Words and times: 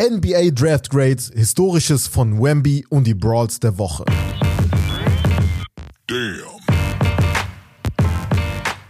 NBA 0.00 0.52
Draft 0.54 0.88
Grades, 0.88 1.30
Historisches 1.34 2.06
von 2.06 2.42
Wemby 2.42 2.86
und 2.88 3.06
die 3.06 3.12
Brawls 3.12 3.60
der 3.60 3.76
Woche. 3.76 4.06
Damn. 6.06 6.62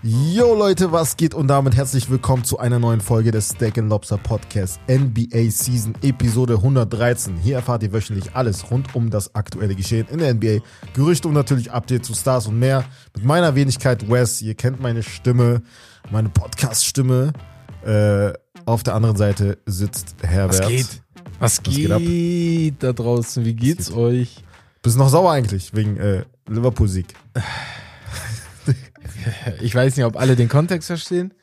Yo 0.04 0.54
Leute, 0.54 0.92
was 0.92 1.16
geht 1.16 1.34
und 1.34 1.48
damit 1.48 1.74
herzlich 1.74 2.08
willkommen 2.08 2.44
zu 2.44 2.60
einer 2.60 2.78
neuen 2.78 3.00
Folge 3.00 3.32
des 3.32 3.48
Steak 3.48 3.78
Lobster 3.78 4.16
Podcast 4.16 4.78
NBA 4.88 5.50
Season 5.50 5.94
Episode 6.02 6.54
113. 6.54 7.36
Hier 7.36 7.56
erfahrt 7.56 7.82
ihr 7.82 7.92
wöchentlich 7.92 8.36
alles 8.36 8.70
rund 8.70 8.94
um 8.94 9.10
das 9.10 9.34
aktuelle 9.34 9.74
Geschehen 9.74 10.06
in 10.06 10.18
der 10.18 10.34
NBA, 10.34 10.58
Gerüchte 10.94 11.26
und 11.26 11.34
natürlich 11.34 11.72
Updates 11.72 12.06
zu 12.06 12.14
Stars 12.14 12.46
und 12.46 12.60
mehr. 12.60 12.84
Mit 13.16 13.24
meiner 13.24 13.56
Wenigkeit 13.56 14.08
Wes, 14.08 14.40
ihr 14.40 14.54
kennt 14.54 14.80
meine 14.80 15.02
Stimme, 15.02 15.62
meine 16.12 16.28
Podcast-Stimme. 16.28 17.32
Äh, 17.84 18.32
auf 18.64 18.82
der 18.82 18.94
anderen 18.94 19.16
Seite 19.16 19.58
sitzt 19.66 20.16
Herbert. 20.22 20.60
Was 20.60 20.68
geht? 20.68 21.02
Was, 21.38 21.62
geht, 21.62 21.98
geht 21.98 22.82
da 22.82 22.92
draußen? 22.92 23.44
Wie 23.44 23.54
geht's 23.54 23.88
geht? 23.88 23.96
euch? 23.96 24.44
Bist 24.82 24.96
noch 24.96 25.08
sauer 25.08 25.32
eigentlich 25.32 25.74
wegen 25.74 25.96
äh, 25.96 26.24
Liverpool-Sieg? 26.48 27.14
ich 29.60 29.74
weiß 29.74 29.96
nicht, 29.96 30.06
ob 30.06 30.16
alle 30.16 30.36
den 30.36 30.48
Kontext 30.48 30.86
verstehen. 30.86 31.34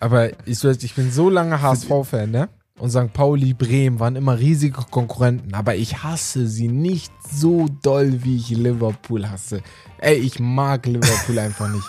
Aber 0.00 0.30
ich, 0.46 0.64
ich 0.64 0.94
bin 0.94 1.12
so 1.12 1.30
lange 1.30 1.62
HSV-Fan, 1.62 2.30
ne? 2.30 2.48
Und 2.78 2.90
St. 2.90 3.12
Pauli, 3.12 3.54
Bremen 3.54 4.00
waren 4.00 4.16
immer 4.16 4.38
riesige 4.38 4.82
Konkurrenten. 4.90 5.54
Aber 5.54 5.76
ich 5.76 6.02
hasse 6.02 6.48
sie 6.48 6.66
nicht 6.66 7.12
so 7.30 7.68
doll, 7.82 8.24
wie 8.24 8.36
ich 8.36 8.50
Liverpool 8.50 9.28
hasse. 9.28 9.62
Ey, 9.98 10.16
ich 10.16 10.40
mag 10.40 10.86
Liverpool 10.86 11.38
einfach 11.38 11.68
nicht. 11.68 11.86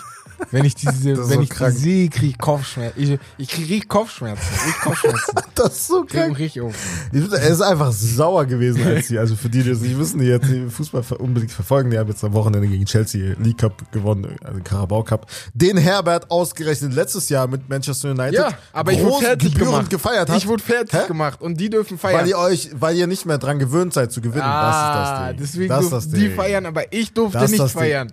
Wenn 0.50 0.64
ich 0.64 0.74
diese, 0.74 1.16
wenn 1.16 1.24
so 1.24 1.40
ich 1.40 1.50
krank. 1.50 1.74
die 1.74 1.80
sehe, 1.80 2.08
kriege 2.08 2.26
ich 2.28 2.38
Kopfschmerzen. 2.38 3.00
Ich, 3.00 3.18
ich 3.38 3.48
kriege 3.48 3.86
Kopfschmerzen. 3.86 4.46
Ich 4.68 4.74
Kopfschmerzen. 4.82 5.34
das 5.54 5.72
ist 5.76 5.86
so 5.86 6.04
krank. 6.04 6.38
Ich 6.38 6.60
auf. 6.60 6.74
Er 7.12 7.48
ist 7.48 7.60
einfach 7.60 7.92
sauer 7.92 8.46
gewesen 8.46 8.86
als 8.86 9.08
sie. 9.08 9.18
Also 9.18 9.36
für 9.36 9.48
die, 9.48 9.62
die 9.62 9.70
das 9.70 9.80
nicht 9.80 9.98
wissen, 9.98 10.20
die 10.20 10.26
jetzt 10.26 10.48
den 10.48 10.70
Fußball 10.70 11.02
unbedingt 11.18 11.52
verfolgen, 11.52 11.90
die 11.90 11.98
haben 11.98 12.08
jetzt 12.08 12.24
am 12.24 12.32
Wochenende 12.32 12.68
gegen 12.68 12.84
Chelsea 12.84 13.34
League 13.38 13.58
Cup 13.58 13.90
gewonnen, 13.92 14.36
also 14.42 14.60
Carabao 14.62 15.02
Cup. 15.02 15.26
Den 15.54 15.76
Herbert 15.76 16.30
ausgerechnet 16.30 16.94
letztes 16.94 17.28
Jahr 17.28 17.46
mit 17.46 17.68
Manchester 17.68 18.10
United. 18.10 18.34
Ja, 18.34 18.50
aber 18.72 18.92
ich 18.92 19.02
wurde 19.02 19.24
fertig 19.26 19.54
gemacht. 19.54 19.90
gefeiert 19.90 20.28
hat. 20.28 20.36
Ich 20.36 20.46
wurde 20.46 20.62
fertig 20.62 21.00
Hä? 21.00 21.06
gemacht 21.06 21.40
und 21.40 21.60
die 21.60 21.70
dürfen 21.70 21.98
feiern. 21.98 22.20
Weil 22.20 22.28
ihr 22.28 22.38
euch, 22.38 22.70
weil 22.74 22.96
ihr 22.96 23.06
nicht 23.06 23.26
mehr 23.26 23.38
dran 23.38 23.58
gewöhnt 23.58 23.94
seid 23.94 24.12
zu 24.12 24.20
gewinnen. 24.20 24.44
Ah, 24.44 24.64
das 24.64 24.74
ist 24.74 24.94
das 24.94 25.28
Ding. 25.28 25.36
Deswegen 25.44 25.68
das 25.68 25.88
durften 25.90 26.14
die 26.14 26.28
feiern, 26.30 26.66
aber 26.66 26.92
ich 26.92 27.12
durfte 27.12 27.38
das 27.38 27.50
nicht 27.50 27.70
feiern. 27.70 28.12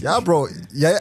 Ja, 0.00 0.20
Bro. 0.20 0.48
Ja, 0.72 0.90
ja 0.90 1.00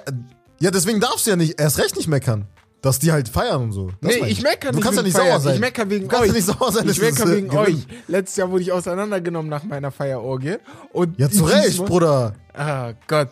ja, 0.59 0.71
deswegen 0.71 0.99
darfst 0.99 1.25
du 1.25 1.31
ja 1.31 1.35
nicht, 1.35 1.59
erst 1.59 1.79
recht 1.79 1.95
nicht 1.95 2.07
meckern. 2.07 2.47
Dass 2.81 2.97
die 2.97 3.11
halt 3.11 3.27
feiern 3.27 3.63
und 3.63 3.71
so. 3.73 3.91
Das 3.99 4.15
nee, 4.15 4.27
ich 4.27 4.41
meckere 4.41 4.71
nicht. 4.71 4.79
Du 4.79 4.83
kannst 4.85 4.97
ja 4.97 5.03
nicht 5.03 5.15
feiern. 5.15 5.31
sauer 5.31 5.39
sein. 5.41 5.55
Ich 5.55 5.59
meckere 5.59 5.89
wegen 5.89 6.03
du 6.03 6.07
kannst 6.07 6.23
euch. 6.23 6.27
Ja 6.29 6.33
nicht 6.33 6.45
sauer 6.45 6.71
sein, 6.71 6.87
ich 6.87 7.01
meckere 7.01 7.35
wegen 7.35 7.49
gewinnen. 7.49 7.75
euch. 7.75 7.87
Letztes 8.07 8.37
Jahr 8.37 8.49
wurde 8.49 8.63
ich 8.63 8.71
auseinandergenommen 8.71 9.49
nach 9.49 9.65
meiner 9.65 9.91
Feierorgie. 9.91 10.57
Und 10.93 11.19
ja, 11.19 11.29
zu 11.31 11.43
Recht, 11.43 11.85
Bruder. 11.85 12.35
Ah, 12.53 12.93
Gott. 13.07 13.31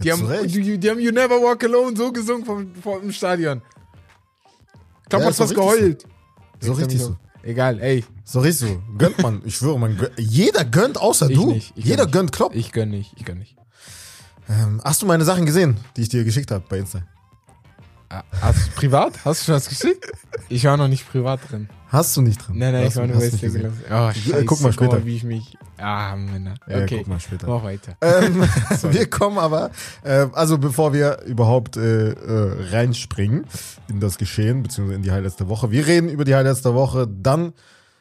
Die 0.00 0.08
ja, 0.08 0.18
haben, 0.18 0.48
die, 0.48 0.78
die, 0.78 0.90
haben 0.90 0.98
You 0.98 1.12
Never 1.12 1.40
Walk 1.40 1.62
Alone 1.62 1.96
so 1.96 2.10
gesungen 2.10 2.44
vom, 2.44 2.74
vom 2.74 3.12
Stadion. 3.12 3.62
Ich 5.04 5.08
glaube, 5.10 5.24
ja, 5.24 5.30
hat 5.30 5.38
was 5.38 5.54
geheult. 5.54 6.04
So 6.60 6.72
richtig 6.72 7.00
so. 7.00 7.16
Egal, 7.42 7.80
ey. 7.80 8.04
So 8.24 8.40
richtig 8.40 8.70
so. 8.70 8.82
Gönnt 8.98 9.22
man. 9.22 9.40
Ich 9.44 9.54
schwöre, 9.54 9.78
man 9.78 9.96
gönnt. 9.96 10.18
Jeder 10.18 10.64
gönnt 10.64 10.98
außer 11.00 11.30
ich 11.30 11.36
du. 11.36 11.52
Nicht, 11.52 11.72
Jeder 11.76 12.06
gönnt 12.06 12.32
Klopp. 12.32 12.54
Ich 12.54 12.72
gönn 12.72 12.90
nicht. 12.90 13.12
Ich 13.16 13.24
gönn 13.24 13.38
nicht. 13.38 13.56
Ähm, 14.48 14.80
hast 14.84 15.02
du 15.02 15.06
meine 15.06 15.24
Sachen 15.24 15.46
gesehen, 15.46 15.76
die 15.96 16.02
ich 16.02 16.08
dir 16.08 16.24
geschickt 16.24 16.50
habe 16.50 16.64
bei 16.68 16.78
Insta? 16.78 17.02
Ah, 18.08 18.22
hast 18.40 18.68
du 18.68 18.70
privat? 18.72 19.24
Hast 19.24 19.42
du 19.42 19.44
schon 19.46 19.54
was 19.56 19.68
geschickt? 19.68 20.06
Ich 20.48 20.64
war 20.64 20.76
noch 20.76 20.86
nicht 20.86 21.10
privat 21.10 21.40
drin. 21.50 21.68
Hast 21.88 22.16
du 22.16 22.22
nicht 22.22 22.46
drin? 22.46 22.58
Nein, 22.58 22.72
nein, 22.72 22.86
ich 22.86 22.96
war 22.96 23.06
nur 23.06 23.16
bei 23.16 23.26
Instagram. 23.26 23.72
Oh, 23.90 24.12
scheiße, 24.12 24.44
guck 24.44 24.60
mal 24.60 24.72
später. 24.72 24.92
Mal, 24.92 25.06
wie 25.06 25.16
ich 25.16 25.24
mich. 25.24 25.56
Ah, 25.76 26.14
Männer. 26.14 26.54
Ja, 26.68 26.82
okay, 26.82 26.98
guck 26.98 27.08
mal 27.08 27.20
später. 27.20 27.48
Mach 27.48 27.64
weiter. 27.64 27.96
Ähm, 28.00 28.42
wir 28.90 29.10
kommen 29.10 29.38
aber, 29.38 29.70
äh, 30.04 30.26
also 30.32 30.58
bevor 30.58 30.92
wir 30.92 31.22
überhaupt 31.22 31.76
äh, 31.76 32.10
äh, 32.10 32.70
reinspringen 32.70 33.46
in 33.88 33.98
das 33.98 34.18
Geschehen, 34.18 34.62
beziehungsweise 34.62 34.96
in 34.96 35.02
die 35.02 35.10
Highlights 35.10 35.36
der 35.36 35.48
Woche. 35.48 35.70
Wir 35.72 35.86
reden 35.86 36.08
über 36.08 36.24
die 36.24 36.34
Highlights 36.34 36.62
der 36.62 36.74
Woche. 36.74 37.08
Dann 37.08 37.52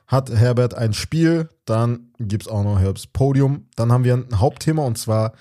hat 0.08 0.30
Herbert 0.30 0.76
ein 0.76 0.94
Spiel. 0.94 1.50
Dann 1.66 2.12
gibt's 2.20 2.48
auch 2.48 2.64
noch 2.64 2.80
Herbs 2.80 3.08
Podium. 3.08 3.66
Dann 3.76 3.92
haben 3.92 4.04
wir 4.04 4.14
ein 4.14 4.40
Hauptthema 4.40 4.84
und 4.84 4.98
zwar, 4.98 5.34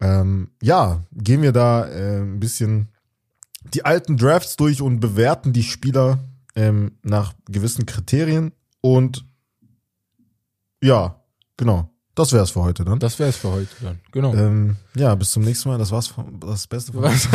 ähm, 0.00 0.50
ja, 0.62 1.04
gehen 1.12 1.42
wir 1.42 1.52
da 1.52 1.88
äh, 1.88 2.20
ein 2.20 2.40
bisschen 2.40 2.88
die 3.74 3.84
alten 3.84 4.16
Drafts 4.16 4.56
durch 4.56 4.82
und 4.82 5.00
bewerten 5.00 5.52
die 5.52 5.62
Spieler 5.62 6.18
ähm, 6.54 6.92
nach 7.02 7.34
gewissen 7.46 7.86
Kriterien. 7.86 8.52
Und 8.80 9.24
ja, 10.82 11.20
genau. 11.56 11.90
Das 12.14 12.32
wäre 12.32 12.44
es 12.44 12.50
für 12.50 12.62
heute 12.62 12.82
dann. 12.82 12.98
Das 12.98 13.18
wäre 13.18 13.28
es 13.28 13.36
für 13.36 13.52
heute 13.52 13.68
dann, 13.82 14.00
genau. 14.10 14.32
Ähm, 14.32 14.76
ja, 14.94 15.14
bis 15.14 15.32
zum 15.32 15.42
nächsten 15.42 15.68
Mal. 15.68 15.76
Das 15.76 15.90
war's 15.92 16.06
von, 16.06 16.40
das 16.40 16.66
Beste 16.66 16.92
von 16.92 17.02
Was 17.02 17.28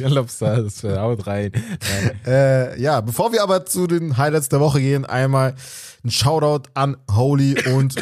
Lobster? 0.00 0.62
Das 0.62 0.80
wäre 0.84 1.00
haut 1.00 1.26
rein. 1.26 1.50
äh, 2.26 2.80
ja, 2.80 3.00
bevor 3.00 3.32
wir 3.32 3.42
aber 3.42 3.66
zu 3.66 3.88
den 3.88 4.16
Highlights 4.16 4.48
der 4.48 4.60
Woche 4.60 4.80
gehen, 4.80 5.04
einmal 5.04 5.56
ein 6.04 6.10
Shoutout 6.12 6.70
an 6.74 6.98
Holy 7.10 7.56
und 7.74 7.96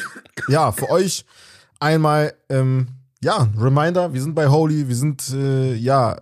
ja, 0.48 0.72
für 0.72 0.90
euch 0.90 1.24
einmal 1.80 2.34
ähm, 2.50 2.88
ja, 3.26 3.48
Reminder, 3.58 4.12
wir 4.12 4.22
sind 4.22 4.36
bei 4.36 4.46
Holy, 4.46 4.86
wir 4.86 4.94
sind 4.94 5.30
äh, 5.30 5.74
ja 5.74 6.16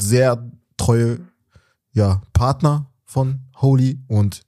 sehr 0.00 0.42
treue 0.78 1.18
ja, 1.92 2.22
Partner 2.32 2.86
von 3.04 3.40
Holy 3.60 4.00
und 4.08 4.40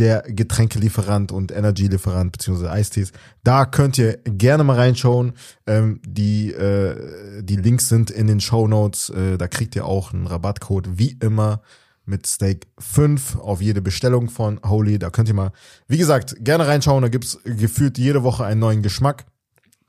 der 0.00 0.22
Getränkelieferant 0.22 1.30
und 1.30 1.52
Energy-Lieferant 1.52 2.32
beziehungsweise 2.32 2.72
Eistees. 2.72 3.12
Da 3.44 3.66
könnt 3.66 3.98
ihr 3.98 4.16
gerne 4.24 4.64
mal 4.64 4.74
reinschauen. 4.74 5.34
Ähm, 5.68 6.00
die, 6.04 6.50
äh, 6.50 7.40
die 7.44 7.56
Links 7.56 7.88
sind 7.88 8.10
in 8.10 8.26
den 8.26 8.40
Show 8.40 8.66
Notes. 8.66 9.10
Äh, 9.10 9.38
da 9.38 9.46
kriegt 9.46 9.76
ihr 9.76 9.86
auch 9.86 10.12
einen 10.12 10.26
Rabattcode 10.26 10.98
wie 10.98 11.16
immer 11.20 11.62
mit 12.04 12.26
Steak 12.26 12.66
5 12.80 13.36
auf 13.36 13.62
jede 13.62 13.80
Bestellung 13.80 14.28
von 14.28 14.58
Holy. 14.66 14.98
Da 14.98 15.10
könnt 15.10 15.28
ihr 15.28 15.34
mal, 15.34 15.52
wie 15.86 15.98
gesagt, 15.98 16.34
gerne 16.40 16.66
reinschauen. 16.66 17.02
Da 17.02 17.08
gibt's 17.08 17.38
gefühlt 17.44 17.96
jede 17.96 18.24
Woche 18.24 18.44
einen 18.44 18.60
neuen 18.60 18.82
Geschmack. 18.82 19.24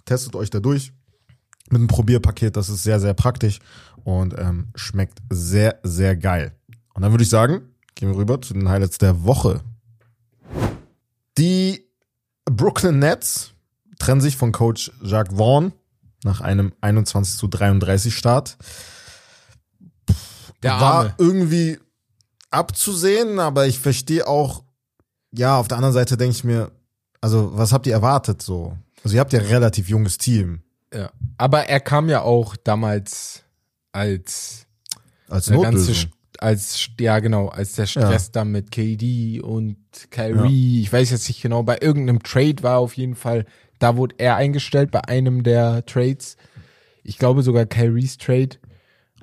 Testet 0.10 0.36
euch 0.36 0.50
da 0.50 0.60
durch 0.60 0.92
mit 1.70 1.78
einem 1.78 1.88
Probierpaket. 1.88 2.58
Das 2.58 2.68
ist 2.68 2.82
sehr, 2.82 3.00
sehr 3.00 3.14
praktisch 3.14 3.60
und 4.04 4.34
ähm, 4.40 4.70
schmeckt 4.74 5.20
sehr, 5.30 5.80
sehr 5.84 6.18
geil. 6.18 6.56
Und 6.96 7.04
dann 7.04 7.12
würde 7.12 7.24
ich 7.24 7.30
sagen, 7.30 7.76
gehen 7.94 8.10
wir 8.10 8.18
rüber 8.18 8.42
zu 8.42 8.56
den 8.56 8.68
Highlights 8.70 8.98
der 8.98 9.24
Woche. 9.24 9.62
Die 11.38 11.86
Brooklyn 12.46 12.98
Nets 12.98 13.52
trennen 14.00 14.20
sich 14.20 14.36
von 14.36 14.52
Coach 14.52 14.92
Jacques 15.04 15.38
Vaughn 15.38 15.74
nach 16.24 16.42
einem 16.42 16.74
21 16.82 17.38
zu 17.38 17.48
33 17.48 18.18
Start. 18.18 18.58
Der 20.64 20.72
War 20.72 20.82
Arme. 20.82 21.14
irgendwie 21.20 21.78
abzusehen, 22.50 23.38
aber 23.38 23.68
ich 23.68 23.78
verstehe 23.78 24.28
auch, 24.28 24.64
ja, 25.32 25.56
auf 25.56 25.68
der 25.68 25.78
anderen 25.78 25.94
Seite 25.94 26.18
denke 26.18 26.36
ich 26.36 26.44
mir, 26.44 26.72
also 27.22 27.52
was 27.54 27.74
habt 27.74 27.86
ihr 27.86 27.94
erwartet 27.94 28.42
so? 28.42 28.76
Also 29.04 29.16
ihr 29.16 29.20
habt 29.20 29.34
ja 29.34 29.40
ein 29.40 29.46
relativ 29.46 29.90
junges 29.90 30.18
Team. 30.18 30.62
Ja. 30.94 31.12
Aber 31.38 31.66
er 31.66 31.80
kam 31.80 32.10
ja 32.10 32.22
auch 32.22 32.56
damals 32.56 33.44
als 33.92 34.66
Als 35.28 35.50
eine 35.50 35.62
ganze, 35.62 35.94
als 36.40 36.90
ja 37.00 37.20
genau, 37.20 37.48
als 37.50 37.74
der 37.74 37.86
Stress 37.86 38.28
Ja. 38.28 38.32
dann 38.34 38.52
mit 38.52 38.72
KD 38.72 39.42
und 39.42 39.78
Kyrie, 40.10 40.82
ich 40.82 40.92
weiß 40.92 41.12
jetzt 41.12 41.28
nicht 41.28 41.42
genau, 41.42 41.64
bei 41.64 41.78
irgendeinem 41.82 42.24
Trade 42.24 42.64
war 42.64 42.80
auf 42.80 42.98
jeden 42.98 43.16
Fall, 43.16 43.46
da 43.78 43.98
wurde 43.98 44.16
er 44.18 44.36
eingestellt 44.36 44.92
bei 44.92 45.04
einem 45.06 45.44
der 45.44 45.86
Trades. 45.86 46.38
Ich 47.04 47.18
glaube 47.18 47.44
sogar 47.44 47.66
Kyries 47.66 48.18
Trade 48.18 48.58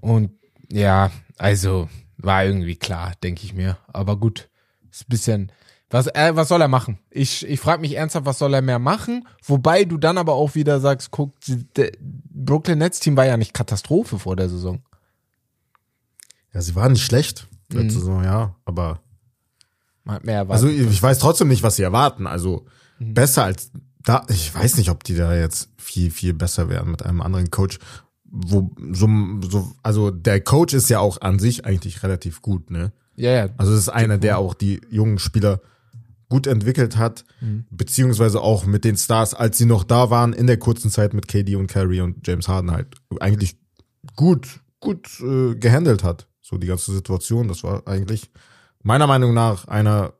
und 0.00 0.30
ja, 0.70 1.10
also 1.38 1.88
war 2.16 2.44
irgendwie 2.44 2.76
klar, 2.76 3.12
denke 3.22 3.44
ich 3.44 3.54
mir, 3.54 3.76
aber 3.88 4.16
gut, 4.16 4.48
ist 4.90 5.02
ein 5.02 5.10
bisschen 5.10 5.52
was, 5.90 6.08
äh, 6.08 6.32
was 6.34 6.48
soll 6.48 6.60
er 6.60 6.68
machen? 6.68 6.98
Ich, 7.10 7.46
ich 7.46 7.60
frage 7.60 7.80
mich 7.80 7.94
ernsthaft, 7.96 8.26
was 8.26 8.38
soll 8.38 8.52
er 8.54 8.62
mehr 8.62 8.78
machen? 8.80 9.26
Wobei 9.44 9.84
du 9.84 9.98
dann 9.98 10.18
aber 10.18 10.32
auch 10.34 10.54
wieder 10.54 10.80
sagst, 10.80 11.10
guck, 11.12 11.32
Brooklyn 12.30 12.78
Nets 12.78 12.98
Team 13.00 13.16
war 13.16 13.26
ja 13.26 13.36
nicht 13.36 13.54
Katastrophe 13.54 14.18
vor 14.18 14.34
der 14.36 14.48
Saison. 14.48 14.82
Ja, 16.52 16.60
sie 16.62 16.74
waren 16.74 16.92
nicht 16.92 17.04
schlecht 17.04 17.46
Mhm. 17.72 17.78
letzte 17.80 17.98
Saison, 17.98 18.22
ja, 18.24 18.54
aber 18.64 19.00
Man 20.04 20.16
hat 20.16 20.24
mehr 20.24 20.36
erwartet. 20.36 20.64
also 20.68 20.90
ich 20.90 21.02
weiß 21.02 21.18
trotzdem 21.18 21.48
nicht, 21.48 21.62
was 21.64 21.76
sie 21.76 21.82
erwarten. 21.82 22.26
Also 22.28 22.64
Mhm. 22.98 23.14
besser 23.14 23.44
als 23.44 23.70
da, 24.04 24.24
ich 24.28 24.54
weiß 24.54 24.76
nicht, 24.76 24.90
ob 24.90 25.02
die 25.02 25.16
da 25.16 25.34
jetzt 25.34 25.68
viel, 25.78 26.12
viel 26.12 26.32
besser 26.32 26.68
werden 26.68 26.92
mit 26.92 27.04
einem 27.04 27.20
anderen 27.20 27.50
Coach. 27.50 27.78
Wo, 28.24 28.70
so, 28.92 29.08
so, 29.48 29.72
also 29.82 30.10
der 30.12 30.40
Coach 30.40 30.74
ist 30.74 30.88
ja 30.90 31.00
auch 31.00 31.20
an 31.22 31.38
sich 31.40 31.64
eigentlich 31.64 32.02
relativ 32.04 32.40
gut, 32.42 32.70
ne? 32.70 32.92
ja, 33.16 33.30
ja. 33.30 33.48
Also 33.56 33.72
es 33.72 33.78
ist 33.80 33.88
einer, 33.88 34.18
der 34.18 34.38
auch 34.38 34.54
die 34.54 34.80
jungen 34.90 35.18
Spieler 35.18 35.60
gut 36.28 36.46
entwickelt 36.46 36.96
hat, 36.96 37.24
beziehungsweise 37.70 38.40
auch 38.40 38.66
mit 38.66 38.84
den 38.84 38.96
Stars, 38.96 39.32
als 39.34 39.58
sie 39.58 39.64
noch 39.66 39.84
da 39.84 40.10
waren, 40.10 40.32
in 40.32 40.46
der 40.46 40.58
kurzen 40.58 40.90
Zeit 40.90 41.14
mit 41.14 41.28
KD 41.28 41.54
und 41.56 41.68
Kyrie 41.68 42.00
und 42.00 42.26
James 42.26 42.48
Harden 42.48 42.72
halt 42.72 42.88
eigentlich 43.20 43.56
gut, 44.16 44.60
gut 44.80 45.08
äh, 45.20 45.54
gehandelt 45.54 46.02
hat. 46.02 46.26
So 46.42 46.58
die 46.58 46.66
ganze 46.66 46.92
Situation, 46.92 47.48
das 47.48 47.62
war 47.62 47.86
eigentlich 47.86 48.30
meiner 48.82 49.06
Meinung 49.06 49.34
nach 49.34 49.68
einer 49.68 50.14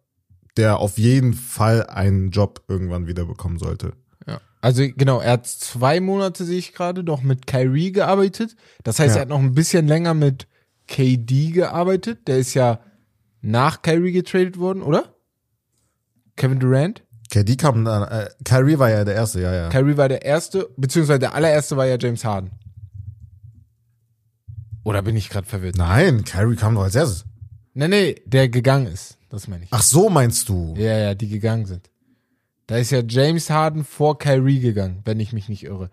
der 0.57 0.79
auf 0.79 0.97
jeden 0.97 1.35
Fall 1.35 1.85
einen 1.87 2.31
Job 2.31 2.65
irgendwann 2.69 3.07
wieder 3.07 3.27
bekommen 3.27 3.59
sollte. 3.59 3.93
Ja. 4.27 4.41
Also 4.63 4.85
genau, 4.97 5.21
er 5.21 5.33
hat 5.33 5.47
zwei 5.47 6.01
Monate, 6.01 6.45
sehe 6.45 6.59
ich 6.59 6.73
gerade, 6.73 7.03
noch 7.03 7.23
mit 7.23 7.47
Kyrie 7.47 7.93
gearbeitet. 7.93 8.57
Das 8.83 8.99
heißt, 8.99 9.15
Ja. 9.17 9.17
er 9.17 9.23
hat 9.23 9.29
noch 9.29 9.39
ein 9.39 9.55
bisschen 9.55 9.87
länger 9.87 10.15
mit 10.15 10.47
KD 10.89 11.51
gearbeitet. 11.51 12.27
Der 12.27 12.39
ist 12.39 12.55
ja 12.55 12.81
nach 13.43 13.83
Kyrie 13.83 14.13
getradet 14.13 14.59
worden, 14.59 14.83
oder? 14.83 15.15
Kevin 16.37 16.59
Durant? 16.61 17.03
Okay, 17.31 17.43
die 17.45 17.57
kamen 17.57 17.85
dann, 17.85 18.03
äh, 18.05 18.29
Kyrie 18.45 18.79
war 18.79 18.91
ja 18.91 19.05
der 19.05 19.15
Erste, 19.15 19.41
ja, 19.41 19.53
ja. 19.53 19.69
Kyrie 19.69 19.97
war 19.97 20.09
der 20.09 20.23
erste, 20.25 20.69
beziehungsweise 20.77 21.19
der 21.19 21.35
allererste 21.35 21.77
war 21.77 21.87
ja 21.87 21.97
James 21.99 22.25
Harden. 22.25 22.53
Oder 24.85 25.03
bin 25.03 25.17
ich 25.17 25.29
gerade 25.31 25.47
verwirrt? 25.47 25.77
Nein, 25.77 26.25
Kyrie 26.25 26.55
kam 26.57 26.75
doch 26.77 26.83
als 26.85 26.95
erstes. 26.95 27.25
Nee, 27.75 27.89
nee, 27.89 28.23
der 28.25 28.49
gegangen 28.49 28.87
ist. 28.87 29.19
Das 29.29 29.49
meine 29.49 29.65
ich. 29.65 29.71
Ach 29.73 29.83
so 29.83 30.09
meinst 30.09 30.49
du? 30.49 30.75
Ja, 30.79 30.97
ja, 30.97 31.15
die 31.15 31.29
gegangen 31.29 31.67
sind. 31.67 31.91
Da 32.69 32.77
ist 32.77 32.91
ja 32.91 33.03
James 33.07 33.51
Harden 33.51 33.85
vor 33.85 34.19
Kyrie 34.19 34.61
gegangen, 34.61 35.03
wenn 35.05 35.19
ich 35.21 35.33
mich 35.33 35.49
nicht 35.49 35.65
irre. 35.65 35.91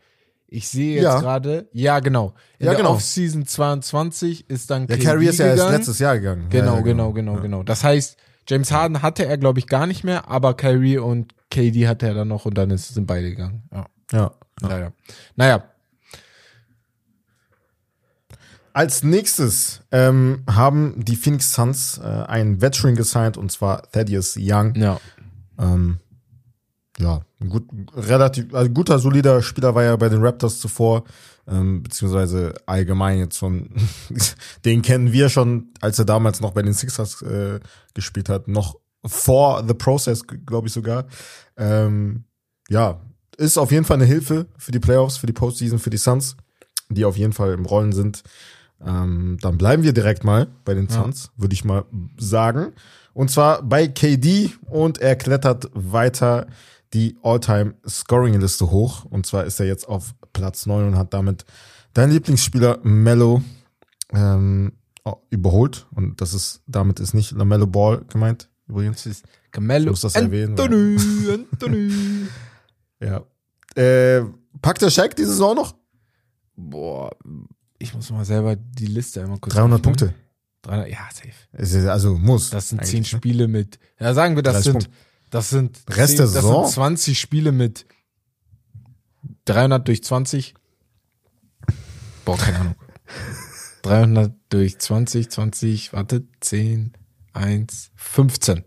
Ich 0.47 0.69
sehe 0.69 0.95
jetzt 0.95 1.03
Ja. 1.03 1.19
gerade, 1.19 1.67
ja 1.73 1.99
genau. 1.99 2.35
In 2.59 2.67
Ja, 2.67 2.71
der 2.73 2.77
genau. 2.81 2.93
Offseason 2.93 3.47
22 3.47 4.49
ist 4.49 4.69
dann 4.69 4.85
Der 4.85 4.97
KD 4.97 5.07
Kyrie 5.09 5.27
ist 5.27 5.39
ja 5.39 5.47
erst 5.47 5.69
letztes 5.71 5.97
Jahr 5.99 6.19
gegangen. 6.19 6.47
Genau, 6.49 6.73
ja, 6.73 6.77
ja, 6.77 6.81
genau, 6.83 7.11
genau, 7.11 7.35
genau. 7.41 7.63
Das 7.63 7.83
heißt, 7.83 8.17
James 8.47 8.71
Harden 8.71 9.01
hatte 9.01 9.25
er, 9.25 9.37
glaube 9.37 9.59
ich, 9.59 9.67
gar 9.67 9.87
nicht 9.87 10.03
mehr, 10.03 10.27
aber 10.27 10.53
Kyrie 10.55 10.97
und 10.97 11.33
KD 11.49 11.87
hatte 11.87 12.07
er 12.07 12.13
dann 12.13 12.27
noch 12.27 12.45
und 12.45 12.57
dann 12.57 12.71
ist, 12.71 12.93
sind 12.93 13.05
beide 13.07 13.29
gegangen. 13.29 13.63
Ja, 13.71 13.85
Ja. 14.11 14.31
leider. 14.61 14.93
Naja, 15.35 15.63
Als 18.75 19.03
nächstes 19.03 19.81
ähm, 19.91 20.43
haben 20.49 20.95
die 21.05 21.15
Phoenix 21.15 21.53
Suns 21.53 21.99
äh, 21.99 22.07
einen 22.07 22.59
Veteran 22.59 22.95
gesigned 22.95 23.37
und 23.37 23.51
zwar 23.51 23.83
Thaddeus 23.91 24.35
Young. 24.39 24.73
ja. 24.75 24.99
Ähm, 25.59 25.99
ja, 26.99 27.21
ein 27.39 27.49
gut, 27.49 27.67
relativ, 27.95 28.53
also 28.53 28.69
guter, 28.71 28.99
solider 28.99 29.41
Spieler 29.41 29.73
war 29.73 29.83
er 29.83 29.97
bei 29.97 30.09
den 30.09 30.23
Raptors 30.23 30.59
zuvor, 30.59 31.03
ähm, 31.47 31.83
beziehungsweise 31.83 32.53
allgemein 32.65 33.17
jetzt 33.17 33.37
schon, 33.37 33.69
den 34.65 34.81
kennen 34.81 35.11
wir 35.11 35.29
schon, 35.29 35.69
als 35.81 35.97
er 35.99 36.05
damals 36.05 36.39
noch 36.39 36.51
bei 36.51 36.61
den 36.61 36.73
Sixers 36.73 37.21
äh, 37.23 37.59
gespielt 37.93 38.29
hat, 38.29 38.47
noch 38.47 38.77
vor 39.05 39.63
The 39.67 39.73
Process, 39.73 40.23
glaube 40.27 40.67
ich 40.67 40.73
sogar. 40.73 41.05
Ähm, 41.57 42.25
ja, 42.69 43.01
ist 43.37 43.57
auf 43.57 43.71
jeden 43.71 43.85
Fall 43.85 43.97
eine 43.97 44.05
Hilfe 44.05 44.45
für 44.57 44.71
die 44.71 44.79
Playoffs, 44.79 45.17
für 45.17 45.27
die 45.27 45.33
Postseason, 45.33 45.79
für 45.79 45.89
die 45.89 45.97
Suns, 45.97 46.37
die 46.89 47.05
auf 47.05 47.17
jeden 47.17 47.33
Fall 47.33 47.53
im 47.53 47.65
Rollen 47.65 47.91
sind. 47.91 48.23
Ähm, 48.85 49.37
dann 49.41 49.57
bleiben 49.57 49.83
wir 49.83 49.93
direkt 49.93 50.23
mal 50.23 50.47
bei 50.65 50.73
den 50.73 50.89
Suns, 50.89 51.31
würde 51.37 51.53
ich 51.53 51.65
mal 51.65 51.85
sagen. 52.17 52.73
Und 53.13 53.31
zwar 53.31 53.61
bei 53.61 53.87
KD 53.87 54.51
und 54.69 54.99
er 54.99 55.15
klettert 55.15 55.69
weiter 55.73 56.47
die 56.93 57.17
All-Time-Scoring-Liste 57.23 58.69
hoch. 58.69 59.05
Und 59.05 59.25
zwar 59.25 59.45
ist 59.45 59.59
er 59.59 59.65
jetzt 59.65 59.87
auf 59.87 60.13
Platz 60.31 60.65
9 60.65 60.87
und 60.87 60.97
hat 60.97 61.13
damit 61.13 61.45
dein 61.93 62.11
Lieblingsspieler 62.11 62.79
Mello 62.83 63.41
ähm, 64.13 64.73
überholt. 65.29 65.87
Und 65.91 66.21
das 66.21 66.33
ist, 66.33 66.61
damit 66.67 66.99
ist 66.99 67.13
nicht 67.13 67.31
LaMelo 67.31 67.67
Ball 67.67 68.03
gemeint, 68.09 68.49
übrigens. 68.67 69.03
Das 69.03 69.13
ist 69.13 69.25
Carmelo 69.51 69.85
Ich 69.85 69.89
muss 69.91 70.01
das 70.01 70.15
erwähnen, 70.15 70.51
Anthony, 70.51 70.97
Anthony. 71.51 71.91
Ja. 72.99 73.21
Äh, 73.75 74.23
packt 74.61 74.81
der 74.81 74.89
Shaq 74.89 75.13
diese 75.13 75.31
Saison 75.31 75.57
noch? 75.57 75.75
Boah, 76.55 77.11
ich 77.77 77.93
muss 77.93 78.09
mal 78.11 78.23
selber 78.23 78.55
die 78.55 78.85
Liste 78.85 79.21
einmal 79.21 79.39
kurz 79.39 79.55
300 79.55 79.79
öffnen. 79.79 79.83
Punkte. 79.83 80.15
300, 80.61 80.89
ja, 80.89 81.09
safe. 81.11 81.91
Also 81.91 82.15
muss. 82.15 82.51
Das 82.51 82.69
sind 82.69 82.85
zehn 82.85 83.01
ne? 83.01 83.05
Spiele 83.05 83.49
mit, 83.49 83.77
ja, 83.99 84.13
sagen 84.13 84.37
wir, 84.37 84.43
das 84.43 84.53
30 84.53 84.63
sind, 84.63 84.83
Punkte. 84.83 84.99
Das 85.33 85.49
sind, 85.49 85.83
Rest 85.89 86.09
10, 86.09 86.17
der 86.17 86.25
das 86.25 86.33
Saison? 86.33 86.65
sind 86.65 86.73
20 86.73 87.19
Spiele 87.19 87.51
mit 87.51 87.85
300 89.45 89.87
durch 89.87 90.03
20. 90.03 90.53
Boah, 92.25 92.37
keine 92.37 92.59
Ahnung. 92.59 92.75
300 93.83 94.33
durch 94.49 94.79
20, 94.79 95.29
20, 95.29 95.93
warte, 95.93 96.25
10, 96.39 96.93
1, 97.33 97.91
15. 97.95 98.63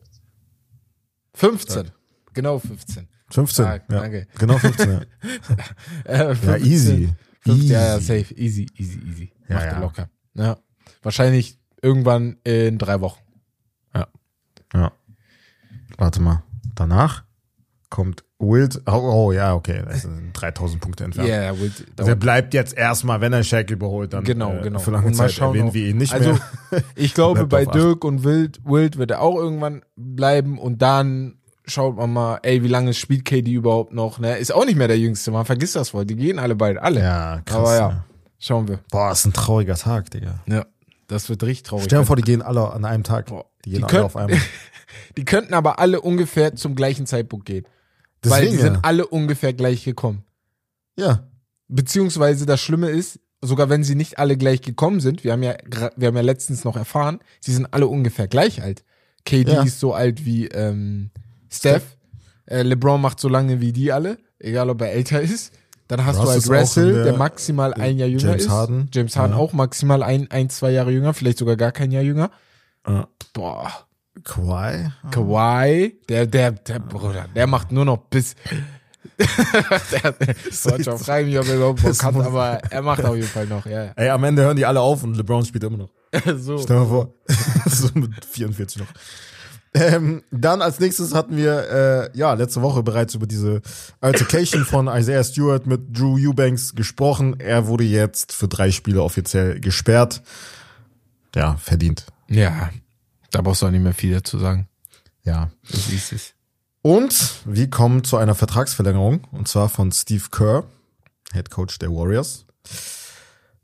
15. 1.35 1.91
Genau 2.35 2.59
15. 2.59 3.09
15. 3.31 3.65
Stark, 3.65 3.85
ja. 3.91 4.01
danke. 4.01 4.27
Genau 4.39 4.59
15, 4.59 4.91
ja. 4.91 5.01
Äh, 6.05 6.29
Ja, 6.29 6.35
15. 6.35 6.65
easy. 6.73 7.15
15, 7.41 7.69
ja, 7.69 7.81
ja, 7.81 7.95
Easy. 7.97 8.05
safe. 8.25 8.35
Easy, 8.35 8.67
easy, 8.77 8.99
easy. 9.07 9.33
Ja, 9.49 9.55
Macht 9.55 9.67
ja. 9.67 9.79
locker. 9.81 10.11
Ja. 10.35 10.59
Wahrscheinlich 11.03 11.59
irgendwann 11.81 12.39
in 12.45 12.79
drei 12.79 13.01
Wochen. 13.01 13.21
Ja. 14.75 14.93
Warte 15.97 16.21
mal. 16.21 16.43
Danach 16.77 17.25
kommt 17.91 18.25
Wild. 18.39 18.83
Oh, 18.87 18.93
oh 19.29 19.33
ja, 19.33 19.55
okay. 19.55 19.83
Das 19.87 20.03
sind 20.03 20.33
3000 20.35 20.81
Punkte 20.81 21.03
Ja, 21.03 21.07
entfernt. 21.07 21.29
yeah, 21.29 21.59
will, 21.59 21.73
Also 21.97 22.11
er 22.11 22.17
bleibt 22.17 22.53
jetzt 22.55 22.77
erstmal, 22.77 23.21
wenn 23.21 23.33
er 23.33 23.43
Shaq 23.43 23.71
überholt, 23.71 24.13
dann 24.13 24.25
Genau, 24.25 24.53
äh, 24.55 24.63
genau. 24.63 24.79
für 24.79 24.91
lange 24.91 25.07
Und 25.07 25.17
mal 25.17 25.25
Zeit 25.29 25.33
schauen 25.33 25.55
erwähnen 25.57 25.75
wir 25.75 25.89
ihn 25.89 25.97
nicht 25.97 26.13
also, 26.13 26.33
mehr. 26.33 26.83
Ich 26.97 27.15
glaube, 27.15 27.47
bei. 27.47 27.65
Dirk 27.65 28.05
und 28.05 28.25
Wild, 28.25 28.61
Wild 28.65 28.99
wird 28.99 29.11
er 29.13 29.23
auch 29.23 29.37
irgendwann 29.37 29.83
bleiben 29.97 30.59
und 30.59 30.83
dann 30.83 31.39
schaut 31.65 31.97
man 31.97 32.13
mal, 32.13 32.39
ey, 32.43 32.63
wie 32.63 32.69
lange 32.69 32.93
spielt 32.95 33.25
KD 33.25 33.53
überhaupt 33.53 33.93
noch? 33.93 34.19
Ne? 34.19 34.37
Ist 34.37 34.53
auch 34.55 34.65
nicht 34.65 34.77
mehr 34.77 34.89
der 34.89 34.99
Jüngste, 34.99 35.31
man 35.31 35.45
vergisst 35.47 35.75
das 35.77 35.91
voll. 35.91 36.05
Die 36.05 36.17
gehen 36.17 36.39
alle 36.39 36.55
bald, 36.55 36.79
alle. 36.79 37.01
Ja, 37.01 37.41
krass. 37.45 37.57
Aber 37.57 37.75
ja, 37.77 37.89
ne? 37.89 38.05
schauen 38.39 38.69
wir. 38.69 38.81
Boah, 38.91 39.13
ist 39.13 39.25
ein 39.25 39.33
trauriger 39.33 39.77
Tag, 39.77 40.11
Digga. 40.11 40.41
Ja, 40.47 40.67
das 41.09 41.29
wird 41.29 41.43
richtig 41.43 41.69
traurig. 41.69 41.87
Stell 41.87 42.01
dir 42.01 42.07
vor, 42.07 42.17
die 42.17 42.23
gehen 42.23 42.43
alle 42.43 42.71
an 42.73 42.85
einem 42.85 43.03
Tag. 43.05 43.27
Boah, 43.27 43.47
Die 43.65 43.71
gehen 43.71 43.87
die 43.87 43.95
alle 43.95 44.05
auf 44.05 44.17
einmal. 44.17 44.39
Die 45.17 45.25
könnten 45.25 45.55
aber 45.55 45.79
alle 45.79 46.01
ungefähr 46.01 46.55
zum 46.55 46.75
gleichen 46.75 47.07
Zeitpunkt 47.07 47.47
gehen. 47.47 47.65
weil 48.23 48.41
Deswegen 48.43 48.53
die 48.57 48.63
sind 48.63 48.75
ja. 48.75 48.81
alle 48.83 49.07
ungefähr 49.07 49.53
gleich 49.53 49.85
gekommen. 49.85 50.25
Ja. 50.99 51.29
Beziehungsweise 51.69 52.47
das 52.47 52.61
Schlimme 52.61 52.91
ist, 52.91 53.21
sogar 53.43 53.69
wenn 53.69 53.85
sie 53.85 53.95
nicht 53.95 54.19
alle 54.19 54.37
gleich 54.37 54.63
gekommen 54.63 55.01
sind, 55.01 55.25
wir 55.25 55.33
haben 55.33 55.43
ja, 55.43 55.55
wir 55.97 56.09
haben 56.09 56.17
ja 56.17 56.23
letztens 56.23 56.65
noch 56.65 56.77
erfahren, 56.77 57.19
sie 57.41 57.53
sind 57.53 57.67
alle 57.73 57.87
ungefähr 57.87 58.29
gleich 58.29 58.63
alt. 58.63 58.85
KD 59.25 59.53
Ja. 59.53 59.63
ist 59.63 59.81
so 59.81 59.93
alt 59.93 60.25
wie 60.25 60.47
ähm, 60.49 61.11
Steph. 61.51 61.97
Äh, 62.47 62.63
LeBron 62.63 63.01
macht 63.01 63.19
so 63.21 63.29
lange 63.29 63.61
wie 63.61 63.73
die 63.73 63.91
alle, 63.93 64.19
egal 64.39 64.71
ob 64.71 64.81
er 64.81 64.93
älter 64.93 65.21
ist. 65.21 65.53
Dann 65.89 66.05
hast 66.05 66.17
Russ 66.19 66.25
du 66.45 66.53
halt 66.53 66.63
Russell, 66.63 66.93
der- 66.95 67.05
der, 67.05 67.17
maximal 67.17 67.75
ein 67.75 67.99
Jahr 67.99 68.09
jünger 68.09 68.31
James 68.31 68.43
ist. 68.45 68.49
Harden. 68.51 68.89
James 68.93 69.17
Harden 69.17 69.35
Ja. 69.35 69.39
auch 69.39 69.53
maximal 69.53 70.03
ein, 70.03 70.31
ein, 70.31 70.49
zwei 70.51 70.71
Jahre 70.71 70.91
jünger, 70.93 71.15
vielleicht 71.15 71.39
sogar 71.39 71.57
gar 71.57 71.73
kein 71.73 71.91
Jahr 71.93 72.03
jünger. 72.03 72.31
Äh, 72.85 73.03
Boah, 73.35 73.71
Kawhi? 74.27 74.91
Kawhi, 75.13 75.95
der, 76.09 76.27
der, 76.27 76.51
der 76.51 76.81
Bruder, 76.81 77.27
der 77.35 77.47
macht 77.47 77.71
nur 77.71 77.85
noch 77.85 77.99
bis. 77.99 78.35
der, 79.19 80.13
der, 80.13 80.35
fragen, 80.99 81.29
mich, 81.29 81.39
ob 81.39 81.49
er 81.49 81.55
überhaupt 81.55 81.83
Bock 81.83 82.03
hat, 82.03 82.15
aber 82.17 82.61
er 82.71 82.83
macht 82.83 83.05
auf 83.05 83.15
jeden 83.15 83.29
Fall 83.29 83.47
noch, 83.47 83.65
ja. 83.67 83.93
Ey, 83.95 84.11
am 84.11 84.25
Ende 84.25 84.43
hören 84.43 84.57
die 84.57 84.67
alle 84.67 84.81
auf 84.81 85.05
und 85.05 85.17
LeBron 85.17 85.45
spielt 85.45 85.63
immer 85.63 85.79
noch. 85.79 85.91
so. 86.39 86.59
Stell 86.59 86.77
dir 86.77 86.83
mal 86.83 86.89
vor. 86.89 87.15
so 87.67 87.89
mit 87.95 88.25
44 88.25 88.81
noch. 88.81 88.89
Ähm, 89.75 90.23
dann 90.31 90.61
als 90.61 90.81
nächstes 90.81 91.15
hatten 91.15 91.37
wir 91.37 91.71
äh, 92.13 92.19
ja 92.19 92.33
letzte 92.33 92.63
Woche 92.63 92.83
bereits 92.83 93.15
über 93.15 93.27
diese 93.27 93.61
Altercation 94.01 94.65
von 94.65 94.89
Isaiah 94.89 95.23
Stewart 95.23 95.67
mit 95.67 95.97
Drew 95.97 96.17
Eubanks 96.17 96.75
gesprochen. 96.75 97.39
Er 97.39 97.67
wurde 97.67 97.85
jetzt 97.85 98.33
für 98.33 98.49
drei 98.49 98.71
Spiele 98.71 99.03
offiziell 99.03 99.61
gesperrt. 99.61 100.23
Ja, 101.35 101.57
verdient. 101.57 102.07
Ja, 102.29 102.71
da 103.31 103.43
brauchst 103.43 103.63
du 103.63 103.67
auch 103.67 103.71
nicht 103.71 103.83
mehr 103.83 103.95
viel 103.95 104.13
dazu 104.13 104.39
sagen. 104.39 104.69
Ja. 105.25 105.51
Du 105.71 105.77
siehst 105.77 106.13
es. 106.13 106.33
Und 106.83 107.41
wir 107.45 107.69
kommen 107.69 108.05
zu 108.05 108.17
einer 108.17 108.35
Vertragsverlängerung 108.35 109.25
und 109.33 109.49
zwar 109.49 109.69
von 109.69 109.91
Steve 109.93 110.25
Kerr, 110.31 110.65
Head 111.33 111.51
Coach 111.51 111.79
der 111.79 111.91
Warriors. 111.91 112.47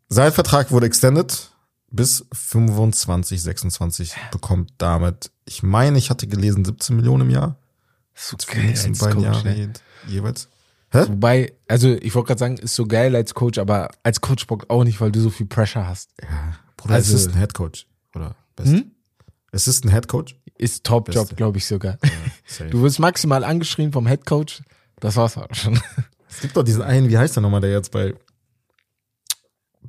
Sein 0.08 0.32
Vertrag 0.32 0.70
wurde 0.70 0.86
extended 0.86 1.50
bis 1.90 2.24
25, 2.32 3.42
26, 3.42 4.14
bekommt 4.30 4.72
damit, 4.78 5.30
ich 5.44 5.62
meine, 5.62 5.98
ich 5.98 6.10
hatte 6.10 6.26
gelesen 6.26 6.64
17 6.64 6.96
Millionen 6.96 7.22
im 7.28 7.30
Jahr. 7.30 7.56
So 8.14 8.36
Für 8.44 8.60
die 8.60 8.66
nächsten 8.66 8.96
beiden 8.98 9.20
Jahre 9.22 9.44
ne? 9.44 9.54
je- 9.56 9.68
jeweils. 10.14 10.48
Wobei, 10.90 11.54
also 11.68 11.88
ich 11.88 12.14
wollte 12.14 12.26
gerade 12.28 12.38
sagen, 12.38 12.56
ist 12.58 12.74
so 12.74 12.86
geil 12.86 13.16
als 13.16 13.32
Coach, 13.32 13.58
aber 13.58 13.90
als 14.02 14.20
Coach 14.20 14.46
bockt 14.46 14.68
auch 14.68 14.84
nicht, 14.84 15.00
weil 15.00 15.10
du 15.12 15.20
so 15.20 15.30
viel 15.30 15.46
Pressure 15.46 15.86
hast. 15.86 16.10
Ja, 16.22 16.56
Bruder, 16.76 16.94
Also- 16.96 17.14
Assistant 17.14 17.36
Head 17.38 17.54
Coach 17.54 17.86
oder 18.14 18.34
best. 18.56 18.72
Hm? 18.72 18.90
Assistant 19.52 19.92
Head 19.92 20.08
Coach? 20.08 20.36
Ist 20.58 20.84
Top-Job, 20.84 21.36
glaube 21.36 21.58
ich 21.58 21.66
sogar. 21.66 21.98
Safe. 22.46 22.70
Du 22.70 22.82
wirst 22.82 22.98
maximal 22.98 23.44
angeschrien 23.44 23.92
vom 23.92 24.06
Head 24.06 24.26
Coach. 24.26 24.62
Das 25.00 25.16
war's 25.16 25.36
auch 25.36 25.54
schon. 25.54 25.80
Es 26.34 26.40
gibt 26.40 26.56
doch 26.56 26.62
diesen 26.62 26.80
einen, 26.80 27.10
wie 27.10 27.18
heißt 27.18 27.36
der 27.36 27.42
nochmal, 27.42 27.60
der 27.60 27.72
jetzt 27.72 27.90
bei 27.90 28.14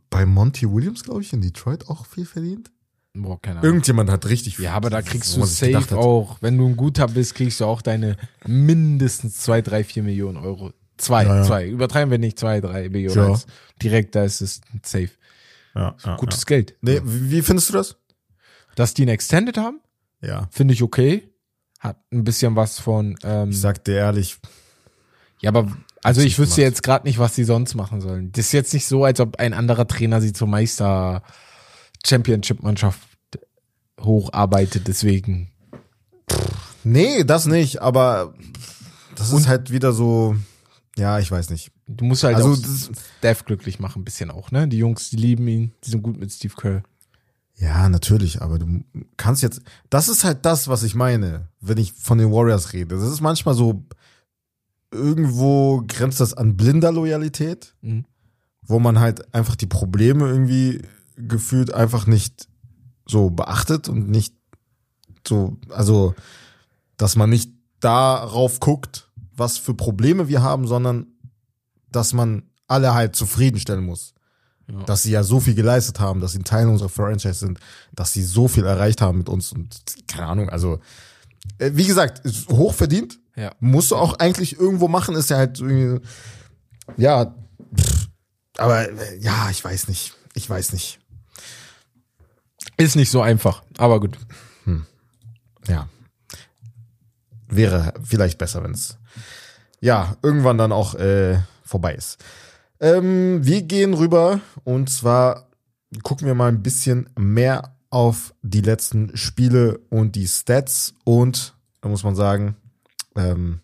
bei 0.09 0.25
Monty 0.25 0.69
Williams, 0.69 1.03
glaube 1.03 1.21
ich, 1.21 1.31
in 1.31 1.41
Detroit 1.41 1.87
auch 1.89 2.05
viel 2.05 2.25
verdient? 2.25 2.69
Boah, 3.13 3.41
keine 3.41 3.59
Ahnung. 3.59 3.65
Irgendjemand 3.69 4.09
hat 4.09 4.25
richtig 4.27 4.57
viel. 4.57 4.65
Ja, 4.65 4.73
aber 4.73 4.89
da 4.89 5.01
kriegst 5.01 5.35
du 5.37 5.45
safe 5.45 5.97
auch, 5.97 6.37
wenn 6.41 6.57
du 6.57 6.67
ein 6.67 6.75
guter 6.75 7.07
bist, 7.07 7.35
kriegst 7.35 7.59
du 7.59 7.65
auch 7.65 7.81
deine 7.81 8.17
mindestens 8.45 9.37
zwei, 9.37 9.61
drei, 9.61 9.83
vier 9.83 10.03
Millionen 10.03 10.37
Euro. 10.37 10.73
Zwei, 10.97 11.23
Ja, 11.23 11.37
ja. 11.37 11.43
zwei. 11.43 11.67
Übertreiben 11.67 12.11
wir 12.11 12.17
nicht 12.17 12.37
zwei, 12.37 12.59
drei 12.59 12.89
Millionen. 12.89 13.33
Ja. 13.33 13.39
Direkt, 13.81 14.15
da 14.15 14.23
ist 14.23 14.41
es 14.41 14.61
safe. 14.83 15.11
Ja, 15.75 15.95
ja, 16.03 16.15
Gutes 16.17 16.41
ja. 16.41 16.45
Geld. 16.45 16.75
Nee, 16.81 17.01
wie 17.03 17.41
findest 17.41 17.69
du 17.69 17.73
das? 17.73 17.95
Dass 18.75 18.93
die 18.93 19.03
ihn 19.03 19.07
extended 19.09 19.57
haben, 19.57 19.79
Ja. 20.21 20.47
finde 20.51 20.73
ich 20.73 20.81
okay. 20.83 21.29
hat 21.79 21.97
ein 22.11 22.23
bisschen 22.23 22.55
was 22.55 22.79
von. 22.79 23.15
Ähm, 23.23 23.49
Ich 23.49 23.59
sag 23.59 23.83
dir 23.83 23.95
ehrlich, 23.95 24.37
ja, 25.41 25.49
aber 25.49 25.75
also 26.01 26.21
ich 26.21 26.39
wüsste 26.39 26.57
gemacht. 26.61 26.71
jetzt 26.71 26.83
gerade 26.83 27.05
nicht, 27.07 27.19
was 27.19 27.35
sie 27.35 27.43
sonst 27.43 27.75
machen 27.75 27.99
sollen. 28.01 28.31
Das 28.31 28.45
ist 28.47 28.51
jetzt 28.53 28.73
nicht 28.73 28.87
so, 28.87 29.03
als 29.03 29.19
ob 29.19 29.37
ein 29.37 29.53
anderer 29.53 29.87
Trainer 29.87 30.21
sie 30.21 30.31
zur 30.33 30.47
Meister 30.47 31.23
Championship-Mannschaft 32.05 32.99
hocharbeitet. 34.01 34.87
Deswegen. 34.87 35.49
nee, 36.83 37.23
das 37.23 37.45
nicht, 37.45 37.81
aber 37.81 38.33
das 39.15 39.31
ist 39.33 39.47
halt 39.47 39.71
wieder 39.71 39.93
so, 39.93 40.35
ja, 40.97 41.19
ich 41.19 41.29
weiß 41.31 41.49
nicht. 41.49 41.71
Du 41.87 42.05
musst 42.05 42.23
halt 42.23 42.35
Also, 42.37 42.51
auch 42.53 42.93
Steph 43.19 43.45
glücklich 43.45 43.79
machen, 43.79 44.01
ein 44.01 44.05
bisschen 44.05 44.31
auch, 44.31 44.51
ne? 44.51 44.67
Die 44.67 44.77
Jungs, 44.77 45.09
die 45.09 45.17
lieben 45.17 45.47
ihn, 45.47 45.73
die 45.83 45.89
sind 45.91 46.01
gut 46.01 46.17
mit 46.17 46.31
Steve 46.31 46.53
Kerr. 46.59 46.83
Ja, 47.63 47.87
natürlich, 47.89 48.41
aber 48.41 48.59
du 48.59 48.83
kannst 49.17 49.41
jetzt, 49.41 49.61
das 49.89 50.09
ist 50.09 50.23
halt 50.23 50.45
das, 50.45 50.67
was 50.67 50.83
ich 50.83 50.95
meine, 50.95 51.47
wenn 51.61 51.77
ich 51.77 51.93
von 51.93 52.17
den 52.17 52.31
Warriors 52.31 52.73
rede. 52.73 52.95
Das 52.97 53.09
ist 53.11 53.21
manchmal 53.21 53.55
so, 53.55 53.85
irgendwo 54.91 55.83
grenzt 55.87 56.19
das 56.19 56.33
an 56.33 56.55
blinder 56.57 56.91
Loyalität, 56.91 57.75
Mhm. 57.81 58.05
wo 58.61 58.79
man 58.79 58.99
halt 58.99 59.33
einfach 59.33 59.55
die 59.55 59.65
Probleme 59.67 60.27
irgendwie 60.27 60.81
gefühlt 61.15 61.73
einfach 61.73 62.05
nicht 62.07 62.47
so 63.07 63.29
beachtet 63.29 63.89
und 63.89 64.09
nicht 64.09 64.35
so, 65.27 65.57
also, 65.69 66.15
dass 66.97 67.15
man 67.15 67.29
nicht 67.29 67.51
darauf 67.79 68.59
guckt, 68.59 69.09
was 69.35 69.57
für 69.57 69.73
Probleme 69.73 70.27
wir 70.27 70.41
haben, 70.41 70.67
sondern 70.67 71.07
dass 71.91 72.13
man 72.13 72.43
alle 72.67 72.93
halt 72.93 73.15
zufriedenstellen 73.15 73.85
muss. 73.85 74.13
Ja. 74.71 74.83
Dass 74.83 75.03
sie 75.03 75.11
ja 75.11 75.23
so 75.23 75.39
viel 75.41 75.55
geleistet 75.55 75.99
haben, 75.99 76.21
dass 76.21 76.31
sie 76.31 76.39
ein 76.39 76.45
Teil 76.45 76.67
unserer 76.69 76.87
Franchise 76.89 77.33
sind, 77.33 77.59
dass 77.93 78.13
sie 78.13 78.23
so 78.23 78.47
viel 78.47 78.65
erreicht 78.65 79.01
haben 79.01 79.17
mit 79.17 79.27
uns 79.27 79.51
und 79.51 79.83
keine 80.07 80.27
Ahnung, 80.27 80.49
also 80.49 80.79
äh, 81.57 81.71
wie 81.73 81.85
gesagt, 81.85 82.19
ist 82.25 82.47
hoch 82.47 82.73
verdient, 82.73 83.19
Ja. 83.35 83.51
musst 83.59 83.91
du 83.91 83.97
auch 83.97 84.19
eigentlich 84.19 84.57
irgendwo 84.57 84.87
machen, 84.87 85.15
ist 85.15 85.29
ja 85.29 85.35
halt 85.37 85.59
irgendwie, 85.59 86.05
ja, 86.95 87.35
pff, 87.77 88.07
aber 88.57 88.89
äh, 88.89 89.17
ja, 89.19 89.49
ich 89.49 89.61
weiß 89.63 89.89
nicht, 89.89 90.13
ich 90.33 90.49
weiß 90.49 90.71
nicht, 90.71 90.99
Ist 92.77 92.95
nicht 92.95 93.11
so 93.11 93.21
einfach, 93.21 93.63
aber 93.77 93.99
gut. 93.99 94.17
ja, 95.67 95.87
wäre 97.47 97.93
vielleicht 98.03 98.37
besser, 98.37 98.63
wenn 98.63 98.71
es 98.71 98.97
ja 99.81 100.15
irgendwann 100.23 100.57
dann 100.57 100.71
auch 100.71 100.95
äh, 100.95 101.39
vorbei 101.65 101.93
ist. 101.95 102.17
Ähm, 102.83 103.45
wir 103.45 103.61
gehen 103.61 103.93
rüber 103.93 104.41
und 104.65 104.89
zwar 104.89 105.47
gucken 106.03 106.27
wir 106.27 106.35
mal 106.35 106.49
ein 106.49 106.61
bisschen 106.63 107.09
mehr 107.17 107.77
auf 107.89 108.33
die 108.41 108.59
letzten 108.59 109.15
Spiele 109.15 109.79
und 109.89 110.15
die 110.17 110.27
Stats 110.27 110.93
und 111.05 111.55
da 111.79 111.87
muss 111.87 112.03
man 112.03 112.15
sagen, 112.17 112.57
ähm, 113.15 113.61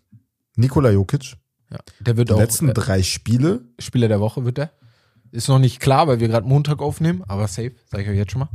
Nikola 0.56 0.90
Jokic, 0.90 1.36
Ja. 1.70 1.78
Der 2.00 2.16
wird 2.16 2.30
die 2.30 2.32
auch 2.32 2.38
letzten 2.38 2.70
äh, 2.70 2.72
drei 2.72 3.02
Spiele, 3.02 3.60
Spieler 3.78 4.08
der 4.08 4.20
Woche, 4.20 4.46
wird 4.46 4.56
der. 4.56 4.70
Ist 5.32 5.48
noch 5.48 5.58
nicht 5.58 5.80
klar, 5.80 6.08
weil 6.08 6.18
wir 6.20 6.28
gerade 6.28 6.48
Montag 6.48 6.80
aufnehmen, 6.80 7.22
aber 7.28 7.46
safe, 7.46 7.74
sag 7.90 8.00
ich 8.00 8.08
euch 8.08 8.16
jetzt 8.16 8.32
schon 8.32 8.40
mal. 8.40 8.48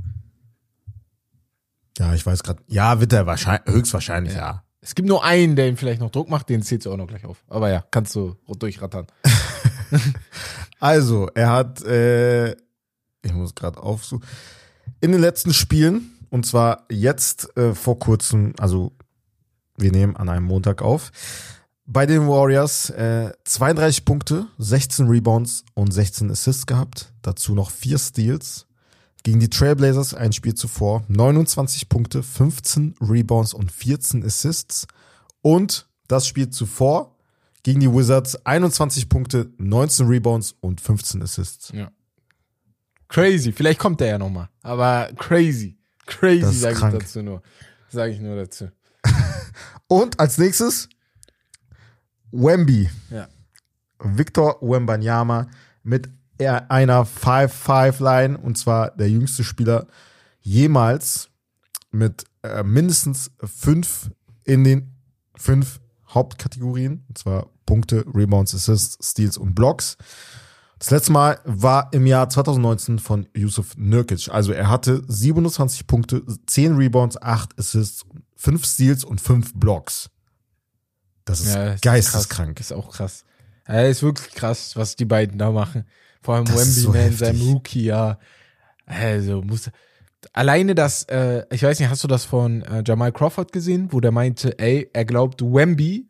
ja, 1.99 2.15
ich 2.15 2.25
weiß 2.25 2.41
gerade, 2.41 2.63
ja, 2.65 2.99
wird 2.99 3.13
er 3.13 3.27
wahrscheinlich, 3.27 3.71
höchstwahrscheinlich, 3.71 4.33
ja. 4.33 4.63
Es 4.81 4.95
gibt 4.95 5.07
nur 5.07 5.23
einen, 5.23 5.55
der 5.55 5.67
ihm 5.67 5.77
vielleicht 5.77 6.01
noch 6.01 6.09
Druck 6.09 6.29
macht, 6.29 6.49
den 6.49 6.63
zählt 6.63 6.87
auch 6.87 6.97
noch 6.97 7.07
gleich 7.07 7.25
auf. 7.25 7.43
Aber 7.47 7.69
ja, 7.69 7.83
kannst 7.91 8.15
du 8.15 8.35
durchrattern. 8.47 9.05
Also, 10.79 11.29
er 11.33 11.51
hat, 11.51 11.83
äh, 11.83 12.51
ich 12.51 13.33
muss 13.33 13.55
gerade 13.55 13.81
aufsuchen, 13.81 14.23
in 15.01 15.11
den 15.13 15.21
letzten 15.21 15.53
Spielen, 15.53 16.11
und 16.29 16.45
zwar 16.45 16.85
jetzt 16.91 17.55
äh, 17.57 17.73
vor 17.73 17.97
kurzem, 17.97 18.53
also 18.59 18.91
wir 19.77 19.91
nehmen 19.91 20.15
an 20.15 20.29
einem 20.29 20.45
Montag 20.45 20.81
auf, 20.81 21.11
bei 21.85 22.05
den 22.05 22.27
Warriors 22.27 22.89
äh, 22.89 23.31
32 23.43 24.05
Punkte, 24.05 24.47
16 24.57 25.07
Rebounds 25.07 25.63
und 25.73 25.93
16 25.93 26.31
Assists 26.31 26.65
gehabt, 26.65 27.13
dazu 27.21 27.53
noch 27.53 27.71
vier 27.71 27.97
Steals. 27.97 28.67
Gegen 29.23 29.39
die 29.39 29.49
Trailblazers 29.49 30.13
ein 30.13 30.33
Spiel 30.33 30.53
zuvor 30.53 31.03
29 31.07 31.89
Punkte, 31.89 32.21
15 32.21 32.95
Rebounds 33.01 33.55
und 33.55 33.71
14 33.71 34.23
Assists. 34.23 34.85
Und 35.41 35.87
das 36.07 36.27
Spiel 36.27 36.51
zuvor 36.51 37.14
gegen 37.65 37.79
die 37.79 37.91
Wizards 37.91 38.35
21 38.45 39.09
Punkte, 39.09 39.51
19 39.57 40.05
Rebounds 40.05 40.55
und 40.61 40.79
15 40.79 41.23
Assists. 41.23 41.71
Ja. 41.73 41.89
Crazy, 43.07 43.51
vielleicht 43.51 43.79
kommt 43.79 43.99
der 44.01 44.07
ja 44.07 44.17
nochmal. 44.19 44.49
Aber 44.61 45.09
crazy. 45.17 45.75
Crazy, 46.05 46.53
sage 46.53 46.75
ich 46.75 46.99
dazu 46.99 47.23
nur. 47.23 47.41
Sage 47.89 48.13
ich 48.13 48.19
nur 48.19 48.35
dazu. 48.35 48.69
Und 49.87 50.19
als 50.19 50.37
nächstes 50.37 50.89
Wemby. 52.31 52.87
Ja. 53.09 53.27
Victor 53.99 54.59
Wembanyama 54.61 55.47
mit 55.81 56.07
einer 56.37 57.07
5-5-Line 57.07 58.37
und 58.37 58.59
zwar 58.59 58.91
der 58.91 59.09
jüngste 59.09 59.43
Spieler 59.43 59.87
jemals 60.41 61.29
mit 61.89 62.25
äh, 62.43 62.61
mindestens 62.61 63.31
fünf 63.43 64.11
in 64.43 64.63
den 64.63 64.91
fünf 65.35 65.79
Hauptkategorien, 66.15 67.03
und 67.07 67.17
zwar 67.17 67.47
Punkte, 67.65 68.05
Rebounds, 68.13 68.55
Assists, 68.55 68.97
Steals 69.11 69.37
und 69.37 69.53
Blocks. 69.53 69.97
Das 70.79 70.91
letzte 70.91 71.11
Mal 71.11 71.39
war 71.45 71.89
im 71.93 72.05
Jahr 72.05 72.29
2019 72.29 72.99
von 72.99 73.27
Yusuf 73.35 73.77
Nurkic. 73.77 74.29
Also 74.29 74.51
er 74.51 74.69
hatte 74.69 75.03
27 75.07 75.87
Punkte, 75.87 76.23
10 76.47 76.75
Rebounds, 76.75 77.21
8 77.21 77.57
Assists, 77.57 78.05
5 78.35 78.65
Steals 78.65 79.03
und 79.03 79.21
5 79.21 79.53
Blocks. 79.55 80.09
Das 81.23 81.39
ist 81.41 81.53
Ja, 81.55 81.71
das 81.71 81.81
geisteskrank. 81.81 82.59
Ist, 82.59 82.71
auch 82.71 82.91
krass. 82.91 83.23
Ja, 83.67 83.81
ist 83.83 84.03
wirklich 84.03 84.33
krass, 84.33 84.75
was 84.75 84.95
die 84.95 85.05
beiden 85.05 85.39
da 85.39 85.51
machen. 85.51 85.85
Vor 86.21 86.35
allem 86.35 86.45
Das 86.45 86.55
Wemby, 86.57 86.81
so 86.81 86.91
man, 86.91 87.17
sein 87.17 87.35
heftig. 87.35 87.53
Rookie-Jahr. 87.53 88.19
Also 88.85 89.41
muss 89.41 89.71
alleine 90.33 90.75
das, 90.75 91.03
äh, 91.03 91.43
ich 91.51 91.63
weiß 91.63 91.79
nicht, 91.79 91.89
hast 91.89 92.03
du 92.03 92.07
das 92.07 92.25
von 92.25 92.61
äh, 92.63 92.83
Jamal 92.85 93.11
Crawford 93.11 93.51
gesehen, 93.51 93.89
wo 93.91 93.99
der 93.99 94.11
meinte, 94.11 94.57
ey, 94.59 94.89
er 94.93 95.05
glaubt, 95.05 95.41
Wemby 95.41 96.07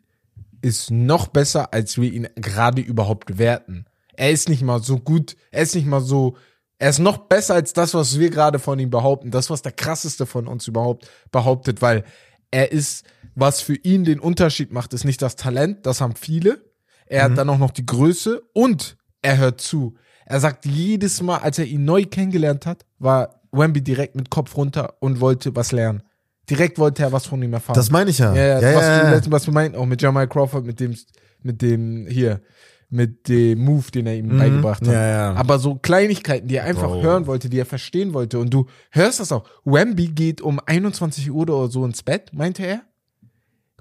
ist 0.62 0.90
noch 0.90 1.28
besser, 1.28 1.72
als 1.72 2.00
wir 2.00 2.12
ihn 2.12 2.28
gerade 2.36 2.82
überhaupt 2.82 3.38
werten. 3.38 3.86
Er 4.14 4.30
ist 4.30 4.48
nicht 4.48 4.62
mal 4.62 4.82
so 4.82 4.98
gut, 4.98 5.36
er 5.50 5.62
ist 5.62 5.74
nicht 5.74 5.86
mal 5.86 6.00
so, 6.00 6.36
er 6.78 6.90
ist 6.90 6.98
noch 6.98 7.18
besser 7.18 7.54
als 7.54 7.72
das, 7.72 7.94
was 7.94 8.18
wir 8.18 8.30
gerade 8.30 8.58
von 8.58 8.78
ihm 8.78 8.90
behaupten. 8.90 9.30
Das, 9.30 9.50
was 9.50 9.62
der 9.62 9.72
krasseste 9.72 10.26
von 10.26 10.46
uns 10.46 10.66
überhaupt 10.66 11.08
behauptet, 11.30 11.82
weil 11.82 12.04
er 12.50 12.72
ist, 12.72 13.04
was 13.34 13.60
für 13.60 13.76
ihn 13.76 14.04
den 14.04 14.20
Unterschied 14.20 14.72
macht, 14.72 14.92
ist 14.94 15.04
nicht 15.04 15.22
das 15.22 15.36
Talent, 15.36 15.86
das 15.86 16.00
haben 16.00 16.16
viele. 16.16 16.64
Er 17.06 17.24
hat 17.24 17.38
dann 17.38 17.48
auch 17.48 17.58
noch 17.58 17.70
die 17.70 17.86
Größe 17.86 18.42
und 18.52 18.96
er 19.22 19.38
hört 19.38 19.60
zu. 19.60 19.94
Er 20.24 20.40
sagt 20.40 20.66
jedes 20.66 21.22
Mal, 21.22 21.38
als 21.38 21.58
er 21.58 21.66
ihn 21.66 21.84
neu 21.84 22.04
kennengelernt 22.04 22.66
hat, 22.66 22.84
war 22.98 23.35
Wemby 23.56 23.82
direkt 23.82 24.16
mit 24.16 24.30
Kopf 24.30 24.56
runter 24.56 24.94
und 25.00 25.20
wollte 25.20 25.54
was 25.56 25.72
lernen. 25.72 26.02
Direkt 26.48 26.78
wollte 26.78 27.02
er 27.02 27.12
was 27.12 27.26
von 27.26 27.42
ihm 27.42 27.52
erfahren. 27.52 27.74
Das 27.74 27.90
meine 27.90 28.10
ich 28.10 28.18
ja. 28.18 28.34
Ja, 28.34 28.46
ja, 28.46 28.60
ja, 28.60 28.76
was, 28.76 29.26
ja, 29.26 29.32
was 29.32 29.46
wir 29.46 29.54
meinten, 29.54 29.76
auch 29.76 29.86
mit 29.86 30.00
Jamal 30.00 30.28
Crawford, 30.28 30.64
mit 30.64 30.78
dem, 30.78 30.94
mit 31.42 31.60
dem, 31.60 32.06
hier, 32.06 32.40
mit 32.88 33.28
dem 33.28 33.58
Move, 33.64 33.90
den 33.92 34.06
er 34.06 34.14
ihm 34.14 34.36
beigebracht 34.36 34.82
hat. 34.82 34.88
Mhm. 34.88 34.94
Ja, 34.94 35.06
ja. 35.06 35.34
Aber 35.34 35.58
so 35.58 35.74
Kleinigkeiten, 35.74 36.46
die 36.46 36.56
er 36.56 36.64
einfach 36.64 36.88
Bro. 36.88 37.02
hören 37.02 37.26
wollte, 37.26 37.48
die 37.48 37.58
er 37.58 37.66
verstehen 37.66 38.14
wollte. 38.14 38.38
Und 38.38 38.50
du 38.50 38.66
hörst 38.90 39.18
das 39.18 39.32
auch. 39.32 39.44
Wemby 39.64 40.08
geht 40.08 40.40
um 40.40 40.60
21 40.64 41.30
Uhr 41.30 41.42
oder 41.42 41.68
so 41.68 41.84
ins 41.84 42.02
Bett, 42.02 42.30
meinte 42.32 42.64
er. 42.64 42.82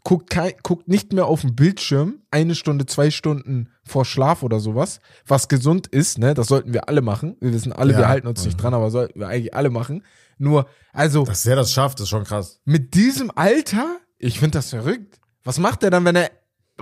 Guckt, 0.06 0.30
kei- 0.30 0.56
guckt 0.64 0.88
nicht 0.88 1.12
mehr 1.14 1.26
auf 1.26 1.42
den 1.42 1.56
Bildschirm, 1.56 2.20
eine 2.32 2.54
Stunde, 2.56 2.86
zwei 2.86 3.10
Stunden 3.10 3.70
vor 3.84 4.06
Schlaf 4.06 4.44
oder 4.44 4.60
sowas, 4.60 5.00
was 5.28 5.48
gesund 5.48 5.88
ist, 5.88 6.20
ne? 6.20 6.34
Das 6.36 6.48
sollten 6.48 6.72
wir 6.74 6.88
alle 6.88 7.02
machen. 7.02 7.36
Wir 7.42 7.52
wissen 7.52 7.74
alle, 7.74 7.92
Ja. 7.94 8.00
wir 8.00 8.08
halten 8.08 8.28
uns 8.28 8.46
nicht 8.46 8.56
dran, 8.56 8.74
aber 8.76 8.92
sollten 8.92 9.20
wir 9.20 9.28
eigentlich 9.28 9.54
alle 9.56 9.70
machen. 9.72 10.04
Nur, 10.38 10.68
also, 10.94 11.26
Dass 11.26 11.44
der 11.44 11.56
das 11.56 11.74
schafft, 11.74 12.00
ist 12.02 12.10
schon 12.10 12.24
krass. 12.24 12.60
mit 12.66 12.94
diesem 12.94 13.32
Alter, 13.36 13.98
ich 14.20 14.40
finde 14.40 14.60
das 14.60 14.70
verrückt. 14.70 15.20
Was 15.44 15.58
macht 15.60 15.82
er 15.84 15.90
dann, 15.90 16.06
wenn 16.06 16.16
er 16.16 16.30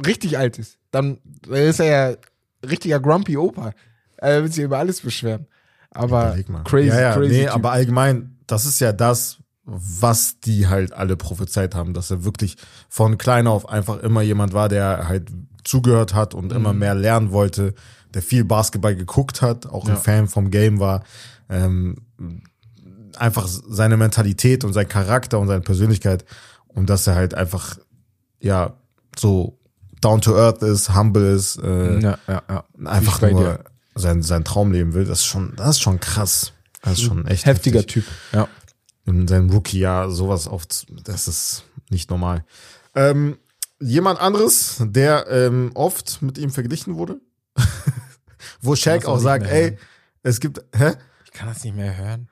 richtig 0.05 0.37
alt 0.37 0.59
ist? 0.59 0.77
Dann 0.91 1.19
ist 1.49 1.79
er 1.79 1.85
ja 2.11 2.17
richtiger 2.69 2.99
Grumpy 2.99 3.37
Opa. 3.37 3.71
Er 4.17 4.43
wird 4.43 4.53
sich 4.53 4.63
über 4.65 4.79
alles 4.79 4.99
beschweren. 5.01 5.47
Aber 5.91 6.35
crazy, 6.65 6.87
ja, 6.89 6.99
ja, 6.99 7.13
crazy. 7.13 7.31
Nee, 7.31 7.43
Typ. 7.45 7.53
aber 7.55 7.71
allgemein, 7.71 8.37
das 8.47 8.65
ist 8.65 8.79
ja 8.81 8.91
das, 8.91 9.37
was 9.65 10.39
die 10.41 10.67
halt 10.67 10.91
alle 10.93 11.15
prophezeit 11.15 11.73
haben, 11.75 11.93
dass 11.93 12.11
er 12.11 12.25
wirklich 12.25 12.57
von 12.89 13.17
klein 13.17 13.47
auf 13.47 13.69
einfach 13.69 13.99
immer 13.99 14.21
jemand 14.21 14.53
war, 14.53 14.67
der 14.69 15.07
halt 15.07 15.29
zugehört 15.63 16.13
hat 16.13 16.33
und 16.33 16.47
Mhm. 16.51 16.55
immer 16.57 16.73
mehr 16.73 16.95
lernen 16.95 17.31
wollte, 17.31 17.73
der 18.13 18.21
viel 18.21 18.43
Basketball 18.43 18.95
geguckt 18.95 19.41
hat, 19.41 19.65
auch 19.67 19.85
ein 19.85 19.91
Ja. 19.95 19.99
Fan 19.99 20.27
vom 20.27 20.51
Game 20.51 20.79
war. 20.79 21.03
Ähm, 21.49 21.95
einfach 23.17 23.47
seine 23.47 23.95
Mentalität 23.97 24.63
und 24.63 24.73
sein 24.73 24.87
Charakter 24.89 25.39
und 25.39 25.47
seine 25.47 25.61
Persönlichkeit 25.61 26.25
und 26.67 26.89
dass 26.89 27.07
er 27.07 27.15
halt 27.15 27.33
einfach, 27.33 27.77
ja, 28.39 28.73
so 29.17 29.57
down 30.01 30.19
to 30.19 30.35
earth 30.37 30.61
ist, 30.63 30.93
humble 30.95 31.31
ist, 31.33 31.57
äh, 31.57 31.99
ja, 31.99 32.17
ja, 32.27 32.63
einfach 32.85 33.21
nur 33.21 33.59
sein, 33.95 34.21
sein 34.23 34.43
Traum 34.43 34.71
leben 34.71 34.93
will, 34.93 35.05
das 35.05 35.19
ist 35.19 35.25
schon, 35.25 35.53
das 35.55 35.69
ist 35.69 35.81
schon 35.81 35.99
krass. 35.99 36.51
Das 36.81 36.93
ist 36.93 37.03
schon 37.03 37.25
echt 37.27 37.45
Heftiger 37.45 37.79
heftig. 37.79 38.03
Typ. 38.03 38.13
Ja. 38.33 38.47
In 39.05 39.27
seinem 39.27 39.49
Rookie-Jahr 39.49 40.09
sowas 40.11 40.47
auf, 40.47 40.65
das 41.03 41.27
ist 41.27 41.63
nicht 41.89 42.09
normal. 42.09 42.45
Ähm, 42.95 43.37
jemand 43.79 44.19
anderes, 44.21 44.77
der 44.85 45.27
ähm, 45.29 45.71
oft 45.73 46.21
mit 46.21 46.37
ihm 46.37 46.49
verglichen 46.51 46.95
wurde, 46.95 47.19
wo 48.61 48.75
Shaq 48.75 49.05
auch 49.05 49.19
sagt, 49.19 49.45
ey, 49.47 49.63
hören. 49.71 49.77
es 50.23 50.39
gibt, 50.39 50.63
hä? 50.75 50.93
Ich 51.25 51.31
kann 51.31 51.47
das 51.49 51.63
nicht 51.63 51.75
mehr 51.75 51.97
hören. 51.97 52.29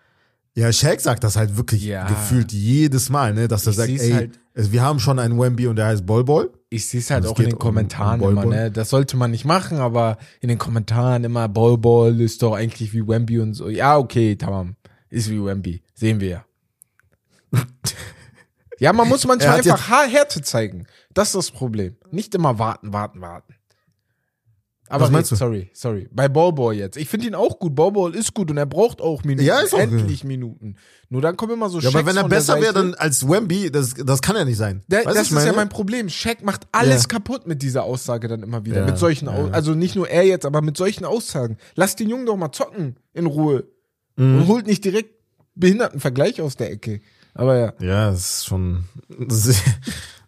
Ja, 0.53 0.71
Shaq 0.71 0.99
sagt 0.99 1.23
das 1.23 1.35
halt 1.37 1.55
wirklich 1.57 1.83
Ja. 1.83 2.07
gefühlt 2.07 2.51
jedes 2.51 3.09
Mal, 3.09 3.33
ne, 3.33 3.47
dass 3.47 3.65
er 3.65 3.71
Ich 3.71 3.77
sagt, 3.77 3.89
ey, 3.89 4.11
halt- 4.11 4.39
wir 4.53 4.81
haben 4.81 4.99
schon 4.99 5.17
einen 5.19 5.39
Wemby 5.39 5.67
und 5.67 5.77
der 5.77 5.85
heißt 5.87 6.05
Bol 6.05 6.25
Bol. 6.25 6.51
Ich 6.69 6.87
sehe 6.87 6.99
es 6.99 7.09
halt 7.09 7.25
auch 7.25 7.37
in 7.39 7.45
den 7.45 7.53
um- 7.53 7.59
Kommentaren 7.59 8.19
um 8.21 8.35
Ball 8.35 8.43
immer, 8.45 8.53
ne? 8.55 8.71
Das 8.71 8.89
sollte 8.89 9.15
man 9.15 9.31
nicht 9.31 9.45
machen, 9.45 9.77
aber 9.79 10.17
in 10.41 10.49
den 10.49 10.57
Kommentaren 10.57 11.23
immer 11.23 11.47
Ball 11.47 11.77
Ball 11.77 12.19
ist 12.19 12.41
doch 12.43 12.53
eigentlich 12.53 12.91
wie 12.93 13.07
Wemby 13.07 13.39
und 13.39 13.53
so. 13.53 13.69
Ja, 13.69 13.97
okay, 13.97 14.35
tamam. 14.35 14.75
Ist 15.09 15.29
wie 15.29 15.41
Wemby. 15.43 15.81
Sehen 15.93 16.19
wir 16.19 16.27
ja. 16.29 16.45
Ja, 18.79 18.93
man 18.93 19.07
muss 19.07 19.25
manchmal 19.27 19.57
einfach 19.57 19.89
Härte 19.89 20.41
zeigen. 20.41 20.87
Das 21.13 21.29
ist 21.29 21.35
das 21.35 21.51
Problem. 21.51 21.95
Nicht 22.11 22.33
immer 22.35 22.57
warten, 22.57 22.93
warten, 22.93 23.21
warten. 23.21 23.55
Aber 24.87 25.05
Was 25.05 25.11
meinst 25.11 25.31
red, 25.31 25.39
du? 25.39 25.45
sorry, 25.45 25.69
sorry. 25.73 26.09
Bei 26.11 26.27
Ball 26.27 26.73
jetzt. 26.73 26.97
Ich 26.97 27.07
finde 27.07 27.27
ihn 27.27 27.35
auch 27.35 27.59
gut. 27.59 27.75
Ball 27.75 28.13
ist 28.13 28.33
gut 28.33 28.51
und 28.51 28.57
er 28.57 28.65
braucht 28.65 28.99
auch 28.99 29.23
Minuten. 29.23 29.45
Ja, 29.47 29.59
ist 29.61 29.73
auch 29.73 29.79
Endlich 29.79 30.25
Minuten. 30.25 30.75
Nur 31.07 31.21
dann 31.21 31.37
kommen 31.37 31.53
immer 31.53 31.69
so 31.69 31.79
Ja, 31.79 31.87
aber 31.89 31.99
Schecks 31.99 32.09
wenn 32.09 32.17
er 32.17 32.27
besser 32.27 32.59
wäre 32.59 32.73
dann 32.73 32.93
als 32.95 33.25
Wemby, 33.25 33.71
das, 33.71 33.93
das 33.93 34.21
kann 34.21 34.35
ja 34.35 34.43
nicht 34.43 34.57
sein. 34.57 34.83
Du, 34.89 34.97
das 35.05 35.15
ist 35.15 35.29
ja 35.31 35.35
meine? 35.37 35.53
mein 35.53 35.69
Problem. 35.69 36.09
Shaq 36.09 36.43
macht 36.43 36.67
alles 36.73 37.03
Ja. 37.03 37.07
kaputt 37.07 37.47
mit 37.47 37.61
dieser 37.61 37.83
Aussage 37.83 38.27
dann 38.27 38.43
immer 38.43 38.65
wieder. 38.65 38.79
Ja, 38.81 38.85
mit 38.85 38.97
solchen, 38.97 39.27
ja. 39.27 39.47
Also 39.53 39.75
nicht 39.75 39.95
nur 39.95 40.09
er 40.09 40.23
jetzt, 40.25 40.45
aber 40.45 40.61
mit 40.61 40.75
solchen 40.75 41.05
Aussagen. 41.05 41.57
Lass 41.75 41.95
den 41.95 42.09
Jungen 42.09 42.25
doch 42.25 42.35
mal 42.35 42.51
zocken 42.51 42.97
in 43.13 43.27
Ruhe 43.27 43.65
Mhm. 44.17 44.41
und 44.41 44.47
holt 44.49 44.67
nicht 44.67 44.83
direkt 44.83 45.15
behinderten 45.55 46.01
Vergleich 46.01 46.41
aus 46.41 46.57
der 46.57 46.69
Ecke. 46.69 46.99
Aber 47.33 47.57
ja. 47.57 47.73
Ja, 47.79 48.11
das 48.11 48.19
ist 48.37 48.45
schon 48.45 48.85
sehr, 49.27 49.61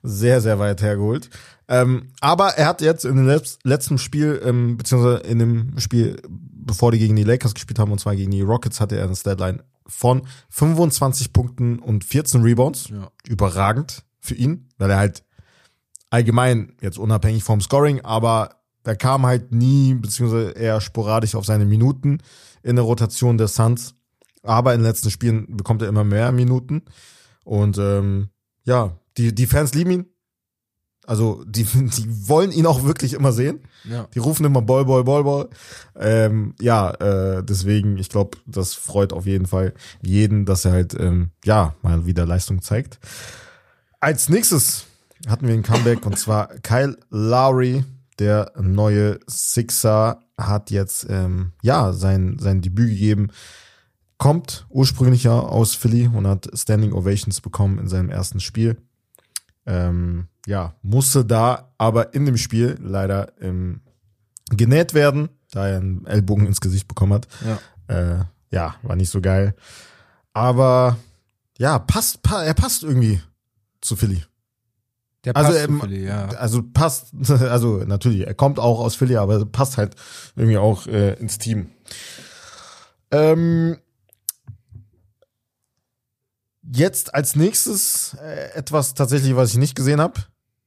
sehr, 0.04 0.42
sehr 0.42 0.60
weit 0.60 0.82
hergeholt. 0.82 1.30
Ähm, 1.68 2.10
aber 2.20 2.50
er 2.58 2.68
hat 2.68 2.82
jetzt 2.82 3.06
in 3.06 3.16
dem 3.16 3.28
letz- 3.28 3.58
letzten 3.64 3.98
Spiel, 3.98 4.42
ähm, 4.44 4.78
beziehungsweise 4.78 5.18
in 5.24 5.40
dem 5.40 5.80
Spiel, 5.80 6.22
bevor 6.30 6.92
die 6.92 7.00
gegen 7.00 7.16
die 7.16 7.24
Lakers 7.24 7.54
gespielt 7.54 7.80
haben, 7.80 7.92
und 7.92 8.00
zwar 8.00 8.16
gegen 8.16 8.32
die 8.32 8.42
Rockets, 8.42 8.80
hatte 8.80 8.98
er 8.98 9.06
eine 9.06 9.14
Deadline 9.16 9.62
von 9.86 10.24
25 10.50 11.34
Punkten 11.34 11.80
und 11.80 12.04
14 12.04 12.42
Rebounds. 12.42 12.90
Ja. 12.90 13.10
Überragend 13.28 14.04
für 14.20 14.36
ihn, 14.36 14.70
weil 14.78 14.92
er 14.92 14.98
halt 14.98 15.24
allgemein, 16.10 16.74
jetzt 16.82 16.98
unabhängig 17.00 17.44
vom 17.44 17.60
Scoring, 17.60 18.02
aber 18.02 18.56
er 18.84 18.96
kam 18.96 19.26
halt 19.26 19.52
nie, 19.54 19.94
beziehungsweise 19.94 20.52
eher 20.52 20.80
sporadisch 20.82 21.36
auf 21.36 21.46
seine 21.46 21.66
Minuten 21.66 22.20
in 22.62 22.76
der 22.76 22.86
Rotation 22.86 23.38
der 23.38 23.48
Suns. 23.48 23.96
Aber 24.44 24.74
in 24.74 24.82
den 24.82 24.88
letzten 24.88 25.10
Spielen 25.10 25.58
bekommt 25.58 25.82
er 25.82 25.88
immer 25.88 26.04
mehr 26.04 26.32
Minuten. 26.32 26.84
Und 27.44 27.78
ähm, 27.78 28.30
ja, 28.66 28.98
die, 29.18 29.34
die 29.34 29.48
Fans 29.48 29.74
lieben 29.74 29.92
ihn. 29.92 30.06
Also 31.06 31.44
die, 31.46 31.64
die 31.74 32.30
wollen 32.30 32.52
ihn 32.52 32.66
auch 32.66 32.84
wirklich 32.84 33.14
immer 33.14 33.32
sehen. 33.32 33.62
ja. 33.84 34.08
Die 34.14 34.20
rufen 34.20 34.46
immer 34.46 34.62
Ball, 34.62 34.86
Ball, 34.86 35.04
Ball, 35.04 35.24
Ball. 35.24 35.50
Ähm, 35.98 36.56
ja, 36.62 36.92
äh, 36.92 37.44
deswegen, 37.44 37.98
ich 37.98 38.10
glaube, 38.10 38.38
das 38.46 38.74
freut 38.74 39.14
auf 39.14 39.26
jeden 39.26 39.46
Fall 39.46 39.74
jeden, 40.02 40.46
dass 40.46 40.66
er 40.66 40.72
halt, 40.72 41.00
ähm, 41.00 41.32
ja, 41.44 41.76
mal 41.82 42.06
wieder 42.06 42.26
Leistung 42.26 42.62
zeigt. 42.62 43.00
Als 44.00 44.30
nächstes 44.30 44.86
hatten 45.28 45.48
wir 45.48 45.54
ein 45.54 45.64
Comeback 45.64 46.06
und 46.06 46.18
zwar 46.18 46.48
Kyle 46.62 46.98
Lowry, 47.10 47.86
der 48.20 48.52
neue 48.60 49.20
Sixer, 49.28 50.20
hat 50.38 50.72
jetzt, 50.72 51.06
ähm, 51.10 51.54
ja, 51.62 51.94
sein, 51.94 52.38
sein 52.40 52.62
Debüt 52.62 52.90
gegeben. 52.90 53.30
Kommt 54.24 54.66
ursprünglich 54.70 55.26
ja 55.26 55.38
aus 55.38 55.76
Philly 55.76 56.08
und 56.08 56.26
hat 56.26 56.50
Standing 56.54 56.94
Ovations 56.94 57.42
bekommen 57.42 57.78
in 57.78 57.90
seinem 57.90 58.10
ersten 58.10 58.40
Spiel. 58.40 58.78
Ähm, 59.66 60.30
ja, 60.46 60.76
musste 60.82 61.26
da 61.26 61.74
aber 61.78 62.14
in 62.14 62.26
dem 62.26 62.38
Spiel 62.38 62.78
leider 62.82 63.34
ähm, 63.42 63.82
genäht 64.50 64.94
werden, 64.94 65.28
da 65.52 65.68
er 65.68 65.78
einen 65.78 66.06
Ellbogen 66.06 66.48
ins 66.48 66.62
Gesicht 66.62 66.88
bekommen 66.88 67.12
hat. 67.12 67.28
Ja. 67.46 67.60
Äh, 67.94 68.24
ja, 68.50 68.76
war 68.82 68.96
nicht 68.96 69.10
so 69.10 69.20
geil. 69.20 69.56
Aber 70.32 70.96
ja, 71.58 71.80
passt, 71.80 72.24
pa 72.24 72.44
er 72.44 72.54
passt 72.54 72.84
irgendwie 72.84 73.22
zu 73.82 73.98
Philly. 73.98 74.24
Der 75.26 75.36
Also, 75.36 75.52
passt 75.52 75.64
ähm, 75.66 75.80
zu 75.82 75.86
Philly, 75.86 76.06
ja. 76.06 76.28
Also 76.30 76.64
passt, 76.64 77.14
also 77.30 77.84
natürlich, 77.86 78.26
er 78.26 78.36
kommt 78.36 78.58
auch 78.58 78.80
aus 78.80 78.96
Philly, 78.96 79.18
aber 79.18 79.46
passt 79.46 79.76
halt 79.76 79.98
irgendwie 80.38 80.60
auch 80.60 80.88
äh, 80.88 81.16
ins 81.16 81.40
Team. 81.40 81.72
Ähm, 83.12 83.80
jetzt 86.72 87.14
als 87.14 87.36
nächstes 87.36 88.16
äh, 88.22 88.54
etwas 88.56 88.94
tatsächlich, 88.94 89.36
was 89.36 89.52
ich 89.52 89.58
nicht 89.58 89.76
gesehen 89.76 90.00
habe. 90.00 90.22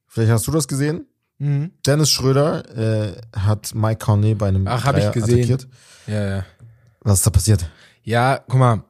Vielleicht 0.07 0.31
hast 0.33 0.47
du 0.47 0.53
das 0.53 0.69
gesehen. 0.69 1.07
Mhm. 1.39 1.73
Dennis 1.87 2.11
Schröder 2.11 2.65
äh, 2.77 3.13
hat 3.35 3.75
Mike 3.75 4.05
Conley 4.05 4.35
bei 4.35 4.49
einem 4.49 4.67
Ach, 4.67 4.85
hab 4.85 4.97
ich 4.97 5.11
gesehen. 5.13 5.39
attackiert. 5.39 5.69
Ja, 6.07 6.37
ja. 6.37 6.45
Was 7.01 7.19
ist 7.19 7.27
da 7.27 7.31
passiert? 7.31 7.71
Ja, 8.03 8.41
guck 8.49 8.59
mal. 8.59 8.83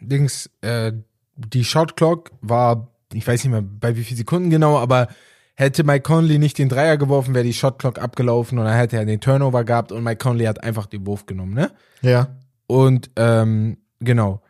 Dings, 0.00 0.48
äh, 0.60 0.92
die 1.36 1.64
Shot 1.64 1.96
Clock 1.96 2.30
war, 2.40 2.88
ich 3.12 3.26
weiß 3.26 3.44
nicht 3.44 3.52
mehr 3.52 3.62
bei 3.62 3.96
wie 3.96 4.04
vielen 4.04 4.18
Sekunden 4.18 4.50
genau, 4.50 4.78
aber 4.78 5.08
hätte 5.54 5.84
Mike 5.84 6.02
Conley 6.02 6.38
nicht 6.38 6.58
den 6.58 6.68
Dreier 6.68 6.96
geworfen, 6.96 7.34
wäre 7.34 7.44
die 7.44 7.52
Shot 7.52 7.78
Clock 7.78 7.98
abgelaufen 7.98 8.58
und 8.58 8.64
dann 8.64 8.74
hätte 8.74 8.96
er 8.96 9.04
den 9.04 9.20
Turnover 9.20 9.64
gehabt 9.64 9.92
und 9.92 10.04
Mike 10.04 10.18
Conley 10.18 10.46
hat 10.46 10.62
einfach 10.62 10.86
den 10.86 11.06
Wurf 11.06 11.26
genommen, 11.26 11.54
ne? 11.54 11.72
Ja. 12.00 12.28
Und 12.66 13.10
ähm, 13.16 13.78
genau. 14.00 14.40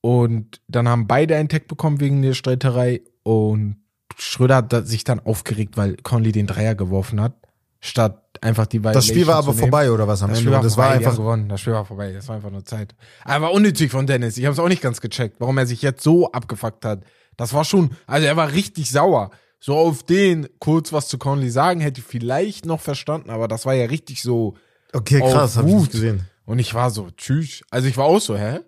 Und 0.00 0.60
dann 0.68 0.88
haben 0.88 1.06
beide 1.06 1.36
einen 1.36 1.48
Tag 1.48 1.66
bekommen 1.66 2.00
wegen 2.00 2.22
der 2.22 2.34
Streiterei 2.34 3.02
und 3.22 3.76
Schröder 4.16 4.56
hat 4.56 4.86
sich 4.86 5.04
dann 5.04 5.20
aufgeregt, 5.20 5.76
weil 5.76 5.96
Conley 5.96 6.32
den 6.32 6.46
Dreier 6.46 6.74
geworfen 6.74 7.20
hat, 7.20 7.34
statt 7.80 8.24
einfach 8.40 8.66
die 8.66 8.80
Das 8.80 9.06
Spiel 9.06 9.26
war 9.26 9.36
aber 9.36 9.52
vorbei, 9.52 9.90
oder 9.90 10.08
was 10.08 10.22
am 10.22 10.30
das 10.30 10.38
Ende? 10.38 10.50
Spiel 10.50 10.56
war 10.56 10.62
das 10.62 10.74
vorbei, 10.74 10.88
war 10.88 10.96
einfach. 10.96 11.16
gewonnen. 11.16 11.48
Das 11.48 11.60
Spiel 11.60 11.72
war 11.72 11.84
vorbei. 11.84 12.12
Das 12.12 12.28
war 12.28 12.36
einfach 12.36 12.50
nur 12.50 12.64
Zeit. 12.64 12.94
Aber 13.24 13.52
unnötig 13.52 13.90
von 13.90 14.06
Dennis. 14.06 14.36
Ich 14.36 14.44
habe 14.44 14.52
es 14.52 14.58
auch 14.58 14.68
nicht 14.68 14.82
ganz 14.82 15.00
gecheckt, 15.00 15.36
warum 15.40 15.58
er 15.58 15.66
sich 15.66 15.82
jetzt 15.82 16.02
so 16.02 16.30
abgefuckt 16.32 16.84
hat. 16.84 17.04
Das 17.36 17.52
war 17.52 17.64
schon, 17.64 17.90
also 18.06 18.26
er 18.26 18.36
war 18.36 18.52
richtig 18.52 18.90
sauer. 18.90 19.30
So 19.60 19.76
auf 19.76 20.04
den 20.04 20.48
kurz 20.60 20.92
was 20.92 21.08
zu 21.08 21.18
Conley 21.18 21.50
sagen, 21.50 21.80
hätte 21.80 22.00
ich 22.00 22.06
vielleicht 22.06 22.64
noch 22.64 22.80
verstanden, 22.80 23.30
aber 23.30 23.48
das 23.48 23.66
war 23.66 23.74
ja 23.74 23.86
richtig 23.86 24.22
so. 24.22 24.54
Okay, 24.92 25.20
krass, 25.20 25.56
hab 25.56 25.66
ich 25.66 25.74
nicht 25.74 25.90
gesehen. 25.90 26.22
Und 26.44 26.58
ich 26.60 26.74
war 26.74 26.90
so, 26.90 27.08
tschüss. 27.16 27.62
Also 27.70 27.88
ich 27.88 27.96
war 27.96 28.06
auch 28.06 28.20
so, 28.20 28.36
hä? 28.36 28.60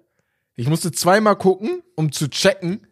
Ich 0.60 0.68
musste 0.68 0.92
zweimal 0.92 1.36
gucken, 1.36 1.82
um 1.96 2.12
zu 2.12 2.28
checken, 2.28 2.86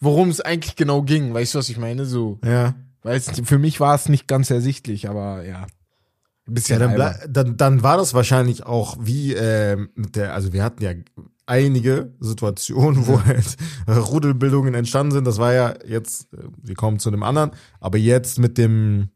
worum 0.00 0.28
es 0.28 0.40
eigentlich 0.40 0.74
genau 0.74 1.02
ging. 1.02 1.32
Weißt 1.32 1.54
du, 1.54 1.58
was 1.60 1.68
ich 1.68 1.78
meine? 1.78 2.04
So, 2.04 2.40
Ja. 2.44 2.74
weil 3.02 3.16
es, 3.16 3.30
für 3.44 3.58
mich 3.58 3.78
war 3.78 3.94
es 3.94 4.08
nicht 4.08 4.26
ganz 4.26 4.50
ersichtlich, 4.50 5.08
aber 5.08 5.44
ja. 5.44 5.66
Ein 6.48 6.56
Ja, 6.66 6.78
dann, 6.78 7.14
dann, 7.32 7.56
dann 7.56 7.82
war 7.84 7.96
das 7.96 8.12
wahrscheinlich 8.12 8.66
auch 8.66 8.96
wie 9.00 9.32
ähm, 9.34 9.90
mit 9.94 10.16
der, 10.16 10.34
also 10.34 10.52
wir 10.52 10.64
hatten 10.64 10.82
ja 10.82 10.90
einige 11.46 12.12
Situationen, 12.18 13.06
wo 13.06 13.20
halt 13.24 13.56
Rudelbildungen 13.88 14.74
entstanden 14.74 15.12
sind. 15.12 15.26
Das 15.26 15.38
war 15.38 15.52
ja 15.54 15.74
jetzt, 15.86 16.32
äh, 16.34 16.38
wir 16.60 16.74
kommen 16.74 16.98
zu 16.98 17.08
einem 17.08 17.22
anderen, 17.22 17.52
aber 17.78 17.98
jetzt 17.98 18.40
mit 18.40 18.58
dem, 18.58 19.10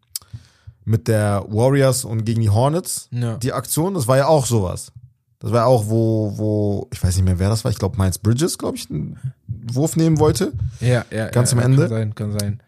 mit 0.85 1.09
der 1.09 1.45
Warriors 1.49 2.05
und 2.05 2.25
gegen 2.25 2.41
die 2.41 2.51
Hornets, 2.51 3.09
Ja. 3.11 3.37
die 3.37 3.53
Aktion, 3.53 3.95
das 3.95 4.07
war 4.07 4.17
ja 4.17 4.27
auch 4.29 4.47
sowas. 4.47 4.93
Das 5.41 5.53
war 5.53 5.67
auch, 5.67 5.89
wo, 5.89 6.37
wo, 6.37 6.89
ich 6.93 7.03
weiß 7.03 7.15
nicht 7.17 7.25
mehr, 7.25 7.39
wer 7.39 7.49
das 7.49 7.65
war, 7.65 7.71
ich 7.71 7.79
glaube 7.79 7.97
Miles 7.97 8.19
Bridges, 8.19 8.59
glaube 8.59 8.77
ich, 8.77 8.91
einen 8.91 9.19
Wurf 9.47 9.97
nehmen 9.97 10.19
wollte. 10.19 10.53
Ja, 10.81 11.05
ja. 11.11 11.29
Ganz 11.29 11.53
ja, 11.53 11.59
am 11.59 11.65
Ende? 11.65 11.83
Kann 11.83 11.91
sein, 11.91 12.15
kann 12.15 12.39
sein. 12.39 12.63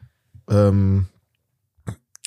ähm, 0.50 1.06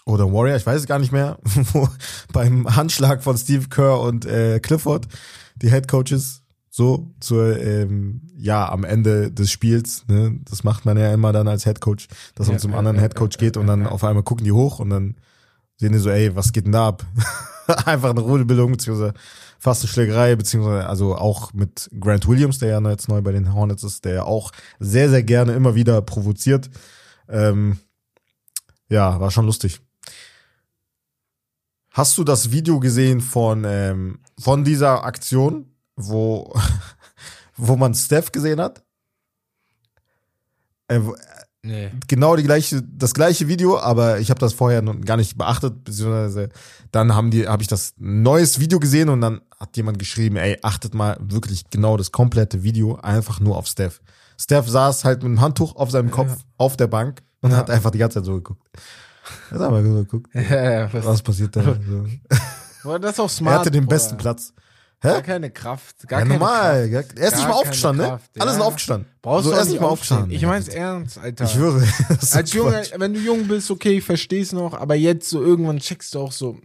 oder 0.05 0.31
Warrior, 0.33 0.57
ich 0.57 0.65
weiß 0.65 0.81
es 0.81 0.87
gar 0.87 0.99
nicht 0.99 1.13
mehr, 1.13 1.37
wo 1.71 1.87
beim 2.33 2.75
Handschlag 2.75 3.23
von 3.23 3.37
Steve 3.37 3.69
Kerr 3.69 4.01
und 4.01 4.25
äh, 4.25 4.59
Clifford, 4.59 5.07
die 5.55 5.69
Head 5.69 5.87
Coaches, 5.87 6.41
so 6.69 7.13
zur, 7.19 7.59
ähm, 7.61 8.21
ja, 8.35 8.69
am 8.69 8.83
Ende 8.83 9.31
des 9.31 9.49
Spiels, 9.51 10.03
ne, 10.07 10.39
das 10.43 10.63
macht 10.65 10.85
man 10.85 10.97
ja 10.97 11.13
immer 11.13 11.31
dann 11.31 11.47
als 11.47 11.63
Head 11.63 11.79
Coach, 11.79 12.07
dass 12.35 12.47
man 12.47 12.55
Ja, 12.55 12.61
zum 12.61 12.73
anderen 12.73 12.97
ja, 12.97 13.03
Head 13.03 13.15
Coach 13.15 13.37
ja, 13.37 13.39
geht 13.45 13.55
ja, 13.55 13.61
und 13.61 13.67
dann 13.67 13.87
auf 13.87 14.03
einmal 14.03 14.23
gucken 14.23 14.43
die 14.43 14.51
hoch 14.51 14.79
und 14.79 14.89
dann 14.89 15.15
sehen 15.77 15.93
die 15.93 15.99
so, 15.99 16.09
ey, 16.09 16.35
was 16.35 16.51
geht 16.51 16.65
denn 16.65 16.73
da 16.73 16.89
ab? 16.89 17.05
Einfach 17.85 18.09
eine 18.09 18.19
Rudelbildung, 18.19 18.71
beziehungsweise 18.71 19.13
fast 19.63 19.81
eine 19.81 19.87
Schlägerei, 19.87 20.35
beziehungsweise 20.35 20.89
also 20.89 21.15
auch 21.15 21.53
mit 21.53 21.89
Grant 21.97 22.27
Williams, 22.27 22.59
der 22.59 22.69
ja 22.69 22.89
jetzt 22.89 23.07
neu 23.07 23.21
bei 23.21 23.31
den 23.31 23.53
Hornets 23.53 23.83
ist, 23.83 24.03
der 24.03 24.13
ja 24.13 24.23
auch 24.23 24.51
sehr, 24.77 25.09
sehr 25.09 25.23
gerne 25.23 25.53
immer 25.53 25.73
wieder 25.73 26.01
provoziert. 26.01 26.69
Ähm, 27.29 27.79
ja, 28.89 29.21
war 29.21 29.31
schon 29.31 29.45
lustig. 29.45 29.79
Hast 31.91 32.17
du 32.17 32.25
das 32.25 32.51
Video 32.51 32.81
gesehen 32.81 33.21
von, 33.21 33.63
ähm, 33.65 34.19
von 34.37 34.65
dieser 34.65 35.05
Aktion, 35.05 35.71
wo, 35.95 36.53
wo 37.55 37.77
man 37.77 37.93
Steph 37.93 38.33
gesehen 38.33 38.59
hat? 38.59 38.83
Nee. 41.65 41.91
genau 42.09 42.35
die 42.35 42.43
gleiche, 42.43 42.81
das 42.83 43.13
gleiche 43.13 43.47
Video, 43.47 43.79
aber 43.79 44.19
ich 44.19 44.29
habe 44.29 44.39
das 44.39 44.51
vorher 44.53 44.81
noch 44.81 44.99
gar 44.99 45.15
nicht 45.15 45.37
beachtet, 45.37 45.85
beziehungsweise 45.85 46.49
dann 46.91 47.15
haben 47.15 47.31
die, 47.31 47.47
habe 47.47 47.61
ich 47.61 47.69
das 47.69 47.93
neues 47.97 48.59
Video 48.59 48.79
gesehen 48.79 49.07
und 49.07 49.21
dann 49.21 49.39
hat 49.59 49.77
jemand 49.77 49.97
geschrieben, 49.97 50.35
ey, 50.35 50.57
achtet 50.61 50.93
mal 50.93 51.17
wirklich 51.21 51.69
genau 51.69 51.95
das 51.95 52.11
komplette 52.11 52.63
Video 52.63 52.95
einfach 52.97 53.39
nur 53.39 53.55
auf 53.55 53.67
Steph. 53.67 54.01
Steph 54.37 54.67
saß 54.67 55.05
halt 55.05 55.23
mit 55.23 55.31
dem 55.31 55.39
Handtuch 55.41 55.75
auf 55.77 55.89
seinem 55.89 56.11
Kopf 56.11 56.29
Ja. 56.31 56.37
auf 56.57 56.75
der 56.75 56.87
Bank 56.87 57.23
Und 57.41 57.51
Ja. 57.51 57.57
hat 57.57 57.69
einfach 57.69 57.91
die 57.91 57.97
ganze 57.97 58.19
Zeit 58.19 58.25
so 58.25 58.33
geguckt. 58.35 58.61
Er 59.51 59.59
hat 59.59 59.67
einfach 59.67 59.83
so 59.83 59.93
geguckt. 59.95 60.29
Ja, 60.33 60.91
was, 60.93 61.05
Was 61.05 61.21
passiert 61.21 61.55
da? 61.55 61.61
So. 62.83 62.97
Das 62.97 63.13
ist 63.13 63.19
auch 63.21 63.29
smart. 63.29 63.55
Er 63.55 63.59
hatte 63.59 63.71
den 63.71 63.85
Bruder. 63.85 63.95
besten 63.95 64.17
Platz. 64.17 64.53
Gar 65.03 65.17
Hä? 65.17 65.21
keine 65.21 65.51
Kraft. 65.51 66.07
Gar 66.07 66.19
Ja, 66.21 66.25
keine 66.25 66.39
normal. 66.39 66.89
Kraft. 66.89 67.13
Ja, 67.17 67.21
Er 67.21 67.27
ist 67.27 67.35
nicht 67.35 67.43
Gar 67.45 67.47
mal 67.49 67.53
aufgestanden, 67.61 68.05
ne? 68.05 68.11
Kraft, 68.11 68.31
Alle 68.39 68.51
sind 68.51 68.59
ja. 68.61 68.65
aufgestanden. 68.65 69.09
Brauchst 69.21 69.43
so, 69.43 69.49
du 69.51 69.55
er 69.57 69.61
ist 69.63 69.69
nicht 69.69 69.81
mal 69.81 69.87
aufgestanden. 69.87 70.31
Ich 70.31 70.45
mein's 70.45 70.67
ernst, 70.69 71.17
Alter. 71.17 71.43
Ich 71.45 71.51
schwöre. 71.51 71.83
ist 72.21 72.35
Als 72.35 72.53
Junge, 72.53 72.81
wenn 72.97 73.13
du 73.13 73.19
jung 73.19 73.47
bist, 73.47 73.69
okay, 73.69 73.97
ich 73.97 74.03
versteh's 74.03 74.53
noch, 74.53 74.73
aber 74.73 74.95
jetzt 74.95 75.29
so 75.29 75.41
irgendwann 75.43 75.79
checkst 75.79 76.15
du 76.15 76.19
auch 76.19 76.31
so 76.31 76.57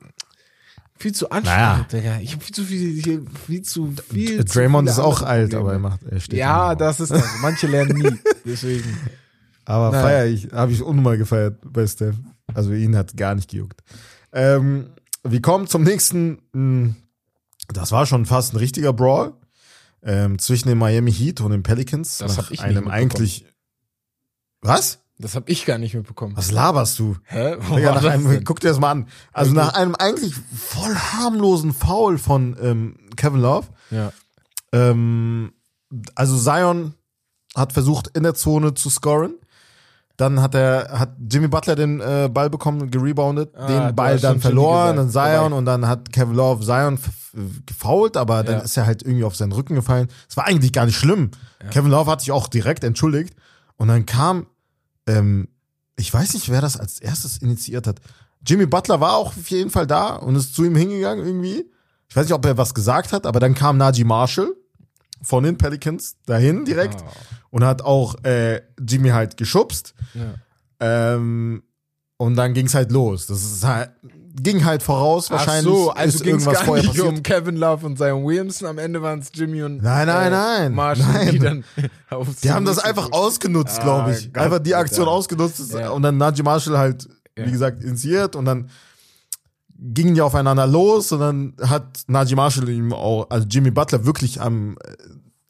viel 1.00 1.12
zu 1.12 1.30
anstrengend, 1.30 1.92
Digga. 1.92 2.18
Ich 2.20 2.32
hab 2.34 2.42
viel 2.42 2.54
zu 2.54 2.64
viel, 2.64 3.02
viel, 3.02 3.24
viel 3.46 3.62
zu 3.62 3.92
viel. 4.10 4.44
Draymond 4.44 4.88
ist 4.88 4.98
auch 4.98 5.22
alt, 5.22 5.50
Probleme. 5.50 5.60
aber 5.60 5.72
er 5.74 5.78
macht, 5.78 6.00
er 6.10 6.20
steht 6.20 6.38
Ja, 6.38 6.74
das 6.74 7.00
ist 7.00 7.10
das. 7.10 7.24
Manche 7.40 7.66
lernen 7.68 7.96
nie. 7.98 8.18
Deswegen. 8.44 8.98
Aber 9.64 9.90
Naja. 9.90 10.02
feier 10.02 10.26
ich, 10.26 10.48
habe 10.52 10.72
ich 10.72 10.82
unnormal 10.82 11.18
gefeiert 11.18 11.58
bei 11.64 11.86
Steph. 11.86 12.16
Also 12.54 12.72
ihn 12.72 12.96
hat 12.96 13.16
gar 13.16 13.34
nicht 13.34 13.50
gejuckt. 13.50 13.80
Ähm, 14.32 14.90
wir 15.22 15.42
kommen 15.42 15.66
zum 15.66 15.82
nächsten. 15.82 16.96
Das 17.68 17.92
war 17.92 18.06
schon 18.06 18.26
fast 18.26 18.54
ein 18.54 18.56
richtiger 18.56 18.92
Brawl 18.92 19.34
ähm, 20.02 20.38
zwischen 20.38 20.68
dem 20.68 20.78
Miami 20.78 21.12
Heat 21.12 21.40
und 21.40 21.50
den 21.50 21.62
Pelicans. 21.62 22.18
Das 22.18 22.36
nach 22.36 22.44
hab 22.44 22.50
ich 22.50 22.60
nicht 22.60 22.62
einem 22.62 22.74
mitbekommen. 22.74 22.94
eigentlich. 22.94 23.46
Was? 24.60 25.00
Das 25.18 25.34
hab 25.34 25.48
ich 25.48 25.66
gar 25.66 25.78
nicht 25.78 25.94
mitbekommen. 25.94 26.36
Was 26.36 26.52
laberst 26.52 26.98
du? 26.98 27.16
Hä? 27.24 27.56
Digga, 27.76 27.94
nach 27.94 28.04
einem, 28.04 28.30
denn? 28.30 28.44
guck 28.44 28.60
dir 28.60 28.68
das 28.68 28.78
mal 28.78 28.92
an. 28.92 29.08
Also 29.32 29.52
nach 29.52 29.74
einem 29.74 29.94
eigentlich 29.96 30.34
voll 30.34 30.94
harmlosen 30.94 31.72
Foul 31.72 32.18
von 32.18 32.56
ähm, 32.60 32.96
Kevin 33.16 33.40
Love. 33.40 33.66
Ja. 33.90 34.12
Ähm, 34.72 35.52
also 36.14 36.38
Zion 36.38 36.94
hat 37.56 37.72
versucht, 37.72 38.08
in 38.16 38.22
der 38.22 38.34
Zone 38.34 38.74
zu 38.74 38.90
scoren. 38.90 39.34
Dann 40.18 40.42
hat 40.42 40.54
er, 40.54 40.98
hat 40.98 41.12
Jimmy 41.30 41.48
Butler 41.48 41.74
den 41.76 42.00
äh, 42.00 42.28
Ball 42.30 42.50
bekommen, 42.50 42.90
gereboundet, 42.90 43.54
Ah, 43.56 43.66
den 43.88 43.96
Ball 43.96 44.18
dann 44.18 44.40
verloren, 44.40 44.96
dann 44.96 45.08
Zion 45.10 45.52
und 45.54 45.64
dann 45.64 45.86
hat 45.88 46.12
Kevin 46.12 46.34
Love 46.34 46.64
Zion 46.64 46.98
gefoult, 47.66 48.16
aber 48.16 48.42
dann 48.42 48.56
Ja. 48.58 48.62
ist 48.62 48.76
er 48.76 48.84
halt 48.84 49.02
irgendwie 49.02 49.24
auf 49.24 49.36
seinen 49.36 49.52
Rücken 49.52 49.74
gefallen. 49.76 50.08
Es 50.28 50.36
war 50.36 50.46
eigentlich 50.46 50.72
gar 50.72 50.86
nicht 50.86 50.96
schlimm. 50.98 51.30
Kevin 51.70 51.90
Love 51.90 52.10
hat 52.10 52.20
sich 52.20 52.32
auch 52.32 52.48
direkt 52.48 52.82
entschuldigt 52.84 53.34
und 53.76 53.88
dann 53.88 54.06
kam, 54.06 54.46
ähm, 55.06 55.48
ich 55.96 56.12
weiß 56.12 56.34
nicht, 56.34 56.48
wer 56.50 56.60
das 56.60 56.76
als 56.76 56.98
erstes 57.00 57.38
initiiert 57.38 57.86
hat. 57.86 58.00
Jimmy 58.46 58.66
Butler 58.66 59.00
war 59.00 59.14
auch 59.14 59.28
auf 59.36 59.50
jeden 59.50 59.70
Fall 59.70 59.86
da 59.86 60.16
und 60.16 60.34
ist 60.36 60.54
zu 60.54 60.64
ihm 60.64 60.74
hingegangen 60.76 61.24
irgendwie. 61.24 61.64
Ich 62.08 62.16
weiß 62.16 62.24
nicht, 62.26 62.34
ob 62.34 62.44
er 62.44 62.56
was 62.58 62.74
gesagt 62.74 63.12
hat, 63.12 63.26
aber 63.26 63.38
dann 63.40 63.54
kam 63.54 63.76
Najee 63.76 64.04
Marshall 64.04 64.52
von 65.22 65.44
den 65.44 65.56
Pelicans 65.58 66.16
dahin 66.26 66.64
direkt 66.64 67.00
Ah. 67.02 67.06
und 67.50 67.64
hat 67.64 67.82
auch 67.82 68.22
äh, 68.24 68.60
Jimmy 68.80 69.10
halt 69.10 69.36
geschubst. 69.36 69.94
Ja. 70.14 70.34
Ähm, 70.80 71.62
und 72.16 72.36
dann 72.36 72.52
ging's 72.54 72.74
halt 72.74 72.90
los. 72.90 73.26
Das 73.28 73.44
ist 73.44 73.64
halt, 73.64 73.90
ging 74.40 74.64
halt 74.64 74.82
voraus 74.82 75.30
wahrscheinlich. 75.30 75.72
Ach 75.72 75.76
so, 75.78 75.90
also 75.90 76.24
ging's 76.24 76.44
irgendwas 76.46 76.66
gar 76.66 76.74
nicht 76.76 76.86
passiert. 76.88 77.06
um 77.06 77.22
Kevin 77.22 77.56
Love 77.56 77.86
und 77.86 77.96
Zion 77.98 78.24
Williamson. 78.24 78.66
Am 78.68 78.78
Ende 78.78 79.00
waren 79.02 79.20
es 79.20 79.30
Jimmy 79.32 79.62
und 79.62 79.82
Nein, 79.82 80.06
nein, 80.08 80.32
nein. 80.32 80.74
Marshall, 80.74 81.12
Nein. 81.12 81.30
die 81.30 81.38
dann 81.38 81.64
auf 82.10 82.28
Die 82.42 82.50
haben 82.50 82.64
das 82.64 82.78
einfach 82.80 83.12
ausgenutzt, 83.12 83.78
Ah, 83.80 83.82
glaube 83.84 84.12
ich. 84.12 84.32
Gott, 84.32 84.42
einfach 84.42 84.58
die 84.58 84.74
Aktion 84.74 85.06
Alter. 85.06 85.12
ausgenutzt 85.16 85.72
Ja. 85.74 85.90
und 85.90 86.02
dann 86.02 86.16
Najee 86.16 86.42
Marshall 86.42 86.76
halt, 86.78 87.08
wie 87.36 87.42
Ja. 87.42 87.50
gesagt, 87.50 87.82
initiiert 87.84 88.34
und 88.34 88.44
dann 88.46 88.68
gingen 89.78 90.14
die 90.14 90.20
aufeinander 90.20 90.66
los 90.66 91.12
und 91.12 91.20
dann 91.20 91.54
hat 91.62 92.02
Najee 92.08 92.34
Marshall 92.34 92.68
ihm 92.68 92.92
auch, 92.92 93.30
also 93.30 93.46
Jimmy 93.48 93.70
Butler 93.70 94.04
wirklich 94.04 94.40
am, 94.40 94.76
äh, 94.84 94.92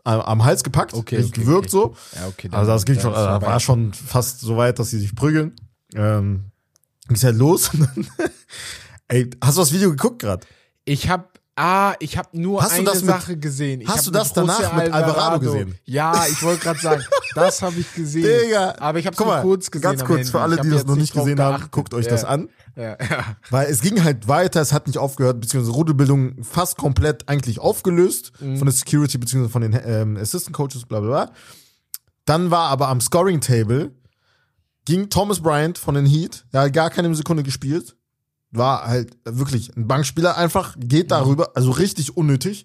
am, 0.05 0.21
am 0.21 0.45
Hals 0.45 0.63
gepackt, 0.63 0.95
Okay, 0.95 1.25
okay, 1.25 1.41
gewürgt 1.41 1.73
okay. 1.75 1.95
so. 2.13 2.19
Ja, 2.19 2.29
okay. 2.29 2.49
Also 2.53 2.71
das 2.71 2.85
ging 2.85 3.01
schon, 3.01 3.15
also, 3.15 3.47
war 3.47 3.61
schon 3.61 3.93
fast 3.93 4.41
so 4.41 4.57
weit, 4.57 4.79
dass 4.79 4.91
sie 4.91 5.01
sich 5.01 5.15
prügeln. 5.15 5.57
Ähm, 5.95 6.51
ging's 7.07 7.25
halt 7.25 7.37
los 7.37 7.73
und 7.73 7.81
dann, 7.97 8.07
ey, 9.09 9.31
hast 9.43 9.57
du 9.57 9.63
das 9.63 9.73
Video 9.73 9.91
geguckt 9.91 10.21
gerade? 10.21 10.47
Ich 10.85 11.09
habe 11.09 11.25
Ah, 11.61 11.95
ich 11.99 12.17
habe 12.17 12.29
nur 12.33 12.63
Hast 12.63 12.71
du 12.73 12.77
eine 12.77 12.85
das 12.85 13.03
mit- 13.03 13.07
Sache 13.11 13.37
gesehen. 13.37 13.81
Ich 13.81 13.89
hast 13.89 14.07
du 14.07 14.13
das 14.13 14.33
danach 14.33 14.75
mit 14.77 14.93
Alvarado 14.93 15.41
gesehen? 15.41 15.75
Ja, 15.85 16.25
ich 16.31 16.41
wollte 16.43 16.63
gerade 16.63 16.79
sagen, 16.79 17.03
das 17.35 17.63
habe 17.63 17.81
ich 17.81 17.93
gesehen. 17.95 18.23
Digga, 18.47 18.77
aber 18.79 19.01
ich 19.01 19.07
habe 19.07 19.15
es 19.15 19.19
nur 19.25 19.37
kurz 19.41 19.71
gesehen. 19.71 19.83
Ganz 19.83 20.05
kurz 20.05 20.31
für 20.31 20.41
alle, 20.41 20.57
die 20.59 20.71
das 20.71 20.87
noch 20.87 20.95
nicht 20.95 21.13
gesehen 21.13 21.41
haben, 21.41 21.55
geachtet. 21.57 21.73
guckt 21.73 21.95
euch 21.95 22.05
ja. 22.05 22.11
das 22.13 22.25
an. 22.25 22.49
Ja, 22.77 22.91
ja. 22.91 22.97
Weil 23.51 23.67
es 23.71 23.81
ging 23.81 24.05
halt 24.05 24.29
weiter, 24.29 24.61
es 24.61 24.73
hat 24.73 24.87
nicht 24.87 24.99
aufgehört, 24.99 25.41
beziehungsweise 25.41 25.75
Rudelbildung 25.75 26.45
fast 26.45 26.77
komplett 26.77 27.29
eigentlich 27.29 27.59
aufgelöst 27.59 28.33
Mhm. 28.41 28.57
von 28.59 28.67
der 28.67 28.73
Security, 28.75 29.19
beziehungsweise 29.19 29.51
von 29.53 29.63
den 29.63 29.79
ähm, 29.85 30.17
Assistant 30.17 30.55
Coaches, 30.55 30.87
bla 30.87 31.01
bla 31.01 31.09
bla. 31.09 31.31
Dann 32.25 32.53
war 32.53 32.69
aber 32.71 32.87
am 32.89 33.01
Scoring 33.01 33.41
Table, 33.41 33.91
ging 34.85 35.11
Thomas 35.11 35.41
Bryant 35.41 35.77
von 35.77 35.95
den 35.97 36.07
Heat, 36.07 36.45
der 36.53 36.61
hat 36.63 36.73
gar 36.73 36.91
keine 36.91 37.13
Sekunde 37.17 37.43
gespielt, 37.43 37.97
war 38.51 38.87
halt 38.87 39.17
wirklich 39.25 39.77
ein 39.77 39.87
Bankspieler 39.87 40.37
einfach, 40.37 40.75
geht 40.79 41.11
darüber, 41.11 41.51
also 41.55 41.71
richtig 41.71 42.17
unnötig. 42.17 42.65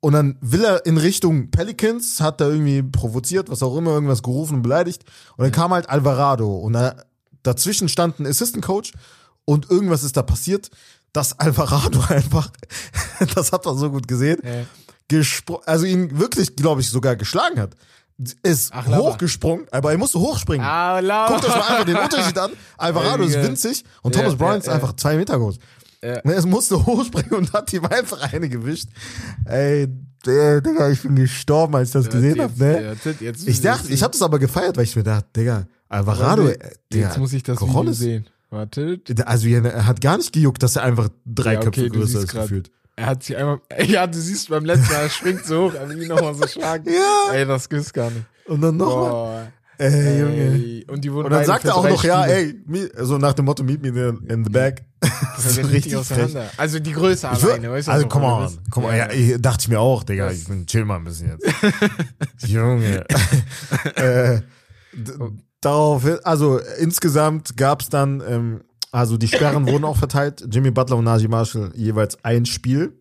Und 0.00 0.14
dann 0.14 0.36
will 0.40 0.64
er 0.64 0.84
in 0.84 0.96
Richtung 0.98 1.50
Pelicans, 1.50 2.20
hat 2.20 2.40
er 2.40 2.48
irgendwie 2.50 2.82
provoziert, 2.82 3.48
was 3.50 3.62
auch 3.62 3.76
immer, 3.76 3.90
irgendwas 3.92 4.22
gerufen 4.22 4.56
und 4.56 4.62
beleidigt. 4.62 5.04
Und 5.36 5.44
dann 5.44 5.52
kam 5.52 5.72
halt 5.72 5.88
Alvarado 5.88 6.56
und 6.56 6.72
da, 6.72 6.96
dazwischen 7.44 7.88
stand 7.88 8.18
ein 8.18 8.26
Assistant 8.26 8.64
Coach 8.64 8.92
und 9.44 9.70
irgendwas 9.70 10.02
ist 10.02 10.16
da 10.16 10.22
passiert, 10.22 10.70
dass 11.12 11.38
Alvarado 11.38 12.00
einfach, 12.08 12.50
das 13.34 13.52
hat 13.52 13.64
man 13.64 13.76
so 13.78 13.90
gut 13.90 14.08
gesehen, 14.08 14.40
Ja. 14.44 14.64
also 15.66 15.84
ihn 15.84 16.18
wirklich, 16.18 16.56
glaube 16.56 16.80
ich, 16.80 16.88
sogar 16.88 17.14
geschlagen 17.16 17.60
hat. 17.60 17.76
Ist 18.42 18.70
Ach, 18.72 18.86
hochgesprungen, 18.86 19.66
aber 19.70 19.90
er 19.92 19.98
musste 19.98 20.20
hochspringen. 20.20 20.64
Ah. 20.64 21.00
Guckt 21.28 21.44
euch 21.44 21.50
mal 21.56 21.60
einfach 21.62 21.84
den 21.84 21.96
Unterschied 21.96 22.38
an. 22.38 22.50
Alvarado 22.76 23.24
ist 23.24 23.34
Ja. 23.34 23.42
winzig 23.44 23.84
und 24.02 24.14
Ja, 24.14 24.22
Thomas 24.22 24.36
Bryant 24.38 24.58
ist 24.60 24.66
ja, 24.66 24.72
ja. 24.72 24.76
einfach 24.78 24.94
zwei 24.96 25.16
Meter 25.16 25.38
groß. 25.38 25.58
Ja. 26.04 26.20
Und 26.20 26.30
Er 26.30 26.46
musste 26.46 26.84
hochspringen 26.86 27.32
und 27.32 27.52
hat 27.52 27.72
ihm 27.72 27.84
einfach 27.86 28.32
eine 28.32 28.48
gewischt. 28.48 28.88
Ey, 29.44 29.88
der, 30.24 30.60
Digga, 30.60 30.90
ich 30.90 31.02
bin 31.02 31.16
gestorben, 31.16 31.74
als 31.74 31.88
ich 31.88 31.92
das 31.94 32.08
gesehen 32.10 32.40
habe, 32.40 32.52
ne? 32.58 32.96
ja, 33.20 33.32
Ich 33.46 33.60
dachte, 33.60 33.92
ich 33.92 34.02
habe 34.02 34.12
das 34.12 34.22
aber 34.22 34.38
gefeiert, 34.38 34.76
weil 34.76 34.84
ich 34.84 34.94
mir 34.94 35.02
dachte, 35.02 35.26
Digga, 35.36 35.66
Alvarado, 35.88 36.44
Warte, 36.44 36.60
äh, 36.60 36.70
Digga, 36.92 37.08
Jetzt 37.08 37.18
muss 37.18 37.32
ich 37.32 37.42
das 37.42 37.60
Video 37.60 37.92
sehen. 37.92 38.26
Warte. 38.50 39.00
Also 39.24 39.48
er 39.48 39.86
hat 39.86 40.00
gar 40.00 40.18
nicht 40.18 40.32
gejuckt, 40.32 40.62
dass 40.62 40.76
er 40.76 40.82
einfach 40.84 41.08
drei 41.24 41.54
Ja, 41.54 41.58
okay, 41.60 41.70
Köpfe 41.70 41.88
größer 41.90 42.18
ist 42.20 42.28
grad. 42.28 42.42
gefühlt. 42.42 42.70
Er 42.96 43.06
hat 43.06 43.22
sie 43.22 43.36
einmal. 43.36 43.60
Ja, 43.86 44.06
du 44.06 44.18
siehst 44.18 44.48
beim 44.48 44.64
letzten 44.64 44.92
Mal, 44.92 45.02
er 45.02 45.10
schwingt 45.10 45.44
so 45.44 45.70
hoch, 45.70 45.74
aber 45.80 45.92
ihn 45.92 46.08
nochmal 46.08 46.34
so 46.34 46.46
schlagen. 46.46 46.92
Ja. 46.92 47.32
Ey, 47.32 47.46
das 47.46 47.68
gibt's 47.68 47.92
gar 47.92 48.10
nicht. 48.10 48.26
Und 48.46 48.60
dann 48.60 48.76
nochmal. 48.76 49.52
Ey, 49.78 50.20
Junge. 50.20 50.34
Ey. 50.34 50.86
Und 50.88 51.02
die 51.02 51.12
wurden 51.12 51.26
Und 51.26 51.32
dann 51.32 51.44
sagt 51.44 51.64
er 51.64 51.74
auch 51.74 51.88
noch, 51.88 52.04
ja, 52.04 52.22
Spiele. 52.22 52.36
ey, 52.36 52.54
me, 52.66 52.90
so 53.04 53.18
nach 53.18 53.32
dem 53.32 53.46
Motto, 53.46 53.64
meet 53.64 53.82
me 53.82 54.18
in, 54.28 54.44
the 54.44 54.50
back. 54.50 54.84
Das 55.36 55.46
ist 55.46 55.54
so 55.56 55.62
richtig 55.62 55.96
auseinander. 55.96 56.50
Also 56.56 56.78
die 56.78 56.92
Größe 56.92 57.28
alleine, 57.28 57.72
weißt 57.72 57.88
du? 57.88 57.92
also, 57.92 58.06
come 58.06 58.26
on. 58.26 58.94
Ja, 58.94 59.10
ich, 59.10 59.40
dachte 59.40 59.62
ich 59.62 59.68
mir 59.68 59.80
auch, 59.80 60.04
Digga, 60.04 60.30
ich 60.30 60.44
bin 60.46 60.66
chill 60.66 60.84
mal 60.84 60.96
ein 60.96 61.04
bisschen 61.04 61.36
jetzt. 61.36 62.46
Junge. 62.46 63.04
äh, 63.96 64.40
darauf, 65.60 66.06
also 66.22 66.60
insgesamt 66.78 67.56
gab's 67.56 67.88
dann, 67.88 68.22
ähm, 68.28 68.60
also 68.92 69.16
die 69.16 69.26
Sperren 69.28 69.66
wurden 69.66 69.84
auch 69.84 69.96
verteilt. 69.96 70.46
Jimmy 70.50 70.70
Butler 70.70 70.96
und 70.98 71.04
Najee 71.04 71.28
Marshall 71.28 71.72
jeweils 71.74 72.22
ein 72.24 72.46
Spiel 72.46 72.92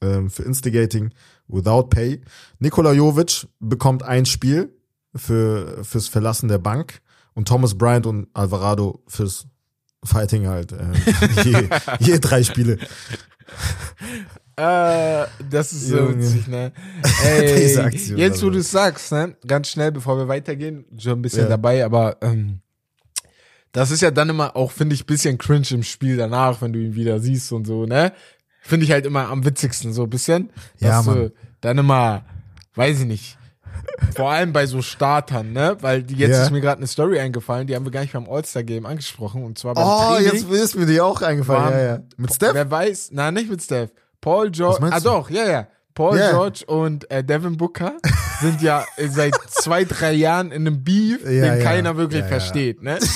ähm, 0.00 0.30
für 0.30 0.42
Instigating 0.42 1.10
without 1.46 1.84
pay. 1.90 2.20
Nikola 2.58 2.92
Jovic 2.92 3.46
bekommt 3.60 4.02
ein 4.02 4.26
Spiel 4.26 4.70
für 5.14 5.84
fürs 5.84 6.08
Verlassen 6.08 6.48
der 6.48 6.58
Bank 6.58 7.00
und 7.34 7.46
Thomas 7.46 7.76
Bryant 7.76 8.06
und 8.06 8.26
Alvarado 8.34 9.02
fürs 9.06 9.46
Fighting 10.02 10.46
halt. 10.48 10.72
Ähm, 10.72 10.92
je, 11.44 11.68
je 12.00 12.18
drei 12.18 12.42
Spiele. 12.42 12.78
Äh, 14.56 15.26
das 15.50 15.72
ist 15.72 15.88
so 15.88 15.96
Junge. 15.96 16.16
witzig, 16.18 16.46
ne? 16.46 16.72
Ey, 17.24 17.74
jetzt, 18.16 18.16
wo 18.16 18.22
also. 18.22 18.50
du 18.50 18.58
es 18.58 18.70
sagst, 18.70 19.10
ne? 19.10 19.36
Ganz 19.46 19.68
schnell, 19.68 19.90
bevor 19.90 20.16
wir 20.16 20.28
weitergehen, 20.28 20.84
schon 20.96 21.18
ein 21.18 21.22
bisschen 21.22 21.42
Ja. 21.42 21.48
dabei, 21.48 21.84
aber 21.84 22.18
ähm, 22.22 22.60
das 23.74 23.90
ist 23.90 24.00
ja 24.00 24.10
dann 24.10 24.30
immer 24.30 24.56
auch, 24.56 24.70
finde 24.72 24.94
ich, 24.94 25.02
ein 25.02 25.06
bisschen 25.06 25.36
cringe 25.36 25.66
im 25.72 25.82
Spiel 25.82 26.16
danach, 26.16 26.62
wenn 26.62 26.72
du 26.72 26.78
ihn 26.78 26.94
wieder 26.94 27.20
siehst 27.20 27.52
und 27.52 27.66
so, 27.66 27.84
ne? 27.84 28.12
Finde 28.62 28.86
ich 28.86 28.92
halt 28.92 29.04
immer 29.04 29.28
am 29.28 29.44
witzigsten, 29.44 29.92
so 29.92 30.04
ein 30.04 30.10
bisschen. 30.10 30.48
Ja, 30.78 31.02
Mann. 31.02 31.32
dann 31.60 31.76
immer, 31.76 32.24
weiß 32.76 33.00
ich 33.00 33.06
nicht, 33.06 33.36
vor 34.16 34.30
allem 34.30 34.52
bei 34.54 34.64
so 34.66 34.80
Startern, 34.80 35.52
ne? 35.52 35.76
Weil 35.80 36.02
die, 36.02 36.14
jetzt 36.14 36.30
Ja. 36.36 36.42
ist 36.44 36.50
mir 36.52 36.60
gerade 36.62 36.78
eine 36.78 36.86
Story 36.86 37.18
eingefallen, 37.18 37.66
die 37.66 37.74
haben 37.74 37.84
wir 37.84 37.90
gar 37.92 38.00
nicht 38.00 38.12
beim 38.14 38.26
All-Star-Game 38.30 38.86
angesprochen, 38.86 39.42
und 39.44 39.58
zwar 39.58 39.74
beim 39.74 39.84
Oh, 39.86 40.14
Training. 40.14 40.32
jetzt 40.32 40.48
ist 40.50 40.76
mir 40.76 40.86
die 40.86 41.00
auch 41.00 41.20
eingefallen. 41.20 41.64
Waren- 41.64 41.72
Ja, 41.78 41.84
ja. 41.96 41.98
Mit 42.16 42.32
Steph? 42.32 42.54
Wer 42.54 42.70
weiß, 42.70 43.10
na 43.12 43.30
nicht 43.30 43.50
mit 43.50 43.60
Steph. 43.62 43.90
Paul 44.20 44.50
George, 44.50 44.86
ah 44.90 44.98
du? 44.98 45.04
doch, 45.04 45.28
ja, 45.28 45.46
ja. 45.46 45.66
Paul 45.94 46.16
Ja. 46.18 46.30
George 46.30 46.64
und 46.66 47.10
äh, 47.10 47.22
Devin 47.22 47.56
Booker 47.56 47.92
sind 48.40 48.62
ja 48.62 48.84
seit 49.10 49.34
zwei, 49.50 49.84
drei 49.84 50.12
Jahren 50.12 50.52
in 50.52 50.66
einem 50.66 50.82
Beef, 50.82 51.22
Ja, 51.24 51.28
den 51.30 51.44
ja. 51.44 51.56
keiner 51.64 51.96
wirklich 51.96 52.22
ja. 52.22 52.28
versteht, 52.28 52.82
ne? 52.82 52.98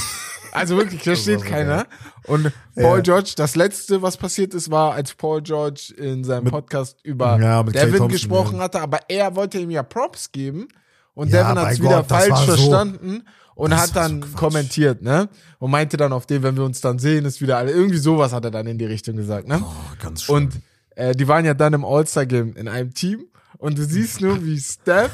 Also 0.52 0.76
wirklich, 0.76 1.06
war 1.06 1.16
so 1.16 1.38
keiner. 1.38 1.86
Und 2.24 2.52
Paul 2.74 2.98
Ja. 2.98 3.02
George, 3.02 3.32
das 3.36 3.56
letzte, 3.56 4.02
was 4.02 4.16
passiert 4.16 4.54
ist, 4.54 4.70
war, 4.70 4.92
als 4.94 5.14
Paul 5.14 5.42
George 5.42 5.92
in 5.96 6.24
seinem 6.24 6.44
Mit- 6.44 6.52
Podcast 6.52 6.98
über 7.04 7.38
Ja, 7.40 7.62
Devin 7.62 7.90
Thompson, 7.90 8.08
gesprochen 8.08 8.56
ja. 8.56 8.62
hatte, 8.64 8.80
aber 8.80 9.00
er 9.08 9.34
wollte 9.36 9.58
ihm 9.58 9.70
ja 9.70 9.82
Props 9.82 10.32
geben 10.32 10.68
und 11.14 11.28
Ja, 11.30 11.44
Devin 11.44 11.62
hat 11.64 11.72
es 11.72 11.80
wieder 11.80 11.96
Gott, 11.98 12.08
falsch 12.08 12.30
war 12.30 12.38
so- 12.38 12.44
verstanden 12.56 13.22
und 13.54 13.70
Das 13.70 13.80
hat 13.80 13.96
dann 13.96 14.22
so 14.22 14.36
kommentiert, 14.36 15.02
ne? 15.02 15.28
Und 15.58 15.70
meinte 15.72 15.96
dann 15.96 16.12
auf 16.12 16.26
dem, 16.26 16.42
wenn 16.44 16.56
wir 16.56 16.62
uns 16.64 16.80
dann 16.80 16.98
sehen, 17.00 17.24
ist 17.24 17.40
wieder 17.40 17.56
alle. 17.58 17.72
Irgendwie 17.72 17.98
sowas 17.98 18.32
hat 18.32 18.44
er 18.44 18.52
dann 18.52 18.66
in 18.68 18.78
die 18.78 18.84
Richtung 18.84 19.16
gesagt, 19.16 19.48
ne? 19.48 19.60
Oh, 19.62 19.66
ganz 20.00 20.22
schön. 20.22 20.34
Und 20.36 20.52
äh, 20.94 21.14
die 21.14 21.26
waren 21.26 21.44
ja 21.44 21.54
dann 21.54 21.72
im 21.74 21.84
All-Star-Game 21.84 22.54
in 22.56 22.68
einem 22.68 22.94
Team. 22.94 23.24
Und 23.58 23.76
du 23.76 23.84
siehst 23.84 24.20
nur, 24.20 24.44
wie 24.44 24.58
Steph, 24.58 25.10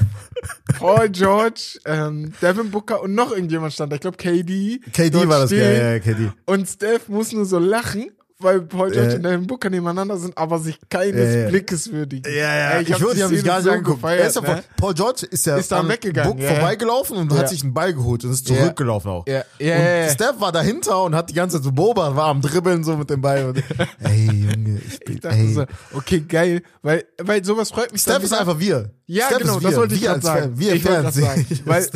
Paul 0.79 1.09
George, 1.09 1.79
ähm, 1.87 2.33
Devin 2.43 2.71
Booker 2.71 3.03
und 3.03 3.15
noch 3.15 3.33
irgendjemand 3.33 3.73
stand. 3.73 3.93
Ich 3.95 4.01
glaube, 4.01 4.19
KD. 4.19 4.81
KD 4.93 5.29
war 5.29 5.41
das, 5.41 5.51
ja, 5.51 5.71
ja, 5.71 5.99
KD. 5.99 6.31
Und 6.45 6.69
Steph 6.69 7.09
muss 7.09 7.33
nur 7.33 7.47
so 7.47 7.59
lachen, 7.59 8.11
weil 8.45 8.61
Paul 8.61 8.91
George 8.93 9.17
Äh. 9.29 9.39
Booker 9.39 9.69
nebeneinander 9.71 10.17
sind, 10.17 10.39
aber 10.39 10.59
sich 10.61 10.79
keines 10.89 11.35
ja. 11.35 11.49
Blickes 11.49 11.91
würdigen. 11.91 12.31
Ja, 12.33 12.55
ja, 12.57 12.71
Ey, 12.73 12.83
ich, 12.83 13.01
würde, 13.01 13.17
die 13.17 13.25
haben 13.25 13.43
gar 13.43 13.59
nicht 13.61 13.69
angeguckt. 13.71 13.97
gefeiert, 14.03 14.21
Er 14.21 14.27
ist 14.29 14.37
ja 14.37 14.41
ne? 14.43 14.47
von, 14.47 14.59
Paul 14.77 14.95
George 14.95 15.27
ist 15.31 15.47
ja 15.47 15.57
Ist 15.57 15.73
dann 15.73 15.81
an 15.87 15.89
weggegangen, 15.89 16.33
Book 16.37 16.41
ja, 16.43 16.51
vorbeigelaufen 16.55 17.17
und 17.17 17.33
Ja. 17.33 17.39
hat 17.39 17.49
sich 17.49 17.63
einen 17.65 17.75
Ball 17.75 17.93
geholt 17.93 18.23
und 18.25 18.31
ist 18.31 18.49
Ja. 18.49 18.57
zurückgelaufen 18.57 19.11
auch. 19.11 19.27
Ja, 19.27 19.35
ja, 19.35 19.41
und 19.41 19.83
ja, 19.83 19.97
ja. 20.05 20.09
Steph 20.11 20.39
war 20.41 20.53
dahinter 20.53 21.03
und 21.03 21.15
hat 21.17 21.31
die 21.31 21.35
ganze 21.35 21.57
Zeit 21.57 21.65
so 21.65 21.73
beobachtet, 21.73 22.17
war 22.17 22.27
am 22.29 22.41
Dribbeln 22.41 22.85
so 22.85 22.97
mit 22.97 23.11
dem 23.11 23.21
Ball. 23.21 23.47
Und, 23.47 23.59
ey, 24.05 24.27
Junge, 24.27 24.81
ich 24.87 25.01
bin, 25.01 25.15
Ich 25.17 25.21
dachte 25.21 25.37
ey. 25.37 25.53
so, 25.55 25.65
okay, 25.95 26.21
geil, 26.21 26.63
weil, 26.83 27.05
weil 27.23 27.45
sowas 27.45 27.71
freut 27.71 27.91
mich 27.93 28.03
Steph 28.03 28.23
ist 28.23 28.33
einfach 28.33 28.59
wir. 28.61 28.91
Ja, 29.07 29.27
Steph 29.27 29.39
genau, 29.39 29.59
das 29.61 29.75
wollte 29.77 29.95
ich 29.95 30.03
gerade 30.03 30.21
sagen. 30.21 30.43
Fan, 30.43 30.59
wir 30.59 30.75
ich 30.75 30.83
Fans. 30.83 31.15
sagen, 31.15 31.47
weil 31.65 31.87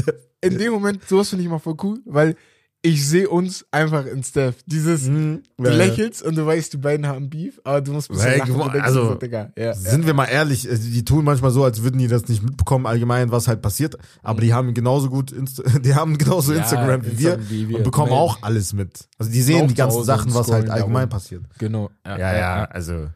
in 0.40 0.56
dem 0.58 0.72
Moment, 0.72 1.06
sowas 1.08 1.28
finde 1.28 1.42
ich 1.42 1.46
immer 1.46 1.60
voll 1.60 1.76
cool, 1.82 1.98
weil 2.04 2.36
ich 2.80 3.08
sehe 3.08 3.28
uns 3.28 3.66
einfach 3.72 4.06
in 4.06 4.22
Steph. 4.22 4.54
Dieses, 4.66 5.08
Mhm. 5.08 5.42
du 5.56 5.64
Ja, 5.64 5.70
ja. 5.70 5.76
lächelst 5.76 6.22
und 6.22 6.36
du 6.36 6.46
weißt, 6.46 6.72
die 6.72 6.76
beiden 6.76 7.06
haben 7.08 7.28
Beef, 7.28 7.60
aber 7.64 7.80
du 7.80 7.92
musst 7.92 8.08
ein 8.08 8.14
bisschen 8.14 8.30
Hey, 8.30 8.38
lachen. 8.38 8.54
denkst 8.56 8.80
also, 8.86 9.04
so, 9.08 9.14
Digga, 9.16 9.50
ja, 9.56 9.64
ja. 9.64 9.74
Sind 9.74 10.06
wir 10.06 10.14
mal 10.14 10.26
ehrlich, 10.26 10.70
äh, 10.70 10.76
die 10.78 11.04
tun 11.04 11.24
manchmal 11.24 11.50
so, 11.50 11.64
als 11.64 11.82
würden 11.82 11.98
die 11.98 12.06
das 12.06 12.28
nicht 12.28 12.42
mitbekommen, 12.42 12.86
allgemein, 12.86 13.32
was 13.32 13.48
halt 13.48 13.62
passiert. 13.62 13.96
Aber 14.22 14.40
die 14.40 14.54
haben 14.54 14.74
genauso 14.74 15.10
gut, 15.10 15.32
Insta 15.32 15.62
die 15.80 15.94
haben 15.96 16.16
genauso 16.18 16.52
Ja, 16.52 16.60
Instagram 16.60 17.04
wie 17.04 17.18
wir, 17.18 17.50
wie 17.50 17.68
wir. 17.68 17.76
und 17.78 17.82
bekommen 17.82 18.10
Melden. 18.10 18.22
auch 18.22 18.42
alles 18.42 18.72
mit. 18.72 19.08
Also 19.18 19.32
die 19.32 19.42
sehen 19.42 19.64
Auch 19.64 19.68
die 19.68 19.74
ganzen 19.74 20.04
Sachen, 20.04 20.32
was 20.34 20.50
halt 20.50 20.70
allgemein 20.70 20.94
darum. 20.94 21.08
passiert. 21.08 21.42
Genau. 21.58 21.90
also. 22.04 23.08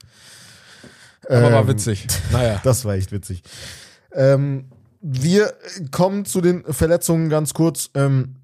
Aber 1.29 1.53
war 1.53 1.61
ähm, 1.62 1.68
witzig. 1.68 2.07
Naja. 2.33 2.61
Das 2.64 2.85
war 2.85 2.94
echt 2.94 3.12
witzig. 3.12 3.42
Ähm, 4.12 4.64
wir 5.01 5.53
kommen 5.92 6.25
zu 6.25 6.40
den 6.40 6.64
Verletzungen 6.64 7.29
ganz 7.29 7.55
kurz. 7.55 7.90
Ähm, 7.94 8.37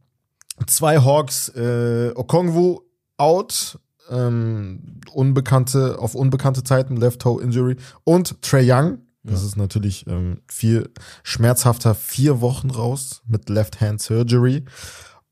zwei 0.67 0.99
Hawks, 0.99 1.49
äh, 1.51 2.13
Okongwu 2.15 2.81
out, 3.17 3.79
ähm, 4.11 5.01
unbekannte, 5.13 5.99
auf 5.99 6.15
unbekannte 6.15 6.65
Zeiten, 6.65 6.97
Left 6.97 7.21
Toe 7.21 7.43
Injury 7.43 7.77
und 8.05 8.41
Trey 8.43 8.71
Young. 8.71 8.99
Das 9.25 9.43
ist 9.43 9.57
natürlich 9.57 10.07
ähm, 10.07 10.41
viel 10.49 10.91
schmerzhafter, 11.23 11.95
vier 11.95 12.41
Wochen 12.41 12.71
raus 12.71 13.23
mit 13.27 13.51
Left 13.51 13.81
Hand 13.81 14.01
Surgery. 14.01 14.65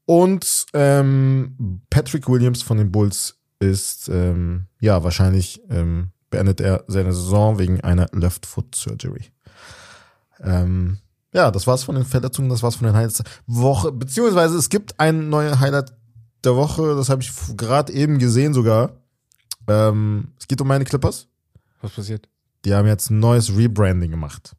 Und 0.04 0.66
ähm, 0.74 1.80
Patrick 1.88 2.28
Williams 2.28 2.62
von 2.62 2.76
den 2.76 2.92
Bulls 2.92 3.38
ist 3.58 4.08
ähm, 4.08 4.66
ja 4.80 5.02
wahrscheinlich 5.02 5.62
ähm, 5.70 6.10
beendet 6.30 6.60
er 6.60 6.84
seine 6.88 7.12
Saison 7.12 7.58
wegen 7.58 7.80
einer 7.80 8.08
Left 8.12 8.44
Foot 8.46 8.74
Surgery. 8.74 9.30
Ähm, 10.40 10.98
ja, 11.37 11.51
das 11.51 11.66
war's 11.66 11.85
von 11.85 11.94
den 11.94 12.05
Verletzungen, 12.05 12.49
das 12.49 12.62
war's 12.62 12.77
von 12.77 12.87
den 12.87 12.96
Highlights 12.96 13.18
der 13.18 13.27
Woche. 13.46 13.92
Beziehungsweise 13.92 14.57
es 14.57 14.70
gibt 14.70 14.99
ein 14.99 15.29
neues 15.29 15.61
Highlight 15.61 15.92
der 16.42 16.57
Woche, 16.57 16.96
das 16.96 17.11
habe 17.11 17.22
ich 17.22 17.31
gerade 17.57 17.92
eben 17.92 18.18
gesehen 18.18 18.55
sogar. 18.55 18.92
Ähm, 19.68 20.29
es 20.40 20.49
geht 20.49 20.61
um 20.62 20.68
meine 20.68 20.87
Clippers. 20.87 21.29
Was 21.83 21.92
passiert? 21.92 22.27
Die 22.64 22.72
haben 22.72 22.87
jetzt 22.88 23.11
ein 23.11 23.20
neues 23.20 23.55
Rebranding 23.55 24.11
gemacht. 24.11 24.57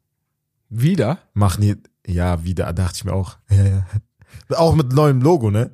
Wieder? 0.68 1.18
Machen 1.34 1.62
die, 1.62 1.76
ja, 2.06 2.44
wieder, 2.44 2.72
dachte 2.72 2.94
ich 2.94 3.04
mir 3.04 3.12
auch. 3.12 3.38
Ja, 3.50 3.64
ja. 3.64 3.86
Auch 4.56 4.76
mit 4.76 4.92
neuem 4.92 5.20
Logo, 5.20 5.50
ne? 5.50 5.72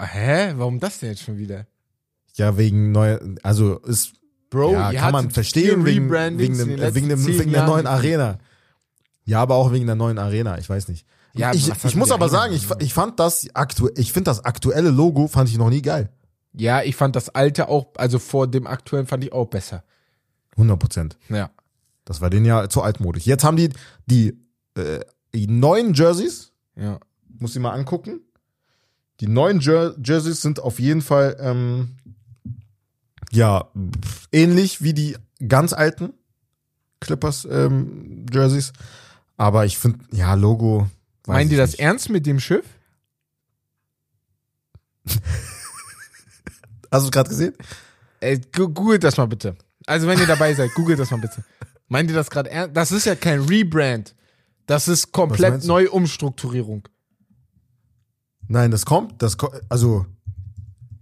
Hä? 0.00 0.52
Warum 0.56 0.78
das 0.78 1.00
denn 1.00 1.10
jetzt 1.10 1.22
schon 1.22 1.38
wieder? 1.38 1.66
Ja, 2.34 2.56
wegen 2.56 2.92
neu, 2.92 3.18
also 3.42 3.78
ist, 3.80 4.12
Bro, 4.48 4.72
ja, 4.72 4.92
kann 4.92 5.12
man 5.12 5.30
verstehen, 5.30 5.84
wegen, 5.84 6.10
wegen, 6.10 6.56
dem, 6.56 6.68
wegen, 6.94 7.08
dem, 7.08 7.26
wegen 7.26 7.52
der 7.52 7.66
neuen 7.66 7.86
Arena. 7.86 8.38
Ja, 9.24 9.40
aber 9.42 9.54
auch 9.56 9.72
wegen 9.72 9.86
der 9.86 9.96
neuen 9.96 10.18
Arena, 10.18 10.58
ich 10.58 10.68
weiß 10.68 10.88
nicht. 10.88 11.06
Ja, 11.34 11.52
ich, 11.52 11.68
ich 11.84 11.94
muss 11.96 12.10
aber 12.10 12.24
Arena 12.26 12.38
sagen, 12.40 12.54
ich, 12.54 12.66
ich 12.80 12.92
fand 12.94 13.20
das 13.20 13.46
aktuell, 13.54 13.92
ich 13.96 14.12
finde 14.12 14.30
das 14.30 14.44
aktuelle 14.44 14.90
Logo 14.90 15.28
fand 15.28 15.48
ich 15.48 15.56
noch 15.58 15.70
nie 15.70 15.82
geil. 15.82 16.10
Ja, 16.52 16.82
ich 16.82 16.96
fand 16.96 17.14
das 17.14 17.28
alte 17.28 17.68
auch, 17.68 17.92
also 17.96 18.18
vor 18.18 18.48
dem 18.48 18.66
aktuellen 18.66 19.06
fand 19.06 19.22
ich 19.22 19.32
auch 19.32 19.46
besser. 19.46 19.84
100 20.52 20.78
Prozent. 20.78 21.18
Ja. 21.28 21.50
Das 22.04 22.20
war 22.20 22.30
denen 22.30 22.46
ja 22.46 22.68
zu 22.68 22.82
altmodisch. 22.82 23.24
Jetzt 23.26 23.44
haben 23.44 23.56
die 23.56 23.68
die, 24.06 24.36
äh, 24.74 25.00
die 25.32 25.46
neuen 25.46 25.94
Jerseys, 25.94 26.50
Ja. 26.74 26.98
muss 27.38 27.54
ich 27.54 27.62
mal 27.62 27.70
angucken. 27.70 28.20
Die 29.20 29.28
neuen 29.28 29.60
Jer 29.60 29.94
Jerseys 30.02 30.40
sind 30.42 30.58
auf 30.58 30.80
jeden 30.80 31.02
Fall 31.02 31.36
ähm, 31.40 31.96
ja 33.30 33.68
ähnlich 34.32 34.82
wie 34.82 34.94
die 34.94 35.16
ganz 35.46 35.72
alten 35.72 36.14
Clippers 37.00 37.46
ähm, 37.48 38.26
Jerseys. 38.32 38.72
Aber 39.40 39.64
ich 39.64 39.78
finde, 39.78 40.00
ja, 40.12 40.34
Logo. 40.34 40.86
Meinen 41.26 41.48
die 41.48 41.56
das 41.56 41.70
nicht. 41.70 41.80
ernst 41.80 42.10
mit 42.10 42.26
dem 42.26 42.40
Schiff? 42.40 42.66
Hast 45.06 47.04
du 47.04 47.06
es 47.06 47.10
gerade 47.10 47.30
gesehen? 47.30 47.54
Ey, 48.20 48.38
googelt 48.52 49.02
das 49.02 49.16
mal 49.16 49.24
bitte. 49.24 49.56
Also 49.86 50.06
wenn 50.06 50.18
ihr 50.18 50.26
dabei 50.26 50.52
seid, 50.52 50.74
googelt 50.74 50.98
das 50.98 51.10
mal 51.10 51.20
bitte. 51.20 51.42
Meint 51.88 52.10
ihr 52.10 52.16
das 52.16 52.28
gerade 52.28 52.50
ernst? 52.50 52.76
Das 52.76 52.92
ist 52.92 53.06
ja 53.06 53.14
kein 53.14 53.40
Rebrand. 53.40 54.14
Das 54.66 54.88
ist 54.88 55.10
komplett 55.10 55.52
meinst 55.52 55.64
du? 55.64 55.68
neue 55.68 55.90
Umstrukturierung. 55.90 56.86
Nein, 58.46 58.70
das 58.70 58.84
kommt, 58.84 59.22
das 59.22 59.38
kommt, 59.38 59.54
also 59.70 60.04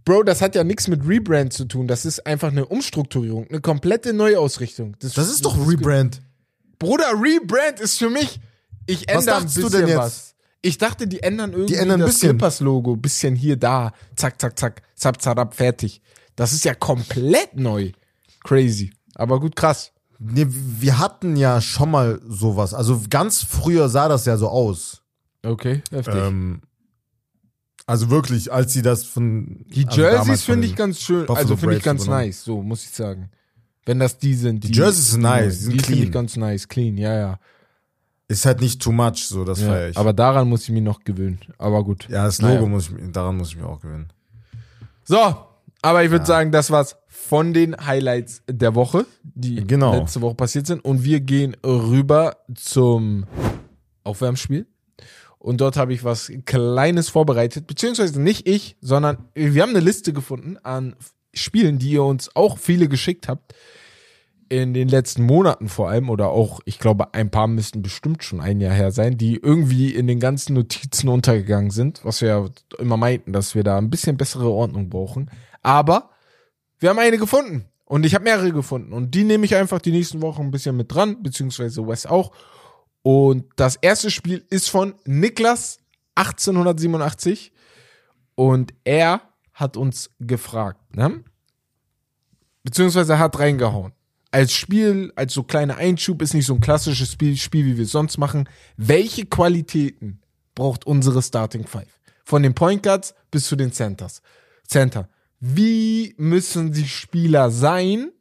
Bro, 0.04 0.22
das 0.22 0.42
hat 0.42 0.54
ja 0.54 0.62
nichts 0.62 0.86
mit 0.86 1.04
Rebrand 1.04 1.52
zu 1.52 1.64
tun. 1.64 1.88
Das 1.88 2.04
ist 2.04 2.24
einfach 2.24 2.52
eine 2.52 2.66
Umstrukturierung, 2.66 3.48
eine 3.48 3.60
komplette 3.60 4.12
Neuausrichtung. 4.12 4.94
das 5.00 5.16
ist 5.16 5.44
doch 5.44 5.58
Rebrand. 5.68 6.22
Bruder, 6.78 7.12
Rebrand 7.12 7.80
ist 7.80 7.98
für 7.98 8.10
mich, 8.10 8.40
ich 8.86 9.02
Was 9.08 9.26
ändere 9.26 9.36
ein 9.36 9.42
dachtest 9.42 9.56
du 9.56 9.62
bisschen 9.62 9.80
denn 9.80 9.88
jetzt? 9.88 9.98
was. 9.98 10.34
Ich 10.60 10.78
dachte, 10.78 11.06
die 11.06 11.22
ändern 11.22 11.52
irgendwie 11.52 11.74
ändern 11.74 12.00
ein 12.00 12.06
das 12.06 12.14
bisschen. 12.14 12.30
Clippers-Logo. 12.30 12.96
Bisschen 12.96 13.36
hier, 13.36 13.56
da. 13.56 13.92
Zack, 14.16 14.40
zack, 14.40 14.58
zack. 14.58 14.82
Zap, 14.96 15.22
zarab, 15.22 15.54
fertig. 15.54 16.02
Das 16.34 16.52
ist 16.52 16.64
ja 16.64 16.74
komplett 16.74 17.56
neu. 17.56 17.92
Crazy. 18.44 18.92
Aber 19.14 19.40
gut, 19.40 19.54
krass. 19.56 19.92
Nee, 20.18 20.46
wir 20.48 20.98
hatten 20.98 21.36
ja 21.36 21.60
schon 21.60 21.90
mal 21.92 22.20
sowas. 22.26 22.74
Also 22.74 23.00
ganz 23.08 23.44
früher 23.44 23.88
sah 23.88 24.08
das 24.08 24.24
ja 24.24 24.36
so 24.36 24.48
aus. 24.48 25.02
Okay, 25.44 25.82
heftig. 25.90 26.14
Ähm, 26.14 26.62
also 27.86 28.10
wirklich, 28.10 28.52
als 28.52 28.72
sie 28.72 28.82
das 28.82 29.04
von. 29.04 29.64
die 29.68 29.86
also 29.86 30.00
Jerseys 30.00 30.42
finde 30.42 30.66
ich 30.66 30.74
ganz 30.74 31.00
schön. 31.00 31.20
Buffalo 31.26 31.38
also 31.38 31.56
finde 31.56 31.76
ich 31.76 31.82
ganz 31.82 32.06
nice, 32.06 32.42
so 32.42 32.62
muss 32.62 32.84
ich 32.84 32.90
sagen. 32.90 33.30
Wenn 33.88 33.98
das 34.00 34.18
die 34.18 34.34
sind. 34.34 34.64
Die 34.64 34.72
Jerseys 34.72 35.12
sind 35.12 35.22
nice, 35.22 35.58
die 35.60 35.64
sind 35.64 35.72
Die 35.72 35.78
finde 35.80 35.92
ich 35.94 36.00
clean. 36.10 36.12
ganz 36.12 36.36
nice, 36.36 36.68
clean, 36.68 36.96
ja, 36.98 37.14
ja. 37.16 37.38
Ist 38.28 38.44
halt 38.44 38.60
nicht 38.60 38.82
too 38.82 38.92
much, 38.92 39.24
so, 39.26 39.44
das 39.44 39.60
ja 39.62 39.68
feier 39.68 39.88
ich. 39.88 39.96
aber 39.96 40.12
daran 40.12 40.46
muss 40.48 40.64
ich 40.64 40.68
mich 40.70 40.82
noch 40.82 41.00
gewöhnen. 41.04 41.40
Aber 41.56 41.82
gut. 41.82 42.06
ja, 42.10 42.24
das 42.26 42.40
Naja. 42.42 42.56
Logo 42.56 42.68
muss 42.68 42.84
ich, 42.84 42.90
mir- 42.92 43.08
daran 43.10 43.36
muss 43.38 43.48
ich 43.48 43.56
mir 43.56 43.66
auch 43.66 43.80
gewöhnen. 43.80 44.08
So, 45.04 45.34
aber 45.80 46.04
ich 46.04 46.10
würde 46.10 46.26
sagen, 46.26 46.52
das 46.52 46.70
war's 46.70 46.96
von 47.08 47.54
den 47.54 47.74
Highlights 47.86 48.42
der 48.46 48.74
Woche, 48.74 49.06
die 49.22 49.66
Genau. 49.66 49.94
letzte 49.98 50.20
Woche 50.20 50.34
passiert 50.34 50.66
sind. 50.66 50.84
Und 50.84 51.02
wir 51.04 51.20
gehen 51.20 51.56
rüber 51.64 52.36
zum 52.54 53.24
Aufwärmspiel. 54.04 54.66
Und 55.38 55.60
dort 55.62 55.76
habe 55.78 55.94
ich 55.94 56.04
was 56.04 56.30
Kleines 56.44 57.08
vorbereitet, 57.08 57.66
beziehungsweise 57.66 58.20
nicht 58.20 58.46
ich, 58.46 58.76
sondern 58.82 59.16
wir 59.34 59.62
haben 59.62 59.70
eine 59.70 59.80
Liste 59.80 60.12
gefunden 60.12 60.58
an 60.62 60.94
Spielen, 61.38 61.78
die 61.78 61.90
ihr 61.90 62.04
uns 62.04 62.34
auch 62.34 62.58
viele 62.58 62.88
geschickt 62.88 63.28
habt. 63.28 63.54
In 64.50 64.72
den 64.72 64.88
letzten 64.88 65.24
Monaten 65.24 65.68
vor 65.68 65.90
allem, 65.90 66.08
oder 66.08 66.28
auch, 66.28 66.60
ich 66.64 66.78
glaube, 66.78 67.12
ein 67.12 67.30
paar 67.30 67.46
müssten 67.46 67.82
bestimmt 67.82 68.24
schon 68.24 68.40
ein 68.40 68.60
Jahr 68.60 68.74
her 68.74 68.92
sein, 68.92 69.18
die 69.18 69.36
irgendwie 69.36 69.94
in 69.94 70.06
den 70.06 70.20
ganzen 70.20 70.54
Notizen 70.54 71.08
untergegangen 71.08 71.70
sind, 71.70 72.02
was 72.02 72.22
wir 72.22 72.28
ja 72.28 72.46
immer 72.78 72.96
meinten, 72.96 73.34
dass 73.34 73.54
wir 73.54 73.62
da 73.62 73.76
ein 73.76 73.90
bisschen 73.90 74.16
bessere 74.16 74.48
Ordnung 74.48 74.88
brauchen. 74.88 75.30
Aber 75.62 76.10
wir 76.78 76.88
haben 76.88 76.98
eine 76.98 77.18
gefunden. 77.18 77.66
Und 77.84 78.04
ich 78.04 78.14
habe 78.14 78.24
mehrere 78.24 78.52
gefunden. 78.52 78.92
Und 78.92 79.14
die 79.14 79.24
nehme 79.24 79.46
ich 79.46 79.54
einfach 79.54 79.80
die 79.80 79.92
nächsten 79.92 80.20
Wochen 80.20 80.42
ein 80.42 80.50
bisschen 80.50 80.76
mit 80.76 80.92
dran, 80.92 81.22
beziehungsweise 81.22 81.86
Wes 81.86 82.04
auch. 82.04 82.32
Und 83.02 83.46
das 83.56 83.76
erste 83.76 84.10
Spiel 84.10 84.44
ist 84.50 84.68
von 84.68 84.94
Niklas 85.06 85.78
1887. 86.14 87.52
Und 88.34 88.74
er 88.84 89.22
hat 89.54 89.76
uns 89.76 90.10
gefragt, 90.20 90.94
ne? 90.96 91.24
Beziehungsweise 92.68 93.18
hat 93.18 93.38
reingehauen. 93.38 93.94
Als 94.30 94.52
Spiel, 94.52 95.10
als 95.16 95.32
so 95.32 95.42
kleiner 95.42 95.78
Einschub, 95.78 96.20
ist 96.20 96.34
nicht 96.34 96.44
so 96.44 96.52
ein 96.52 96.60
klassisches 96.60 97.10
Spiel, 97.10 97.34
Spiel 97.38 97.64
wie 97.64 97.78
wir 97.78 97.84
es 97.84 97.92
sonst 97.92 98.18
machen. 98.18 98.46
Welche 98.76 99.24
Qualitäten 99.24 100.20
braucht 100.54 100.86
unsere 100.86 101.22
Starting 101.22 101.66
Five? 101.66 101.88
Von 102.26 102.42
den 102.42 102.54
Point 102.54 102.82
Guards 102.82 103.14
bis 103.30 103.46
zu 103.46 103.56
den 103.56 103.72
Centers. 103.72 104.20
Center. 104.66 105.08
Wie 105.40 106.14
müssen 106.18 106.70
die 106.70 106.86
Spieler 106.86 107.50
sein, 107.50 108.12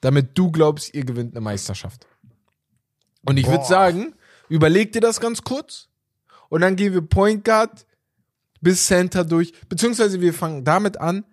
damit 0.00 0.38
du 0.38 0.52
glaubst, 0.52 0.94
ihr 0.94 1.04
gewinnt 1.04 1.34
eine 1.34 1.40
Meisterschaft? 1.40 2.06
Und 3.24 3.38
ich 3.38 3.48
würde 3.48 3.64
sagen, 3.64 4.14
überleg 4.48 4.92
dir 4.92 5.00
das 5.00 5.18
ganz 5.18 5.42
kurz 5.42 5.88
und 6.48 6.60
dann 6.60 6.76
gehen 6.76 6.92
wir 6.92 7.02
Point 7.02 7.44
Guard 7.44 7.86
bis 8.60 8.86
Center 8.86 9.24
durch, 9.24 9.52
beziehungsweise 9.68 10.20
wir 10.20 10.32
fangen 10.32 10.62
damit 10.62 11.00
an, 11.00 11.24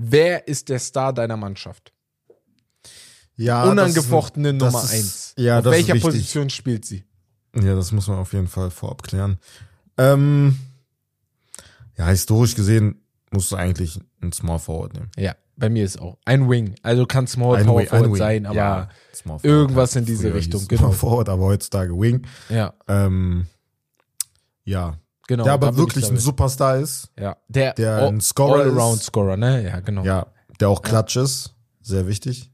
wer 0.00 0.46
ist 0.46 0.68
der 0.68 0.78
Star 0.78 1.12
deiner 1.12 1.36
Mannschaft? 1.36 1.92
Ja, 3.36 3.64
Unangefochtene 3.70 4.50
ist- 4.50 4.54
Nummer 4.56 4.82
ist- 4.82 4.90
eins. 4.92 5.34
Ja, 5.36 5.58
Auf 5.58 5.64
welcher. 5.66 5.94
Position 5.98 6.50
spielt 6.50 6.84
sie? 6.84 7.04
Ja, 7.54 7.74
das 7.74 7.92
muss 7.92 8.06
man 8.08 8.18
auf 8.18 8.32
jeden 8.32 8.48
Fall 8.48 8.70
vorab 8.70 9.02
klären. 9.02 9.38
Ähm, 9.96 10.58
ja, 11.96 12.08
historisch 12.08 12.54
gesehen 12.54 13.00
musst 13.32 13.50
du 13.52 13.56
eigentlich 13.56 13.98
einen 14.20 14.32
Small 14.32 14.58
Forward 14.58 14.94
nehmen. 14.94 15.10
Ja, 15.16 15.34
bei 15.56 15.68
mir 15.68 15.84
ist 15.84 16.00
auch 16.00 16.18
ein 16.24 16.48
Wing. 16.48 16.74
Also 16.82 17.06
kann 17.06 17.26
Small 17.26 17.56
Ein 17.56 17.66
Power 17.66 17.80
Wing- 17.80 17.88
Forward 17.88 18.16
sein, 18.16 18.46
aber 18.46 18.56
Ja, 18.56 18.88
irgendwas 19.42 19.96
in 19.96 20.04
diese 20.04 20.32
Richtung, 20.34 20.66
genau. 20.68 20.82
Small 20.88 20.92
Forward, 20.94 21.28
aber 21.28 21.44
heutzutage 21.44 21.92
Wing. 21.98 22.26
ja, 22.48 22.74
Ähm, 22.86 23.46
ja, 24.64 24.98
genau. 25.28 25.44
der 25.44 25.52
aber 25.52 25.76
wirklich 25.76 26.10
ein. 26.10 26.16
Superstar 26.16 26.78
ist. 26.78 27.08
ja, 27.16 27.36
der, 27.46 27.74
der 27.74 27.96
All- 27.98 28.08
ein 28.08 28.20
Scorer 28.20 28.64
ist. 28.64 28.72
All-Around-Scorer, 28.72 29.36
ne? 29.36 29.62
Ja, 29.64 29.78
genau. 29.78 30.02
Ja, 30.02 30.26
der 30.58 30.68
auch 30.68 30.82
klatsch 30.82 31.14
ist. 31.16 31.54
Sehr 31.80 32.08
wichtig. 32.08 32.50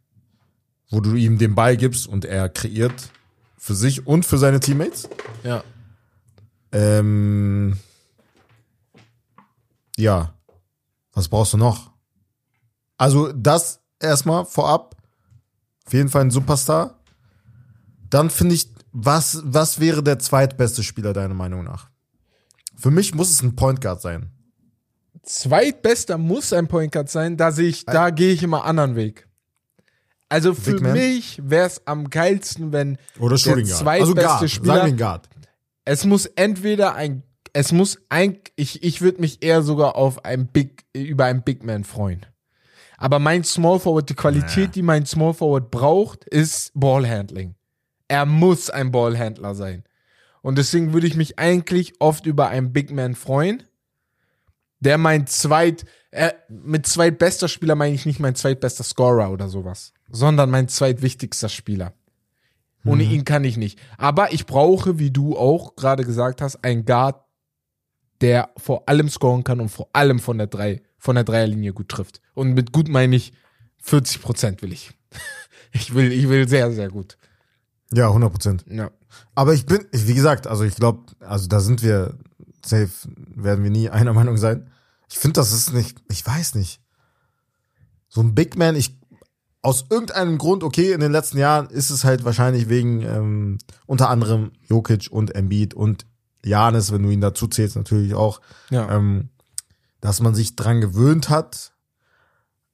Wo 0.90 1.00
du 1.00 1.14
ihm 1.14 1.38
den 1.38 1.54
Ball 1.54 1.78
gibst 1.78 2.06
und 2.06 2.26
er 2.26 2.50
kreiert 2.50 3.08
für 3.56 3.74
sich 3.74 4.06
und 4.06 4.26
für 4.26 4.36
seine 4.36 4.60
Teammates. 4.60 5.08
ja. 5.42 5.64
Ähm, 6.72 7.78
ja. 9.96 10.34
Was 11.12 11.28
brauchst 11.28 11.52
du 11.52 11.56
noch? 11.56 11.92
Also 12.98 13.32
das 13.32 13.80
erstmal 14.00 14.44
vorab. 14.44 14.96
Auf 15.86 15.92
jeden 15.92 16.08
Fall 16.08 16.22
ein 16.22 16.30
Superstar. 16.32 16.98
Dann 18.10 18.28
finde 18.28 18.56
ich, 18.56 18.68
was, 18.90 19.40
was 19.44 19.78
wäre 19.78 20.02
der 20.02 20.18
zweitbeste 20.18 20.82
Spieler 20.82 21.12
deiner 21.12 21.34
Meinung 21.34 21.62
nach? 21.64 21.90
Für 22.76 22.90
mich 22.90 23.14
muss 23.14 23.30
es 23.30 23.42
ein 23.42 23.56
Point 23.56 23.80
Guard 23.80 24.00
sein. 24.00 24.30
Zweitbester 25.22 26.18
muss 26.18 26.52
ein 26.52 26.68
Point 26.68 26.92
Guard 26.92 27.08
sein, 27.08 27.36
da 27.36 27.50
sehe 27.50 27.68
ich, 27.68 27.84
da 27.86 28.10
gehe 28.10 28.32
ich 28.32 28.42
immer 28.42 28.64
anderen 28.64 28.94
Weg. 28.96 29.26
Also 30.28 30.54
für 30.54 30.80
mich 30.80 31.40
wäre 31.44 31.66
es 31.66 31.86
am 31.86 32.10
geilsten, 32.10 32.72
wenn 32.72 32.98
Oder 33.18 33.38
Shooting 33.38 33.66
der 33.66 33.76
Guard. 33.76 33.88
Also 33.88 34.12
zweitbeste 34.14 34.22
Guard. 34.22 34.50
Spieler, 34.50 34.74
Sagen 34.74 34.96
Guard. 34.96 35.28
es 35.84 36.04
muss 36.04 36.26
entweder 36.26 36.94
ein, 36.94 37.22
es 37.52 37.72
muss 37.72 37.98
ein, 38.08 38.38
ich, 38.56 38.82
ich 38.82 39.00
würde 39.00 39.20
mich 39.20 39.42
eher 39.42 39.62
sogar 39.62 39.96
auf 39.96 40.24
ein 40.24 40.48
Big, 40.48 40.84
über 40.92 41.26
einen 41.26 41.42
Big 41.42 41.62
Man 41.64 41.84
freuen. 41.84 42.26
Aber 42.96 43.18
mein 43.18 43.44
Small 43.44 43.80
Forward, 43.80 44.08
die 44.08 44.14
Qualität, 44.14 44.74
die 44.74 44.82
mein 44.82 45.06
Small 45.06 45.34
Forward 45.34 45.70
braucht, 45.70 46.24
ist 46.24 46.72
Ballhandling. 46.74 47.54
Er 48.08 48.26
muss 48.26 48.70
ein 48.70 48.90
Ballhändler 48.90 49.54
sein. 49.54 49.84
Und 50.44 50.58
deswegen 50.58 50.92
würde 50.92 51.06
ich 51.06 51.16
mich 51.16 51.38
eigentlich 51.38 51.94
oft 52.00 52.26
über 52.26 52.48
einen 52.48 52.74
Big 52.74 52.90
Man 52.90 53.14
freuen, 53.14 53.62
der 54.78 54.98
mein 54.98 55.26
zweit, 55.26 55.86
äh, 56.10 56.32
mit 56.50 56.86
zweitbester 56.86 57.48
Spieler 57.48 57.76
meine 57.76 57.94
ich 57.94 58.04
nicht 58.04 58.20
mein 58.20 58.34
zweitbester 58.34 58.84
Scorer 58.84 59.30
oder 59.30 59.48
sowas, 59.48 59.94
sondern 60.10 60.50
mein 60.50 60.68
zweitwichtigster 60.68 61.48
Spieler. 61.48 61.94
Ohne 62.84 63.04
ihn 63.04 63.24
kann 63.24 63.44
ich 63.44 63.56
nicht. 63.56 63.80
Aber 63.96 64.34
ich 64.34 64.44
brauche, 64.44 64.98
wie 64.98 65.10
du 65.10 65.34
auch 65.34 65.76
gerade 65.76 66.04
gesagt 66.04 66.42
hast, 66.42 66.62
einen 66.62 66.84
Guard, 66.84 67.24
der 68.20 68.50
vor 68.58 68.86
allem 68.86 69.08
scoren 69.08 69.44
kann 69.44 69.62
und 69.62 69.70
vor 69.70 69.88
allem 69.94 70.18
von 70.18 70.36
der 70.36 70.48
drei, 70.48 70.82
von 70.98 71.14
der 71.14 71.24
Dreierlinie 71.24 71.72
gut 71.72 71.88
trifft. 71.88 72.20
Und 72.34 72.52
mit 72.52 72.70
gut 72.70 72.88
meine 72.88 73.16
ich 73.16 73.32
40 73.78 74.20
Prozent 74.20 74.60
will 74.60 74.74
ich. 74.74 74.92
Ich 75.76 75.92
will, 75.92 76.12
ich 76.12 76.28
will 76.28 76.46
sehr, 76.46 76.70
sehr 76.70 76.88
gut. 76.88 77.18
Ja, 77.92 78.06
100 78.06 78.30
Prozent. 78.30 78.64
Ja. 78.68 78.92
Aber 79.34 79.54
ich 79.54 79.66
bin, 79.66 79.84
wie 79.92 80.14
gesagt, 80.14 80.46
also 80.46 80.64
ich 80.64 80.74
glaube, 80.76 81.12
also 81.20 81.46
da 81.48 81.60
sind 81.60 81.82
wir 81.82 82.18
safe, 82.64 82.90
werden 83.34 83.64
wir 83.64 83.70
nie 83.70 83.90
einer 83.90 84.12
Meinung 84.14 84.36
sein. 84.36 84.70
Ich 85.10 85.18
finde, 85.18 85.34
das 85.40 85.52
ist 85.52 85.72
nicht, 85.72 85.98
ich 86.10 86.26
weiß 86.26 86.54
nicht. 86.54 86.80
So 88.08 88.20
ein 88.20 88.34
Big 88.34 88.56
Man, 88.56 88.76
ich, 88.76 88.98
aus 89.62 89.86
irgendeinem 89.90 90.38
Grund, 90.38 90.62
okay, 90.62 90.92
in 90.92 91.00
den 91.00 91.12
letzten 91.12 91.38
Jahren 91.38 91.68
ist 91.68 91.90
es 91.90 92.04
halt 92.04 92.24
wahrscheinlich 92.24 92.68
wegen 92.68 93.02
ähm, 93.02 93.58
unter 93.86 94.08
anderem 94.10 94.52
Jokic 94.68 95.08
und 95.10 95.34
Embiid 95.34 95.74
und 95.74 96.06
Janis, 96.44 96.92
wenn 96.92 97.02
du 97.02 97.10
ihn 97.10 97.20
dazu 97.22 97.46
zählst, 97.48 97.74
natürlich 97.76 98.14
auch, 98.14 98.40
Ja. 98.70 98.90
ähm, 98.94 99.30
dass 100.00 100.20
man 100.20 100.34
sich 100.34 100.54
dran 100.56 100.80
gewöhnt 100.82 101.30
hat. 101.30 101.72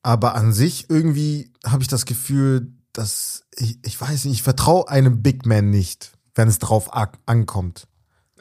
Aber 0.03 0.35
an 0.35 0.53
sich 0.53 0.91
irgendwie 0.91 1.53
habe 1.65 1.83
ich 1.83 1.89
das 1.89 2.07
Gefühl, 2.07 2.73
dass 2.93 3.45
ich, 3.57 3.79
ich 3.85 4.01
weiß 4.01 4.25
nicht, 4.25 4.35
ich 4.35 4.43
vertraue 4.43 4.89
einem 4.89 5.23
Big 5.23 5.47
Man 5.47 5.71
nicht, 5.71 6.13
wenn 6.41 6.49
es 6.49 6.59
drauf 6.59 6.89
ankommt. 7.27 7.87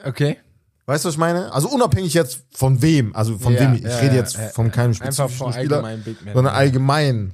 Okay. 0.05 0.37
Weißt 0.85 1.03
du, 1.03 1.09
was 1.09 1.15
ich 1.15 1.19
meine? 1.19 1.51
Also 1.51 1.67
unabhängig 1.69 2.13
jetzt 2.13 2.45
von 2.51 2.81
wem, 2.81 3.13
also 3.13 3.37
von 3.37 3.53
Ja, 3.53 3.59
wem, 3.59 3.73
ich 3.73 3.81
ja, 3.83 3.97
rede 3.97 4.15
jetzt 4.15 4.37
ja, 4.37 4.47
von 4.47 4.71
keinem 4.71 4.93
spezifischen 4.93 5.51
Spieler, 5.51 5.77
allgemein 5.83 6.03
Big 6.03 6.23
Man. 6.23 6.33
sondern 6.33 6.55
allgemein. 6.55 7.33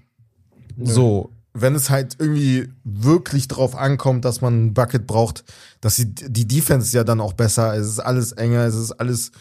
So, 0.82 1.32
wenn 1.54 1.76
es 1.76 1.92
halt 1.92 2.16
irgendwie 2.18 2.68
wirklich 2.84 3.48
drauf 3.48 3.76
ankommt, 3.76 4.26
dass 4.26 4.42
man 4.42 4.66
ein 4.66 4.74
Bucket 4.74 5.06
braucht, 5.06 5.44
dass 5.82 5.98
die, 5.98 6.14
die 6.14 6.48
Defense 6.48 6.98
ja 6.98 7.04
dann 7.04 7.22
auch 7.22 7.34
besser, 7.34 7.76
es 7.76 7.88
ist 7.88 8.00
alles 8.00 8.32
enger, 8.32 8.66
es 8.66 8.76
ist 8.76 8.92
alles 8.94 9.32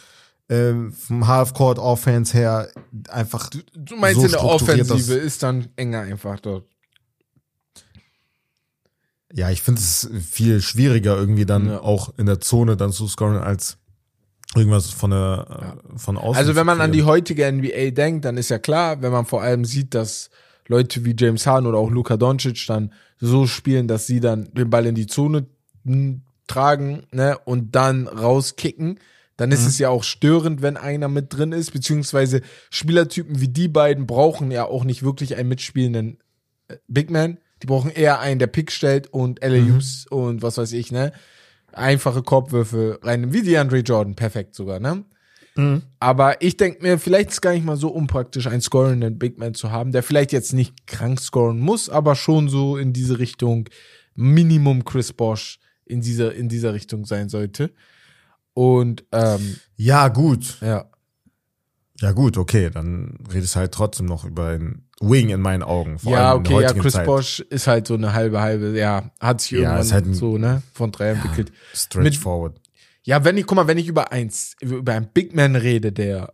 ähm, 0.50 0.92
vom 0.92 1.26
Half-Court 1.26 1.78
Offense 1.78 2.34
her 2.36 2.68
einfach 3.08 3.48
Du 3.74 3.96
meinst 3.96 4.20
so 4.20 4.26
in 4.26 4.32
der 4.32 4.44
Offensive 4.44 5.14
ist 5.14 5.42
dann 5.42 5.68
enger 5.76 6.02
einfach 6.02 6.38
dort. 6.38 6.68
Ja, 9.36 9.50
ich 9.50 9.62
finde 9.62 9.80
es 9.80 10.08
viel 10.30 10.62
schwieriger 10.62 11.16
irgendwie 11.16 11.44
dann 11.44 11.66
Ja. 11.66 11.80
auch 11.80 12.14
in 12.16 12.26
der 12.26 12.40
Zone 12.40 12.76
dann 12.76 12.92
zu 12.92 13.08
scoren 13.08 13.36
als 13.36 13.78
irgendwas 14.54 14.90
von 14.90 15.10
der 15.10 15.76
äh, 15.94 15.98
von 15.98 16.16
außen. 16.16 16.36
Also 16.36 16.54
wenn 16.54 16.66
man 16.66 16.80
an 16.80 16.92
die 16.92 17.02
heutige 17.02 17.50
NBA 17.50 17.90
denkt, 17.90 18.24
dann 18.24 18.36
ist 18.36 18.50
ja 18.50 18.58
klar, 18.58 19.02
wenn 19.02 19.10
man 19.10 19.26
vor 19.26 19.42
allem 19.42 19.64
sieht, 19.64 19.94
dass 19.94 20.30
Leute 20.68 21.04
wie 21.04 21.16
James 21.18 21.46
Harden 21.46 21.66
oder 21.66 21.78
auch 21.78 21.90
Luka 21.90 22.16
Doncic 22.16 22.64
dann 22.68 22.92
so 23.18 23.46
spielen, 23.46 23.88
dass 23.88 24.06
sie 24.06 24.20
dann 24.20 24.48
den 24.54 24.70
Ball 24.70 24.86
in 24.86 24.94
die 24.94 25.06
Zone 25.08 25.46
tragen 26.46 27.02
ne, 27.10 27.38
und 27.44 27.74
dann 27.74 28.06
rauskicken, 28.06 29.00
dann 29.36 29.50
ist 29.50 29.66
es 29.66 29.78
ja 29.78 29.88
auch 29.88 30.04
störend, 30.04 30.62
wenn 30.62 30.76
einer 30.76 31.08
mit 31.08 31.32
drin 31.34 31.52
ist, 31.52 31.72
beziehungsweise 31.72 32.40
Spielertypen 32.70 33.40
wie 33.40 33.48
die 33.48 33.68
beiden 33.68 34.06
brauchen 34.06 34.50
ja 34.52 34.64
auch 34.64 34.84
nicht 34.84 35.02
wirklich 35.02 35.36
einen 35.36 35.48
mitspielenden 35.48 36.18
äh, 36.68 36.76
Big 36.86 37.10
Man. 37.10 37.38
Die 37.62 37.66
brauchen 37.66 37.90
eher 37.90 38.20
einen, 38.20 38.38
der 38.38 38.46
Pick 38.48 38.70
stellt 38.72 39.06
und 39.12 39.40
LAUs 39.42 40.06
und 40.10 40.42
was 40.42 40.58
weiß 40.58 40.72
ich, 40.72 40.92
ne? 40.92 41.12
Einfache 41.72 42.22
Korbwürfe 42.22 42.98
rein, 43.02 43.32
wie 43.32 43.42
die 43.42 43.56
Andre 43.56 43.78
Jordan, 43.78 44.14
perfekt 44.14 44.54
sogar, 44.54 44.80
ne? 44.80 45.04
Aber 46.00 46.42
ich 46.42 46.56
denke 46.56 46.82
mir, 46.82 46.98
vielleicht 46.98 47.28
ist 47.28 47.34
es 47.34 47.40
gar 47.40 47.52
nicht 47.52 47.64
mal 47.64 47.76
so 47.76 47.88
unpraktisch, 47.88 48.46
einen 48.48 48.60
scorenden 48.60 49.18
Big 49.18 49.38
Man 49.38 49.54
zu 49.54 49.70
haben, 49.70 49.92
der 49.92 50.02
vielleicht 50.02 50.32
jetzt 50.32 50.52
nicht 50.52 50.86
krank 50.86 51.20
scoren 51.20 51.60
muss, 51.60 51.88
aber 51.88 52.16
schon 52.16 52.48
so 52.48 52.76
in 52.76 52.92
diese 52.92 53.18
Richtung 53.20 53.68
Minimum 54.16 54.84
Chris 54.84 55.12
Bosch 55.12 55.58
in 55.84 56.00
dieser, 56.00 56.34
in 56.34 56.48
dieser 56.48 56.74
Richtung 56.74 57.04
sein 57.04 57.28
sollte. 57.28 57.72
Und 58.52 59.04
ähm, 59.12 59.56
Ja, 59.76 60.08
gut. 60.08 60.58
ja, 60.60 60.86
Ja, 62.00 62.12
gut, 62.12 62.36
okay, 62.36 62.70
dann 62.70 63.18
redest 63.32 63.54
du 63.54 63.60
halt 63.60 63.72
trotzdem 63.72 64.06
noch 64.06 64.24
über 64.24 64.48
einen 64.48 64.88
Wing 65.00 65.28
in 65.30 65.40
meinen 65.40 65.62
Augen. 65.62 65.98
Vor 66.00 66.12
ja, 66.12 66.30
allem 66.32 66.38
in 66.38 66.44
der 66.44 66.56
okay, 66.56 66.62
ja, 66.64 66.72
Chris 66.72 66.92
Zeit. 66.94 67.06
Bosch 67.06 67.40
ist 67.40 67.66
halt 67.68 67.86
so 67.86 67.94
eine 67.94 68.12
halbe, 68.14 68.40
halbe, 68.40 68.76
ja, 68.76 69.10
hat 69.20 69.40
sich 69.40 69.52
Ja, 69.52 69.58
irgendwann 69.58 69.80
ist 69.80 69.92
halt 69.92 70.06
ein- 70.06 70.14
so, 70.14 70.36
ne, 70.38 70.62
von 70.72 70.90
drei 70.90 71.10
entwickelt. 71.10 71.52
Stretch 71.72 72.02
Mit- 72.04 72.16
forward. 72.16 72.60
Ja, 73.04 73.22
wenn 73.24 73.36
ich, 73.36 73.46
guck 73.46 73.56
mal, 73.56 73.66
wenn 73.68 73.78
ich 73.78 73.86
über 73.86 74.12
eins, 74.12 74.56
über 74.60 74.94
einen 74.94 75.08
Big 75.12 75.34
Man 75.36 75.56
rede, 75.56 75.92
der 75.92 76.32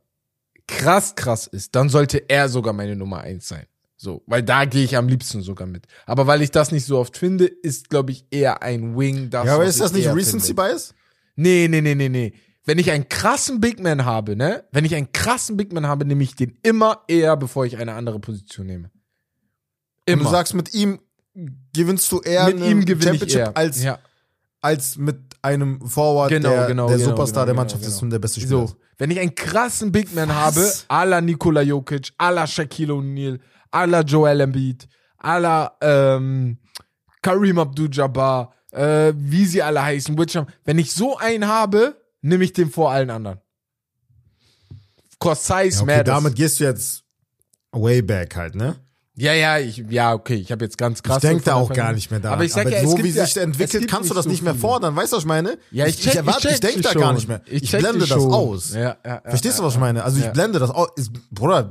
krass, 0.69 1.15
krass 1.17 1.47
ist, 1.47 1.75
dann 1.75 1.89
sollte 1.89 2.19
er 2.29 2.49
sogar 2.49 2.73
meine 2.73 2.97
Nummer 2.97 3.21
eins 3.23 3.49
sein. 3.49 3.67
So, 3.97 4.23
weil 4.27 4.43
da 4.43 4.65
gehe 4.65 4.85
ich 4.85 4.97
am 4.97 5.09
liebsten 5.09 5.43
sogar 5.43 5.67
mit. 5.67 5.87
Aber 6.07 6.27
weil 6.27 6.41
ich 6.41 6.51
das 6.53 6.73
nicht 6.73 6.87
so 6.87 6.97
oft 6.99 7.19
finde, 7.19 7.45
ist, 7.47 7.91
glaube 7.91 8.13
ich, 8.13 8.25
eher 8.31 8.63
ein 8.63 8.97
Wing. 8.97 9.29
Das, 9.29 9.45
Ja, 9.45 9.55
aber 9.57 9.65
was 9.65 9.71
ist 9.71 9.81
das 9.81 9.91
ich 9.93 10.07
nicht 10.07 10.15
Recency 10.15 10.47
finde. 10.55 10.63
Bias? 10.63 10.95
Nee, 11.37 11.69
nee, 11.69 11.81
nee, 11.83 11.95
nee, 11.95 12.09
nee. 12.09 12.33
Wenn 12.67 12.79
ich 12.79 12.91
einen 12.91 13.09
krassen 13.09 13.61
Big 13.61 13.81
Man 13.81 14.05
habe, 14.05 14.37
ne? 14.37 14.65
Wenn 14.71 14.85
ich 14.85 14.95
einen 14.95 15.13
krassen 15.13 15.57
Big 15.57 15.73
Man 15.73 15.87
habe, 15.87 16.05
nehme 16.05 16.23
ich 16.23 16.35
den 16.35 16.59
immer 16.63 17.03
eher, 17.09 17.37
bevor 17.37 17.65
ich 17.65 17.79
eine 17.79 17.95
andere 17.95 18.21
Position 18.21 18.67
nehme. 18.67 18.91
Und 20.07 20.15
Immer. 20.15 20.25
du 20.25 20.31
sagst, 20.31 20.55
mit 20.55 20.75
ihm 20.75 21.01
gewinnst 21.73 22.11
du 22.13 22.21
eher 22.21 22.47
mit 22.47 22.61
ihm 22.61 22.85
gewinne 22.85 23.13
Championship 23.13 23.39
eher. 23.39 23.57
als, 23.57 23.83
ja. 23.83 23.99
als 24.61 24.97
mit 24.97 25.19
einem 25.43 25.81
Forward, 25.87 26.31
Genau, 26.31 26.51
der, 26.51 26.67
genau, 26.67 26.89
der 26.89 26.99
genau, 26.99 27.11
Superstar 27.11 27.45
genau, 27.45 27.47
der 27.47 27.55
Mannschaft 27.55 27.83
genau, 27.83 27.95
ist 27.95 28.03
und 28.03 28.11
der 28.11 28.19
beste 28.19 28.41
Spieler 28.41 28.67
So, 28.67 28.75
wenn 28.99 29.11
ich 29.11 29.21
einen 29.21 29.35
krassen 29.35 29.93
Big 29.93 30.15
Man 30.15 30.29
Was? 30.29 30.35
habe, 30.35 30.61
à 30.89 31.07
la 31.07 31.21
Nikola 31.21 31.63
Jokic, 31.63 32.13
à 32.19 32.31
la 32.31 32.47
Shaquille 32.47 32.91
O'Neal, 32.91 33.39
à 33.71 33.87
la 33.87 34.03
Joel 34.05 34.41
Embiid, 34.41 34.87
à 35.19 35.39
la 35.41 35.77
ähm, 35.81 36.59
Kareem 37.23 37.59
Abdul-Jabbar, 37.59 38.53
äh, 38.73 39.13
wie 39.17 39.47
sie 39.47 39.63
alle 39.63 39.83
heißen, 39.83 40.19
Witcham. 40.19 40.47
Wenn 40.65 40.79
ich 40.79 40.93
so 40.93 41.17
einen 41.17 41.47
habe, 41.47 42.00
nehme 42.23 42.45
ich 42.45 42.53
den 42.53 42.71
vor 42.71 42.91
allen 42.91 43.11
anderen. 43.11 43.41
Cause 45.19 45.41
size 45.43 45.53
Ja, 45.53 45.83
okay, 45.83 45.85
matters. 45.99 46.05
damit 46.15 46.35
gehst 46.37 46.61
du 46.61 46.65
jetzt 46.65 47.05
way 47.73 48.03
back 48.03 48.37
halt, 48.37 48.55
ne? 48.55 48.77
Ja, 49.17 49.35
ja, 49.35 49.59
ich, 49.59 49.77
ja, 49.91 50.15
okay, 50.15 50.37
ich 50.37 50.51
habe 50.51 50.65
jetzt 50.65 50.79
ganz 50.79 51.03
krass. 51.03 51.19
Ich 51.23 51.29
denke 51.29 51.45
da 51.45 51.55
auch 51.57 51.71
gar 51.71 51.93
nicht 51.93 52.11
mehr 52.11 52.21
daran. 52.21 52.37
Aber 52.37 52.45
ich 52.45 52.53
sag 52.53 52.71
ja, 52.71 52.79
es 52.79 52.91
so 52.91 52.97
wie 53.03 53.11
ja, 53.11 53.27
sich 53.27 53.37
entwickelt, 53.37 53.87
kannst 53.87 54.09
du 54.09 54.15
das 54.15 54.25
so 54.25 54.31
nicht 54.31 54.43
mehr 54.43 54.55
fordern. 54.55 54.97
Weißt 54.97 55.13
du, 55.13 55.17
was 55.17 55.25
ich 55.25 55.29
meine? 55.29 55.59
Ja, 55.71 55.87
ich 55.87 55.99
check, 55.99 56.13
ich, 56.13 56.17
erwarte, 56.17 56.41
check 56.43 56.53
ich 56.53 56.61
denke 56.61 56.81
da 56.81 56.93
schon. 56.93 57.03
gar 57.03 57.13
nicht 57.13 57.29
mehr. 57.29 57.43
Ich, 57.45 57.69
check 57.69 57.81
blende 57.81 57.99
das 57.99 58.09
schon. 58.09 58.33
aus. 58.33 58.73
Ja, 58.73 58.81
ja, 58.81 58.97
ja, 59.05 59.21
Verstehst 59.27 59.59
du, 59.59 59.63
ja, 59.63 59.67
was 59.67 59.75
ich 59.75 59.81
meine? 59.81 60.05
Also 60.05 60.19
ich 60.19 60.25
ja. 60.25 60.31
blende 60.31 60.59
das 60.59 60.71
aus. 60.71 60.89
Ist, 60.97 61.11
Bruder, 61.31 61.69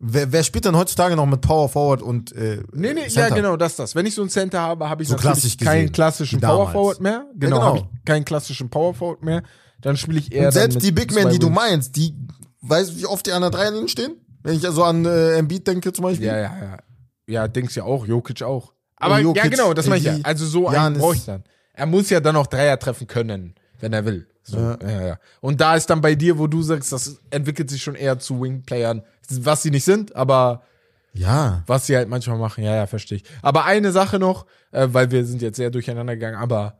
wer, 0.00 0.32
wer 0.32 0.42
spielt 0.42 0.64
denn 0.64 0.74
heutzutage 0.76 1.14
noch 1.14 1.26
mit 1.26 1.42
Power 1.42 1.68
Forward 1.68 2.02
und 2.02 2.32
äh, 2.32 2.60
Nee, 2.72 2.94
nee, 2.94 3.02
ja, 3.02 3.08
Center? 3.08 3.36
genau, 3.36 3.56
das 3.56 3.76
das. 3.76 3.94
Wenn 3.94 4.06
ich 4.06 4.14
so 4.16 4.22
ein 4.22 4.30
Center 4.30 4.60
habe, 4.60 4.88
habe 4.88 5.04
ich 5.04 5.08
So 5.10 5.14
natürlich 5.14 5.32
klassisch 5.32 5.56
keinen 5.58 5.80
gesehen, 5.82 5.92
klassischen. 5.92 6.40
Power 6.40 6.72
Forward 6.72 7.00
mehr. 7.00 7.24
Genau, 7.36 7.56
genau. 7.56 7.66
habe 7.68 7.78
ich 7.78 8.04
keinen 8.04 8.24
klassischen 8.24 8.68
Power 8.68 8.94
Forward 8.94 9.22
mehr. 9.22 9.44
Dann 9.82 9.96
spiele 9.96 10.18
ich 10.18 10.32
eher 10.32 10.46
Und 10.46 10.52
selbst 10.52 10.82
die 10.82 10.92
Big 10.92 11.14
Men, 11.14 11.30
die 11.30 11.38
du 11.38 11.50
meinst, 11.50 11.96
die, 11.96 12.14
weißt 12.62 12.90
du, 12.92 12.96
wie 12.98 13.06
oft 13.06 13.26
die 13.26 13.32
an 13.32 13.42
der 13.42 13.50
Dreierlinie 13.50 13.88
stehen? 13.88 14.16
Wenn 14.42 14.56
ich 14.56 14.66
also 14.66 14.84
an 14.84 15.04
äh, 15.04 15.36
Embiid 15.36 15.66
denke 15.66 15.92
zum 15.92 16.04
Beispiel. 16.04 16.26
Ja, 16.26 16.36
ja, 16.36 16.56
ja. 16.60 16.78
Ja, 17.26 17.48
Dings 17.48 17.74
ja 17.74 17.84
auch, 17.84 18.06
Jokic 18.06 18.42
auch. 18.42 18.72
Aber 18.96 19.18
Jokic, 19.20 19.44
ja, 19.44 19.50
genau, 19.50 19.72
das 19.74 19.86
meine 19.86 19.98
ich 19.98 20.04
ja. 20.04 20.18
Also 20.22 20.46
so 20.46 20.68
einen 20.68 20.98
brauche 20.98 21.14
ich 21.14 21.24
dann. 21.24 21.44
Er 21.74 21.86
muss 21.86 22.10
ja 22.10 22.20
dann 22.20 22.36
auch 22.36 22.46
Dreier 22.46 22.78
treffen 22.78 23.06
können, 23.06 23.54
wenn 23.78 23.92
er 23.92 24.04
will. 24.04 24.26
So, 24.42 24.58
ja. 24.58 24.78
Ja, 24.82 25.06
ja. 25.06 25.18
Und 25.40 25.60
da 25.60 25.76
ist 25.76 25.88
dann 25.88 26.00
bei 26.00 26.14
dir, 26.14 26.38
wo 26.38 26.46
du 26.46 26.62
sagst, 26.62 26.92
das 26.92 27.20
entwickelt 27.30 27.70
sich 27.70 27.82
schon 27.82 27.94
eher 27.94 28.18
zu 28.18 28.40
Wing-Playern, 28.42 29.02
was 29.30 29.62
sie 29.62 29.70
nicht 29.70 29.84
sind, 29.84 30.14
aber 30.16 30.62
Ja. 31.12 31.62
was 31.66 31.86
sie 31.86 31.96
halt 31.96 32.08
manchmal 32.08 32.38
machen. 32.38 32.64
Ja, 32.64 32.74
ja, 32.74 32.86
verstehe 32.86 33.18
ich. 33.18 33.24
Aber 33.42 33.64
eine 33.64 33.92
Sache 33.92 34.18
noch, 34.18 34.46
äh, 34.72 34.88
weil 34.90 35.10
wir 35.10 35.24
sind 35.24 35.40
jetzt 35.40 35.56
sehr 35.56 35.70
durcheinander 35.70 36.14
gegangen, 36.16 36.36
aber 36.36 36.79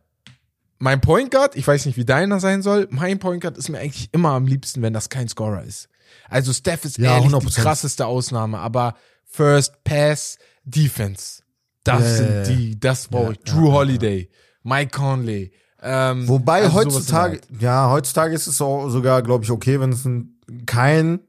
mein 0.80 1.00
Point 1.00 1.30
Guard, 1.30 1.54
ich 1.56 1.66
weiß 1.66 1.86
nicht, 1.86 1.96
wie 1.96 2.04
deiner 2.04 2.40
sein 2.40 2.62
soll, 2.62 2.88
mein 2.90 3.18
Point 3.18 3.42
Guard 3.42 3.56
ist 3.56 3.68
mir 3.68 3.78
eigentlich 3.78 4.08
immer 4.12 4.30
am 4.30 4.46
liebsten, 4.46 4.82
wenn 4.82 4.92
das 4.92 5.08
kein 5.08 5.28
Scorer 5.28 5.62
ist. 5.62 5.88
Also 6.28 6.52
Steph 6.52 6.84
ist 6.84 6.98
Ja, 6.98 7.16
ehrlich 7.18 7.28
die 7.28 7.46
100%. 7.46 7.60
krasseste 7.60 8.06
Ausnahme, 8.06 8.58
aber 8.58 8.94
First 9.24 9.84
Pass 9.84 10.38
Defense, 10.64 11.42
das 11.84 12.00
Ja, 12.02 12.14
sind 12.16 12.32
ja, 12.34 12.42
die, 12.44 12.80
das 12.80 13.08
brauche 13.08 13.32
ich. 13.34 13.38
Drew 13.40 13.70
Holiday, 13.70 14.28
Mike 14.62 14.90
Conley. 14.90 15.52
Ähm, 15.82 16.26
Wobei 16.28 16.62
also 16.64 16.74
heutzutage, 16.74 17.40
ja, 17.58 17.88
heutzutage 17.90 18.34
ist 18.34 18.46
es 18.46 18.60
auch 18.60 18.88
sogar, 18.90 19.22
glaube 19.22 19.44
ich, 19.44 19.50
okay, 19.50 19.80
wenn 19.80 19.92
es 19.92 20.04
ein, 20.04 20.38
kein 20.66 21.20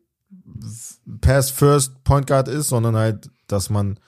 Pass-First 1.21 2.03
Point 2.03 2.27
Guard 2.27 2.47
ist, 2.47 2.69
sondern 2.69 2.95
halt, 2.95 3.29
dass 3.47 3.69
man 3.69 3.99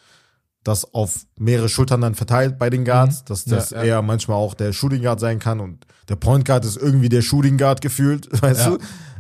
das 0.63 0.93
auf 0.93 1.25
mehrere 1.37 1.67
Schultern 1.69 2.01
dann 2.01 2.15
verteilt 2.15 2.57
bei 2.57 2.69
den 2.69 2.85
Guards, 2.85 3.25
dass 3.25 3.43
das 3.45 3.71
Mhm. 3.71 3.77
Ja, 3.77 3.83
ja. 3.83 3.89
eher 3.95 4.01
manchmal 4.01 4.37
auch 4.37 4.53
der 4.53 4.71
Shooting 4.73 5.01
Guard 5.03 5.19
sein 5.19 5.39
kann 5.39 5.59
und 5.59 5.85
der 6.09 6.15
Point 6.15 6.45
Guard 6.45 6.63
ist 6.65 6.77
irgendwie 6.77 7.09
der 7.09 7.21
Shooting 7.21 7.57
Guard 7.57 7.81
gefühlt, 7.81 8.29
weißt 8.41 8.61
Ja. 8.67 8.69
du? 8.69 8.77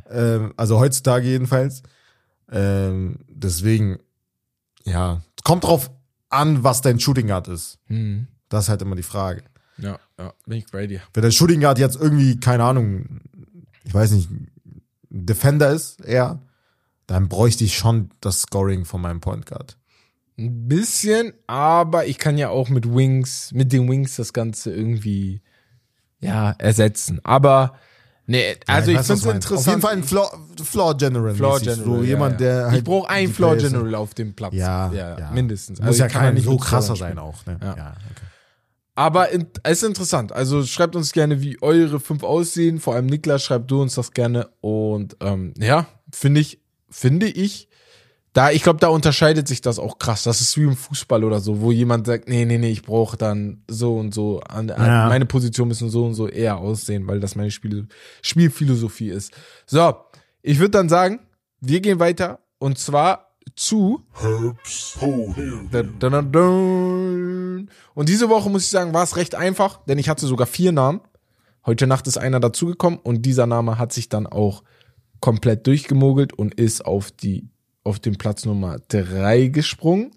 Ähm, 0.09 0.53
also 0.57 0.79
heutzutage 0.79 1.27
jedenfalls. 1.27 1.83
Ähm, 2.51 3.19
deswegen, 3.29 3.99
ja, 4.83 5.21
kommt 5.43 5.63
drauf 5.63 5.91
an, 6.29 6.63
was 6.63 6.81
dein 6.81 6.99
Shooting 6.99 7.27
Guard 7.27 7.47
ist. 7.47 7.79
Hm. 7.87 8.27
Das 8.49 8.65
ist 8.65 8.69
halt 8.69 8.81
immer 8.81 8.95
die 8.95 9.03
Frage. 9.03 9.43
Ja, 9.77 9.99
ja, 10.19 10.33
bin 10.45 10.57
ich 10.59 10.65
bei 10.71 10.85
dir. 10.87 11.01
Wenn 11.13 11.23
der 11.23 11.31
Shooting 11.31 11.61
Guard 11.61 11.79
jetzt 11.79 11.95
irgendwie, 11.95 12.39
keine 12.39 12.63
Ahnung, 12.63 13.21
ich 13.83 13.93
weiß 13.93 14.11
nicht, 14.11 14.29
Defender 15.09 15.71
ist, 15.71 16.01
eher, 16.01 16.41
dann 17.07 17.27
bräuchte 17.29 17.63
ich 17.63 17.75
schon 17.77 18.09
das 18.21 18.41
Scoring 18.41 18.85
von 18.85 19.01
meinem 19.01 19.19
Point 19.19 19.45
Guard. 19.45 19.77
Ein 20.37 20.67
bisschen, 20.67 21.33
aber 21.45 22.07
ich 22.07 22.17
kann 22.17 22.37
ja 22.37 22.49
auch 22.49 22.69
mit 22.69 22.91
Wings, 22.91 23.51
mit 23.53 23.71
den 23.71 23.89
Wings 23.89 24.15
das 24.15 24.33
Ganze 24.33 24.73
irgendwie, 24.73 25.41
ja, 26.19 26.51
ersetzen. 26.57 27.19
Aber, 27.23 27.75
nee, 28.25 28.55
also 28.65 28.91
ich 28.91 28.97
weiß, 28.97 29.09
was 29.09 29.21
finde 29.21 29.29
es 29.29 29.35
interessant. 29.35 29.59
Auf 29.59 29.67
jeden 29.67 29.81
Fall 29.81 29.93
ein 29.93 30.03
Floor, 30.03 30.47
Floor 30.63 30.97
General. 30.97 31.35
Floor. 31.35 31.59
General. 31.59 31.83
So 31.83 31.97
ja, 31.97 32.03
jemand, 32.03 32.41
ja. 32.41 32.47
der 32.47 32.65
halt. 32.65 32.77
ich 32.77 32.83
brauche 32.83 33.09
einen 33.09 33.31
Floor 33.31 33.57
General 33.57 33.95
auf 33.95 34.15
dem 34.15 34.33
Platz. 34.33 34.53
Ja, 34.55 34.91
ja, 34.91 35.19
ja. 35.19 35.31
mindestens. 35.31 35.79
Muss 35.79 35.99
ja 35.99 36.07
ich 36.07 36.13
kann 36.13 36.23
kein 36.23 36.33
nicht 36.33 36.45
so 36.45 36.57
krasser 36.57 36.95
sein 36.95 37.19
auch, 37.19 37.45
ne? 37.45 37.59
Ja. 37.61 37.75
ja 37.77 37.95
okay. 38.11 38.23
Aber 38.95 39.29
in, 39.29 39.47
es 39.63 39.81
ist 39.81 39.87
interessant. 39.87 40.31
Also 40.31 40.63
schreibt 40.63 40.95
uns 40.95 41.11
gerne, 41.13 41.41
wie 41.41 41.61
eure 41.61 41.99
fünf 41.99 42.23
aussehen. 42.23 42.79
Vor 42.79 42.93
allem 42.93 43.07
Niklas, 43.07 43.43
schreibt 43.43 43.71
du 43.71 43.81
uns 43.81 43.95
das 43.95 44.11
gerne. 44.11 44.49
Und 44.61 45.17
ähm, 45.19 45.53
ja, 45.57 45.87
finde 46.11 46.41
ich, 46.41 46.61
finde 46.89 47.27
ich, 47.27 47.69
da, 48.33 48.49
ich 48.51 48.63
glaube, 48.63 48.79
da 48.79 48.87
unterscheidet 48.87 49.47
sich 49.47 49.61
das 49.61 49.77
auch 49.77 49.99
krass. 49.99 50.23
Das 50.23 50.41
ist 50.41 50.57
wie 50.57 50.63
im 50.63 50.75
Fußball 50.75 51.23
oder 51.23 51.39
so, 51.39 51.61
wo 51.61 51.71
jemand 51.71 52.07
sagt, 52.07 52.27
nee, 52.27 52.45
nee, 52.45 52.57
nee, 52.57 52.71
ich 52.71 52.81
brauche 52.81 53.15
dann 53.15 53.63
so 53.69 53.95
und 53.95 54.13
so, 54.13 54.39
an, 54.41 54.71
an 54.71 54.85
Ja. 54.87 55.07
meine 55.07 55.27
Position 55.27 55.67
müssen 55.67 55.89
so 55.89 56.05
und 56.05 56.15
so 56.15 56.27
eher 56.27 56.57
aussehen, 56.57 57.07
weil 57.07 57.19
das 57.19 57.35
meine 57.35 57.51
Spiel, 57.51 57.87
Spielphilosophie 58.23 59.09
ist. 59.09 59.31
So, 59.67 59.93
ich 60.41 60.57
würde 60.57 60.71
dann 60.71 60.89
sagen, 60.89 61.19
wir 61.61 61.79
gehen 61.79 61.99
weiter 61.99 62.39
und 62.57 62.79
zwar 62.79 63.29
zu 63.55 64.01
dun. 66.21 67.69
Und 67.93 68.09
diese 68.09 68.29
Woche 68.29 68.49
muss 68.49 68.63
ich 68.63 68.69
sagen, 68.69 68.93
war 68.93 69.03
es 69.03 69.15
recht 69.15 69.35
einfach, 69.35 69.83
denn 69.85 69.97
ich 69.99 70.09
hatte 70.09 70.25
sogar 70.25 70.47
vier 70.47 70.71
Namen. 70.71 71.01
Heute 71.65 71.87
Nacht 71.87 72.07
ist 72.07 72.17
einer 72.17 72.39
dazugekommen 72.39 72.99
und 72.99 73.21
dieser 73.25 73.45
Name 73.47 73.77
hat 73.77 73.93
sich 73.93 74.09
dann 74.09 74.27
auch 74.27 74.63
komplett 75.19 75.67
durchgemogelt 75.67 76.33
und 76.33 76.55
ist 76.55 76.85
auf 76.85 77.11
die 77.11 77.47
auf 77.83 77.99
den 77.99 78.17
Platz 78.17 78.45
Nummer 78.45 78.77
drei 78.87 79.47
gesprungen. 79.47 80.11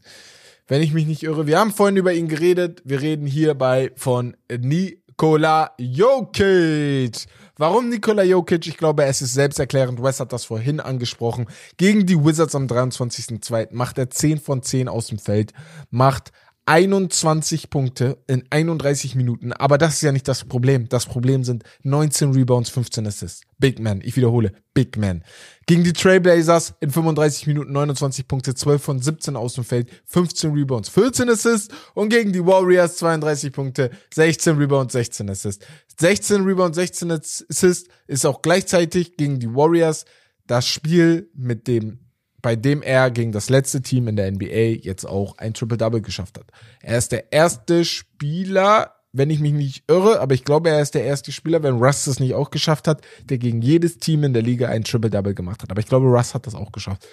Wenn 0.69 0.83
ich 0.83 0.93
mich 0.93 1.07
nicht 1.07 1.23
irre, 1.23 1.47
wir 1.47 1.59
haben 1.59 1.73
vorhin 1.73 1.97
über 1.97 2.13
ihn 2.13 2.29
geredet. 2.29 2.83
Wir 2.85 3.01
reden 3.01 3.27
hierbei 3.27 3.93
von 3.95 4.37
Nikola 4.51 5.73
Jokic. 5.79 7.27
Warum 7.57 7.89
Nikola 7.89 8.25
Jokic? 8.25 8.67
Ich 8.67 8.77
glaube, 8.77 9.05
es 9.05 9.23
ist 9.23 9.35
selbsterklärend. 9.35 10.03
Wes 10.03 10.21
hat 10.21 10.33
das 10.33 10.45
vorhin 10.45 10.81
angesprochen. 10.81 11.47
Gegen 11.77 12.05
die 12.05 12.23
Wizards 12.23 12.55
am 12.55 12.67
23.02. 12.67 13.69
macht 13.71 13.97
er 13.99 14.11
10 14.11 14.39
von 14.39 14.63
10 14.63 14.89
aus 14.89 15.07
dem 15.07 15.19
Feld, 15.19 15.53
macht 15.91 16.33
21 16.67 17.71
Punkte 17.71 18.19
in 18.27 18.45
31 18.51 19.15
Minuten. 19.15 19.53
Aber 19.53 19.79
das 19.79 19.95
ist 19.95 20.03
ja 20.03 20.11
nicht 20.11 20.27
das 20.27 20.45
Problem. 20.45 20.89
Das 20.89 21.07
Problem 21.07 21.45
sind 21.45 21.63
19 21.85 22.33
Rebounds, 22.33 22.71
15 22.71 23.07
Assists. 23.07 23.43
Big 23.59 23.79
Man. 23.79 24.01
Ich 24.03 24.17
wiederhole. 24.17 24.53
Big 24.75 24.97
Man. 24.97 25.23
Gegen 25.67 25.85
die 25.85 25.93
Trailblazers 25.93 26.75
in 26.81 26.91
35 26.91 27.47
Minuten 27.47 27.73
29 27.73 28.27
Punkte, 28.27 28.55
12 28.55 28.83
von 28.83 29.01
17 29.01 29.37
aus 29.37 29.55
dem 29.55 29.65
Feld, 29.65 29.91
15 30.07 30.53
Rebounds, 30.53 30.89
14 30.89 31.31
Assists. 31.31 31.75
Und 31.95 32.09
gegen 32.09 32.33
die 32.33 32.45
Warriors 32.45 32.97
32 32.97 33.53
Punkte, 33.53 33.91
16 34.13 34.57
Rebounds, 34.59 34.93
16 34.93 35.31
Assists. 35.31 35.65
16 36.01 36.43
Rebounds, 36.43 36.77
16 36.77 37.13
Assists 37.13 37.89
ist 38.09 38.27
auch 38.27 38.43
gleichzeitig 38.43 39.17
gegen 39.17 39.39
die 39.39 39.55
Warriors 39.55 40.05
das 40.49 40.67
Spiel 40.67 41.31
mit 41.35 41.69
dem 41.69 42.06
bei 42.47 42.55
dem 42.55 42.81
er 42.81 43.11
gegen 43.11 43.33
das 43.33 43.51
letzte 43.51 43.83
Team 43.83 44.07
in 44.07 44.15
der 44.15 44.31
NBA 44.31 44.85
jetzt 44.85 45.05
auch 45.05 45.37
ein 45.37 45.53
Triple-Double 45.53 46.01
geschafft 46.01 46.39
hat. 46.39 46.47
Er 46.81 46.97
ist 46.97 47.11
der 47.11 47.33
erste 47.33 47.85
Spieler, 47.85 48.95
wenn 49.11 49.31
ich 49.31 49.41
mich 49.41 49.53
nicht 49.53 49.91
irre, 49.91 50.21
aber 50.21 50.33
ich 50.33 50.45
glaube, 50.45 50.71
er 50.71 50.81
ist 50.81 50.95
der 50.95 51.03
erste 51.03 51.33
Spieler, 51.33 51.65
wenn 51.65 51.83
Russ 51.83 52.07
es 52.07 52.21
nicht 52.21 52.35
auch 52.35 52.51
geschafft 52.51 52.87
hat, 52.87 53.03
der 53.25 53.39
gegen 53.39 53.63
jedes 53.63 53.99
Team 53.99 54.23
in 54.23 54.33
der 54.33 54.43
Liga 54.43 54.69
ein 54.69 54.85
Triple-Double 54.85 55.35
gemacht 55.35 55.65
hat. 55.65 55.73
Aber 55.73 55.81
ich 55.81 55.89
glaube, 55.89 56.07
Russ 56.07 56.35
hat 56.35 56.47
das 56.47 56.55
auch 56.55 56.71
geschafft. 56.71 57.09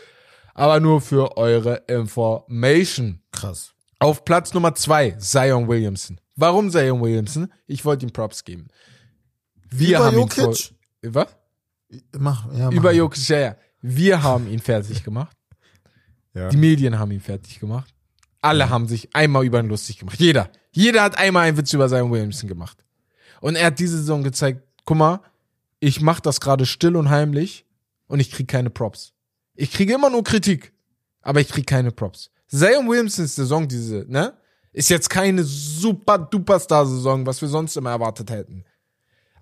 Aber 0.54 0.80
nur 0.80 1.02
für 1.02 1.36
eure 1.36 1.82
Information. 1.88 3.24
Krass. 3.32 3.74
Auf 3.98 4.26
Platz 4.26 4.54
Nummer 4.54 4.76
zwei, 4.76 5.16
Zion 5.18 5.68
Williamson. 5.68 6.22
Warum 6.36 6.70
Zion 6.70 7.02
Williamson? 7.02 7.52
Ich 7.66 7.84
wollte 7.86 8.06
ihm 8.06 8.12
Props 8.12 8.44
geben. 8.44 8.68
Wir 9.72 9.98
Über 9.98 10.06
haben 10.06 10.14
ihn 10.14 10.20
Jokic? 10.20 10.44
vor, 10.44 10.54
was? 11.02 11.28
Mach, 12.20 12.54
ja, 12.54 12.66
mach. 12.66 12.72
Über 12.72 12.92
Jokic, 12.92 13.28
ja, 13.30 13.40
ja. 13.40 13.56
Wir 13.84 14.24
haben 14.24 14.48
ihn 14.48 14.60
fertig 14.60 15.04
gemacht. 15.04 15.38
Ja. 16.36 16.50
Die 16.50 16.58
Medien 16.58 16.98
haben 16.98 17.12
ihn 17.12 17.22
fertig 17.22 17.60
gemacht. 17.60 17.94
Alle 18.42 18.72
haben 18.72 18.88
sich 18.88 19.16
einmal 19.16 19.46
über 19.46 19.60
ihn 19.60 19.68
lustig 19.68 20.00
gemacht. 20.00 20.20
Jeder. 20.20 20.50
Jeder 20.72 21.04
hat 21.04 21.20
einmal 21.20 21.48
einen 21.48 21.58
Witz 21.58 21.72
über 21.74 21.88
Zion 21.88 22.10
Williamson 22.10 22.50
gemacht. 22.50 22.84
Und 23.40 23.56
er 23.56 23.68
hat 23.68 23.78
diese 23.78 23.98
Saison 23.98 24.24
gezeigt, 24.24 24.64
guck 24.84 24.98
mal, 24.98 25.20
ich 25.80 26.02
mache 26.02 26.24
das 26.24 26.40
gerade 26.40 26.66
still 26.66 26.96
und 26.96 27.12
heimlich 27.12 27.68
und 28.08 28.20
ich 28.20 28.32
krieg 28.32 28.48
keine 28.48 28.72
Props. 28.72 29.14
Ich 29.54 29.72
kriege 29.72 29.94
immer 29.94 30.10
nur 30.10 30.24
Kritik, 30.24 30.74
aber 31.22 31.40
ich 31.40 31.50
krieg 31.50 31.68
keine 31.68 31.92
Props. 31.92 32.32
Zion 32.48 32.88
Williamsons 32.88 33.36
Saison, 33.36 33.68
diese, 33.68 34.06
ne, 34.08 34.34
ist 34.72 34.90
jetzt 34.90 35.10
keine 35.10 35.44
super 35.44 36.18
duper 36.18 36.60
Star 36.60 36.88
Saison, 36.88 37.26
was 37.28 37.42
wir 37.42 37.48
sonst 37.48 37.78
immer 37.78 37.92
erwartet 37.92 38.32
hätten. 38.32 38.66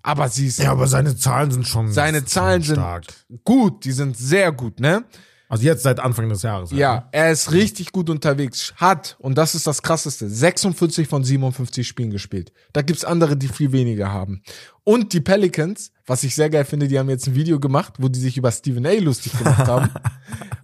Aber 0.02 0.28
sie 0.28 0.46
ist 0.46 0.58
Ja, 0.58 0.72
aber 0.72 0.86
seine 0.86 1.16
Zahlen 1.16 1.50
sind 1.50 1.66
schon 1.66 1.92
seine 1.92 2.24
Zahlen 2.24 2.62
sind 2.62 2.76
stark. 2.76 3.04
gut, 3.44 3.84
die 3.84 3.92
sind 3.92 4.16
sehr 4.16 4.52
gut, 4.52 4.80
ne? 4.80 5.04
Also 5.52 5.64
jetzt 5.64 5.82
seit 5.82 6.00
Anfang 6.00 6.30
des 6.30 6.40
Jahres. 6.40 6.70
halt, 6.70 6.76
ne? 6.76 6.80
Ja, 6.80 7.08
er 7.12 7.30
ist 7.30 7.52
richtig 7.52 7.92
gut 7.92 8.08
unterwegs. 8.08 8.72
Hat, 8.76 9.16
und 9.18 9.36
das 9.36 9.54
ist 9.54 9.66
das 9.66 9.82
Krasseste, 9.82 10.26
46 10.26 11.06
von 11.06 11.22
57 11.22 11.86
Spielen 11.86 12.10
gespielt. 12.10 12.52
Da 12.72 12.80
gibt's 12.80 13.04
andere, 13.04 13.36
die 13.36 13.48
viel 13.48 13.70
weniger 13.70 14.10
haben. 14.10 14.42
Und 14.82 15.12
die 15.12 15.20
Pelicans, 15.20 15.92
was 16.06 16.24
ich 16.24 16.34
sehr 16.34 16.48
geil 16.48 16.64
finde, 16.64 16.88
die 16.88 16.98
haben 16.98 17.10
jetzt 17.10 17.26
ein 17.28 17.34
Video 17.34 17.60
gemacht, 17.60 17.94
wo 17.98 18.08
die 18.08 18.18
sich 18.18 18.38
über 18.38 18.50
Stephen 18.50 18.86
A. 18.86 18.92
lustig 18.94 19.36
gemacht 19.36 19.68
haben 19.68 19.90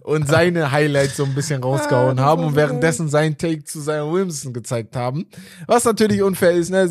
und 0.09 0.27
seine 0.27 0.71
Highlights 0.71 1.17
so 1.17 1.23
ein 1.23 1.35
bisschen 1.35 1.61
rausgehauen 1.61 2.19
haben 2.19 2.43
und 2.43 2.55
währenddessen 2.55 3.09
seinen 3.09 3.37
Take 3.37 3.63
zu 3.63 3.79
Zion 3.79 4.11
Williamson 4.11 4.53
gezeigt 4.53 4.95
haben. 4.95 5.27
Was 5.67 5.85
natürlich 5.85 6.23
unfair 6.23 6.51
ist, 6.51 6.71
ne? 6.71 6.89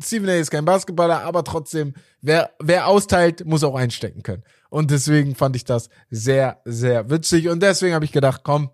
Stephen 0.00 0.28
A. 0.28 0.34
ist 0.34 0.50
kein 0.50 0.64
Basketballer, 0.64 1.22
aber 1.22 1.42
trotzdem, 1.42 1.94
wer, 2.20 2.52
wer 2.62 2.86
austeilt, 2.86 3.44
muss 3.44 3.64
auch 3.64 3.74
einstecken 3.74 4.22
können. 4.22 4.44
Und 4.70 4.92
deswegen 4.92 5.34
fand 5.34 5.56
ich 5.56 5.64
das 5.64 5.88
sehr, 6.08 6.60
sehr 6.64 7.10
witzig. 7.10 7.48
Und 7.48 7.62
deswegen 7.62 7.94
habe 7.94 8.04
ich 8.04 8.12
gedacht, 8.12 8.42
komm, 8.44 8.70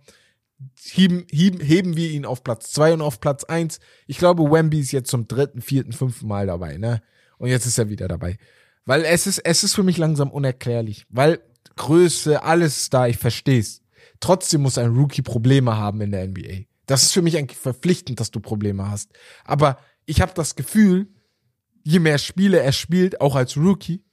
heben, 0.82 1.24
heben, 1.30 1.60
heben 1.60 1.96
wir 1.96 2.10
ihn 2.10 2.26
auf 2.26 2.44
Platz 2.44 2.70
zwei 2.70 2.92
und 2.92 3.00
auf 3.00 3.20
Platz 3.20 3.44
eins. 3.44 3.80
Ich 4.06 4.18
glaube, 4.18 4.50
Wemby 4.50 4.80
ist 4.80 4.92
jetzt 4.92 5.10
zum 5.10 5.28
dritten, 5.28 5.62
vierten, 5.62 5.92
fünften 5.92 6.28
Mal 6.28 6.46
dabei, 6.46 6.76
ne? 6.76 7.02
Und 7.38 7.48
jetzt 7.48 7.64
ist 7.64 7.78
er 7.78 7.88
wieder 7.88 8.06
dabei. 8.06 8.36
Weil 8.84 9.04
es 9.04 9.26
ist, 9.26 9.38
es 9.38 9.64
ist 9.64 9.74
für 9.74 9.82
mich 9.82 9.96
langsam 9.96 10.30
unerklärlich. 10.30 11.06
Weil 11.08 11.40
Größe, 11.78 12.42
alles 12.42 12.90
da, 12.90 13.06
ich 13.06 13.16
versteh's. 13.16 13.82
Trotzdem 14.20 14.62
muss 14.62 14.78
ein 14.78 14.94
Rookie 14.94 15.22
Probleme 15.22 15.76
haben 15.76 16.00
in 16.00 16.10
der 16.10 16.28
NBA. 16.28 16.64
Das 16.86 17.02
ist 17.02 17.12
für 17.12 17.22
mich 17.22 17.38
eigentlich 17.38 17.58
verpflichtend, 17.58 18.20
dass 18.20 18.30
du 18.30 18.40
Probleme 18.40 18.90
hast. 18.90 19.10
Aber 19.44 19.78
ich 20.04 20.20
habe 20.20 20.32
das 20.34 20.56
Gefühl, 20.56 21.08
je 21.82 21.98
mehr 21.98 22.18
Spiele 22.18 22.60
er 22.60 22.72
spielt, 22.72 23.20
auch 23.20 23.36
als 23.36 23.56
Rookie, 23.56 24.04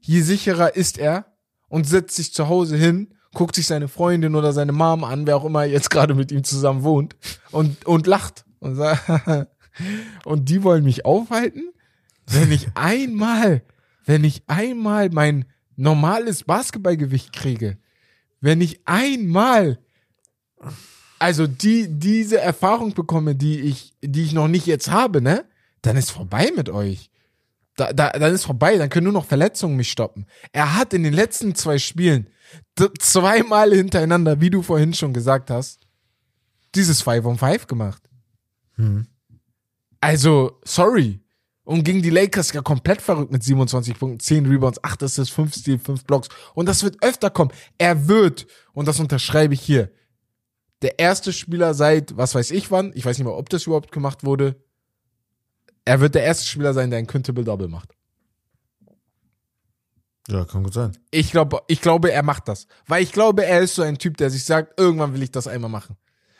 je 0.00 0.20
sicherer 0.20 0.74
ist 0.76 0.98
er 0.98 1.26
und 1.68 1.86
setzt 1.86 2.16
sich 2.16 2.32
zu 2.32 2.48
Hause 2.48 2.76
hin, 2.76 3.14
guckt 3.34 3.54
sich 3.54 3.66
seine 3.66 3.88
Freundin 3.88 4.34
oder 4.34 4.52
seine 4.52 4.72
Mom 4.72 5.04
an, 5.04 5.26
wer 5.26 5.36
auch 5.36 5.44
immer 5.44 5.64
jetzt 5.64 5.90
gerade 5.90 6.14
mit 6.14 6.32
ihm 6.32 6.44
zusammen 6.44 6.82
wohnt, 6.82 7.16
und, 7.50 7.84
und 7.84 8.06
lacht 8.06 8.44
und 8.58 8.76
sagt, 8.76 9.48
und 10.24 10.48
die 10.48 10.62
wollen 10.62 10.84
mich 10.84 11.04
aufhalten, 11.04 11.70
wenn 12.26 12.52
ich 12.52 12.68
einmal, 12.74 13.62
wenn 14.04 14.24
ich 14.24 14.42
einmal 14.46 15.10
mein 15.10 15.44
normales 15.78 16.44
Basketballgewicht 16.44 17.32
kriege, 17.32 17.78
wenn 18.40 18.60
ich 18.60 18.80
einmal 18.84 19.78
also 21.18 21.46
die 21.46 21.88
diese 21.88 22.40
Erfahrung 22.40 22.94
bekomme, 22.94 23.34
die 23.34 23.60
ich 23.60 23.94
die 24.02 24.22
ich 24.22 24.32
noch 24.32 24.48
nicht 24.48 24.66
jetzt 24.66 24.90
habe, 24.90 25.20
ne? 25.20 25.44
Dann 25.82 25.96
ist 25.96 26.10
vorbei 26.10 26.50
mit 26.54 26.68
euch. 26.68 27.10
Da, 27.76 27.92
da, 27.92 28.10
dann 28.10 28.34
ist 28.34 28.44
vorbei, 28.44 28.76
dann 28.76 28.90
können 28.90 29.04
nur 29.04 29.12
noch 29.12 29.24
Verletzungen 29.24 29.76
mich 29.76 29.90
stoppen. 29.90 30.26
Er 30.52 30.76
hat 30.76 30.92
in 30.92 31.04
den 31.04 31.12
letzten 31.12 31.54
zwei 31.54 31.78
Spielen 31.78 32.28
zweimal 32.98 33.72
hintereinander, 33.72 34.40
wie 34.40 34.50
du 34.50 34.62
vorhin 34.62 34.94
schon 34.94 35.12
gesagt 35.12 35.50
hast, 35.50 35.86
dieses 36.74 37.02
5 37.02 37.24
on 37.24 37.38
5 37.38 37.68
gemacht. 37.68 38.02
Hm. 38.74 39.06
Also, 40.00 40.60
sorry. 40.64 41.20
Und 41.68 41.84
gegen 41.84 42.00
die 42.00 42.08
Lakers 42.08 42.54
ja 42.54 42.62
komplett 42.62 43.02
verrückt 43.02 43.30
mit 43.30 43.42
27 43.42 43.98
Punkten, 43.98 44.20
10 44.20 44.46
Rebounds, 44.46 44.82
8 44.82 45.02
Assists, 45.02 45.34
5 45.34 45.54
Steal, 45.54 45.78
5 45.78 46.04
Blocks. 46.04 46.28
Und 46.54 46.64
das 46.64 46.82
wird 46.82 47.02
öfter 47.02 47.28
kommen. 47.28 47.50
Er 47.76 48.08
wird, 48.08 48.46
und 48.72 48.88
das 48.88 49.00
unterschreibe 49.00 49.52
ich 49.52 49.60
hier, 49.60 49.90
der 50.80 50.98
erste 50.98 51.30
Spieler 51.30 51.74
seit, 51.74 52.16
was 52.16 52.34
weiß 52.34 52.52
ich 52.52 52.70
wann, 52.70 52.92
ich 52.94 53.04
weiß 53.04 53.18
nicht 53.18 53.26
mehr, 53.26 53.36
ob 53.36 53.50
das 53.50 53.66
überhaupt 53.66 53.92
gemacht 53.92 54.24
wurde, 54.24 54.56
er 55.84 56.00
wird 56.00 56.14
der 56.14 56.22
erste 56.22 56.46
Spieler 56.46 56.72
sein, 56.72 56.88
der 56.88 57.00
ein 57.00 57.06
Quintable 57.06 57.44
Double 57.44 57.68
macht. 57.68 57.92
Ja, 60.28 60.46
kann 60.46 60.62
gut 60.62 60.72
sein. 60.72 60.96
Ich 61.10 61.32
glaube, 61.32 61.60
ich 61.66 61.82
glaube, 61.82 62.10
er 62.10 62.22
macht 62.22 62.48
das. 62.48 62.66
Weil 62.86 63.02
ich 63.02 63.12
glaube, 63.12 63.44
er 63.44 63.60
ist 63.60 63.74
so 63.74 63.82
ein 63.82 63.98
Typ, 63.98 64.16
der 64.16 64.30
sich 64.30 64.44
sagt, 64.44 64.80
irgendwann 64.80 65.12
will 65.12 65.22
ich 65.22 65.32
das 65.32 65.46
einmal 65.46 65.70
machen. 65.70 65.98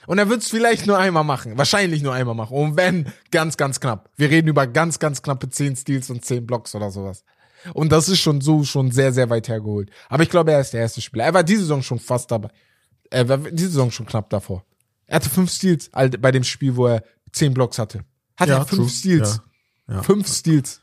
Und 0.09 0.17
er 0.17 0.31
wird 0.31 0.41
es 0.41 0.49
vielleicht 0.49 0.87
nur 0.87 0.97
einmal 0.97 1.23
machen. 1.23 1.59
Wahrscheinlich 1.59 2.03
nur 2.03 2.15
einmal 2.15 2.35
machen. 2.35 2.57
Und 2.57 2.77
wenn, 2.79 3.13
ganz, 3.31 3.59
ganz 3.59 3.79
knapp. 3.79 4.09
Wir 4.17 4.31
reden 4.31 4.49
über 4.49 4.67
ganz, 4.67 4.99
ganz 4.99 5.21
knappe 5.21 5.51
10 5.51 5.77
Steals 5.77 6.09
und 6.09 6.25
10 6.25 6.47
Blocks 6.47 6.75
oder 6.75 6.91
sowas. 6.91 7.25
Und 7.75 7.93
das 7.93 8.09
ist 8.09 8.21
schon 8.21 8.41
so, 8.41 8.65
schon 8.65 8.91
sehr, 8.91 9.13
sehr 9.13 9.29
weit 9.29 9.49
hergeholt. 9.49 9.91
Aber 10.09 10.23
ich 10.23 10.31
glaube, 10.31 10.53
er 10.53 10.63
ist 10.63 10.73
der 10.73 10.81
erste 10.81 11.03
Spieler. 11.03 11.25
Er 11.25 11.35
war 11.35 11.45
diese 11.45 11.61
Saison 11.61 11.83
schon 11.83 11.99
fast 11.99 12.31
dabei. 12.31 12.49
Er 13.11 13.29
war 13.29 13.37
diese 13.37 13.69
Saison 13.69 13.91
schon 13.91 14.07
knapp 14.07 14.31
davor. 14.31 14.65
Er 15.05 15.17
hatte 15.17 15.29
fünf 15.29 15.51
Steals 15.51 15.91
bei 15.91 16.33
dem 16.33 16.45
Spiel, 16.45 16.75
wo 16.75 16.87
er 16.87 17.05
10 17.33 17.53
Blocks 17.53 17.79
hatte. 17.79 18.03
Hat 18.39 18.49
ja, 18.49 18.57
er 18.57 18.65
fünf 18.65 18.81
true. 18.81 18.89
Steals. 18.89 19.43
Ja. 19.89 19.97
Ja. 19.97 20.03
Fünf 20.03 20.27
Steals. 20.27 20.81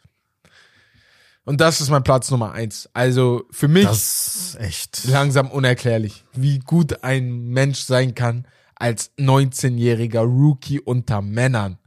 Und 1.45 1.61
das 1.61 1.81
ist 1.81 1.89
mein 1.89 2.03
Platz 2.03 2.29
Nummer 2.29 2.51
eins. 2.51 2.87
Also 2.93 3.45
für 3.49 3.67
mich 3.67 3.85
das 3.85 4.55
echt 4.59 5.05
langsam 5.05 5.49
unerklärlich, 5.49 6.25
wie 6.33 6.59
gut 6.59 7.03
ein 7.03 7.47
Mensch 7.47 7.79
sein 7.79 8.13
kann 8.13 8.45
als 8.75 9.11
19-jähriger 9.17 10.21
Rookie 10.21 10.79
unter 10.79 11.21
Männern. 11.21 11.77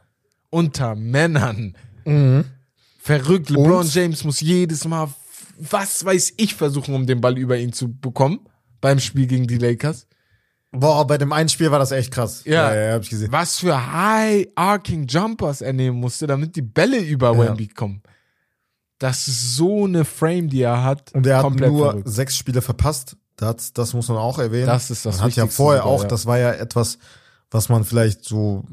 Unter 0.50 0.94
Männern. 0.94 1.76
Mhm. 2.04 2.44
Verrückt. 2.98 3.50
LeBron 3.50 3.80
Und? 3.80 3.94
James 3.94 4.24
muss 4.24 4.40
jedes 4.40 4.86
Mal, 4.86 5.08
was 5.58 6.04
weiß 6.04 6.34
ich, 6.36 6.54
versuchen, 6.54 6.94
um 6.94 7.06
den 7.06 7.20
Ball 7.20 7.38
über 7.38 7.58
ihn 7.58 7.72
zu 7.72 7.92
bekommen 7.92 8.40
beim 8.80 8.98
Spiel 9.00 9.26
gegen 9.26 9.46
die 9.46 9.58
Lakers. 9.58 10.06
Boah, 10.70 11.06
bei 11.06 11.16
dem 11.16 11.32
einen 11.32 11.48
Spiel 11.48 11.70
war 11.70 11.78
das 11.78 11.92
echt 11.92 12.12
krass. 12.12 12.42
Ja, 12.44 12.74
ja, 12.74 12.88
ja 12.88 12.92
hab 12.94 13.02
ich 13.02 13.10
gesehen. 13.10 13.32
Was 13.32 13.58
für 13.58 13.92
High 13.92 14.48
Arcing 14.54 15.06
Jumpers 15.06 15.62
er 15.62 15.72
nehmen 15.72 15.98
musste, 15.98 16.26
damit 16.26 16.56
die 16.56 16.62
Bälle 16.62 16.98
über 16.98 17.32
ja. 17.32 17.38
Wemby 17.38 17.68
kommen. 17.68 18.02
Das 18.98 19.28
ist 19.28 19.56
so 19.56 19.84
eine 19.84 20.04
Frame, 20.04 20.48
die 20.48 20.62
er 20.62 20.82
hat. 20.82 21.14
Und 21.14 21.26
er 21.26 21.38
hat 21.38 21.54
nur 21.54 21.90
verrückt. 21.90 22.08
sechs 22.08 22.36
Spiele 22.36 22.60
verpasst. 22.60 23.16
Das, 23.38 23.72
das 23.72 23.94
muss 23.94 24.08
man 24.08 24.18
auch 24.18 24.38
erwähnen. 24.38 24.66
Das 24.66 24.90
ist 24.90 25.06
das 25.06 25.18
Man 25.18 25.26
hat 25.26 25.36
ja 25.36 25.46
vorher 25.46 25.82
sogar, 25.82 25.94
auch, 25.94 26.02
ja. 26.02 26.08
das 26.08 26.26
war 26.26 26.38
ja 26.38 26.52
etwas, 26.52 26.98
was 27.50 27.68
man 27.68 27.84
vielleicht 27.84 28.24
so, 28.24 28.64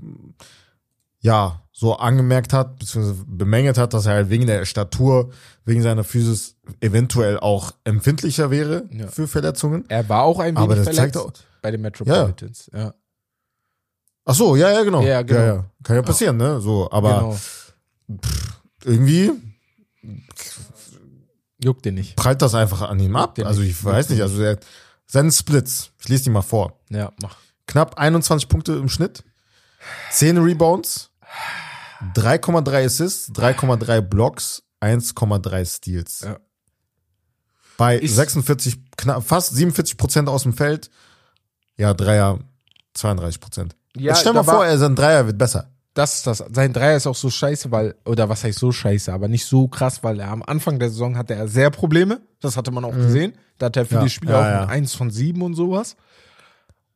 ja, 1.20 1.62
so 1.72 1.96
angemerkt 1.96 2.52
hat, 2.52 2.80
beziehungsweise 2.80 3.24
bemängelt 3.28 3.78
hat, 3.78 3.94
dass 3.94 4.08
er 4.08 4.14
halt 4.14 4.30
wegen 4.30 4.48
der 4.48 4.66
Statur, 4.66 5.32
wegen 5.66 5.84
seiner 5.84 6.04
Physis 6.04 6.56
eventuell 6.82 7.40
auch 7.40 7.74
empfindlicher 7.84 8.50
wäre 8.50 8.90
ja. 8.92 9.08
für 9.08 9.28
Verletzungen. 9.28 9.86
Er 9.88 10.10
war 10.10 10.24
auch 10.24 10.40
ein 10.40 10.56
wenig 10.56 10.64
Aber 10.64 10.76
das 10.76 10.86
verletzt 10.86 11.14
zeigt 11.14 11.18
auch, 11.18 11.32
bei 11.62 11.70
den 11.70 11.82
Metropolitans, 11.82 12.70
ja. 12.74 12.80
ja. 12.80 12.94
Ach 14.26 14.34
so, 14.34 14.56
ja, 14.56 14.72
ja, 14.72 14.84
genau. 14.84 15.04
Ja, 15.04 15.22
genau. 15.22 15.40
Ja, 15.40 15.46
ja. 15.46 15.66
Kann 15.84 15.96
ja 15.96 16.02
passieren, 16.02 16.38
ne? 16.38 16.60
So, 16.60 16.90
aber 16.90 17.20
genau. 17.20 17.38
pff, 18.18 18.54
irgendwie 18.84 19.32
Juckt 21.66 21.84
den 21.84 21.96
nicht. 21.96 22.16
Prallt 22.16 22.44
das 22.44 22.54
einfach 22.54 22.82
an 22.84 23.00
ihm 23.00 23.16
ab. 23.16 23.40
Also 23.44 23.64
ich 23.64 23.84
weiß 23.84 24.10
nicht, 24.10 24.22
also 24.22 24.38
der, 24.38 24.60
seinen 25.08 25.32
Splits, 25.32 25.90
ich 26.00 26.08
lese 26.08 26.26
die 26.26 26.30
mal 26.30 26.44
vor. 26.44 26.80
Ja, 26.92 27.12
mach. 27.24 27.38
Knapp 27.66 27.98
21 27.98 28.48
Punkte 28.48 28.74
im 28.74 28.88
Schnitt, 28.88 29.24
10 30.12 30.38
Rebounds, 30.38 31.10
3,3 32.14 32.86
Assists, 32.86 33.32
3,3 33.32 34.02
Blocks, 34.02 34.62
1,3 34.80 35.66
Steals. 35.66 36.20
Ja. 36.22 36.38
Bei 37.78 38.00
ich 38.00 38.14
46, 38.14 38.78
knapp, 38.96 39.24
fast 39.24 39.56
47 39.56 39.98
Prozent 39.98 40.30
aus 40.30 40.44
dem 40.44 40.54
Feld, 40.54 40.92
ja, 41.78 41.96
Dreier, 41.96 42.42
32 42.94 43.42
Prozent. 43.42 43.76
Ja, 43.96 44.12
Jetzt 44.12 44.20
stell 44.20 44.34
mal 44.34 44.44
vor, 44.44 44.64
er 44.64 44.78
sein 44.78 44.96
Dreier 44.96 45.26
wird 45.26 45.40
besser 45.40 45.75
das 45.96 46.16
ist 46.16 46.28
das. 46.28 46.44
Sein 46.52 46.74
Dreier 46.74 46.98
ist 46.98 47.08
auch 47.08 47.16
so 47.16 47.30
scheiße, 47.30 47.72
weil, 47.72 47.96
oder 48.06 48.28
was 48.28 48.44
heißt 48.44 48.60
so 48.60 48.74
scheiße, 48.74 49.12
aber 49.12 49.30
nicht 49.30 49.46
so 49.46 49.70
krass, 49.70 50.04
weil 50.04 50.20
er 50.20 50.30
am 50.30 50.44
Anfang 50.44 50.78
der 50.78 50.90
Saison 50.90 51.18
hatte 51.18 51.34
er 51.36 51.48
sehr 51.48 51.72
Probleme. 51.72 52.22
Das 52.42 52.58
hatte 52.58 52.70
man 52.70 52.84
auch 52.84 52.94
mhm. 52.94 53.02
gesehen. 53.02 53.34
Da 53.58 53.68
hat 53.68 53.78
er 53.78 53.86
viele 53.86 54.02
ja, 54.02 54.10
Spiele 54.10 54.34
ja, 54.34 54.40
auch 54.40 54.44
ja. 54.44 54.66
eins 54.66 54.94
von 54.94 55.10
sieben 55.10 55.42
und 55.42 55.54
sowas. 55.56 55.96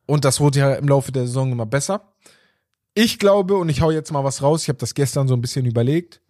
Und 0.04 0.26
das 0.26 0.38
wurde 0.38 0.58
ja 0.58 0.74
im 0.74 0.86
Laufe 0.86 1.12
der 1.12 1.26
Saison 1.26 1.50
immer 1.50 1.64
besser. 1.64 2.12
Ich 2.92 3.18
glaube, 3.18 3.54
und 3.54 3.70
ich 3.70 3.80
hau 3.80 3.90
jetzt 3.90 4.12
mal 4.12 4.22
was 4.22 4.42
raus, 4.42 4.62
ich 4.62 4.68
habe 4.68 4.78
das 4.78 4.94
gestern 4.94 5.28
so 5.28 5.34
ein 5.34 5.40
bisschen 5.40 5.64
überlegt, 5.64 6.20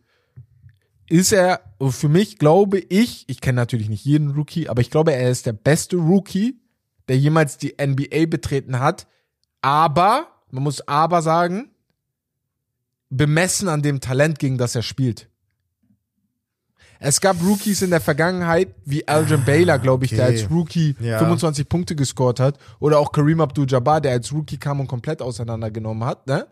ist 1.09 1.33
er, 1.33 1.61
für 1.89 2.09
mich 2.09 2.39
glaube 2.39 2.79
ich, 2.79 3.25
ich 3.29 3.41
kenne 3.41 3.57
natürlich 3.57 3.89
nicht 3.89 4.05
jeden 4.05 4.31
Rookie, 4.31 4.69
aber 4.69 4.81
ich 4.81 4.91
glaube, 4.91 5.13
er 5.13 5.29
ist 5.29 5.47
der 5.47 5.55
beste 5.55 5.97
Rookie, 5.97 6.61
der 7.09 7.19
jemals 7.19 7.59
die 7.59 7.75
NBA 7.85 8.27
betreten 8.27 8.79
hat. 8.79 9.09
Aber, 9.61 10.29
man 10.53 10.63
muss 10.63 10.87
aber 10.87 11.21
sagen, 11.21 11.70
bemessen 13.11 13.69
an 13.69 13.83
dem 13.83 14.01
Talent, 14.01 14.39
gegen 14.39 14.57
das 14.57 14.75
er 14.75 14.83
spielt. 14.83 15.29
Es 17.03 17.21
gab 17.23 17.43
Rookies 17.43 17.81
in 17.81 17.91
der 17.91 18.01
Vergangenheit, 18.01 18.75
wie 18.85 19.09
Aljon 19.09 19.43
Baylor, 19.45 19.79
glaube 19.79 20.05
ich, 20.05 20.13
okay. 20.13 20.17
der 20.17 20.27
als 20.27 20.51
Rookie 20.51 20.95
ja. 21.01 21.19
25 21.19 21.67
Punkte 21.67 21.97
gescored 21.97 22.39
hat. 22.41 22.59
Oder 22.79 22.99
auch 22.99 23.11
Kareem 23.11 23.41
Abdul-Jabbar, 23.41 24.03
der 24.03 24.13
als 24.13 24.33
Rookie 24.33 24.59
kam 24.59 24.81
und 24.81 24.87
komplett 24.87 25.23
auseinandergenommen 25.23 26.05
hat, 26.05 26.27
ne? 26.27 26.47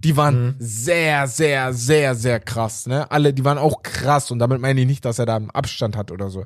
Die 0.00 0.14
waren 0.14 0.48
mhm. 0.48 0.54
sehr, 0.58 1.26
sehr, 1.26 1.72
sehr, 1.72 2.14
sehr 2.14 2.40
krass, 2.40 2.86
ne? 2.86 3.10
Alle, 3.10 3.32
die 3.32 3.46
waren 3.46 3.56
auch 3.56 3.82
krass 3.82 4.30
und 4.30 4.38
damit 4.38 4.60
meine 4.60 4.82
ich 4.82 4.86
nicht, 4.86 5.06
dass 5.06 5.18
er 5.18 5.24
da 5.24 5.36
einen 5.36 5.50
Abstand 5.50 5.96
hat 5.96 6.10
oder 6.10 6.28
so. 6.28 6.44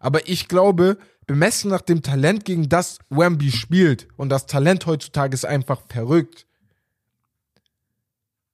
Aber 0.00 0.26
ich 0.26 0.48
glaube, 0.48 0.96
bemessen 1.26 1.70
nach 1.70 1.82
dem 1.82 2.02
Talent, 2.02 2.46
gegen 2.46 2.70
das 2.70 2.98
Wemby 3.10 3.52
spielt, 3.52 4.08
und 4.16 4.30
das 4.30 4.46
Talent 4.46 4.86
heutzutage 4.86 5.34
ist 5.34 5.44
einfach 5.44 5.82
verrückt, 5.88 6.46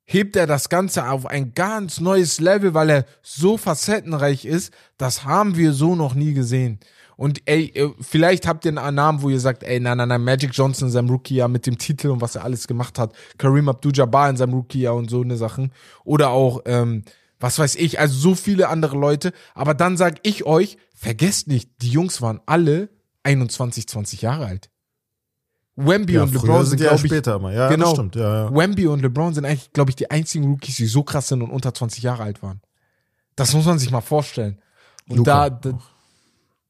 hebt 0.05 0.37
er 0.37 0.47
das 0.47 0.69
Ganze 0.69 1.09
auf 1.09 1.27
ein 1.27 1.55
ganz 1.55 2.01
neues 2.01 2.41
Level, 2.41 2.75
weil 2.75 2.91
er 2.91 3.07
so 3.23 3.57
facettenreich 3.57 4.45
ist. 4.45 4.73
Das 4.99 5.25
haben 5.25 5.57
wir 5.57 5.73
so 5.73 5.95
noch 5.95 6.15
nie 6.15 6.35
gesehen. 6.35 6.79
Und 7.17 7.43
ey, 7.47 7.67
äh, 7.75 7.91
vielleicht 8.01 8.47
habt 8.47 8.65
ihr 8.65 8.77
einen 8.77 8.97
Namen, 8.97 9.23
wo 9.23 9.31
ihr 9.31 9.41
sagt, 9.41 9.63
ey, 9.63 9.79
nein, 9.81 9.99
nein, 9.99 10.09
nein, 10.09 10.23
Magic 10.23 10.51
Johnson 10.53 10.89
in 10.89 10.93
seinem 10.93 11.11
Rookie-Jahr 11.11 11.49
mit 11.49 11.67
dem 11.67 11.79
Titel 11.79 12.09
und 12.09 12.21
was 12.21 12.35
er 12.35 12.45
alles 12.45 12.67
gemacht 12.67 12.99
hat, 12.99 13.15
Kareem 13.39 13.69
Abdul-Jabbar 13.69 14.31
in 14.31 14.37
seinem 14.37 14.55
Rookie-Jahr 14.55 14.95
und 14.95 15.11
so 15.11 15.23
eine 15.23 15.37
Sachen. 15.37 15.73
Oder 16.05 16.31
auch, 16.31 16.63
ähm, 16.67 17.05
was 17.39 17.59
weiß 17.59 17.77
ich, 17.77 18.01
also 18.01 18.19
so 18.19 18.35
viele 18.35 18.69
andere 18.69 18.97
Leute. 18.97 19.33
Aber 19.55 19.75
dann 19.75 19.97
sag 19.97 20.19
ich 20.23 20.45
euch, 20.45 20.77
vergesst 20.95 21.47
nicht, 21.47 21.71
die 21.83 21.91
Jungs 21.91 22.21
waren 22.21 22.41
alle 22.47 22.89
21, 23.23 23.87
20 23.87 24.23
Jahre 24.23 24.47
alt. 24.47 24.71
Wemby 25.77 26.15
ja, 26.15 26.23
und 26.23 26.33
LeBron 26.33 26.65
sind, 26.65 26.81
glaube 26.81 26.97
ich, 26.97 27.01
später 27.03 27.37
immer. 27.37 27.53
Ja, 27.53 27.69
genau. 27.69 27.95
Stimmt, 27.95 28.15
ja, 28.15 28.45
ja. 28.45 28.55
Wemby 28.55 28.87
und 28.87 29.03
LeBron 29.03 29.35
sind 29.35 29.45
eigentlich, 29.45 29.73
glaube 29.73 29.91
ich, 29.91 29.97
die 29.97 30.11
einzigen 30.11 30.45
Rookies, 30.47 30.77
die 30.77 30.87
so 30.87 31.03
krass 31.03 31.29
sind 31.29 31.43
und 31.43 31.51
unter 31.51 31.75
20 31.75 32.03
Jahre 32.03 32.23
alt 32.23 32.43
waren. 32.43 32.61
Das 33.37 33.53
muss 33.55 33.65
man 33.65 33.79
sich 33.79 33.91
mal 33.91 34.01
vorstellen. 34.01 34.59
Und 35.09 35.19
Luka. 35.19 35.51
da, 35.51 35.71
da, 35.71 35.79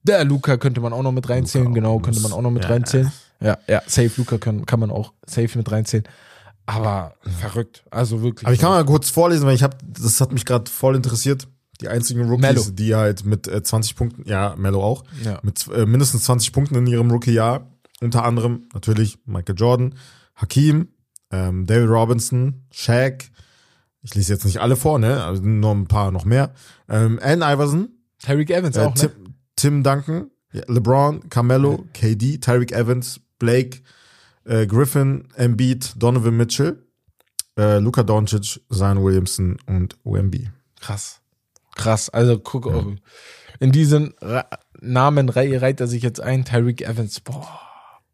der 0.02 0.24
Luca 0.24 0.56
könnte 0.56 0.80
man 0.80 0.92
auch 0.92 1.02
noch 1.02 1.12
mit 1.12 1.28
reinzählen, 1.28 1.72
genau, 1.74 1.98
könnte 1.98 2.20
man 2.20 2.32
auch 2.32 2.42
noch 2.42 2.50
mit 2.50 2.64
ja, 2.64 2.70
reinzählen. 2.70 3.12
Ja, 3.40 3.58
ja, 3.68 3.82
safe 3.86 4.12
Luca 4.16 4.38
kann, 4.38 4.64
kann 4.64 4.80
man 4.80 4.90
auch 4.90 5.12
safe 5.26 5.58
mit 5.58 5.70
reinzählen. 5.70 6.04
Aber 6.66 7.14
verrückt, 7.40 7.84
also 7.90 8.22
wirklich. 8.22 8.46
Aber 8.46 8.54
ich 8.54 8.60
kann 8.60 8.70
mal 8.70 8.84
kurz 8.86 9.10
vorlesen, 9.10 9.46
weil 9.46 9.54
ich 9.54 9.62
habe, 9.62 9.76
das 9.86 10.20
hat 10.20 10.32
mich 10.32 10.46
gerade 10.46 10.70
voll 10.70 10.96
interessiert. 10.96 11.46
Die 11.80 11.88
einzigen 11.88 12.22
Rookies, 12.28 12.40
Mello. 12.40 12.62
die 12.70 12.94
halt 12.94 13.24
mit 13.24 13.48
äh, 13.48 13.62
20 13.62 13.96
Punkten, 13.96 14.28
ja, 14.28 14.54
Mello 14.56 14.82
auch, 14.82 15.04
Ja. 15.24 15.40
mit 15.42 15.66
äh, 15.68 15.84
mindestens 15.84 16.24
20 16.24 16.52
Punkten 16.52 16.76
in 16.76 16.86
ihrem 16.86 17.10
Rookie-Jahr. 17.10 17.66
Unter 18.00 18.24
anderem 18.24 18.68
natürlich 18.74 19.18
Michael 19.26 19.56
Jordan, 19.56 19.94
Hakim, 20.34 20.88
ähm, 21.30 21.66
David 21.66 21.88
Robinson, 21.88 22.64
Shaq. 22.72 23.30
Ich 24.02 24.14
lese 24.14 24.32
jetzt 24.34 24.44
nicht 24.44 24.58
alle 24.60 24.76
vor, 24.76 24.98
ne? 24.98 25.24
Also 25.24 25.42
nur 25.42 25.70
ein 25.72 25.86
paar 25.86 26.10
noch 26.10 26.24
mehr. 26.24 26.52
Ähm, 26.88 27.18
Allen 27.22 27.40
Iverson, 27.42 27.88
Tyreek 28.18 28.50
Evans 28.50 28.76
äh, 28.76 28.80
auch, 28.80 28.94
Tim, 28.94 29.10
ne? 29.10 29.34
Tim 29.56 29.82
Duncan, 29.82 30.30
ja, 30.52 30.62
LeBron, 30.66 31.28
Carmelo, 31.30 31.84
KD, 31.94 32.38
Tyreek 32.38 32.72
Evans, 32.72 33.20
Blake, 33.38 33.78
äh, 34.44 34.66
Griffin, 34.66 35.28
Embiid, 35.36 35.94
Donovan 35.96 36.36
Mitchell, 36.36 36.82
äh, 37.56 37.78
Luka 37.78 38.02
Doncic, 38.02 38.60
Zion 38.70 39.02
Williamson 39.02 39.56
und 39.66 39.96
Wemby. 40.04 40.50
Krass. 40.80 41.20
Krass. 41.76 42.10
Also 42.10 42.38
guck, 42.38 42.66
oh, 42.66 42.94
in 43.60 43.72
diesen 43.72 44.12
Ra 44.20 44.46
Namen 44.80 45.30
rei- 45.30 45.56
reiht 45.56 45.80
er 45.80 45.86
sich 45.86 46.02
jetzt 46.02 46.20
ein. 46.20 46.44
Tyreek 46.44 46.82
Evans, 46.82 47.20
boah. 47.20 47.48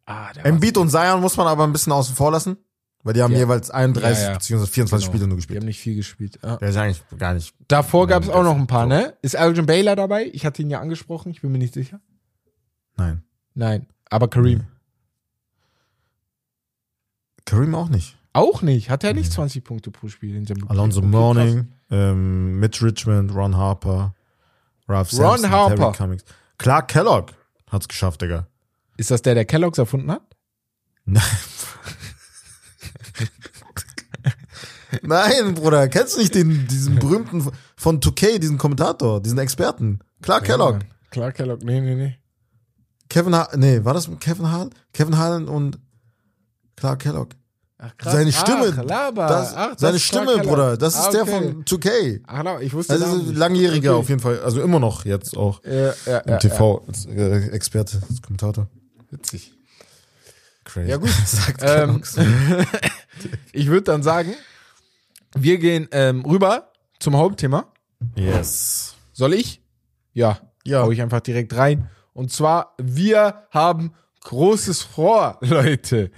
Ah, 0.07 0.33
der 0.33 0.47
Embiid 0.47 0.77
und 0.79 0.91
Zion 0.91 1.21
muss 1.21 1.37
man 1.37 1.47
aber 1.47 1.65
ein 1.65 1.73
bisschen 1.73 1.93
außen 1.93 2.15
vor 2.17 2.33
lassen, 2.33 2.57
weil 3.03 3.15
die 3.15 3.23
haben 3.23 3.33
Ja. 3.33 3.39
jeweils 3.39 3.71
31 3.71 4.23
Ja, 4.23 4.29
ja. 4.33 4.39
bzw. 4.39 4.67
24 4.67 4.91
genau. 4.91 5.01
Spiele 5.13 5.27
nur 5.29 5.37
Die 5.37 5.41
gespielt. 5.41 5.61
haben 5.61 5.67
nicht 5.67 5.81
viel 5.81 5.95
gespielt. 5.97 6.39
Ja. 6.43 6.57
Der 6.57 6.69
ist 6.69 6.77
eigentlich 6.77 7.03
gar 7.19 7.35
nicht. 7.35 7.55
Davor 7.69 8.07
gab 8.07 8.23
es 8.23 8.29
auch 8.29 8.43
noch 8.43 8.57
ein 8.57 8.67
paar, 8.67 8.87
ne? 8.87 9.15
Ist 9.23 9.35
Elgin 9.35 9.67
Baylor 9.67 9.97
dabei? 9.97 10.31
Ich 10.33 10.45
hatte 10.47 10.63
ihn 10.63 10.71
ja 10.71 10.81
angesprochen, 10.81 11.31
ich 11.31 11.43
bin 11.43 11.53
mir 11.53 11.59
nicht 11.59 11.75
sicher. 11.75 12.01
Nein. 12.97 13.23
Nein, 13.55 13.87
aber 14.11 14.29
Kareem. 14.29 14.65
Kareem 17.45 17.75
auch 17.75 17.89
nicht. 17.89 18.17
Auch 18.33 18.63
nicht. 18.63 18.91
Hat 18.91 19.03
er 19.03 19.13
nicht 19.15 19.33
20 19.33 19.65
Punkte 19.65 19.91
pro 19.91 20.09
Spiel 20.09 20.37
in 20.37 20.47
seinem 20.47 20.69
Alonso 20.69 21.01
Okay, 21.01 21.09
Mourning, 21.09 21.69
ähm, 21.91 22.61
Mitch 22.61 22.85
Richmond, 22.85 23.35
Ron 23.35 23.57
Harper, 23.57 24.15
Ralph 24.89 25.13
Ron 25.15 25.19
Sampson, 25.41 25.51
Harper. 25.51 25.77
Terry 25.77 25.93
Cummings. 25.97 26.25
Clark 26.59 26.89
Kellogg 26.89 27.33
hat's 27.71 27.89
geschafft, 27.89 28.23
Digga. 28.23 28.47
Ist 29.01 29.11
das 29.11 29.23
der, 29.23 29.35
der 29.35 29.47
Kellogg's 29.47 29.79
erfunden 29.79 30.13
hat? 30.13 30.21
Nein. 31.07 31.23
Nein, 35.03 35.55
Bruder, 35.55 35.89
kennst 35.89 36.17
du 36.17 36.21
nicht 36.21 36.35
den, 36.35 36.67
diesen 36.69 36.97
berühmten 36.97 37.51
von 37.77 38.01
2K, 38.01 38.39
diesen 38.39 38.59
Kommentator, 38.59 39.23
diesen 39.23 39.39
Experten? 39.39 40.01
Clark 40.21 40.45
Kellogg. 40.45 40.81
Mann. 40.81 40.85
Klar, 41.11 41.33
Kellogg. 41.33 41.65
Nee, 41.65 41.81
nee, 41.81 41.95
nee. 41.95 42.19
Kevin 43.09 43.35
ha 43.35 43.49
nee, 43.57 43.83
war 43.85 43.95
das 43.95 44.07
mit 44.07 44.21
Kevin 44.21 44.53
Hall? 44.53 44.69
Kevin 44.93 45.17
Harlan 45.17 45.49
und 45.49 45.79
Clark 46.77 47.01
Kellogg. 47.01 47.31
Ach, 47.79 47.97
krass. 47.97 48.13
Seine 48.13 48.33
Stimme, 48.33 48.75
Ach, 48.77 48.83
das, 49.15 49.55
Ach, 49.55 49.71
das 49.71 49.81
seine 49.81 49.97
Clark 49.97 50.01
Stimme, 50.01 50.27
Kellogg. 50.27 50.47
Bruder, 50.47 50.77
das 50.77 50.95
ist 50.95 51.07
Ah, 51.07 51.11
der 51.13 51.23
okay. 51.23 51.31
von 51.31 51.65
2K. 51.65 52.21
Ach, 52.27 52.43
Laber, 52.45 52.61
ich 52.63 52.75
wusste 52.75 52.99
Das 52.99 53.11
den 53.11 53.31
ist 53.31 53.37
langjähriger 53.39 53.93
Okay. 53.93 54.01
auf 54.01 54.09
jeden 54.11 54.21
Fall, 54.21 54.41
also 54.41 54.61
immer 54.61 54.79
noch 54.79 55.07
jetzt 55.07 55.35
auch 55.39 55.63
Ja, 55.65 55.95
ja, 56.05 56.19
im 56.19 56.31
ja, 56.33 56.37
TV 56.37 56.85
als 56.87 57.07
äh, 57.07 57.47
Experte, 57.49 58.03
als 58.07 58.21
Kommentator. 58.21 58.69
Witzig. 59.11 59.53
Crazy. 60.65 60.91
Ja, 60.91 60.97
gut. 60.97 61.11
Sagt 61.27 61.63
Ähm. 61.65 62.03
Ich 63.53 63.67
würde 63.67 63.83
dann 63.83 64.03
sagen, 64.03 64.35
wir 65.35 65.59
gehen 65.59 65.89
ähm, 65.93 66.25
rüber 66.25 66.73
zum 67.01 67.17
Hauptthema. 67.17 67.71
yes. 68.17 68.95
Soll 69.13 69.35
ich? 69.35 69.61
Ja. 70.15 70.39
Ja. 70.65 70.83
Hau 70.83 70.91
ich 70.91 71.03
einfach 71.03 71.21
direkt 71.21 71.55
rein. 71.55 71.91
Und 72.15 72.33
zwar, 72.33 72.75
wir 72.79 73.47
haben 73.51 73.93
Großes 74.23 74.83
vor, 74.83 75.39
Leute. 75.43 76.11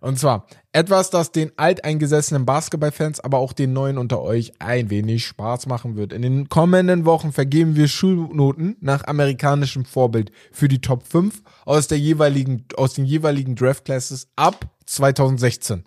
Und 0.00 0.18
zwar 0.18 0.46
etwas, 0.76 1.08
das 1.08 1.32
den 1.32 1.52
alteingesessenen 1.56 2.44
Basketballfans, 2.44 3.20
aber 3.20 3.38
auch 3.38 3.54
den 3.54 3.72
neuen 3.72 3.96
unter 3.96 4.20
euch 4.20 4.52
ein 4.58 4.90
wenig 4.90 5.24
Spaß 5.24 5.66
machen 5.66 5.96
wird. 5.96 6.12
In 6.12 6.20
den 6.20 6.50
kommenden 6.50 7.06
Wochen 7.06 7.32
vergeben 7.32 7.76
wir 7.76 7.88
Schulnoten 7.88 8.76
nach 8.80 9.06
amerikanischem 9.06 9.86
Vorbild 9.86 10.32
für 10.52 10.68
die 10.68 10.82
Top 10.82 11.06
5 11.06 11.42
aus 11.64 11.88
der 11.88 11.98
jeweiligen, 11.98 12.66
aus 12.76 12.92
den 12.92 13.06
jeweiligen 13.06 13.56
Draft 13.56 13.86
Classes 13.86 14.28
ab 14.36 14.68
2016. 14.84 15.84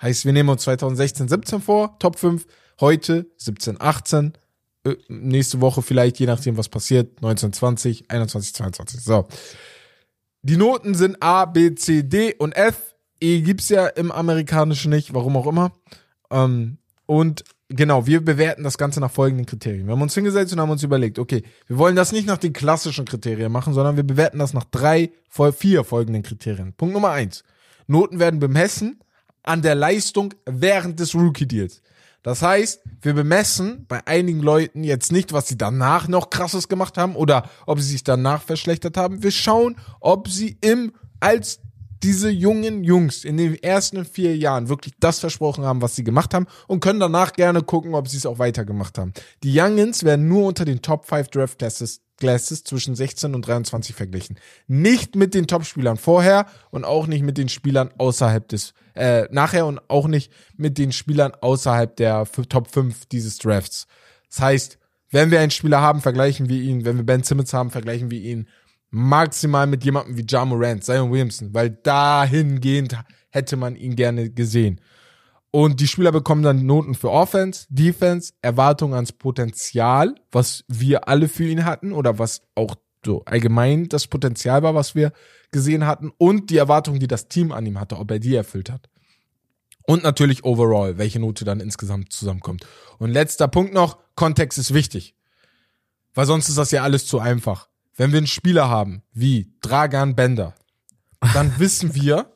Heißt, 0.00 0.24
wir 0.24 0.32
nehmen 0.32 0.48
uns 0.48 0.62
2016, 0.62 1.28
17 1.28 1.60
vor, 1.60 1.98
Top 1.98 2.18
5, 2.18 2.46
heute 2.80 3.26
17, 3.36 3.78
18, 3.78 4.32
äh, 4.84 4.94
nächste 5.08 5.60
Woche 5.60 5.82
vielleicht, 5.82 6.18
je 6.18 6.24
nachdem, 6.24 6.56
was 6.56 6.70
passiert, 6.70 7.20
19, 7.20 7.52
20, 7.52 8.10
21, 8.10 8.54
22. 8.54 9.00
So. 9.02 9.28
Die 10.40 10.56
Noten 10.56 10.94
sind 10.94 11.22
A, 11.22 11.44
B, 11.44 11.74
C, 11.74 12.02
D 12.04 12.34
und 12.38 12.56
F. 12.56 12.90
E 13.20 13.40
gibt's 13.42 13.68
ja 13.68 13.86
im 13.86 14.10
Amerikanischen 14.10 14.90
nicht, 14.90 15.14
warum 15.14 15.36
auch 15.36 15.46
immer. 15.46 15.72
Ähm, 16.30 16.78
und 17.06 17.44
genau, 17.68 18.06
wir 18.06 18.24
bewerten 18.24 18.64
das 18.64 18.78
Ganze 18.78 19.00
nach 19.00 19.10
folgenden 19.10 19.46
Kriterien. 19.46 19.86
Wir 19.86 19.92
haben 19.92 20.02
uns 20.02 20.14
hingesetzt 20.14 20.52
und 20.52 20.60
haben 20.60 20.70
uns 20.70 20.82
überlegt, 20.82 21.18
okay, 21.18 21.42
wir 21.66 21.78
wollen 21.78 21.96
das 21.96 22.12
nicht 22.12 22.26
nach 22.26 22.38
den 22.38 22.52
klassischen 22.52 23.04
Kriterien 23.04 23.52
machen, 23.52 23.74
sondern 23.74 23.96
wir 23.96 24.04
bewerten 24.04 24.38
das 24.38 24.54
nach 24.54 24.64
drei, 24.64 25.10
vier 25.56 25.84
folgenden 25.84 26.22
Kriterien. 26.22 26.72
Punkt 26.74 26.94
Nummer 26.94 27.10
eins. 27.10 27.44
Noten 27.86 28.18
werden 28.18 28.40
bemessen 28.40 29.00
an 29.42 29.62
der 29.62 29.74
Leistung 29.74 30.34
während 30.46 31.00
des 31.00 31.14
Rookie-Deals. 31.14 31.82
Das 32.22 32.42
heißt, 32.42 32.82
wir 33.00 33.14
bemessen 33.14 33.86
bei 33.88 34.06
einigen 34.06 34.40
Leuten 34.40 34.84
jetzt 34.84 35.10
nicht, 35.10 35.32
was 35.32 35.48
sie 35.48 35.56
danach 35.56 36.06
noch 36.06 36.28
krasses 36.28 36.68
gemacht 36.68 36.98
haben 36.98 37.16
oder 37.16 37.48
ob 37.66 37.80
sie 37.80 37.88
sich 37.88 38.04
danach 38.04 38.42
verschlechtert 38.42 38.96
haben. 38.96 39.22
Wir 39.22 39.30
schauen, 39.30 39.76
ob 40.00 40.28
sie 40.28 40.58
im, 40.60 40.92
als 41.18 41.60
diese 42.02 42.30
jungen 42.30 42.84
Jungs 42.84 43.24
in 43.24 43.36
den 43.36 43.54
ersten 43.62 44.04
vier 44.04 44.36
Jahren 44.36 44.68
wirklich 44.68 44.94
das 45.00 45.20
versprochen 45.20 45.64
haben, 45.64 45.82
was 45.82 45.96
sie 45.96 46.04
gemacht 46.04 46.34
haben 46.34 46.46
und 46.66 46.80
können 46.80 47.00
danach 47.00 47.32
gerne 47.32 47.62
gucken, 47.62 47.94
ob 47.94 48.08
sie 48.08 48.16
es 48.16 48.26
auch 48.26 48.38
weitergemacht 48.38 48.98
haben. 48.98 49.12
Die 49.42 49.58
Youngins 49.58 50.04
werden 50.04 50.28
nur 50.28 50.46
unter 50.46 50.64
den 50.64 50.82
Top 50.82 51.06
5 51.06 51.28
Draft 51.28 51.58
Classes, 51.58 52.00
Classes 52.16 52.64
zwischen 52.64 52.94
16 52.94 53.34
und 53.34 53.46
23 53.46 53.94
verglichen. 53.94 54.38
Nicht 54.66 55.16
mit 55.16 55.34
den 55.34 55.46
Top-Spielern 55.46 55.96
vorher 55.96 56.46
und 56.70 56.84
auch 56.84 57.06
nicht 57.06 57.22
mit 57.22 57.38
den 57.38 57.48
Spielern 57.48 57.90
außerhalb 57.98 58.46
des, 58.48 58.74
äh, 58.94 59.24
nachher 59.30 59.66
und 59.66 59.80
auch 59.88 60.06
nicht 60.06 60.32
mit 60.56 60.78
den 60.78 60.92
Spielern 60.92 61.32
außerhalb 61.40 61.96
der 61.96 62.26
Top 62.48 62.70
5 62.70 63.06
dieses 63.06 63.38
Drafts. 63.38 63.86
Das 64.28 64.40
heißt, 64.40 64.78
wenn 65.10 65.30
wir 65.30 65.40
einen 65.40 65.50
Spieler 65.50 65.80
haben, 65.80 66.00
vergleichen 66.00 66.48
wir 66.48 66.60
ihn. 66.60 66.84
Wenn 66.84 66.96
wir 66.96 67.04
Ben 67.04 67.24
Simmons 67.24 67.52
haben, 67.52 67.70
vergleichen 67.70 68.10
wir 68.10 68.20
ihn 68.20 68.46
maximal 68.90 69.66
mit 69.66 69.84
jemandem 69.84 70.16
wie 70.16 70.26
Ja 70.28 70.44
Morant, 70.44 70.84
Zion 70.84 71.10
Williamson, 71.10 71.54
weil 71.54 71.70
dahingehend 71.70 72.96
hätte 73.30 73.56
man 73.56 73.76
ihn 73.76 73.96
gerne 73.96 74.30
gesehen. 74.30 74.80
Und 75.52 75.80
die 75.80 75.88
Spieler 75.88 76.12
bekommen 76.12 76.42
dann 76.42 76.64
Noten 76.64 76.94
für 76.94 77.10
Offense, 77.10 77.66
Defense, 77.70 78.32
Erwartungen 78.40 78.94
ans 78.94 79.12
Potenzial, 79.12 80.14
was 80.30 80.64
wir 80.68 81.08
alle 81.08 81.28
für 81.28 81.44
ihn 81.44 81.64
hatten 81.64 81.92
oder 81.92 82.18
was 82.18 82.42
auch 82.54 82.76
so 83.04 83.24
allgemein 83.24 83.88
das 83.88 84.06
Potenzial 84.06 84.62
war, 84.62 84.74
was 84.74 84.94
wir 84.94 85.12
gesehen 85.50 85.86
hatten 85.86 86.12
und 86.18 86.50
die 86.50 86.58
Erwartungen, 86.58 87.00
die 87.00 87.08
das 87.08 87.28
Team 87.28 87.50
an 87.50 87.66
ihm 87.66 87.80
hatte, 87.80 87.96
ob 87.96 88.10
er 88.10 88.18
die 88.18 88.34
erfüllt 88.34 88.70
hat. 88.70 88.88
Und 89.86 90.04
natürlich 90.04 90.44
overall, 90.44 90.98
welche 90.98 91.18
Note 91.18 91.44
dann 91.44 91.58
insgesamt 91.58 92.12
zusammenkommt. 92.12 92.64
Und 92.98 93.10
letzter 93.10 93.48
Punkt 93.48 93.72
noch, 93.72 93.98
Kontext 94.14 94.58
ist 94.58 94.72
wichtig. 94.72 95.16
Weil 96.14 96.26
sonst 96.26 96.48
ist 96.48 96.58
das 96.58 96.70
ja 96.70 96.82
alles 96.82 97.06
zu 97.06 97.18
einfach. 97.18 97.69
Wenn 98.00 98.12
wir 98.12 98.16
einen 98.16 98.26
Spieler 98.26 98.70
haben, 98.70 99.02
wie 99.12 99.52
Dragan 99.60 100.14
Bender, 100.14 100.54
dann 101.34 101.52
wissen 101.58 101.94
wir, 101.94 102.34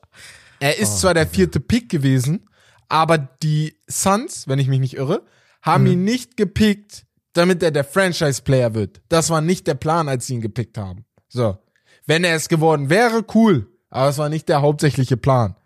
er 0.60 0.76
ist 0.76 1.00
zwar 1.00 1.14
der 1.14 1.26
vierte 1.26 1.58
Pick 1.58 1.88
gewesen, 1.88 2.50
aber 2.90 3.16
die 3.16 3.80
Suns, 3.88 4.46
wenn 4.46 4.58
ich 4.58 4.68
mich 4.68 4.78
nicht 4.78 4.92
irre, 4.92 5.24
haben 5.62 5.86
ihn 5.86 6.04
nicht 6.04 6.36
gepickt, 6.36 7.06
damit 7.32 7.62
er 7.62 7.70
der 7.70 7.84
Franchise-Player 7.84 8.74
wird. 8.74 9.00
Das 9.08 9.30
war 9.30 9.40
nicht 9.40 9.66
der 9.66 9.72
Plan, 9.72 10.06
als 10.06 10.26
sie 10.26 10.34
ihn 10.34 10.42
gepickt 10.42 10.76
haben. 10.76 11.06
So. 11.28 11.56
Wenn 12.04 12.24
er 12.24 12.36
es 12.36 12.50
geworden 12.50 12.90
wäre, 12.90 13.24
cool. 13.34 13.66
Aber 13.88 14.10
es 14.10 14.18
war 14.18 14.28
nicht 14.28 14.50
der 14.50 14.60
hauptsächliche 14.60 15.16
Plan. 15.16 15.56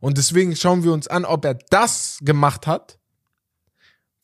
Und 0.00 0.18
deswegen 0.18 0.56
schauen 0.56 0.82
wir 0.82 0.92
uns 0.92 1.06
an, 1.06 1.24
ob 1.24 1.44
er 1.44 1.54
das 1.70 2.18
gemacht 2.22 2.66
hat, 2.66 2.98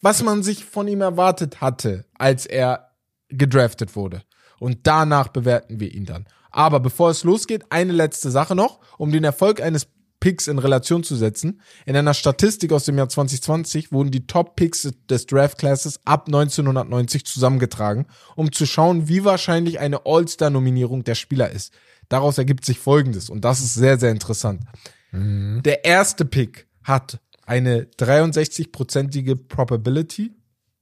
was 0.01 0.25
man 0.25 0.43
sich 0.43 0.65
von 0.65 0.89
ihm 0.89 1.03
erwartet 1.03 1.61
hatte, 1.61 2.05
als 2.15 2.47
er 2.47 2.91
gedraftet 3.29 3.95
wurde. 3.95 4.25
Und 4.61 4.87
danach 4.87 5.29
bewerten 5.29 5.81
wir 5.81 5.93
ihn 5.93 6.05
dann. 6.05 6.27
Aber 6.53 6.79
bevor 6.79 7.11
es 7.11 7.25
losgeht, 7.25 7.65
eine 7.71 7.93
letzte 7.93 8.31
Sache 8.31 8.55
noch, 8.55 8.79
um 8.99 9.11
den 9.11 9.25
Erfolg 9.25 9.61
eines 9.61 9.89
Picks 10.21 10.47
in 10.49 10.59
Relation 10.59 11.03
zu 11.03 11.17
setzen. 11.17 11.63
In 11.87 11.97
einer 11.97 12.15
Statistik 12.15 12.73
aus 12.73 12.85
dem 12.85 12.99
Jahr 12.99 13.09
2020 13.09 13.91
wurden 13.91 14.11
die 14.11 14.27
Top-Picks 14.27 14.93
des 15.09 15.27
Draft-Classes 15.27 16.01
ab 16.05 16.27
1990 16.27 17.25
zusammengetragen, 17.25 18.07
um 18.37 18.53
zu 18.53 18.67
schauen, 18.67 19.09
wie 19.09 19.25
wahrscheinlich 19.25 19.81
eine 19.81 20.05
All-Star-Nominierung 20.05 21.05
der 21.05 21.15
Spieler 21.15 21.51
ist. 21.51 21.73
Daraus 22.11 22.37
ergibt 22.37 22.65
sich 22.67 22.79
Folgendes, 22.79 23.31
und 23.31 23.45
das 23.45 23.61
ist 23.61 23.75
sehr, 23.75 23.99
sehr 23.99 24.11
interessant. 24.11 24.63
Der 25.13 25.85
erste 25.85 26.25
Pick 26.25 26.67
hat 26.85 27.19
eine 27.47 27.85
63-prozentige 27.85 29.37
Probability, 29.37 30.33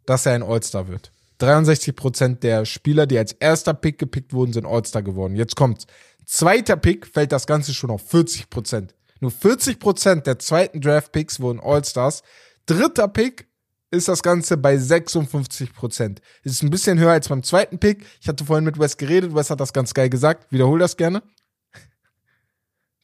dass 0.04 0.26
er 0.26 0.32
ein 0.32 0.42
All-Star 0.42 0.88
wird. 0.88 1.12
63% 1.40 2.40
der 2.40 2.64
Spieler, 2.64 3.06
die 3.06 3.18
als 3.18 3.32
erster 3.32 3.74
Pick 3.74 3.98
gepickt 3.98 4.32
wurden, 4.32 4.52
sind 4.52 4.66
All-Star 4.66 5.02
geworden. 5.02 5.36
Jetzt 5.36 5.56
kommt's. 5.56 5.86
Zweiter 6.24 6.76
Pick 6.76 7.06
fällt 7.06 7.32
das 7.32 7.46
Ganze 7.46 7.72
schon 7.72 7.90
auf 7.90 8.08
40 8.08 8.50
Prozent. 8.50 8.94
Nur 9.20 9.30
40 9.30 9.78
Prozent 9.78 10.26
der 10.26 10.38
zweiten 10.38 10.80
Draft-Picks 10.80 11.40
wurden 11.40 11.60
All-Stars. 11.60 12.22
Dritter 12.66 13.08
Pick 13.08 13.48
ist 13.90 14.08
das 14.08 14.22
Ganze 14.22 14.56
bei 14.56 14.76
56 14.76 15.72
Prozent. 15.72 16.20
Ist 16.42 16.62
ein 16.62 16.70
bisschen 16.70 16.98
höher 16.98 17.12
als 17.12 17.28
beim 17.28 17.42
zweiten 17.42 17.78
Pick. 17.78 18.04
Ich 18.20 18.28
hatte 18.28 18.44
vorhin 18.44 18.64
mit 18.64 18.78
Wes 18.78 18.96
geredet. 18.96 19.34
Wes 19.34 19.50
hat 19.50 19.60
das 19.60 19.72
ganz 19.72 19.94
geil 19.94 20.10
gesagt. 20.10 20.52
Wiederhol 20.52 20.78
das 20.78 20.96
gerne. 20.96 21.22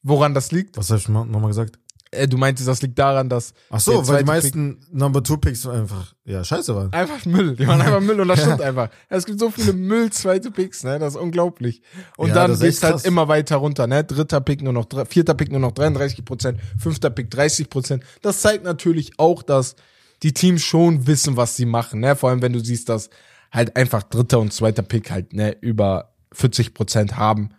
Woran 0.02 0.34
das 0.34 0.52
liegt? 0.52 0.76
Was 0.76 0.90
hast 0.90 1.08
du 1.08 1.12
nochmal 1.12 1.48
gesagt? 1.48 1.78
Äh, 2.14 2.28
du 2.28 2.36
meintest, 2.36 2.68
das 2.68 2.80
liegt 2.82 2.98
daran, 2.98 3.28
dass. 3.28 3.54
Ach 3.70 3.80
so, 3.80 4.06
weil 4.08 4.18
die 4.18 4.24
meisten 4.24 4.78
Number 4.90 5.22
Two 5.22 5.36
Picks 5.36 5.66
einfach, 5.66 6.14
ja, 6.24 6.42
scheiße 6.42 6.74
waren. 6.74 6.92
Einfach 6.92 7.24
Müll. 7.26 7.56
Die 7.56 7.66
waren 7.66 7.80
einfach 7.80 8.00
Müll 8.00 8.20
und 8.20 8.28
das 8.28 8.40
stimmt 8.42 8.60
einfach. 8.60 8.88
Es 9.08 9.26
gibt 9.26 9.40
so 9.40 9.50
viele 9.50 9.72
Müll 9.72 10.10
zweite 10.10 10.50
Picks, 10.50 10.84
ne? 10.84 10.98
Das 10.98 11.14
ist 11.14 11.20
unglaublich. 11.20 11.82
Und 12.16 12.28
Ja, 12.28 12.46
dann 12.46 12.58
geht's 12.58 12.82
halt 12.82 13.04
immer 13.04 13.28
weiter 13.28 13.56
runter, 13.56 13.86
ne? 13.86 14.04
Dritter 14.04 14.40
Pick 14.40 14.62
nur 14.62 14.72
noch, 14.72 14.86
vierter 15.08 15.34
Pick 15.34 15.50
nur 15.50 15.60
noch 15.60 15.72
33 15.72 16.24
Prozent, 16.24 16.60
fünfter 16.78 17.10
Pick 17.10 17.30
30 17.30 17.68
Prozent. 17.68 18.04
Das 18.22 18.40
zeigt 18.40 18.64
natürlich 18.64 19.18
auch, 19.18 19.42
dass 19.42 19.76
die 20.22 20.32
Teams 20.32 20.62
schon 20.62 21.06
wissen, 21.06 21.36
was 21.36 21.56
sie 21.56 21.66
machen, 21.66 22.00
ne? 22.00 22.16
Vor 22.16 22.30
allem, 22.30 22.42
wenn 22.42 22.52
du 22.52 22.60
siehst, 22.60 22.88
dass 22.88 23.10
halt 23.52 23.76
einfach 23.76 24.02
dritter 24.02 24.40
und 24.40 24.52
zweiter 24.52 24.82
Pick 24.82 25.10
halt, 25.10 25.32
ne, 25.32 25.56
über 25.60 26.12
40 26.32 26.74
Prozent 26.74 27.16
haben, 27.16 27.50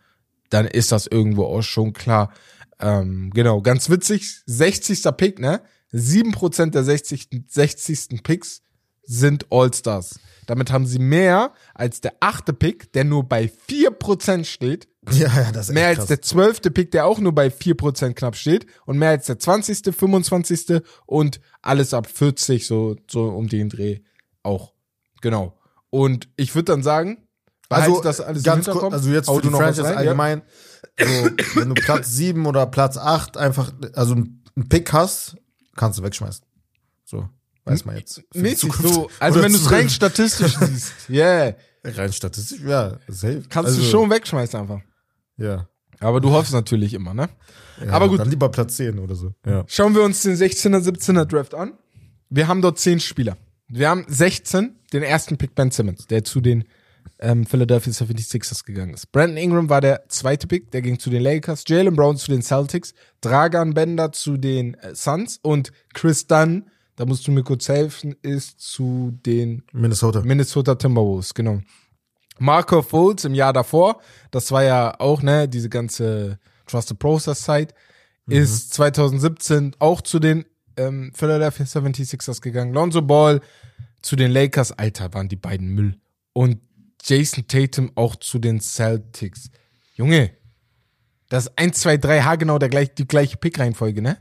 dann 0.49 0.67
ist 0.67 0.91
das 0.91 1.07
irgendwo 1.07 1.45
auch 1.45 1.61
schon 1.61 1.93
klar. 1.93 2.31
Ähm, 2.79 3.31
genau, 3.33 3.61
ganz 3.61 3.89
witzig, 3.89 4.41
60. 4.45 5.03
Pick, 5.17 5.39
ne? 5.39 5.61
7% 5.93 6.71
der 6.71 6.83
60. 6.83 7.29
60. 7.47 8.23
Picks 8.23 8.61
sind 9.03 9.45
All-Stars. 9.51 10.19
Damit 10.47 10.71
haben 10.71 10.85
sie 10.85 10.99
mehr 10.99 11.53
als 11.73 12.01
der 12.01 12.13
achte 12.19 12.53
Pick, 12.53 12.91
der 12.93 13.03
nur 13.03 13.23
bei 13.23 13.51
4% 13.69 14.45
steht. 14.45 14.87
Ja, 15.11 15.27
ja, 15.27 15.51
das 15.51 15.69
ist 15.69 15.75
Mehr 15.75 15.85
als 15.89 15.97
krass. 15.99 16.07
der 16.07 16.21
zwölfte 16.23 16.71
Pick, 16.71 16.89
der 16.89 17.05
auch 17.05 17.19
nur 17.19 17.31
bei 17.35 17.49
4% 17.49 18.13
knapp 18.13 18.35
steht. 18.35 18.65
Und 18.87 18.97
mehr 18.97 19.09
als 19.11 19.27
der 19.27 19.37
20., 19.37 19.93
25. 19.95 20.81
und 21.05 21.39
alles 21.61 21.93
ab 21.93 22.07
40, 22.07 22.65
so, 22.65 22.95
so 23.07 23.25
um 23.25 23.47
den 23.47 23.69
Dreh 23.69 23.99
auch. 24.41 24.73
Genau. 25.21 25.59
Und 25.91 26.27
ich 26.37 26.55
würde 26.55 26.71
dann 26.71 26.81
sagen, 26.81 27.24
also, 27.69 28.01
das 28.01 28.21
alles 28.21 28.43
ganz 28.43 28.67
kurz, 28.67 28.93
also 28.93 29.09
jetzt 29.09 29.29
für 29.29 29.41
die 29.41 29.49
Franchise 29.49 29.83
rein, 29.83 29.91
ja? 29.91 29.97
allgemein, 29.97 30.41
so, 30.99 31.05
wenn 31.59 31.69
du 31.69 31.75
Platz 31.75 32.11
7 32.11 32.45
oder 32.45 32.65
Platz 32.67 32.97
8 32.97 33.37
einfach, 33.37 33.73
also 33.93 34.13
einen 34.13 34.69
Pick 34.69 34.93
hast, 34.93 35.35
kannst 35.75 35.99
du 35.99 36.03
wegschmeißen. 36.03 36.45
So, 37.03 37.29
weiß 37.65 37.85
man 37.85 37.97
jetzt. 37.97 38.21
Mäßig 38.33 38.73
so. 38.73 39.09
Also 39.19 39.39
Oder 39.39 39.45
wenn 39.45 39.53
du 39.53 39.59
es 39.59 39.71
rein 39.71 39.89
statistisch 39.89 40.57
siehst, 40.59 41.09
yeah, 41.09 41.55
Rein 41.83 42.11
statistisch, 42.11 42.61
ja, 42.61 42.97
safe. 43.07 43.43
kannst 43.49 43.69
also, 43.69 43.81
du 43.81 43.87
schon 43.87 44.09
wegschmeißen 44.09 44.59
einfach. 44.59 44.79
Ja. 45.37 45.67
Aber 45.99 46.19
du 46.19 46.31
hoffst 46.31 46.51
natürlich 46.53 46.93
immer, 46.93 47.13
ne? 47.13 47.29
ja. 47.83 47.91
Aber 47.91 48.09
gut. 48.09 48.19
Dann 48.19 48.29
lieber 48.29 48.49
Platz 48.49 48.75
10 48.77 48.99
oder 48.99 49.15
so. 49.15 49.33
Ja. 49.45 49.63
Schauen 49.67 49.95
wir 49.95 50.03
uns 50.03 50.21
den 50.23 50.35
16er, 50.35 50.79
17er 50.79 51.25
Draft 51.25 51.53
an. 51.53 51.73
Wir 52.29 52.47
haben 52.47 52.61
dort 52.61 52.79
10 52.79 52.99
Spieler. 52.99 53.37
Wir 53.67 53.89
haben 53.89 54.05
16, 54.07 54.75
den 54.93 55.03
ersten 55.03 55.37
Pick 55.37 55.55
Ben 55.55 55.71
Simmons, 55.71 56.07
der 56.07 56.23
zu 56.23 56.41
den 56.41 56.65
ähm, 57.25 57.45
Philadelphia 57.45 57.91
76ers 57.91 58.63
gegangen 58.65 58.93
ist. 58.93 59.11
Brandon 59.11 59.37
Ingram 59.37 59.69
war 59.69 59.81
der 59.81 60.07
zweite 60.09 60.45
Pick, 60.45 60.69
der 60.71 60.83
ging 60.83 60.99
zu 60.99 61.09
den 61.09 61.23
Lakers. 61.23 61.63
Jalen 61.67 61.95
Brown 61.95 62.17
zu 62.17 62.31
den 62.31 62.43
Celtics. 62.43 62.93
Dragan 63.21 63.73
Bender 63.73 64.11
zu 64.11 64.37
den 64.37 64.75
äh, 64.75 64.93
Suns. 64.93 65.39
Und 65.41 65.71
Chris 65.93 66.27
Dunn, 66.27 66.69
da 66.95 67.05
musst 67.05 67.27
du 67.27 67.31
mir 67.31 67.43
kurz 67.43 67.67
helfen, 67.67 68.15
ist 68.21 68.59
zu 68.59 69.17
den 69.25 69.63
Minnesota. 69.73 70.21
Minnesota 70.21 70.75
Timberwolves, 70.75 71.33
genau. 71.33 71.61
Marco 72.37 72.81
Fultz 72.81 73.23
im 73.23 73.33
Jahr 73.33 73.53
davor, 73.53 74.01
das 74.29 74.51
war 74.51 74.63
ja 74.63 74.99
auch, 74.99 75.21
ne, 75.21 75.47
diese 75.47 75.69
ganze 75.69 76.37
Trusted 76.67 76.99
Process 76.99 77.41
Zeit, 77.43 77.73
ist 78.27 78.73
2017 78.73 79.75
auch 79.79 80.01
zu 80.01 80.19
den 80.19 80.45
ähm, 80.75 81.11
Philadelphia 81.15 81.65
76ers 81.65 82.41
gegangen. 82.41 82.73
Lonzo 82.73 83.01
Ball 83.01 83.39
zu 84.01 84.15
den 84.17 84.31
Lakers, 84.31 84.73
Alter, 84.73 85.13
waren 85.13 85.29
die 85.29 85.37
beiden 85.37 85.69
Müll. 85.69 85.95
Und 86.33 86.59
Jason 87.05 87.47
Tatum 87.47 87.91
auch 87.95 88.15
zu 88.15 88.39
den 88.39 88.59
Celtics. 88.59 89.49
Junge, 89.93 90.31
das 91.29 91.45
ist 91.45 91.57
1, 91.57 91.79
2, 91.79 91.97
3 91.97 92.21
haargenau 92.21 92.57
der 92.57 92.69
gleich, 92.69 92.93
die 92.95 93.07
gleiche 93.07 93.37
Pick-Reihenfolge, 93.37 94.01
ne? 94.01 94.17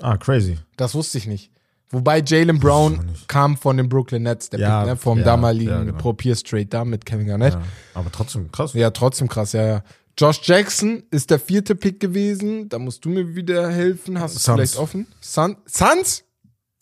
Ah, 0.00 0.16
crazy. 0.16 0.58
Das 0.76 0.94
wusste 0.94 1.18
ich 1.18 1.26
nicht. 1.26 1.52
Wobei 1.90 2.22
Jalen 2.24 2.58
Brown 2.58 3.14
kam 3.28 3.56
von 3.56 3.76
den 3.76 3.88
Brooklyn 3.88 4.22
Nets, 4.22 4.48
der 4.48 4.60
Ja, 4.60 4.80
Pick, 4.80 4.88
ne, 4.88 4.96
vom 4.96 5.18
ja, 5.18 5.24
damaligen 5.24 5.70
ja, 5.70 5.84
genau. 5.84 5.98
Pro 5.98 6.14
Pierce 6.14 6.42
Trade 6.42 6.66
da 6.66 6.86
mit 6.86 7.04
Kevin 7.04 7.26
Garnett. 7.26 7.52
Ja. 7.52 7.62
Aber 7.92 8.10
trotzdem 8.10 8.50
krass. 8.50 8.72
Ja. 8.72 8.90
trotzdem 8.90 9.28
krass, 9.28 9.52
ja, 9.52 9.62
ja. 9.62 9.84
Josh 10.18 10.40
Jackson 10.42 11.02
ist 11.10 11.30
der 11.30 11.38
vierte 11.38 11.74
Pick 11.74 12.00
gewesen. 12.00 12.68
Da 12.70 12.78
musst 12.78 13.04
du 13.04 13.10
mir 13.10 13.34
wieder 13.34 13.70
helfen. 13.70 14.18
Hast 14.18 14.36
du 14.36 14.52
vielleicht 14.54 14.76
offen? 14.76 15.06
Sun 15.20 15.56
Suns? 15.66 16.24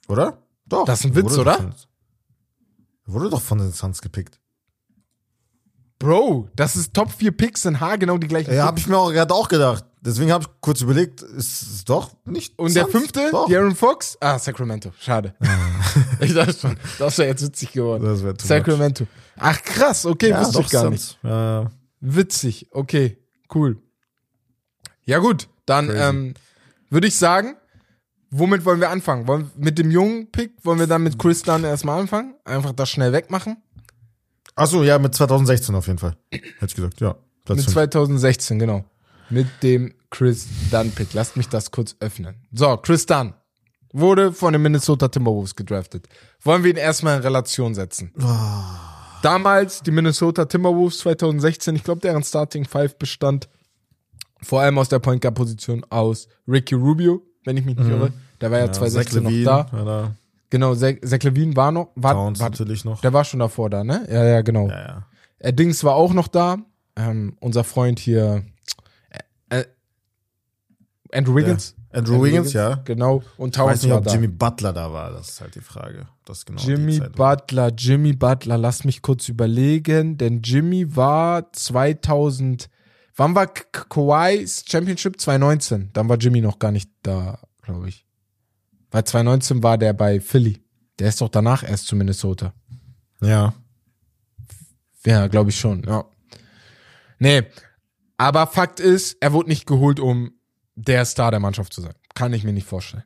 Oder? 0.06 0.38
Doch. 0.66 0.84
Das 0.84 1.00
ist 1.00 1.06
ein 1.06 1.14
Witz, 1.16 1.32
Wurde 1.32 1.40
oder? 1.40 1.74
Wurde 3.12 3.30
doch 3.30 3.42
von 3.42 3.58
den 3.58 3.72
Suns 3.72 4.00
gepickt. 4.00 4.38
Bro, 5.98 6.48
das 6.56 6.76
ist 6.76 6.94
Top 6.94 7.10
4 7.12 7.32
Picks 7.32 7.62
sind 7.62 7.78
haargenau 7.80 8.16
die 8.16 8.26
gleichen. 8.28 8.54
Ja, 8.54 8.64
habe 8.64 8.78
ich 8.78 8.86
mir 8.86 8.96
auch 8.96 9.12
gerade 9.12 9.34
auch 9.34 9.48
gedacht. 9.48 9.84
Deswegen 10.00 10.32
habe 10.32 10.44
ich 10.44 10.50
kurz 10.62 10.80
überlegt, 10.80 11.20
ist 11.20 11.60
es 11.60 11.84
doch 11.84 12.12
nicht. 12.24 12.58
Und 12.58 12.74
der 12.74 12.84
Suns? 12.84 12.92
fünfte, 12.92 13.28
Doch. 13.30 13.48
De'Aaron 13.50 13.74
Fox? 13.74 14.16
Ah, 14.18 14.38
Sacramento. 14.38 14.92
Schade. 14.98 15.34
ich 16.20 16.32
dachte 16.32 16.54
schon, 16.54 16.76
das 16.98 17.18
wäre 17.18 17.28
jetzt 17.28 17.42
witzig 17.42 17.72
geworden. 17.72 18.02
Das 18.04 18.24
wär 18.24 18.34
too 18.34 18.46
Sacramento. 18.46 19.06
Ach 19.36 19.60
krass, 19.62 20.06
okay, 20.06 20.30
Ja, 20.30 20.40
wusste 20.40 20.54
doch, 20.54 20.64
ich 20.64 20.70
gar 20.70 20.84
Suns. 20.84 20.92
nicht. 20.92 21.18
Ja. 21.22 21.70
Witzig, 22.00 22.68
okay, 22.70 23.18
cool. 23.54 23.76
Ja 25.04 25.18
gut, 25.18 25.48
dann 25.66 25.90
ähm, 25.94 26.34
würde 26.88 27.08
ich 27.08 27.16
sagen, 27.18 27.56
womit 28.30 28.64
wollen 28.64 28.80
wir 28.80 28.90
anfangen? 28.90 29.26
Wollen, 29.26 29.50
mit 29.56 29.78
dem 29.78 29.90
jungen 29.90 30.30
Pick, 30.30 30.52
wollen 30.64 30.78
wir 30.78 30.86
dann 30.86 31.02
mit 31.02 31.18
Chris 31.18 31.42
Dunn 31.42 31.64
erstmal 31.64 32.00
anfangen? 32.00 32.34
Einfach 32.44 32.72
das 32.72 32.90
schnell 32.90 33.12
wegmachen? 33.12 33.56
Achso, 34.54 34.82
ja, 34.82 34.98
mit 34.98 35.14
2016 35.14 35.74
auf 35.74 35.86
jeden 35.86 35.98
Fall. 35.98 36.16
Hätte 36.30 36.66
ich 36.66 36.74
gesagt, 36.74 37.00
ja. 37.00 37.16
Platz 37.44 37.56
Mit 37.56 37.64
fünf. 37.66 37.74
2016, 37.74 38.58
genau. 38.58 38.84
Mit 39.30 39.46
dem 39.62 39.94
Chris 40.10 40.46
Dunn 40.70 40.90
Pick. 40.90 41.12
Lasst 41.14 41.36
mich 41.36 41.48
das 41.48 41.70
kurz 41.70 41.96
öffnen. 42.00 42.34
So, 42.52 42.76
Chris 42.76 43.06
Dunn 43.06 43.34
wurde 43.92 44.32
von 44.32 44.52
den 44.52 44.62
Minnesota 44.62 45.08
Timberwolves 45.08 45.54
gedraftet. 45.54 46.08
Wollen 46.42 46.62
wir 46.62 46.70
ihn 46.70 46.76
erstmal 46.76 47.16
in 47.16 47.22
Relation 47.22 47.74
setzen? 47.74 48.12
Damals 49.22 49.82
die 49.82 49.90
Minnesota 49.90 50.44
Timberwolves 50.44 50.98
2016, 50.98 51.76
ich 51.76 51.84
glaube, 51.84 52.00
deren 52.00 52.22
Starting 52.22 52.64
Five 52.64 52.98
bestand 52.98 53.48
vor 54.42 54.62
allem 54.62 54.78
aus 54.78 54.88
der 54.88 54.98
Point 54.98 55.20
Guard 55.20 55.34
Position 55.34 55.84
aus 55.90 56.28
Ricky 56.48 56.74
Rubio, 56.74 57.22
wenn 57.44 57.56
ich 57.56 57.64
mich 57.64 57.76
nicht 57.76 57.88
irre. 57.88 58.12
Der 58.40 58.50
war 58.50 58.58
ja, 58.58 58.66
ja, 58.66 58.72
2016 58.72 59.22
Zach 59.22 59.30
noch 59.30 59.70
da. 59.72 59.78
Ja, 59.78 59.84
da. 59.84 60.14
Genau, 60.50 60.74
Zach, 60.74 61.22
Levine 61.22 61.54
war 61.56 61.70
noch, 61.72 61.90
war, 61.94 62.14
Towns 62.14 62.40
war 62.40 62.50
natürlich 62.50 62.84
noch. 62.84 63.00
der 63.00 63.12
war 63.12 63.24
schon 63.24 63.40
davor 63.40 63.70
da, 63.70 63.84
ne? 63.84 64.06
Ja, 64.10 64.24
ja, 64.24 64.42
genau. 64.42 64.68
Ja, 64.68 64.80
ja. 64.80 65.06
Äh, 65.38 65.52
Dings 65.52 65.84
war 65.84 65.94
auch 65.94 66.12
noch 66.12 66.28
da. 66.28 66.58
Ähm, 66.96 67.36
unser 67.40 67.62
Freund 67.64 67.98
hier, 68.00 68.44
äh, 69.48 69.60
äh, 69.60 69.64
Andrew 71.12 71.34
Wiggins. 71.36 71.76
Andrew 71.92 72.22
Wiggins, 72.22 72.52
ja. 72.52 72.74
Genau. 72.84 73.22
Und 73.36 73.56
Ich 73.56 73.62
weiß 73.62 73.66
Towns 73.66 73.82
nicht, 73.82 73.90
war 73.90 73.98
ob 73.98 74.04
da. 74.04 74.12
Jimmy 74.12 74.28
Butler 74.28 74.72
da 74.72 74.92
war. 74.92 75.12
Das 75.12 75.30
ist 75.30 75.40
halt 75.40 75.54
die 75.54 75.60
Frage. 75.60 76.06
Das 76.24 76.38
ist 76.38 76.46
genau 76.46 76.62
Jimmy 76.62 76.98
Zeit 76.98 77.18
war. 77.18 77.36
Butler, 77.36 77.72
Jimmy 77.76 78.12
Butler, 78.12 78.58
lass 78.58 78.84
mich 78.84 79.02
kurz 79.02 79.28
überlegen, 79.28 80.16
denn 80.18 80.42
Jimmy 80.42 80.94
war 80.96 81.52
2000, 81.52 82.68
wann 83.20 83.34
war 83.34 83.46
Kawhi's 83.46 84.64
Championship? 84.66 85.20
2019. 85.20 85.90
Dann 85.92 86.08
war 86.08 86.16
Jimmy 86.16 86.40
noch 86.40 86.58
gar 86.58 86.72
nicht 86.72 86.90
da, 87.02 87.38
glaube 87.62 87.88
ich. 87.90 88.06
Weil 88.90 89.04
2019 89.04 89.62
war 89.62 89.76
der 89.78 89.92
bei 89.92 90.20
Philly. 90.20 90.62
Der 90.98 91.08
ist 91.10 91.20
doch 91.20 91.28
danach 91.28 91.62
erst 91.62 91.86
zu 91.86 91.96
Minnesota. 91.96 92.54
Ja. 93.22 93.52
Ja, 95.04 95.26
glaube 95.28 95.50
ich 95.50 95.58
schon, 95.60 95.82
ja. 95.84 96.04
Nee, 97.18 97.42
aber 98.16 98.46
Fakt 98.46 98.80
ist, 98.80 99.16
er 99.20 99.32
wurde 99.32 99.48
nicht 99.50 99.66
geholt, 99.66 100.00
um 100.00 100.32
der 100.74 101.04
Star 101.04 101.30
der 101.30 101.40
Mannschaft 101.40 101.72
zu 101.74 101.82
sein. 101.82 101.94
Kann 102.14 102.32
ich 102.32 102.44
mir 102.44 102.52
nicht 102.54 102.66
vorstellen. 102.66 103.04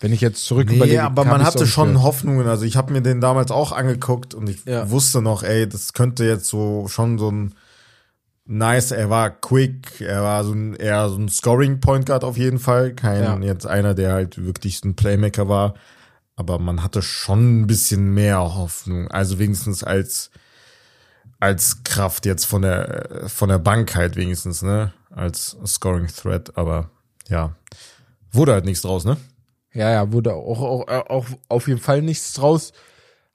Wenn 0.00 0.12
ich 0.12 0.20
jetzt 0.20 0.44
zurück 0.44 0.68
Nee, 0.68 0.76
überlege. 0.76 1.02
aber 1.04 1.24
man 1.24 1.42
hatte 1.44 1.66
schon 1.66 1.88
gehört. 1.88 2.04
Hoffnungen. 2.04 2.46
Also 2.46 2.64
ich 2.64 2.76
habe 2.76 2.92
mir 2.92 3.00
den 3.02 3.20
damals 3.20 3.50
auch 3.50 3.72
angeguckt 3.72 4.34
und 4.34 4.48
ich 4.48 4.64
Ja. 4.64 4.90
wusste 4.90 5.22
noch, 5.22 5.42
ey, 5.42 5.68
das 5.68 5.92
könnte 5.92 6.24
jetzt 6.24 6.46
so 6.48 6.86
schon 6.88 7.18
so 7.18 7.30
ein 7.30 7.54
nice, 8.46 8.92
er 8.92 9.10
war 9.10 9.30
quick, 9.30 10.00
er 10.00 10.22
war 10.22 10.44
so 10.44 10.52
ein 10.52 10.74
eher 10.74 11.08
so 11.08 11.16
ein 11.16 11.28
Scoring 11.28 11.80
Point 11.80 12.06
Guard 12.06 12.24
auf 12.24 12.36
jeden 12.36 12.58
Fall, 12.58 12.94
kein 12.94 13.22
Ja. 13.22 13.38
jetzt 13.40 13.66
einer, 13.66 13.94
der 13.94 14.12
halt 14.12 14.44
wirklich 14.44 14.78
so 14.78 14.88
ein 14.88 14.96
Playmaker 14.96 15.48
war, 15.48 15.74
aber 16.36 16.58
man 16.58 16.82
hatte 16.82 17.02
schon 17.02 17.60
ein 17.62 17.66
bisschen 17.66 18.14
mehr 18.14 18.38
Hoffnung, 18.38 19.08
also 19.10 19.38
wenigstens 19.38 19.84
als 19.84 20.30
als 21.38 21.82
Kraft 21.84 22.24
jetzt 22.24 22.46
von 22.46 22.62
der 22.62 23.24
von 23.26 23.48
der 23.48 23.58
Bank 23.58 23.94
halt 23.94 24.16
wenigstens, 24.16 24.62
ne, 24.62 24.92
als 25.10 25.56
Scoring 25.66 26.06
Threat, 26.08 26.56
aber 26.56 26.90
ja, 27.28 27.54
wurde 28.32 28.52
halt 28.52 28.64
nichts 28.64 28.82
draus, 28.82 29.04
ne? 29.04 29.16
Ja, 29.72 29.90
ja, 29.90 30.12
wurde 30.12 30.32
auch, 30.32 30.62
auch, 30.62 30.88
auch 31.10 31.26
auf 31.48 31.68
jeden 31.68 31.80
Fall 31.80 32.00
nichts 32.00 32.32
draus. 32.32 32.72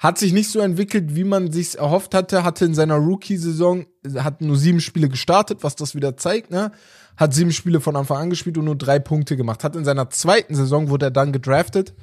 Hat 0.01 0.17
sich 0.17 0.33
nicht 0.33 0.49
so 0.49 0.59
entwickelt, 0.59 1.15
wie 1.15 1.23
man 1.23 1.51
sich's 1.51 1.75
erhofft 1.75 2.15
hatte. 2.15 2.43
Hatte 2.43 2.65
in 2.65 2.73
seiner 2.73 2.95
Rookie-Saison, 2.95 3.85
hat 4.15 4.41
nur 4.41 4.57
sieben 4.57 4.81
Spiele 4.81 5.09
gestartet, 5.09 5.59
was 5.61 5.75
das 5.75 5.93
wieder 5.93 6.17
zeigt, 6.17 6.49
ne? 6.49 6.71
Hat 7.17 7.35
sieben 7.35 7.51
Spiele 7.51 7.79
von 7.79 7.95
Anfang 7.95 8.17
an 8.17 8.29
gespielt 8.31 8.57
und 8.57 8.65
nur 8.65 8.75
drei 8.75 8.97
Punkte 8.97 9.37
gemacht. 9.37 9.63
Hat 9.63 9.75
in 9.75 9.85
seiner 9.85 10.09
zweiten 10.09 10.55
Saison, 10.55 10.89
wurde 10.89 11.05
er 11.05 11.11
dann 11.11 11.31
gedraftet 11.31 11.93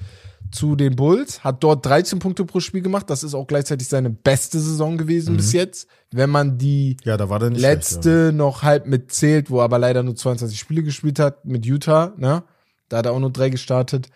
zu 0.53 0.77
den 0.77 0.95
Bulls, 0.95 1.43
hat 1.43 1.65
dort 1.65 1.85
13 1.85 2.21
Punkte 2.21 2.45
pro 2.45 2.61
Spiel 2.61 2.83
gemacht. 2.83 3.11
Das 3.11 3.25
ist 3.25 3.35
auch 3.35 3.49
gleichzeitig 3.49 3.89
seine 3.89 4.11
beste 4.11 4.61
Saison 4.61 4.97
gewesen 4.97 5.37
bis 5.37 5.53
jetzt. 5.53 5.89
Wenn 6.13 6.31
man 6.31 6.57
die 6.57 6.99
Ja, 7.03 7.17
letzte 7.17 8.27
schlecht, 8.27 8.37
noch 8.37 8.63
halb 8.63 8.87
mitzählt, 8.87 9.51
wo 9.51 9.59
er 9.59 9.65
aber 9.65 9.81
leider 9.81 10.05
nur 10.05 10.15
22 10.15 10.57
Spiele 10.57 10.85
gespielt 10.85 11.19
hat 11.19 11.45
mit 11.45 11.67
Utah, 11.67 12.15
ne? 12.17 12.45
Da 12.89 12.99
hat 12.99 13.07
er 13.07 13.13
auch 13.13 13.19
nur 13.19 13.33
drei 13.33 13.51
gestartet. 13.51 14.09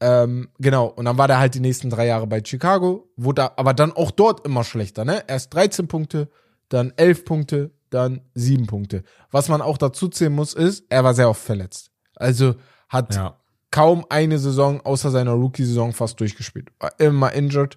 Ähm, 0.00 0.48
genau, 0.58 0.86
und 0.86 1.04
dann 1.04 1.18
war 1.18 1.28
der 1.28 1.38
halt 1.38 1.54
die 1.54 1.60
nächsten 1.60 1.90
drei 1.90 2.06
Jahre 2.06 2.26
bei 2.26 2.42
Chicago, 2.42 3.10
wurde 3.16 3.42
er 3.42 3.58
aber 3.58 3.74
dann 3.74 3.92
auch 3.92 4.10
dort 4.10 4.46
immer 4.46 4.64
schlechter, 4.64 5.04
ne? 5.04 5.24
Erst 5.28 5.52
13 5.52 5.88
Punkte, 5.88 6.30
dann 6.70 6.92
11 6.96 7.24
Punkte, 7.26 7.70
dann 7.90 8.22
7 8.34 8.66
Punkte. 8.66 9.02
Was 9.30 9.48
man 9.48 9.60
auch 9.60 9.76
dazu 9.76 10.08
zählen 10.08 10.32
muss, 10.32 10.54
ist, 10.54 10.84
er 10.88 11.04
war 11.04 11.12
sehr 11.12 11.28
oft 11.28 11.42
verletzt. 11.42 11.90
Also 12.16 12.54
hat 12.88 13.14
ja. 13.14 13.36
kaum 13.70 14.06
eine 14.08 14.38
Saison 14.38 14.80
außer 14.80 15.10
seiner 15.10 15.32
Rookie-Saison 15.32 15.92
fast 15.92 16.18
durchgespielt. 16.18 16.70
War 16.78 16.98
immer 16.98 17.32
injured, 17.32 17.76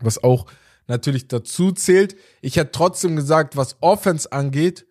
was 0.00 0.22
auch 0.22 0.46
natürlich 0.86 1.28
dazu 1.28 1.72
zählt. 1.72 2.16
Ich 2.40 2.56
hätte 2.56 2.72
trotzdem 2.72 3.16
gesagt, 3.16 3.56
was 3.56 3.76
Offense 3.82 4.32
angeht, 4.32 4.86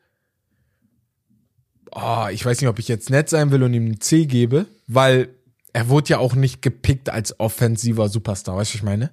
oh, 1.91 2.27
ich 2.31 2.45
weiß 2.45 2.61
nicht, 2.61 2.69
ob 2.69 2.77
ich 2.79 2.87
jetzt 2.87 3.09
nett 3.09 3.29
sein 3.29 3.51
will 3.51 3.63
und 3.63 3.73
ihm 3.73 3.87
ein 3.87 4.01
C 4.01 4.25
gebe, 4.25 4.67
weil 4.87 5.36
er 5.77 5.89
wurde 5.89 6.09
ja 6.09 6.17
auch 6.17 6.33
nicht 6.33 6.63
gepickt 6.63 7.07
als 7.07 7.39
offensiver 7.39 8.09
Superstar, 8.09 8.55
weißt 8.55 8.71
du, 8.71 8.73
was 8.73 8.79
ich 8.79 8.83
meine? 8.83 9.11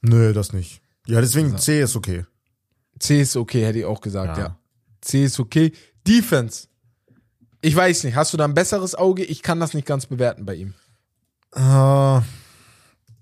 Nö, 0.00 0.32
das 0.32 0.54
nicht. 0.54 0.80
Ja, 1.06 1.20
deswegen 1.20 1.58
C 1.58 1.82
ist 1.82 1.94
okay. 1.94 2.24
C 2.98 3.20
ist 3.20 3.36
okay, 3.36 3.66
hätte 3.66 3.80
ich 3.80 3.84
auch 3.84 4.00
gesagt, 4.00 4.38
ja. 4.38 4.44
Ja. 4.44 4.58
C 5.02 5.24
ist 5.24 5.38
okay. 5.38 5.72
Defense. 6.08 6.68
Ich 7.60 7.76
weiß 7.76 8.04
nicht, 8.04 8.16
hast 8.16 8.32
du 8.32 8.38
da 8.38 8.44
ein 8.44 8.54
besseres 8.54 8.94
Auge? 8.94 9.24
Ich 9.24 9.42
kann 9.42 9.60
das 9.60 9.74
nicht 9.74 9.86
ganz 9.86 10.06
bewerten 10.06 10.46
bei 10.46 10.54
ihm. 10.54 10.72
Äh, 11.54 11.60
ja, 11.60 12.22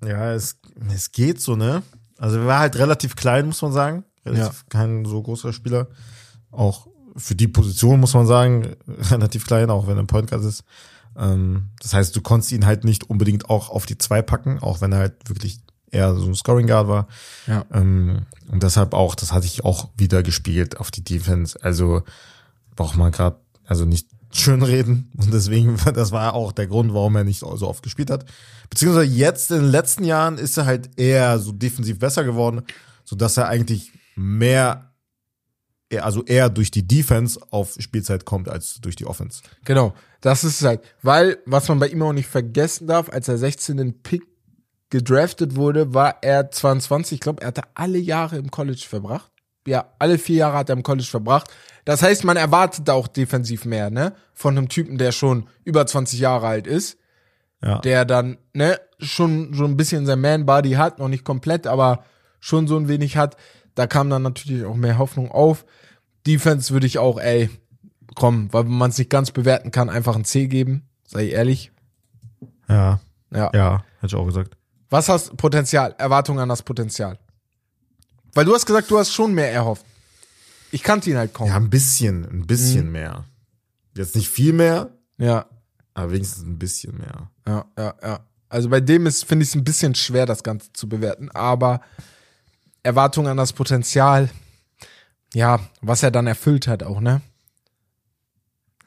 es, 0.02 0.60
es 0.94 1.10
geht 1.10 1.40
so, 1.40 1.56
ne? 1.56 1.82
Also 2.16 2.38
er 2.38 2.46
war 2.46 2.60
halt 2.60 2.76
relativ 2.76 3.16
klein, 3.16 3.46
muss 3.46 3.60
man 3.60 3.72
sagen. 3.72 4.04
Relativ 4.24 4.66
kein 4.68 5.04
so 5.04 5.20
großer 5.20 5.52
Spieler. 5.52 5.88
Auch 6.52 6.86
für 7.16 7.34
die 7.34 7.48
Position 7.48 7.98
muss 7.98 8.14
man 8.14 8.28
sagen, 8.28 8.76
relativ 8.86 9.48
klein, 9.48 9.68
auch 9.70 9.88
wenn 9.88 9.96
er 9.96 10.04
ein 10.04 10.06
Point 10.06 10.30
Guard 10.30 10.44
ist. 10.44 10.62
Ähm, 11.16 11.70
das 11.80 11.94
heißt, 11.94 12.14
du 12.16 12.20
konntest 12.20 12.52
ihn 12.52 12.66
halt 12.66 12.84
nicht 12.84 13.08
unbedingt 13.08 13.50
auch 13.50 13.70
auf 13.70 13.86
die 13.86 13.98
zwei 13.98 14.22
packen, 14.22 14.58
auch 14.60 14.80
wenn 14.80 14.92
er 14.92 14.98
halt 14.98 15.28
wirklich 15.28 15.60
eher 15.90 16.14
so 16.14 16.26
ein 16.26 16.34
Scoring 16.34 16.66
Guard 16.66 16.88
war. 16.88 17.08
Ja. 17.46 17.64
Ähm, 17.72 18.26
und 18.50 18.62
deshalb 18.62 18.94
auch, 18.94 19.14
das 19.14 19.32
hatte 19.32 19.46
ich 19.46 19.64
auch 19.64 19.88
wieder 19.96 20.22
gespielt 20.22 20.78
auf 20.78 20.90
die 20.90 21.04
Defense. 21.04 21.58
Also 21.62 22.02
braucht 22.76 22.96
man 22.96 23.12
gerade, 23.12 23.36
also 23.64 23.84
nicht 23.84 24.08
schönreden. 24.32 25.10
Und 25.16 25.32
deswegen, 25.32 25.76
das 25.94 26.12
war 26.12 26.34
auch 26.34 26.52
der 26.52 26.66
Grund, 26.66 26.92
warum 26.92 27.16
er 27.16 27.24
nicht 27.24 27.38
so 27.38 27.68
oft 27.68 27.82
gespielt 27.82 28.10
hat. 28.10 28.24
Beziehungsweise 28.68 29.06
jetzt 29.06 29.50
in 29.50 29.60
den 29.60 29.70
letzten 29.70 30.04
Jahren 30.04 30.38
ist 30.38 30.56
er 30.56 30.66
halt 30.66 30.98
eher 30.98 31.38
so 31.38 31.52
defensiv 31.52 31.98
besser 31.98 32.24
geworden, 32.24 32.62
so 33.04 33.16
dass 33.16 33.36
er 33.36 33.48
eigentlich 33.48 33.92
mehr, 34.16 34.90
also 36.00 36.24
eher 36.24 36.48
durch 36.50 36.70
die 36.70 36.86
Defense 36.86 37.38
auf 37.50 37.74
Spielzeit 37.78 38.24
kommt 38.24 38.48
als 38.48 38.80
durch 38.80 38.96
die 38.96 39.06
Offense. 39.06 39.42
Genau, 39.64 39.94
das 40.20 40.42
ist 40.44 40.60
es 40.60 40.66
halt. 40.66 40.80
Weil, 41.02 41.38
was 41.46 41.68
man 41.68 41.78
bei 41.78 41.88
ihm 41.88 42.02
auch 42.02 42.12
nicht 42.12 42.28
vergessen 42.28 42.86
darf, 42.86 43.08
als 43.10 43.28
er 43.28 43.38
16. 43.38 44.02
Pick 44.02 44.22
gedraftet 44.90 45.56
wurde, 45.56 45.94
war 45.94 46.18
er 46.22 46.50
22. 46.50 47.16
Ich 47.16 47.20
glaube, 47.20 47.42
er 47.42 47.48
hatte 47.48 47.62
alle 47.74 47.98
Jahre 47.98 48.36
im 48.36 48.50
College 48.50 48.84
verbracht. 48.88 49.30
Ja, 49.66 49.92
alle 49.98 50.18
vier 50.18 50.36
Jahre 50.36 50.58
hat 50.58 50.68
er 50.68 50.76
im 50.76 50.82
College 50.82 51.08
verbracht. 51.08 51.50
Das 51.84 52.02
heißt, 52.02 52.24
man 52.24 52.36
erwartet 52.36 52.86
da 52.86 52.92
auch 52.92 53.08
defensiv 53.08 53.64
mehr, 53.64 53.90
ne? 53.90 54.14
Von 54.34 54.56
einem 54.56 54.68
Typen, 54.68 54.98
der 54.98 55.12
schon 55.12 55.48
über 55.64 55.86
20 55.86 56.18
Jahre 56.20 56.46
alt 56.46 56.66
ist, 56.66 56.98
Ja. 57.62 57.78
der 57.78 58.04
dann, 58.04 58.36
ne, 58.52 58.78
schon, 58.98 59.54
schon 59.54 59.72
ein 59.72 59.76
bisschen 59.76 60.06
sein 60.06 60.20
Man-Body 60.20 60.72
hat, 60.72 60.98
noch 60.98 61.08
nicht 61.08 61.24
komplett, 61.24 61.66
aber 61.66 62.04
schon 62.40 62.68
so 62.68 62.76
ein 62.76 62.88
wenig 62.88 63.16
hat. 63.16 63.36
Da 63.74 63.86
kam 63.86 64.10
dann 64.10 64.22
natürlich 64.22 64.64
auch 64.64 64.76
mehr 64.76 64.98
Hoffnung 64.98 65.30
auf. 65.30 65.64
Defense 66.26 66.72
würde 66.72 66.86
ich 66.86 66.98
auch, 66.98 67.18
ey, 67.18 67.50
komm, 68.14 68.52
weil 68.52 68.64
man 68.64 68.90
es 68.90 68.98
nicht 68.98 69.10
ganz 69.10 69.30
bewerten 69.30 69.70
kann, 69.70 69.90
einfach 69.90 70.14
ein 70.16 70.24
C 70.24 70.46
geben, 70.46 70.88
sei 71.06 71.28
ehrlich. 71.28 71.72
ja, 72.68 73.00
Ja. 73.30 73.50
ja, 73.52 73.84
hätte 74.00 74.06
ich 74.06 74.14
auch 74.14 74.24
gesagt. 74.26 74.56
Was 74.90 75.08
hast 75.08 75.36
Potenzial? 75.36 75.94
Erwartung 75.98 76.38
an 76.38 76.48
das 76.48 76.62
Potenzial. 76.62 77.18
Weil 78.32 78.44
du 78.44 78.54
hast 78.54 78.66
gesagt, 78.66 78.90
du 78.90 78.98
hast 78.98 79.12
schon 79.12 79.34
mehr 79.34 79.52
erhofft. 79.52 79.84
Ich 80.70 80.82
kannte 80.82 81.10
ihn 81.10 81.16
halt 81.16 81.32
kaum. 81.34 81.48
Ja, 81.48 81.56
ein 81.56 81.70
bisschen, 81.70 82.24
ein 82.24 82.46
bisschen 82.46 82.90
mehr. 82.90 83.24
Jetzt 83.96 84.16
nicht 84.16 84.28
viel 84.28 84.52
mehr, 84.52 84.90
Ja, 85.18 85.46
aber 85.94 86.10
wenigstens 86.12 86.44
ein 86.44 86.58
bisschen 86.58 86.96
mehr. 86.98 87.30
ja, 87.46 87.64
ja, 87.78 87.94
ja. 88.02 88.20
Also 88.48 88.68
bei 88.68 88.80
dem 88.80 89.06
ist, 89.06 89.24
finde 89.24 89.42
ich 89.44 89.48
es 89.50 89.54
ein 89.56 89.64
bisschen 89.64 89.94
schwer, 89.96 90.26
das 90.26 90.42
Ganze 90.44 90.72
zu 90.72 90.88
bewerten, 90.88 91.30
aber 91.32 91.80
Erwartung 92.84 93.26
an 93.26 93.36
das 93.36 93.52
Potenzial, 93.52 94.30
ja, 95.34 95.58
was 95.80 96.02
er 96.02 96.10
dann 96.12 96.26
erfüllt 96.28 96.68
hat 96.68 96.84
auch, 96.84 97.00
ne? 97.00 97.20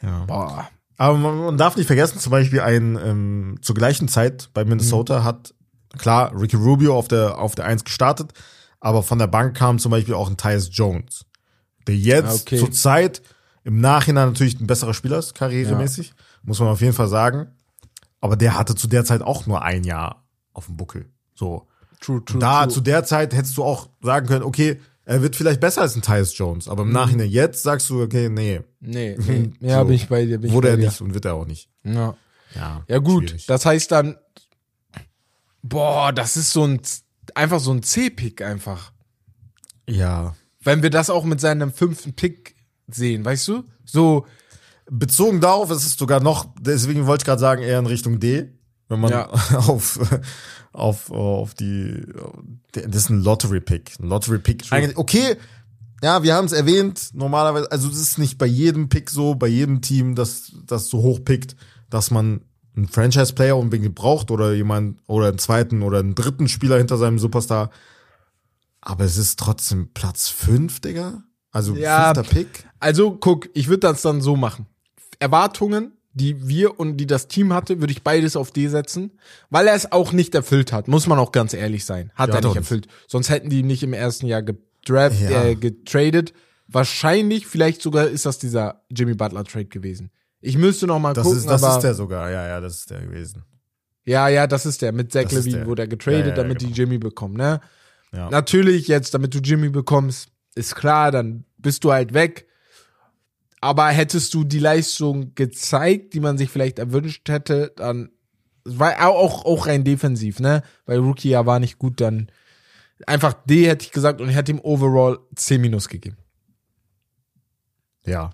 Ja. 0.01 0.23
Boah. 0.25 0.69
Aber 0.97 1.17
man, 1.17 1.57
darf 1.57 1.75
nicht 1.75 1.87
vergessen, 1.87 2.19
zum 2.19 2.31
Beispiel 2.31 2.61
ein, 2.61 2.97
ähm, 3.03 3.57
zur 3.61 3.75
gleichen 3.75 4.07
Zeit 4.07 4.49
bei 4.53 4.63
Minnesota 4.65 5.23
hat, 5.23 5.53
klar, 5.97 6.31
Ricky 6.39 6.55
Rubio 6.55 6.97
auf 6.97 7.07
der, 7.07 7.37
auf 7.37 7.55
der 7.55 7.65
Eins 7.65 7.83
gestartet, 7.83 8.31
aber 8.79 9.03
von 9.03 9.19
der 9.19 9.27
Bank 9.27 9.57
kam 9.57 9.79
zum 9.79 9.91
Beispiel 9.91 10.13
auch 10.13 10.29
ein 10.29 10.37
Tyus 10.37 10.69
Jones, 10.71 11.25
der 11.87 11.95
jetzt 11.97 12.27
Ah, 12.27 12.41
okay. 12.41 12.57
zur 12.57 12.71
Zeit 12.71 13.21
im 13.63 13.81
Nachhinein 13.81 14.29
natürlich 14.29 14.59
ein 14.59 14.67
besserer 14.67 14.93
Spieler 14.93 15.17
ist, 15.19 15.35
karrieremäßig, 15.35 16.13
muss 16.43 16.59
man 16.59 16.69
auf 16.69 16.81
jeden 16.81 16.93
Fall 16.93 17.09
sagen. 17.09 17.47
Aber 18.21 18.35
der 18.35 18.57
hatte 18.57 18.75
zu 18.75 18.87
der 18.87 19.05
Zeit 19.05 19.21
auch 19.21 19.45
nur 19.45 19.61
ein 19.61 19.83
Jahr 19.83 20.23
auf 20.53 20.67
dem 20.67 20.77
Buckel. 20.77 21.09
So. 21.35 21.67
True, 21.99 22.23
true, 22.23 22.39
da 22.39 22.63
true. 22.65 22.73
zu 22.73 22.81
der 22.81 23.03
Zeit 23.03 23.33
hättest 23.33 23.57
du 23.57 23.63
auch 23.63 23.89
sagen 24.01 24.27
können, 24.27 24.43
okay, 24.43 24.79
er 25.05 25.21
wird 25.21 25.35
vielleicht 25.35 25.59
besser 25.61 25.81
als 25.81 25.95
ein 25.95 26.01
Tyus 26.01 26.37
Jones, 26.37 26.65
Mhm. 26.65 26.71
aber 26.71 26.83
im 26.83 26.91
Nachhinein 26.91 27.29
jetzt 27.29 27.63
sagst 27.63 27.89
du, 27.89 28.01
okay, 28.01 28.29
nee, 28.29 28.61
Nee, 28.79 29.15
nee. 29.27 29.51
ja, 29.61 29.79
So. 29.79 29.85
bin 29.85 29.95
ich 29.95 30.07
bei 30.07 30.25
dir. 30.25 30.37
Bin 30.37 30.49
ich 30.49 30.53
wurde 30.55 30.69
er 30.69 30.77
nicht 30.77 31.01
und 31.01 31.13
wird 31.13 31.25
er 31.25 31.33
auch 31.35 31.45
nicht. 31.47 31.69
Ja. 31.83 32.15
Ja, 32.55 32.83
Ja 32.87 32.97
gut, 32.99 33.29
schwierig. 33.29 33.45
das 33.47 33.65
heißt 33.65 33.91
dann, 33.91 34.15
boah, 35.61 36.11
das 36.13 36.37
ist 36.37 36.51
so 36.51 36.63
ein, 36.65 36.81
einfach 37.35 37.59
so 37.59 37.71
ein 37.71 37.83
C-Pick 37.83 38.41
einfach. 38.41 38.91
Ja. 39.87 40.35
Wenn 40.61 40.83
wir 40.83 40.89
das 40.89 41.09
auch 41.09 41.23
mit 41.23 41.39
seinem 41.41 41.71
fünften 41.73 42.13
Pick 42.13 42.55
sehen, 42.87 43.23
weißt 43.25 43.47
du? 43.47 43.63
So, 43.85 44.25
Bezogen 44.89 45.41
darauf 45.41 45.69
ist 45.71 45.85
es 45.85 45.95
sogar 45.95 46.21
noch, 46.21 46.53
deswegen 46.59 47.05
wollte 47.07 47.21
ich 47.23 47.25
gerade 47.25 47.41
sagen, 47.41 47.61
eher 47.61 47.79
in 47.79 47.85
Richtung 47.85 48.19
D, 48.19 48.53
wenn 48.89 48.99
man 48.99 49.11
Ja. 49.11 49.25
auf, 49.55 49.99
auf, 50.73 51.11
auf 51.11 51.53
die, 51.53 52.03
das 52.71 53.03
ist 53.03 53.09
ein 53.09 53.21
Lottery-Pick. 53.23 53.99
Ein 53.99 54.09
Lottery-Pick. 54.09 54.65
Okay, 54.95 55.35
ja, 56.03 56.21
wir 56.23 56.35
haben 56.35 56.45
es 56.45 56.51
erwähnt, 56.53 57.09
normalerweise, 57.13 57.71
also 57.71 57.89
es 57.89 57.97
ist 57.97 58.17
nicht 58.19 58.37
bei 58.37 58.45
jedem 58.45 58.87
Pick 58.89 59.09
so, 59.09 59.33
bei 59.35 59.47
jedem 59.47 59.81
Team, 59.81 60.13
das, 60.15 60.51
das 60.65 60.87
so 60.89 60.99
hoch 61.01 61.19
pickt, 61.25 61.55
dass 61.89 62.11
man 62.11 62.41
einen 62.75 62.87
Franchise-Player 62.87 63.57
unbedingt 63.57 63.95
braucht 63.95 64.29
oder 64.29 64.53
jemand, 64.53 64.99
oder 65.07 65.29
einen 65.29 65.39
zweiten 65.39 65.81
oder 65.81 65.97
einen 65.99 66.13
dritten 66.13 66.47
Spieler 66.47 66.77
hinter 66.77 66.97
seinem 66.97 67.17
Superstar. 67.17 67.71
Aber 68.81 69.03
es 69.05 69.17
ist 69.17 69.39
trotzdem 69.39 69.89
Platz 69.95 70.29
fünf, 70.29 70.79
Digga. 70.79 71.23
Also 71.51 71.75
Ja. 71.75 72.13
fünfter 72.13 72.31
Pick. 72.31 72.65
also 72.79 73.17
guck, 73.19 73.49
ich 73.55 73.67
würde 73.67 73.79
das 73.79 74.03
dann 74.03 74.21
so 74.21 74.35
machen. 74.35 74.67
Erwartungen, 75.17 75.93
die 76.17 76.47
wir 76.47 76.79
und 76.79 76.97
die 76.97 77.05
das 77.07 77.27
Team 77.27 77.53
hatte, 77.53 77.79
würde 77.79 77.91
ich 77.93 78.03
beides 78.03 78.35
auf 78.35 78.51
D 78.51 78.67
setzen, 78.67 79.11
weil 79.49 79.67
er 79.67 79.75
es 79.75 79.91
auch 79.91 80.11
nicht 80.11 80.33
erfüllt 80.35 80.73
hat, 80.73 80.87
muss 80.87 81.07
man 81.07 81.19
auch 81.19 81.31
ganz 81.31 81.53
ehrlich 81.53 81.85
sein. 81.85 82.11
Hat 82.15 82.29
Ja, 82.29 82.35
er 82.35 82.41
nicht 82.41 82.55
er 82.55 82.59
erfüllt. 82.61 82.87
Sonst 83.07 83.29
hätten 83.29 83.49
die 83.49 83.59
ihn 83.59 83.67
nicht 83.67 83.83
im 83.83 83.93
ersten 83.93 84.25
Jahr 84.27 84.41
gedraft, 84.41 85.19
Ja. 85.19 85.43
äh, 85.45 85.55
getradet. 85.55 86.33
Wahrscheinlich, 86.67 87.47
vielleicht 87.47 87.81
sogar 87.81 88.07
ist 88.07 88.25
das 88.25 88.39
dieser 88.39 88.81
Jimmy 88.89 89.13
Butler 89.13 89.43
Trade 89.43 89.65
gewesen. 89.65 90.11
Ich 90.41 90.57
müsste 90.57 90.85
noch 90.87 90.99
mal 90.99 91.13
Das, 91.13 91.23
gucken, 91.23 91.39
ist, 91.39 91.47
das 91.49 91.63
aber 91.63 91.77
ist 91.77 91.83
der 91.83 91.93
sogar, 91.93 92.29
ja, 92.29 92.47
ja, 92.47 92.59
das 92.61 92.79
ist 92.79 92.89
der 92.89 93.01
gewesen. 93.01 93.43
Ja, 94.05 94.27
ja, 94.29 94.47
das 94.47 94.65
ist 94.65 94.81
der 94.81 94.91
mit 94.91 95.11
Zach 95.11 95.23
Das 95.23 95.33
Levine, 95.33 95.57
der. 95.59 95.67
wurde 95.67 95.81
er 95.83 95.87
getradet, 95.87 96.27
ja, 96.27 96.33
damit 96.35 96.59
genau. 96.59 96.71
die 96.71 96.77
Jimmy 96.79 96.97
bekommen, 96.97 97.35
ne? 97.37 97.61
Ja. 98.13 98.29
Natürlich 98.29 98.87
jetzt, 98.87 99.13
damit 99.13 99.33
du 99.33 99.39
Jimmy 99.39 99.69
bekommst, 99.69 100.29
ist 100.55 100.75
klar, 100.75 101.11
dann 101.11 101.43
bist 101.57 101.83
du 101.83 101.91
halt 101.91 102.13
weg. 102.13 102.46
Aber 103.59 103.87
hättest 103.87 104.33
du 104.33 104.43
die 104.43 104.59
Leistung 104.59 105.33
gezeigt, 105.35 106.13
die 106.13 106.19
man 106.19 106.37
sich 106.37 106.49
vielleicht 106.49 106.79
erwünscht 106.79 107.27
hätte, 107.29 107.73
dann 107.75 108.09
war 108.63 109.07
auch, 109.07 109.45
auch 109.45 109.67
rein 109.67 109.83
defensiv, 109.83 110.39
ne? 110.39 110.61
Weil 110.85 110.99
Rookie 110.99 111.29
ja 111.29 111.45
war 111.45 111.59
nicht 111.59 111.79
gut, 111.79 112.01
dann 112.01 112.29
einfach 113.05 113.33
D 113.33 113.67
hätte 113.67 113.85
ich 113.85 113.91
gesagt 113.91 114.21
und 114.21 114.29
ich 114.29 114.35
hätte 114.35 114.51
ihm 114.51 114.59
overall 114.61 115.19
C 115.35 115.57
minus 115.57 115.87
gegeben. 115.87 116.17
Ja. 118.05 118.31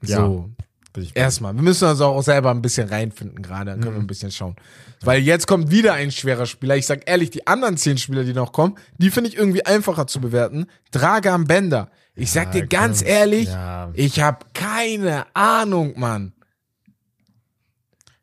So. 0.00 0.50
Bei 0.92 1.06
Erstmal. 1.14 1.54
Wir 1.54 1.62
müssen 1.62 1.88
uns 1.88 2.00
auch 2.02 2.20
selber 2.22 2.50
ein 2.50 2.60
bisschen 2.60 2.88
reinfinden 2.88 3.42
gerade. 3.42 3.70
Dann 3.70 3.80
können 3.80 3.94
wir 3.94 4.00
ein 4.00 4.06
bisschen 4.06 4.30
schauen. 4.30 4.56
Weil 5.00 5.22
jetzt 5.22 5.46
kommt 5.46 5.70
wieder 5.70 5.94
ein 5.94 6.10
schwerer 6.10 6.44
Spieler. 6.44 6.76
Ich 6.76 6.86
sag 6.86 7.08
ehrlich, 7.08 7.30
die 7.30 7.46
anderen 7.46 7.78
zehn 7.78 7.96
Spieler, 7.96 8.24
die 8.24 8.34
noch 8.34 8.52
kommen, 8.52 8.76
die 8.98 9.10
finde 9.10 9.30
ich 9.30 9.36
irgendwie 9.36 9.64
einfacher 9.64 10.06
zu 10.06 10.20
bewerten. 10.20 10.66
Dragan 10.90 11.44
Bender. 11.44 11.90
Ich 12.14 12.30
sag 12.30 12.52
dir 12.52 12.66
ganz 12.66 12.98
komm, 13.00 13.08
ehrlich, 13.08 13.48
ja. 13.48 13.90
ich 13.94 14.20
habe 14.20 14.44
keine 14.52 15.26
Ahnung, 15.34 15.98
Mann. 15.98 16.32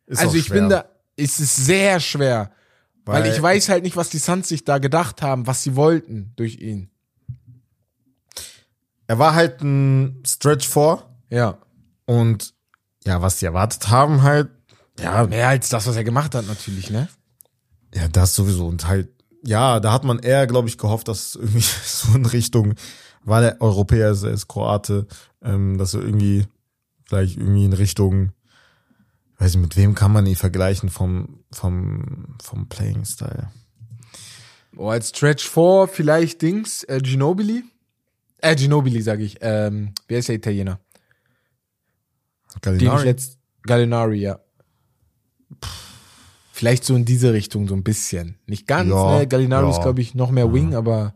Ist 0.05 0.19
also 0.19 0.35
ich 0.37 0.49
bin 0.49 0.69
da, 0.69 0.85
es 1.15 1.39
ist 1.39 1.55
sehr 1.55 1.99
schwer. 1.99 2.51
Weil, 3.05 3.23
Weil- 3.23 3.33
ich 3.33 3.41
weiß 3.41 3.69
halt 3.69 3.83
nicht, 3.83 3.95
was 3.95 4.09
die 4.09 4.19
Suns 4.19 4.47
sich 4.47 4.63
da 4.63 4.77
gedacht 4.77 5.21
haben, 5.21 5.47
was 5.47 5.63
sie 5.63 5.75
wollten 5.75 6.33
durch 6.35 6.59
ihn. 6.59 6.89
Er 9.07 9.17
war 9.17 9.33
halt 9.33 9.61
ein 9.61 10.21
Stretch 10.25 10.67
4 10.67 11.03
Ja. 11.31 11.57
und 12.05 12.53
ja, 13.05 13.21
was 13.21 13.39
die 13.39 13.45
erwartet 13.45 13.89
haben 13.89 14.21
halt, 14.21 14.49
ja, 14.99 15.25
Mehr 15.25 15.47
als 15.47 15.69
das, 15.69 15.87
was 15.87 15.95
er 15.95 16.03
gemacht 16.03 16.35
hat, 16.35 16.45
natürlich, 16.45 16.89
ne? 16.91 17.07
ja, 17.95 18.07
das 18.09 18.35
sowieso 18.35 18.67
und 18.67 18.85
halt, 18.87 19.09
ja, 19.43 19.79
da 19.79 19.93
hat 19.93 20.03
man 20.03 20.19
eher, 20.19 20.45
glaube 20.45 20.67
ich, 20.67 20.77
gehofft, 20.77 21.07
dass 21.07 21.35
irgendwie 21.35 21.61
so 21.85 22.13
in 22.15 22.25
Richtung, 22.25 22.75
weil 23.23 23.43
er 23.43 23.61
Europäer 23.61 24.11
ist, 24.11 24.23
er 24.23 24.31
ist 24.31 24.47
Kroate, 24.47 25.07
ähm, 25.43 25.77
dass 25.77 25.93
er 25.93 26.01
irgendwie 26.01 26.45
vielleicht 27.05 27.37
irgendwie 27.37 27.65
in 27.65 27.73
Richtung, 27.73 28.31
weiß 29.37 29.55
nicht, 29.55 29.61
mit 29.61 29.77
wem 29.77 29.95
kann 29.95 30.11
man 30.11 30.25
ihn 30.25 30.35
vergleichen 30.35 30.89
vom 30.89 31.39
vom 31.51 32.35
vom 32.41 32.67
Playing 32.69 33.05
Style? 33.05 33.49
Oh, 34.77 34.89
als 34.89 35.09
Stretch 35.09 35.47
4 35.47 35.89
vielleicht 35.91 36.41
Dings, 36.41 36.83
äh, 36.83 36.99
Ginobili? 37.01 37.63
Äh, 38.41 38.55
Ginobili, 38.55 39.01
sage 39.01 39.23
ich. 39.23 39.37
Ähm, 39.41 39.93
wer 40.07 40.19
ist 40.19 40.29
der 40.29 40.35
Italiener? 40.35 40.79
Ich 42.55 42.61
Gallinari? 42.61 43.05
jetzt, 43.07 43.37
Gallinari, 43.63 44.19
ja. 44.21 44.39
Vielleicht 46.51 46.83
so 46.83 46.95
in 46.95 47.05
diese 47.05 47.33
Richtung, 47.33 47.67
so 47.67 47.73
ein 47.73 47.83
bisschen. 47.83 48.37
Nicht 48.45 48.67
ganz, 48.67 48.89
Ja, 48.89 49.19
ne? 49.19 49.27
Gallinari 49.27 49.65
ja. 49.65 49.71
ist, 49.71 49.81
glaube 49.81 50.01
ich, 50.01 50.15
noch 50.15 50.31
mehr 50.31 50.51
Wing, 50.53 50.75
aber 50.75 51.15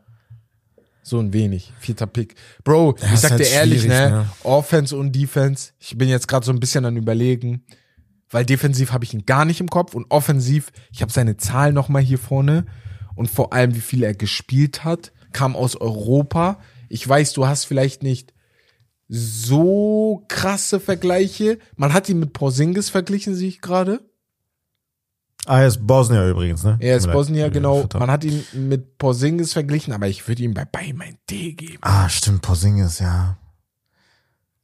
so 1.04 1.20
ein 1.20 1.34
wenig. 1.34 1.72
Vierter 1.80 2.08
Pick. 2.08 2.36
Bro, 2.64 2.96
ich 2.98 3.14
ist 3.14 3.22
sag 3.22 3.32
halt 3.32 3.42
dir 3.42 3.50
ehrlich, 3.50 3.86
ne? 3.86 4.10
ne? 4.10 4.30
Offense 4.44 4.96
und 4.96 5.12
Defense. 5.12 5.74
Ich 5.80 5.98
bin 5.98 6.10
jetzt 6.10 6.28
gerade 6.28 6.46
so 6.46 6.52
ein 6.52 6.60
bisschen 6.60 6.86
an 6.86 6.98
überlegen, 6.98 7.66
weil 8.30 8.46
defensiv 8.46 8.94
habe 8.94 9.04
ich 9.04 9.14
ihn 9.14 9.26
gar 9.26 9.46
nicht 9.46 9.60
im 9.60 9.70
Kopf 9.70 9.94
und 9.94 10.06
offensiv, 10.10 10.72
ich 10.92 11.02
habe 11.02 11.12
seine 11.12 11.38
Zahlen 11.38 11.76
noch 11.76 11.90
mal 11.90 12.02
hier 12.02 12.18
vorne 12.18 12.66
und 13.16 13.30
vor 13.30 13.54
allem, 13.54 13.76
wie 13.76 13.82
viel 13.82 14.04
er 14.04 14.16
gespielt 14.16 14.84
hat, 14.84 15.12
kam 15.34 15.56
aus 15.56 15.76
Europa. 15.76 16.60
Ich 16.90 17.08
weiß, 17.08 17.34
du 17.34 17.46
hast 17.46 17.66
vielleicht 17.66 18.02
nicht 18.02 18.34
so 19.08 20.24
krasse 20.30 20.80
Vergleiche. 20.80 21.60
Man 21.76 21.94
hat 21.94 22.10
ihn 22.10 22.20
mit 22.20 22.34
Porzingis 22.34 22.90
verglichen, 22.90 23.36
sehe 23.36 23.50
ich 23.50 23.62
gerade. 23.62 24.00
Ah, 25.46 25.60
er 25.62 25.68
ist 25.68 25.86
Bosnier 25.86 26.26
übrigens, 26.28 26.64
ne? 26.64 26.78
Er 26.80 26.98
ist. 26.98 27.12
Bosnier, 27.12 27.44
Ja, 27.44 27.50
genau. 27.50 27.86
Man 27.96 28.10
hat 28.10 28.24
ihn 28.24 28.44
mit 28.54 28.98
Porzingis 28.98 29.54
verglichen, 29.54 29.94
aber 29.94 30.08
ich 30.08 30.28
würde 30.28 30.44
ihm 30.44 30.54
bei 30.54 30.66
beidem 30.66 31.02
ein 31.02 31.18
D 31.30 31.54
geben. 31.54 31.80
Ah, 31.82 32.08
stimmt, 32.08 32.42
Porzingis, 32.42 33.00
ja. 33.00 33.38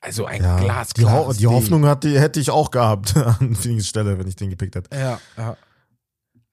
Also 0.02 0.26
ein 0.26 0.42
Ja, 0.42 0.58
Glas, 0.58 0.90
die, 0.94 1.06
Ho 1.06 1.34
die 1.34 1.48
Hoffnung 1.48 1.86
hatte, 1.86 2.18
hätte 2.20 2.40
ich 2.40 2.52
auch 2.52 2.72
gehabt 2.72 3.18
an 3.40 3.56
Phoenix 3.56 3.88
Stelle, 3.88 4.18
wenn 4.18 4.28
ich 4.28 4.38
den 4.38 4.50
gepickt 4.50 4.76
hätte. 4.76 4.96
Ja, 4.98 5.20
ja. 5.38 5.58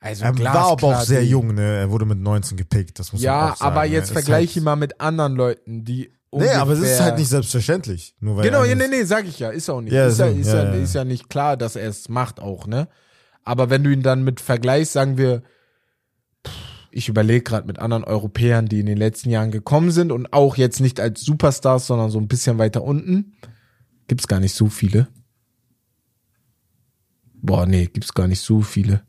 Also 0.01 0.25
Er 0.25 0.39
war 0.39 0.73
aber 0.73 0.99
auch 0.99 1.01
sehr 1.03 1.25
jung, 1.25 1.55
ne? 1.55 1.79
Er 1.79 1.91
wurde 1.91 2.05
mit 2.05 2.19
19 2.19 2.57
gepickt, 2.57 2.99
das 2.99 3.13
muss 3.13 3.23
man 3.23 3.25
Ja, 3.25 3.53
auch 3.53 3.57
sagen. 3.57 3.71
aber 3.73 3.81
ne? 3.83 3.93
jetzt 3.93 4.11
vergleiche 4.11 4.49
halt, 4.49 4.57
ihn 4.57 4.65
mal 4.65 4.77
mit 4.77 5.01
anderen 5.01 5.35
Leuten, 5.37 5.85
die 5.85 6.13
Nee, 6.33 6.51
aber 6.51 6.73
es 6.73 6.81
ist 6.81 7.01
halt 7.01 7.17
nicht 7.19 7.29
selbstverständlich. 7.29 8.15
Nur 8.21 8.37
weil 8.37 8.45
Genau, 8.45 8.63
ja, 8.65 8.75
nee, 8.75 8.89
nee, 8.89 9.05
sag 9.05 9.27
ich 9.27 9.39
ja, 9.39 9.49
ist 9.51 9.71
auch 9.71 9.81
nicht. 9.81 9.93
Ja, 9.93 10.07
ist, 10.07 10.19
ja, 10.19 10.27
ist, 10.27 10.47
ja, 10.49 10.65
ja, 10.65 10.75
ja. 10.75 10.83
ist 10.83 10.95
ja 10.95 11.05
nicht 11.05 11.31
klar, 11.31 11.57
dass 11.57 11.77
er 11.77 11.89
es 11.89 12.09
macht 12.09 12.41
auch, 12.41 12.67
ne? 12.67 12.89
Aber 13.47 13.71
wenn 13.71 13.85
du 13.85 13.91
ihn 13.93 14.03
dann 14.03 14.25
mit 14.25 14.41
vergleichst, 14.41 14.93
sagen 14.93 15.17
wir, 15.17 15.43
ich 16.91 17.09
überlege 17.09 17.43
gerade 17.43 17.67
mit 17.67 17.79
anderen 17.79 18.05
Europäern, 18.05 18.67
die 18.67 18.81
in 18.81 18.87
den 18.87 18.99
letzten 18.99 19.31
Jahren 19.31 19.51
gekommen 19.53 19.93
sind 19.93 20.11
und 20.11 20.33
auch 20.33 20.57
jetzt 20.57 20.81
nicht 20.81 20.99
als 20.99 21.23
Superstars, 21.23 21.87
sondern 21.87 22.11
so 22.11 22.19
ein 22.19 22.27
bisschen 22.27 22.59
weiter 22.59 22.83
unten, 22.83 23.37
gibt's 24.09 24.27
gar 24.27 24.41
nicht 24.41 24.55
so 24.55 24.67
viele. 24.69 25.07
Boah, 27.35 27.67
nee, 27.67 27.87
gibt's 27.87 28.15
gar 28.15 28.27
nicht 28.27 28.41
so 28.41 28.63
viele. 28.63 29.03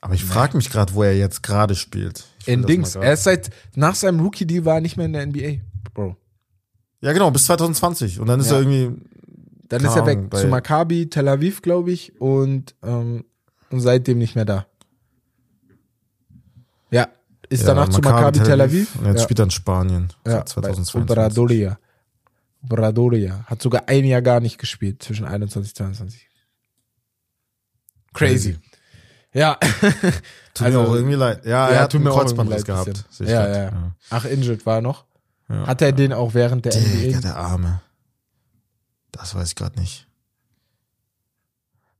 Aber 0.00 0.14
ich 0.14 0.24
frage 0.24 0.56
mich 0.56 0.70
gerade, 0.70 0.94
wo 0.94 1.02
er 1.02 1.16
jetzt 1.16 1.42
gerade 1.42 1.74
spielt. 1.74 2.24
Ich 2.40 2.48
In 2.48 2.62
Dings. 2.64 2.94
Er 2.94 3.12
ist 3.12 3.24
seit, 3.24 3.50
nach 3.74 3.94
seinem 3.94 4.20
Rookie-Deal 4.20 4.64
war 4.64 4.76
er 4.76 4.80
nicht 4.80 4.96
mehr 4.96 5.06
in 5.06 5.12
der 5.12 5.26
NBA, 5.26 5.60
Bro. 5.92 6.16
Ja, 7.02 7.12
genau, 7.12 7.30
bis 7.30 7.44
2020. 7.44 8.20
Und 8.20 8.28
dann 8.28 8.40
ist 8.40 8.50
Ja. 8.50 8.56
er 8.56 8.62
irgendwie. 8.62 9.02
Dann 9.68 9.84
ist 9.84 9.96
er 9.96 10.06
weg 10.06 10.34
zu 10.34 10.46
Maccabi, 10.48 11.10
Tel 11.10 11.28
Aviv, 11.28 11.60
glaube 11.62 11.90
ich, 11.92 12.18
und, 12.20 12.74
ähm, 12.82 13.24
und 13.70 13.80
seitdem 13.80 14.18
nicht 14.18 14.34
mehr 14.34 14.44
da. 14.46 14.66
Ja, 16.90 17.08
ist 17.48 17.60
ja, 17.62 17.66
danach 17.68 17.88
zu 17.88 18.00
Maccabi 18.00 18.38
Tel 18.40 18.60
Aviv. 18.60 18.96
Und 18.96 19.06
jetzt 19.06 19.18
ja, 19.18 19.22
spielt 19.24 19.40
er 19.40 19.44
in 19.44 19.50
Spanien. 19.50 20.08
ja, 20.26 20.32
seit 20.32 20.48
2022. 20.48 21.10
Obradoria. 21.10 21.78
Obradoria. 22.64 23.44
Hat 23.46 23.60
sogar 23.62 23.84
ein 23.88 24.04
Jahr 24.04 24.22
gar 24.22 24.40
nicht 24.40 24.58
gespielt, 24.58 25.02
zwischen 25.02 25.26
21 25.26 25.72
und 25.72 25.76
22. 25.76 26.28
Crazy. 28.14 28.52
Tut 28.54 28.62
Ja. 29.34 29.58
mir 29.60 30.64
Also- 30.64 30.80
auch 30.80 30.94
irgendwie 30.94 31.14
leid. 31.14 31.44
Ja, 31.44 31.68
er 31.68 31.74
ja, 31.74 31.80
hat 31.82 31.92
tut 31.92 32.00
einen 32.00 32.08
mir 32.08 32.14
Kreuzbandriss 32.18 32.64
gehabt. 32.64 33.04
Ja, 33.20 33.46
grad. 33.46 33.72
ja. 33.72 33.92
Ach, 34.10 34.24
injured 34.24 34.64
war 34.66 34.76
er 34.76 34.80
noch. 34.82 35.04
Ja. 35.48 35.66
Hat 35.66 35.82
er 35.82 35.92
den 35.92 36.12
auch 36.12 36.34
während 36.34 36.64
der 36.64 36.72
Digga, 36.72 37.18
NBA? 37.18 37.20
der 37.20 37.36
Arme. 37.36 37.80
Das 39.12 39.34
weiß 39.34 39.48
ich 39.48 39.54
gerade 39.54 39.78
nicht. 39.78 40.06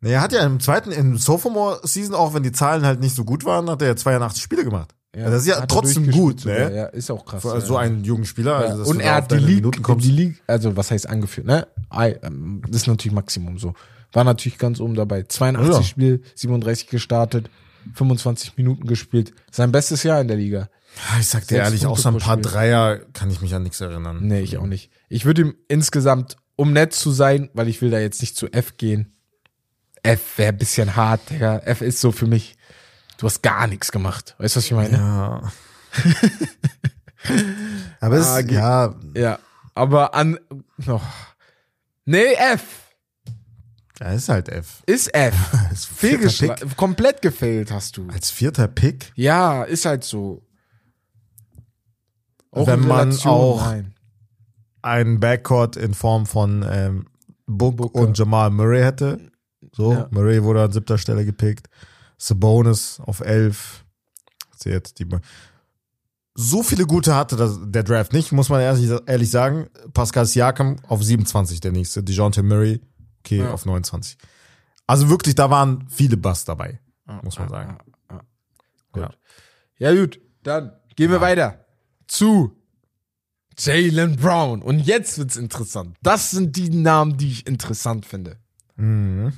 Nee, 0.01 0.13
er 0.13 0.21
hat 0.21 0.33
ja 0.33 0.45
im 0.45 0.61
zweiten, 0.61 0.93
im 0.93 1.17
Sophomore-Season, 1.17 2.15
auch 2.15 2.33
wenn 2.35 2.45
die 2.45 2.53
Zahlen 2.53 2.85
halt 2.85 3.01
nicht 3.01 3.15
so 3.17 3.25
gut 3.25 3.45
waren, 3.45 3.69
hat 3.69 3.83
er 3.83 3.89
ja 3.89 3.97
82 3.97 4.43
Spiele 4.43 4.65
gemacht. 4.65 4.95
Ja, 5.17 5.31
das 5.31 5.43
ist 5.43 5.49
ja 5.49 5.67
trotzdem 5.67 6.11
gut, 6.11 6.45
ne? 6.45 6.75
Ja, 6.75 6.85
ist 6.87 7.11
auch 7.11 7.25
krass. 7.25 7.43
Für 7.43 7.55
ja. 7.55 7.61
so 7.61 7.77
einen 7.77 8.05
jungen 8.05 8.25
Spieler. 8.25 8.65
Ja. 8.65 8.71
Also, 8.73 8.85
und 8.91 9.01
er 9.01 9.17
hat 9.17 9.33
die 9.33 9.37
League, 9.37 9.83
die 9.99 10.11
League, 10.11 10.43
also 10.47 10.77
was 10.77 10.91
heißt 10.91 11.09
angeführt, 11.09 11.47
ne? 11.47 11.67
Ähm, 11.93 12.63
Das 12.69 12.83
ist 12.83 12.87
natürlich 12.87 13.15
Maximum 13.15 13.59
so. 13.59 13.75
War 14.13 14.25
natürlich 14.25 14.59
ganz 14.59 14.81
oben 14.81 14.95
dabei. 14.95 15.25
82 15.25 15.75
Ja. 15.75 15.83
Spiel, 15.83 16.23
37 16.35 16.89
gestartet, 16.89 17.51
25 17.95 18.57
Minuten 18.57 18.87
gespielt. 18.87 19.33
Sein 19.51 19.73
bestes 19.73 20.03
Jahr 20.03 20.21
in 20.21 20.29
der 20.29 20.37
Liga. 20.37 20.69
Ja, 20.97 21.21
ich 21.21 21.29
sag 21.29 21.47
dir 21.47 21.59
ehrlich, 21.59 21.87
außer 21.87 22.11
ein 22.11 22.19
paar. 22.19 22.37
Dreier 22.37 22.99
kann 23.13 23.31
ich 23.31 23.41
mich 23.41 23.55
an 23.55 23.63
nichts 23.63 23.81
erinnern. 23.81 24.19
Nee, 24.23 24.41
ich 24.41 24.59
auch 24.59 24.67
nicht. 24.67 24.91
Ich 25.09 25.25
würde 25.25 25.43
ihm 25.43 25.55
insgesamt, 25.69 26.37
um 26.59 26.73
nett 26.73 26.93
zu 26.93 27.13
sein, 27.13 27.49
weil 27.55 27.69
ich 27.69 27.81
will 27.81 27.91
da 27.91 27.99
jetzt 28.01 28.21
nicht 28.21 28.37
zu 28.37 28.49
F 28.53 28.77
gehen. 28.77 29.13
F 30.03 30.37
wäre 30.39 30.49
ein 30.53 30.59
bisschen 30.59 30.97
hart, 30.97 31.31
Digga. 31.31 31.59
F 31.61 31.81
ist 31.83 32.01
so 32.01 32.11
für 32.13 32.27
mich, 32.27 32.57
du 33.19 33.27
hast 33.27 33.43
gar 33.43 33.67
nichts 33.69 33.93
gemacht. 33.93 34.35
Weißt 34.39 34.57
du, 34.57 34.59
was 34.59 34.65
ich 34.67 34.73
meine? 34.73 34.97
Ja. 34.97 35.53
Aber 38.01 38.17
es 38.17 38.27
Ah, 38.27 38.41
ja, 38.41 38.95
Ja. 39.15 39.39
Aber 39.75 40.15
an, 40.15 40.39
oh. 40.89 41.01
nee, 42.05 42.33
F. 42.35 42.63
ja, 44.01 44.13
ist 44.13 44.29
halt 44.29 44.49
F. 44.49 44.83
Ist 44.87 45.15
F. 45.15 45.35
Als 45.71 45.85
vierter, 45.85 46.01
Pick, 46.01 46.11
Fehlgeschlagen. 46.33 46.77
Komplett 46.77 47.23
gefailt 47.23 47.71
hast 47.71 47.97
du. 47.97 48.09
als 48.09 48.31
vierter 48.33 48.67
Pick, 48.67 49.13
Ja, 49.15 49.63
ist 49.63 49.85
halt 49.85 50.03
so. 50.03 50.45
Wenn 52.51 52.83
in 52.83 52.89
man 52.89 53.17
auch- 53.25 53.61
Nein. 53.65 53.95
Einen 54.83 55.21
Backcourt 55.21 55.77
in 55.77 55.95
Form 55.95 56.27
von 56.27 56.65
ähm, 56.69 57.07
Book 57.47 57.77
Booker. 57.77 58.01
und 58.01 58.19
Jamal 58.19 58.51
Murray 58.51 58.83
hätte. 58.83 59.19
So, 59.73 59.93
Ja. 59.93 60.09
Murray 60.11 60.43
wurde 60.43 60.63
an 60.63 60.73
siebter 60.73 60.99
Stelle 60.99 61.25
gepickt. 61.25 61.69
Sabonis 62.17 63.01
auf 63.01 63.21
elf. 63.21 63.85
Jetzt 64.65 64.99
die 64.99 65.07
so 66.35 66.63
viele 66.63 66.87
gute 66.87 67.15
hatte 67.17 67.35
das, 67.37 67.59
der 67.63 67.83
Draft 67.83 68.13
nicht, 68.13 68.31
muss 68.33 68.49
man 68.49 68.61
ehrlich, 68.61 68.89
ehrlich 69.07 69.31
sagen. 69.31 69.69
Pascal 69.93 70.25
Siakam 70.27 70.77
auf 70.87 71.03
27 71.03 71.61
der 71.61 71.73
nächste. 71.73 72.03
DeJounte 72.03 72.43
Murray, 72.45 72.81
okay, 73.21 73.39
Ja. 73.39 73.53
auf 73.53 73.67
29. 73.67 74.17
Also 74.87 75.09
wirklich, 75.11 75.35
da 75.35 75.51
waren 75.51 75.87
viele 75.89 76.17
Busts 76.17 76.45
dabei, 76.45 76.81
muss 77.23 77.39
man 77.39 77.49
sagen. 77.49 77.79
Gut. 78.93 79.09
Ja, 79.79 79.95
gut. 79.95 80.21
Dann 80.45 80.73
gehen 80.97 81.11
wir 81.11 81.21
weiter 81.21 81.65
zu 82.07 82.53
Jalen 83.59 84.17
Brown. 84.17 84.63
Und 84.63 84.81
jetzt 84.81 85.19
wird's 85.19 85.37
interessant. 85.37 85.97
Das 86.03 86.31
sind 86.31 86.57
die 86.57 86.71
Namen, 86.71 87.17
die 87.17 87.31
ich 87.31 87.47
interessant 87.47 88.07
finde. 88.07 88.37
Mhm. 88.77 89.33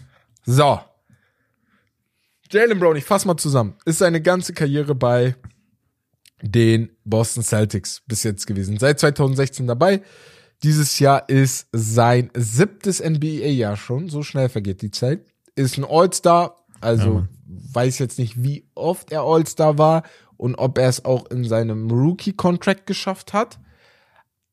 So. 0.45 0.81
Jalen 2.51 2.79
Brown, 2.79 2.97
ich 2.97 3.05
fass 3.05 3.25
mal 3.25 3.37
zusammen. 3.37 3.77
Ist 3.85 3.99
seine 3.99 4.21
ganze 4.21 4.53
Karriere 4.53 4.95
bei 4.95 5.37
den 6.43 6.91
Boston 7.05 7.43
Celtics 7.43 8.03
bis 8.07 8.23
jetzt 8.23 8.47
gewesen. 8.47 8.79
Seit 8.79 9.01
2016 9.01 9.67
dabei. 9.67 10.03
Dieses 10.63 10.99
Jahr 10.99 11.29
ist 11.29 11.69
sein 11.73 12.31
siebtes 12.35 13.01
NBA-Jahr 13.03 13.77
schon. 13.77 14.09
So 14.09 14.23
schnell 14.23 14.49
vergeht 14.49 14.83
die 14.83 14.91
Zeit. 14.91 15.25
Ist 15.55 15.79
ein 15.79 15.85
All-Star. 15.85 16.57
Also 16.81 17.27
weiß 17.73 17.99
jetzt 17.99 18.19
nicht, 18.19 18.43
wie 18.43 18.67
oft 18.75 19.13
er 19.13 19.23
All-Star 19.23 19.79
war 19.79 20.03
und 20.37 20.55
ob 20.57 20.79
er 20.79 20.89
es 20.89 21.05
auch 21.05 21.27
in 21.31 21.45
seinem 21.45 21.91
Rookie-Contract 21.91 22.87
geschafft 22.87 23.33
hat. 23.33 23.59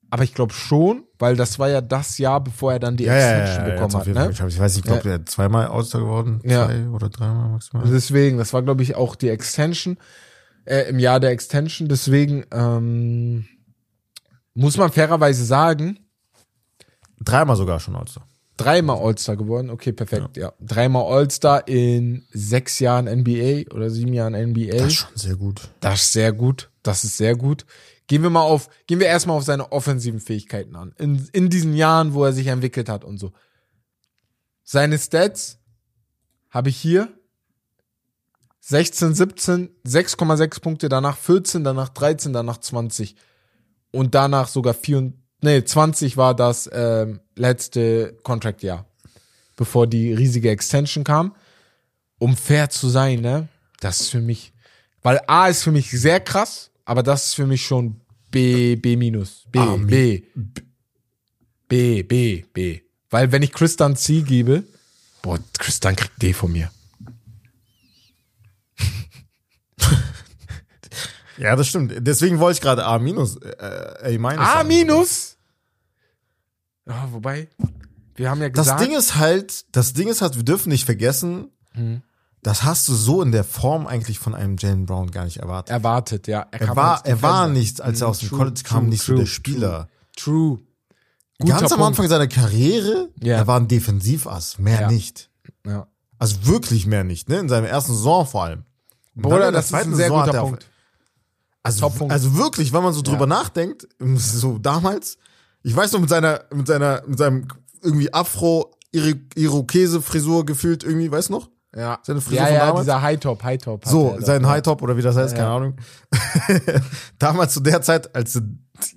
Aber 0.09 0.23
ich 0.23 0.33
glaube 0.33 0.53
schon, 0.53 1.03
weil 1.19 1.35
das 1.35 1.59
war 1.59 1.69
ja 1.69 1.81
das 1.81 2.17
Jahr, 2.17 2.41
bevor 2.41 2.73
er 2.73 2.79
dann 2.79 2.95
die 2.97 3.05
Ja, 3.05 3.13
ja, 3.13 3.19
ja, 3.19 3.27
Extension 3.39 3.65
ja, 3.65 3.67
jetzt 3.69 3.81
bekommen 3.81 3.95
hat. 3.95 4.07
Ne? 4.27 4.31
Ich, 4.31 4.41
hab, 4.41 4.47
ich 4.49 4.59
weiß 4.59 4.75
nicht, 4.75 4.85
ich 4.85 4.89
glaube, 4.89 5.03
der 5.03 5.13
hat 5.13 5.29
zweimal 5.29 5.67
All-Star 5.67 6.01
geworden. 6.01 6.41
Ja. 6.43 6.65
Zwei 6.67 6.87
oder 6.89 7.09
dreimal 7.09 7.49
maximal. 7.49 7.87
Deswegen, 7.87 8.37
das 8.37 8.53
war, 8.53 8.61
glaube 8.63 8.83
ich, 8.83 8.95
auch 8.95 9.15
die 9.15 9.29
Extension, 9.29 9.97
äh, 10.65 10.89
im 10.89 10.99
Jahr 10.99 11.19
der 11.19 11.31
Extension. 11.31 11.87
Deswegen 11.87 12.45
ähm, 12.51 13.47
muss 14.53 14.77
man 14.77 14.91
fairerweise 14.91 15.43
sagen, 15.45 15.99
Dreimal 17.19 17.55
sogar 17.55 17.79
schon 17.79 17.95
All-Star. 17.95 18.27
dreimal 18.57 18.97
All-Star 18.99 19.35
geworden. 19.35 19.69
Okay, 19.71 19.91
perfekt, 19.91 20.37
ja. 20.37 20.53
Dreimal 20.61 21.03
All-Star 21.11 21.67
in 21.67 22.25
sechs 22.31 22.79
Jahren 22.79 23.05
NBA 23.05 23.73
oder 23.73 23.89
sieben 23.89 24.13
Jahren 24.13 24.33
NBA. 24.33 24.77
Das 24.77 24.87
ist 24.87 24.93
schon 24.93 25.09
sehr 25.15 25.35
gut. 25.35 25.61
Das 25.79 26.03
ist 26.03 26.13
sehr 26.13 26.31
gut. 26.31 26.69
Das 26.83 27.03
ist 27.03 27.17
sehr 27.17 27.35
gut. 27.35 27.65
Gehen 28.07 28.23
wir 28.23 28.29
mal 28.29 28.41
auf, 28.41 28.69
gehen 28.87 28.99
wir 28.99 29.07
erstmal 29.07 29.37
auf 29.37 29.43
seine 29.43 29.71
offensiven 29.71 30.21
Fähigkeiten 30.21 30.75
an. 30.75 30.93
In, 30.97 31.27
in 31.33 31.49
diesen 31.49 31.75
Jahren, 31.75 32.13
wo 32.13 32.23
er 32.23 32.31
sich 32.31 32.47
entwickelt 32.47 32.87
hat 32.87 33.03
und 33.03 33.17
so. 33.17 33.33
Seine 34.63 34.97
Stats 34.97 35.59
habe 36.49 36.69
ich 36.69 36.77
hier. 36.77 37.09
16, 38.61 39.13
17, 39.13 39.69
6,6 39.85 40.61
Punkte, 40.61 40.89
danach 40.89 41.17
14, 41.17 41.63
danach 41.63 41.89
13, 41.89 42.33
danach 42.33 42.57
20. 42.57 43.15
Und 43.91 44.13
danach 44.13 44.49
sogar 44.49 44.73
4, 44.73 45.13
nee, 45.41 45.63
20 45.63 46.17
war 46.17 46.35
das 46.35 46.69
ähm, 46.73 47.21
letzte 47.35 48.17
Contract-Jahr. 48.23 48.85
Bevor 49.55 49.87
die 49.87 50.13
riesige 50.13 50.49
Extension 50.49 51.03
kam. 51.03 51.35
Um 52.19 52.35
fair 52.35 52.69
zu 52.69 52.89
sein, 52.89 53.21
ne? 53.21 53.47
Das 53.79 54.01
ist 54.01 54.09
für 54.09 54.21
mich, 54.21 54.53
weil 55.01 55.21
A 55.27 55.47
ist 55.47 55.63
für 55.63 55.71
mich 55.71 55.91
sehr 55.91 56.19
krass, 56.19 56.71
aber 56.87 57.03
das 57.03 57.27
ist 57.27 57.33
für 57.35 57.45
mich 57.45 57.65
schon 57.65 57.99
B, 58.31 58.75
B 58.77 58.95
minus. 58.95 59.43
B, 59.51 59.59
Ah, 59.59 59.75
B. 59.77 60.23
B, 61.67 62.01
B, 62.03 62.45
B. 62.53 62.81
Weil 63.09 63.31
wenn 63.31 63.43
ich 63.43 63.51
Chris 63.51 63.75
dann 63.75 63.95
C 63.97 64.21
gebe, 64.21 64.63
boah, 65.21 65.37
Chris 65.59 65.79
dann 65.81 65.95
kriegt 65.97 66.21
D 66.21 66.33
von 66.33 66.51
mir. 66.51 66.71
Ja, 71.37 71.55
das 71.55 71.67
stimmt. 71.67 71.93
Deswegen 71.99 72.39
wollte 72.39 72.57
ich 72.57 72.61
gerade 72.61 72.83
A 72.83 72.97
minus, 72.97 73.35
äh, 73.37 73.99
A 74.01 74.17
minus. 74.17 74.39
A 74.47 74.63
minus? 74.63 75.37
Ja, 76.87 77.07
wobei, 77.11 77.47
wir 78.15 78.29
haben 78.31 78.41
ja 78.41 78.49
Das 78.49 78.65
gesagt. 78.65 78.81
Ding 78.81 78.97
ist 78.97 79.15
halt, 79.17 79.65
das 79.75 79.93
Ding 79.93 80.07
ist 80.07 80.21
halt, 80.23 80.35
wir 80.35 80.43
dürfen 80.43 80.69
nicht 80.69 80.85
vergessen, 80.85 81.51
Hm. 81.73 82.01
Das 82.43 82.63
hast 82.63 82.87
du 82.87 82.93
so 82.93 83.21
in 83.21 83.31
der 83.31 83.43
Form 83.43 83.87
eigentlich 83.87 84.19
von 84.19 84.35
einem 84.35 84.55
Jalen 84.57 84.85
Brown 84.85 85.11
gar 85.11 85.25
nicht 85.25 85.37
erwartet. 85.37 85.71
erwartet, 85.71 86.27
ja. 86.27 86.45
Er 86.51 86.59
kam 86.59 86.75
war, 86.75 87.05
er 87.05 87.21
war 87.21 87.47
nicht, 87.47 87.81
als 87.81 88.01
er 88.01 88.07
aus 88.07 88.19
dem 88.19 88.29
True, 88.29 88.37
College 88.39 88.61
kam, 88.63 88.81
true, 88.81 88.89
nicht 88.89 89.01
so 89.03 89.13
true, 89.13 89.19
der 89.19 89.25
Spieler. 89.25 89.87
True. 90.15 90.59
Guter 91.39 91.59
Ganz 91.59 91.71
am 91.71 91.79
Punkt. 91.79 91.91
Anfang 91.91 92.07
seiner 92.07 92.27
Karriere, 92.27 93.09
Ja. 93.21 93.37
er 93.37 93.47
war 93.47 93.59
ein 93.59 93.67
Defensivass, 93.67 94.57
mehr 94.59 94.81
Ja. 94.81 94.91
nicht. 94.91 95.29
Ja. 95.65 95.87
Also 96.19 96.45
wirklich 96.47 96.85
mehr 96.87 97.03
nicht, 97.03 97.29
ne? 97.29 97.37
In 97.39 97.49
seiner 97.49 97.67
ersten 97.67 97.93
Saison 97.93 98.25
vor 98.25 98.43
allem. 98.45 98.63
Und 99.15 99.21
Bruder, 99.23 99.51
das 99.51 99.67
ist 99.67 99.73
ein 99.73 99.93
sehr 99.95 100.07
Saison 100.09 100.23
guter 100.25 100.35
er 100.37 100.41
Punkt. 100.41 100.67
Also, 101.63 101.91
also 102.07 102.37
wirklich, 102.37 102.71
wenn 102.71 102.81
man 102.83 102.93
so 102.93 103.01
drüber 103.01 103.21
Ja. 103.21 103.25
nachdenkt, 103.27 103.87
so 104.15 104.57
damals, 104.57 105.17
ich 105.63 105.75
weiß 105.75 105.91
noch 105.91 105.99
mit 105.99 106.09
seiner, 106.09 106.41
mit 106.53 106.65
seiner, 106.67 107.03
mit 107.05 107.17
seinem 107.19 107.47
irgendwie 107.81 108.13
Afro-Irokese-Frisur 108.13 110.45
gefühlt 110.45 110.83
irgendwie, 110.83 111.11
weißt 111.11 111.29
du 111.29 111.33
noch? 111.33 111.49
Ja, 111.77 111.99
Seine 112.01 112.21
Frisur 112.21 112.39
ja, 112.47 112.49
ja 112.51 112.59
damals? 112.65 112.85
dieser 112.85 113.01
High-Top, 113.03 113.43
High-Top. 113.43 113.85
So, 113.85 114.17
sein 114.19 114.47
High-Top 114.47 114.81
oder 114.81 114.97
wie 114.97 115.03
das 115.03 115.15
heißt, 115.15 115.35
keine 115.35 115.47
Ja. 115.49 115.55
Ahnung. 115.57 115.75
damals 117.19 117.53
zu 117.53 117.59
der 117.59 117.81
Zeit, 117.81 118.15
als, 118.15 118.41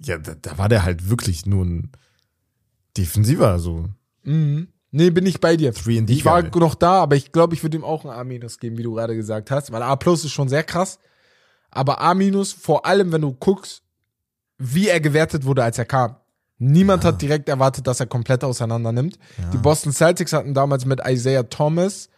ja, 0.02 0.16
da, 0.18 0.32
da 0.40 0.56
war 0.58 0.68
der 0.68 0.82
halt 0.84 1.10
wirklich 1.10 1.44
nur 1.46 1.64
ein 1.64 1.92
Defensiver, 2.96 3.58
so. 3.58 3.86
Mhm. 4.24 4.68
Nee, 4.92 5.10
bin 5.10 5.26
ich 5.26 5.40
bei 5.40 5.56
dir. 5.56 5.72
3D 5.72 6.10
Ich 6.10 6.24
war 6.24 6.42
noch 6.42 6.74
da, 6.74 7.02
aber 7.02 7.14
ich 7.16 7.30
glaube, 7.32 7.54
ich 7.54 7.62
würde 7.62 7.76
ihm 7.76 7.84
auch 7.84 8.04
ein 8.04 8.10
A- 8.10 8.24
geben, 8.24 8.76
wie 8.76 8.82
du 8.82 8.94
gerade 8.94 9.14
gesagt 9.14 9.50
hast, 9.50 9.70
weil 9.70 9.82
A 9.82 9.94
plus 9.96 10.24
ist 10.24 10.32
schon 10.32 10.48
sehr 10.48 10.64
krass. 10.64 10.98
Aber 11.70 12.00
A 12.00 12.14
minus, 12.14 12.52
vor 12.52 12.86
allem, 12.86 13.12
wenn 13.12 13.20
du 13.20 13.32
guckst, 13.32 13.82
wie 14.58 14.88
er 14.88 15.00
gewertet 15.00 15.44
wurde, 15.44 15.62
als 15.62 15.78
er 15.78 15.84
kam. 15.84 16.16
Niemand 16.58 17.04
hat 17.04 17.22
direkt 17.22 17.48
erwartet, 17.48 17.86
dass 17.86 18.00
er 18.00 18.06
komplett 18.06 18.42
auseinander 18.44 18.90
nimmt. 18.92 19.18
Die 19.52 19.56
Boston 19.58 19.92
Celtics 19.92 20.32
hatten 20.32 20.52
damals 20.52 20.84
mit 20.84 21.00
Isaiah 21.06 21.44
Thomas, 21.44 22.10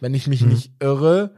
wenn 0.00 0.14
ich 0.14 0.26
mich 0.26 0.42
nicht 0.42 0.72
irre, 0.80 1.34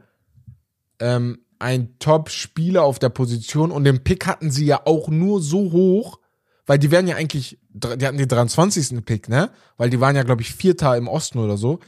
ähm, 0.99 1.39
ein 1.59 1.97
Top-Spieler 1.99 2.83
auf 2.83 2.99
der 2.99 3.09
Position 3.09 3.71
und 3.71 3.83
den 3.83 4.03
Pick 4.03 4.25
hatten 4.27 4.51
sie 4.51 4.65
ja 4.65 4.81
auch 4.85 5.07
nur 5.07 5.41
so 5.41 5.71
hoch, 5.71 6.19
weil 6.65 6.79
die 6.79 6.91
wären 6.91 7.07
ja 7.07 7.15
eigentlich, 7.15 7.59
die 7.69 8.05
hatten 8.05 8.17
den 8.17 8.27
23. 8.27 9.05
Pick, 9.05 9.29
ne? 9.29 9.49
Weil 9.77 9.89
die 9.89 9.99
waren 9.99 10.15
ja, 10.15 10.23
glaube 10.23 10.41
ich, 10.41 10.53
Vierter 10.53 10.97
im 10.97 11.07
Osten 11.07 11.39
oder 11.39 11.57
so. 11.57 11.79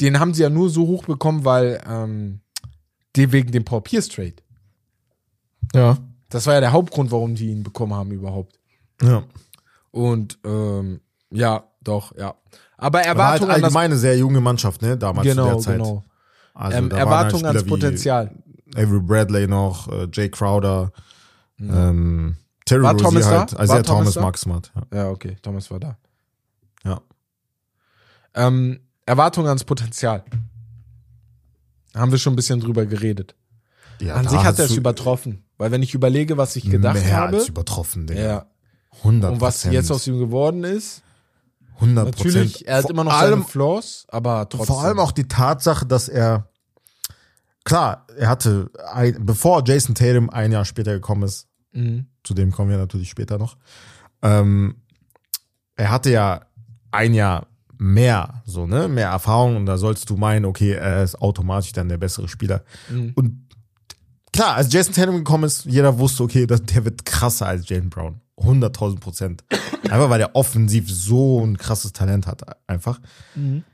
Den 0.00 0.20
haben 0.20 0.34
sie 0.34 0.42
ja 0.42 0.50
nur 0.50 0.70
so 0.70 0.86
hoch 0.86 1.04
bekommen, 1.04 1.44
weil 1.44 1.82
ähm, 1.86 2.40
die 3.16 3.32
wegen 3.32 3.52
dem 3.52 3.64
Paul 3.64 3.82
Pierce 3.82 4.08
Trade. 4.08 4.36
Ja. 5.74 5.98
Das 6.28 6.46
war 6.46 6.54
ja 6.54 6.60
der 6.60 6.72
Hauptgrund, 6.72 7.12
warum 7.12 7.34
die 7.34 7.50
ihn 7.50 7.62
bekommen 7.62 7.94
haben 7.94 8.10
überhaupt. 8.10 8.58
Ja. 9.02 9.24
Und 9.90 10.38
ähm, 10.44 11.00
ja, 11.30 11.68
doch, 11.82 12.16
ja. 12.16 12.34
Aber 12.76 12.98
halt 12.98 13.06
Erwartung 13.08 13.48
an 13.48 13.54
das 13.56 13.64
allgemein 13.64 13.84
eine 13.86 13.96
sehr 13.96 14.16
junge 14.16 14.40
Mannschaft, 14.40 14.82
ne, 14.82 14.96
damals 14.96 15.26
zu 15.28 15.34
genau, 15.34 15.48
der 15.48 15.58
Zeit. 15.58 15.78
genau. 15.78 16.04
Also, 16.54 16.78
Ähm, 16.78 16.88
da 16.88 16.96
waren 16.96 17.06
Erwartung 17.06 17.44
halt 17.44 17.56
ans 17.56 17.68
Potenzial. 17.68 18.30
Avery 18.74 19.00
Bradley 19.00 19.46
noch, 19.46 19.88
äh, 19.88 20.08
Jay 20.12 20.28
Crowder, 20.28 20.92
ähm, 21.60 22.36
Terry 22.64 22.82
War 22.82 22.92
Rozier 22.92 23.04
Thomas 23.04 23.24
da? 23.24 23.38
halt, 23.40 23.54
War 23.54 23.64
Isaiah 23.64 23.82
Thomas 23.82 24.14
Thomas, 24.14 24.40
Smart. 24.40 24.72
Ja. 24.92 24.98
Ja, 24.98 25.10
okay, 25.10 25.36
Thomas 25.42 25.70
war 25.70 25.80
da. 25.80 25.96
ja. 26.84 27.00
Ähm, 28.34 28.80
Erwartung 29.06 29.46
ans 29.46 29.64
Potenzial. 29.64 30.24
Haben 31.94 32.10
wir 32.10 32.18
schon 32.18 32.32
ein 32.32 32.36
bisschen 32.36 32.58
drüber 32.58 32.86
geredet. 32.86 33.36
ja 34.00 34.14
An 34.14 34.26
sich 34.26 34.42
hat 34.42 34.58
er 34.58 34.64
es 34.64 34.76
übertroffen. 34.76 35.44
Weil 35.56 35.70
wenn 35.70 35.82
ich 35.82 35.94
überlege, 35.94 36.36
was 36.36 36.56
ich 36.56 36.68
gedacht 36.68 36.94
mehr 36.96 37.16
habe, 37.16 37.36
als 37.36 37.48
übertroffen, 37.48 38.08
Digga. 38.08 38.20
ja, 38.20 38.46
100 38.98 39.32
und 39.32 39.40
was 39.40 39.62
jetzt 39.64 39.92
aus 39.92 40.06
ihm 40.08 40.18
geworden 40.18 40.64
ist, 40.64 41.03
100 41.74 42.04
natürlich, 42.06 42.66
er 42.66 42.76
hat 42.76 42.82
vor 42.82 42.90
immer 42.90 43.04
noch 43.04 43.12
allem, 43.12 43.40
seine 43.40 43.44
Flaws, 43.44 44.06
aber 44.08 44.48
trotzdem. 44.48 44.66
Vor 44.66 44.84
allem 44.84 44.98
auch 44.98 45.12
die 45.12 45.26
Tatsache, 45.28 45.86
dass 45.86 46.08
er, 46.08 46.48
klar, 47.64 48.06
er 48.16 48.28
hatte, 48.28 48.70
ein, 48.92 49.16
bevor 49.24 49.62
Jason 49.66 49.94
Tatum 49.94 50.30
ein 50.30 50.52
Jahr 50.52 50.64
später 50.64 50.92
gekommen 50.92 51.22
ist, 51.24 51.48
Mhm. 51.72 52.06
zu 52.22 52.34
dem 52.34 52.52
kommen 52.52 52.70
wir 52.70 52.78
natürlich 52.78 53.10
später 53.10 53.36
noch, 53.36 53.56
ähm, 54.22 54.76
er 55.74 55.90
hatte 55.90 56.10
ja 56.10 56.42
ein 56.92 57.14
Jahr 57.14 57.48
mehr, 57.76 58.42
so, 58.46 58.66
ne, 58.66 58.86
mehr 58.86 59.08
Erfahrung 59.08 59.56
und 59.56 59.66
da 59.66 59.76
sollst 59.76 60.08
du 60.08 60.16
meinen, 60.16 60.44
okay, 60.44 60.72
er 60.72 61.02
ist 61.02 61.20
automatisch 61.20 61.72
dann 61.72 61.88
der 61.88 61.98
bessere 61.98 62.28
Spieler. 62.28 62.62
Mhm. 62.88 63.12
Und 63.16 63.48
klar, 64.32 64.54
als 64.54 64.72
Jason 64.72 64.94
Tatum 64.94 65.16
gekommen 65.16 65.44
ist, 65.44 65.64
jeder 65.64 65.98
wusste, 65.98 66.22
okay, 66.22 66.46
das, 66.46 66.62
der 66.62 66.84
wird 66.84 67.04
krasser 67.04 67.46
als 67.46 67.68
Jalen 67.68 67.90
Brown. 67.90 68.20
100.000 68.38 69.00
Prozent. 69.00 69.44
Einfach 69.84 70.10
weil 70.10 70.18
der 70.18 70.34
offensiv 70.34 70.90
so 70.90 71.44
ein 71.44 71.56
krasses 71.58 71.92
Talent 71.92 72.26
hat, 72.26 72.42
einfach. 72.68 73.00
Mhm. 73.34 73.64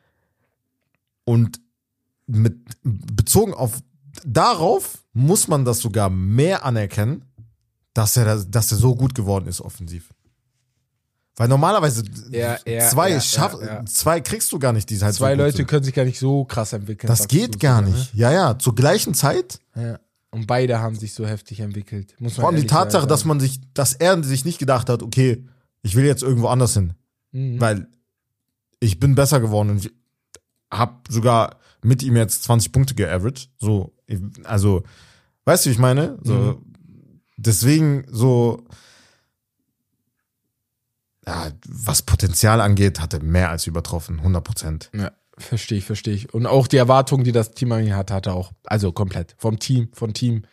Und 1.25 1.61
mit, 2.27 2.57
bezogen 2.83 3.55
auf 3.55 3.81
darauf 4.25 5.05
muss 5.13 5.49
man 5.49 5.65
das 5.65 5.79
sogar 5.81 6.11
mehr 6.11 6.65
anerkennen, 6.65 7.25
dass 7.95 8.17
er, 8.17 8.25
das- 8.25 8.51
dass 8.51 8.71
er 8.73 8.79
so 8.79 8.95
gut 8.95 9.15
geworden 9.15 9.47
ist 9.47 9.61
offensiv. 9.61 10.11
Weil 11.37 11.49
normalerweise 11.49 12.05
Ja, 12.31 12.59
ja, 12.67 12.89
zwei, 12.91 13.11
ja, 13.13 13.21
schaff, 13.21 13.55
ja, 13.61 13.67
ja. 13.67 13.85
zwei 13.87 14.21
kriegst 14.21 14.51
du 14.53 14.59
gar 14.59 14.73
nicht, 14.73 14.91
die 14.91 14.99
halt 15.01 15.15
Zwei 15.15 15.31
so 15.31 15.37
gut 15.37 15.39
Leute 15.47 15.57
sind. 15.59 15.67
können 15.69 15.85
sich 15.85 15.95
gar 15.95 16.05
nicht 16.05 16.19
so 16.19 16.45
krass 16.45 16.73
entwickeln. 16.73 17.09
Das 17.09 17.29
geht 17.29 17.59
gar 17.61 17.81
nicht. 17.83 18.13
Ja, 18.15 18.31
ja, 18.31 18.59
zur 18.59 18.75
gleichen 18.75 19.15
Zeit. 19.15 19.61
Und 20.33 20.47
beide 20.47 20.79
haben 20.79 20.95
sich 20.97 21.13
so 21.15 21.27
heftig 21.27 21.61
entwickelt. 21.61 22.15
Muss 22.21 22.37
man 22.37 22.41
Vor 22.43 22.49
allem 22.51 22.61
die 22.61 22.67
Tatsache, 22.67 23.03
sagen. 23.03 23.09
dass 23.09 23.25
man 23.25 23.41
sich, 23.41 23.61
dass 23.75 23.95
er 23.95 24.23
sich 24.23 24.45
nicht 24.45 24.59
gedacht 24.59 24.89
hat, 24.89 25.03
okay, 25.03 25.45
ich 25.83 25.97
will 25.97 26.05
jetzt 26.05 26.23
irgendwo 26.23 26.47
anders 26.49 26.75
hin. 26.75 26.95
Mhm. 27.33 27.61
Weil 27.61 27.89
ich 28.79 29.01
bin 29.01 29.15
besser 29.17 29.41
geworden 29.41 29.71
und 29.71 29.91
hab 30.71 31.07
sogar 31.11 31.57
mit 31.83 32.03
ihm 32.03 32.17
jetzt 32.17 32.45
20 32.45 32.71
Punkte 32.73 32.95
geaveraged. 32.95 33.51
So, 33.59 33.93
also, 34.45 34.85
weißt 35.47 35.65
du, 35.67 35.71
wie 35.71 35.73
ich 35.73 35.79
meine? 35.79 36.19
So, 36.23 36.35
Mhm. 36.35 36.65
deswegen 37.37 38.05
so, 38.09 38.65
ja, 41.27 41.51
was 41.69 42.03
Potenzial 42.03 42.61
angeht, 42.61 43.01
hat 43.01 43.15
er 43.15 43.23
mehr 43.23 43.51
als 43.51 43.67
übertroffen, 43.67 44.19
100 44.21 44.45
Prozent. 44.45 44.91
Ja, 44.95 45.11
verstehe 45.41 45.79
ich, 45.79 45.85
verstehe 45.85 46.15
ich. 46.15 46.33
Und 46.35 46.47
auch 46.47 46.67
die 46.69 46.77
Erwartungen, 46.77 47.25
die 47.25 47.33
das 47.33 47.51
Team 47.53 47.73
an 47.73 47.85
ihn 47.85 47.97
hatte, 47.97 48.15
hat 48.15 48.27
er 48.27 48.35
auch, 48.35 48.53
also 48.65 48.93
komplett, 48.93 49.35
vom 49.39 49.59
Team, 49.59 49.89
vom 49.93 50.13
Team, 50.15 50.45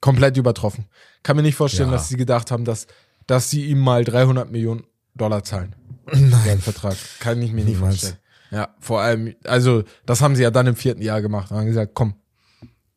komplett 0.00 0.36
übertroffen. 0.36 0.86
Kann 1.22 1.36
mir 1.36 1.42
nicht 1.42 1.56
vorstellen, 1.56 1.88
Ja. 1.90 1.96
dass 1.96 2.08
sie 2.08 2.16
gedacht 2.16 2.50
haben, 2.50 2.64
dass, 2.64 2.86
dass 3.26 3.50
sie 3.50 3.64
ihm 3.66 3.80
mal 3.80 4.04
300 4.04 4.50
Millionen 4.50 4.84
Dollar 5.14 5.42
zahlen. 5.44 5.74
Nein. 6.12 6.60
Vertrag. 6.60 6.96
Kann 7.20 7.40
ich 7.42 7.52
mir 7.52 7.64
nicht 7.64 7.74
Niemals. 7.76 8.00
vorstellen. 8.00 8.20
Ja, 8.52 8.68
vor 8.78 9.00
allem, 9.00 9.34
also, 9.44 9.82
das 10.04 10.20
haben 10.20 10.36
sie 10.36 10.42
ja 10.42 10.50
dann 10.52 10.66
im 10.68 10.76
vierten 10.76 11.02
Jahr 11.02 11.20
gemacht. 11.20 11.50
Haben 11.50 11.66
gesagt, 11.66 11.92
komm, 11.94 12.14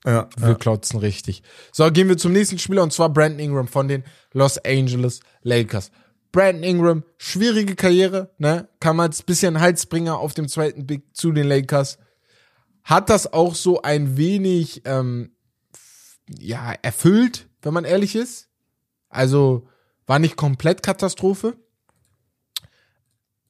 Ja, 0.06 0.30
wir 0.38 0.56
klotzen 0.56 1.00
richtig. 1.00 1.42
So, 1.72 1.90
gehen 1.92 2.08
wir 2.08 2.18
zum 2.18 2.32
nächsten 2.34 2.58
Spieler 2.60 2.84
und 2.84 2.94
zwar 2.94 3.10
Brandon 3.10 3.40
Ingram 3.40 3.68
von 3.68 3.88
den 3.88 4.04
Los 4.32 4.58
Angeles 4.60 5.20
Lakers. 5.42 5.92
Brandon 6.32 6.64
Ingram, 6.64 7.04
schwierige 7.18 7.76
Karriere, 7.76 8.32
ne? 8.38 8.70
Kam 8.80 9.00
als 9.00 9.24
bisschen 9.24 9.60
Halsbringer 9.60 10.20
auf 10.20 10.34
dem 10.34 10.48
zweiten 10.48 10.86
Pick 10.86 11.16
zu 11.16 11.32
den 11.32 11.48
Lakers. 11.48 11.98
Hat 12.84 13.10
das 13.10 13.34
auch 13.34 13.56
so 13.56 13.82
ein 13.82 14.18
wenig, 14.18 14.84
ähm, 14.86 15.32
ja, 16.40 16.74
erfüllt, 16.82 17.48
wenn 17.62 17.74
man 17.74 17.86
ehrlich 17.86 18.16
ist. 18.16 18.50
Also 19.10 19.68
war 20.06 20.20
nicht 20.20 20.38
komplett 20.38 20.84
Katastrophe. 20.84 21.58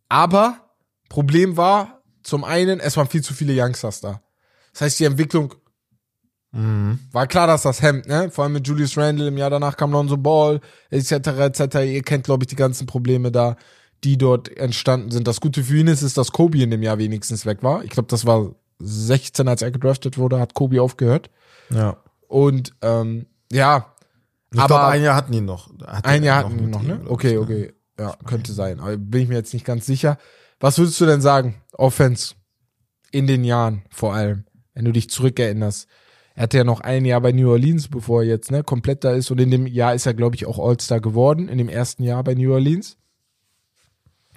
Aber 0.07 0.69
Problem 1.09 1.57
war, 1.57 2.01
zum 2.23 2.43
einen, 2.43 2.79
es 2.79 2.97
waren 2.97 3.07
viel 3.07 3.23
zu 3.23 3.33
viele 3.33 3.53
Youngsters 3.61 4.01
da. 4.01 4.21
Das 4.71 4.81
heißt, 4.81 4.99
die 4.99 5.05
Entwicklung 5.05 5.55
war 6.51 7.27
klar, 7.27 7.45
dass 7.47 7.61
das 7.61 7.81
hemmt, 7.83 8.07
ne? 8.07 8.31
Vor 8.31 8.43
allem 8.43 8.53
mit 8.53 8.67
Julius 8.67 8.97
Randle 8.97 9.27
im 9.27 9.37
Jahr 9.37 9.51
danach 9.51 9.77
kam 9.77 9.91
Lonzo 9.91 10.17
Ball, 10.17 10.59
etc., 10.89 11.11
etc. 11.27 11.75
Ihr 11.85 12.01
kennt, 12.01 12.23
glaube 12.23 12.43
ich, 12.43 12.47
die 12.47 12.55
ganzen 12.55 12.87
Probleme 12.87 13.31
da, 13.31 13.55
die 14.03 14.17
dort 14.17 14.55
entstanden 14.57 15.11
sind. 15.11 15.27
Das 15.27 15.41
Gute 15.41 15.63
für 15.63 15.77
ihn 15.77 15.87
ist, 15.87 16.01
ist, 16.01 16.17
dass 16.17 16.31
Kobe 16.31 16.61
in 16.63 16.71
dem 16.71 16.81
Jahr 16.81 16.97
wenigstens 16.97 17.45
weg 17.45 17.61
war. 17.61 17.83
Ich 17.83 17.91
glaube, 17.91 18.07
das 18.09 18.25
war 18.25 18.55
16, 18.79 19.47
als 19.47 19.61
er 19.61 19.69
gedraftet 19.71 20.17
wurde, 20.17 20.39
hat 20.39 20.55
Kobe 20.55 20.81
aufgehört. 20.81 21.29
Ja. 21.69 21.97
Und 22.27 22.73
ähm, 22.81 23.27
ja, 23.51 23.93
Ich 24.51 24.59
Aber- 24.59 24.67
glaube, 24.67 24.87
ein 24.87 25.03
Jahr 25.03 25.15
hatten 25.15 25.31
die 25.31 25.41
noch. 25.41 25.69
Hatte 25.85 26.09
ein 26.09 26.23
Jahr 26.23 26.45
hatten 26.45 26.55
mit 26.55 26.69
noch, 26.71 26.81
ne? 26.81 26.97
glaub 26.97 27.11
Okay, 27.11 27.37
okay. 27.37 27.73
Ja, 27.99 28.15
könnte 28.25 28.53
sein. 28.53 28.79
Aber 28.79 28.97
bin 28.97 29.21
ich 29.21 29.27
mir 29.27 29.35
jetzt 29.35 29.53
nicht 29.53 29.65
ganz 29.65 29.85
sicher. 29.85 30.17
Was 30.59 30.79
würdest 30.79 30.99
du 30.99 31.05
denn 31.05 31.21
sagen? 31.21 31.61
Offense 31.73 32.33
in 33.11 33.27
den 33.27 33.43
Jahren 33.43 33.83
vor 33.91 34.13
allem, 34.15 34.45
wenn 34.73 34.85
du 34.85 34.91
dich 34.93 35.09
zurückerinnerst. 35.11 35.87
Er 36.39 36.43
hatte 36.43 36.55
ja 36.57 36.63
noch 36.63 36.79
ein 36.79 37.03
Jahr 37.03 37.19
bei 37.19 37.33
New 37.33 37.51
Orleans, 37.51 37.89
bevor 37.89 38.21
er 38.23 38.29
jetzt 38.29 38.49
ne, 38.49 38.63
komplett 38.63 39.03
da 39.03 39.11
ist. 39.11 39.29
Und 39.29 39.41
in 39.41 39.51
dem 39.51 39.67
Jahr 39.67 39.93
ist 39.93 40.05
er, 40.05 40.13
glaube 40.13 40.37
ich, 40.37 40.45
auch 40.45 40.57
All-Star 40.57 41.01
geworden. 41.01 41.49
In 41.49 41.57
dem 41.57 41.67
ersten 41.67 42.01
Jahr 42.01 42.23
bei 42.23 42.33
New 42.33 42.53
Orleans. 42.53 42.95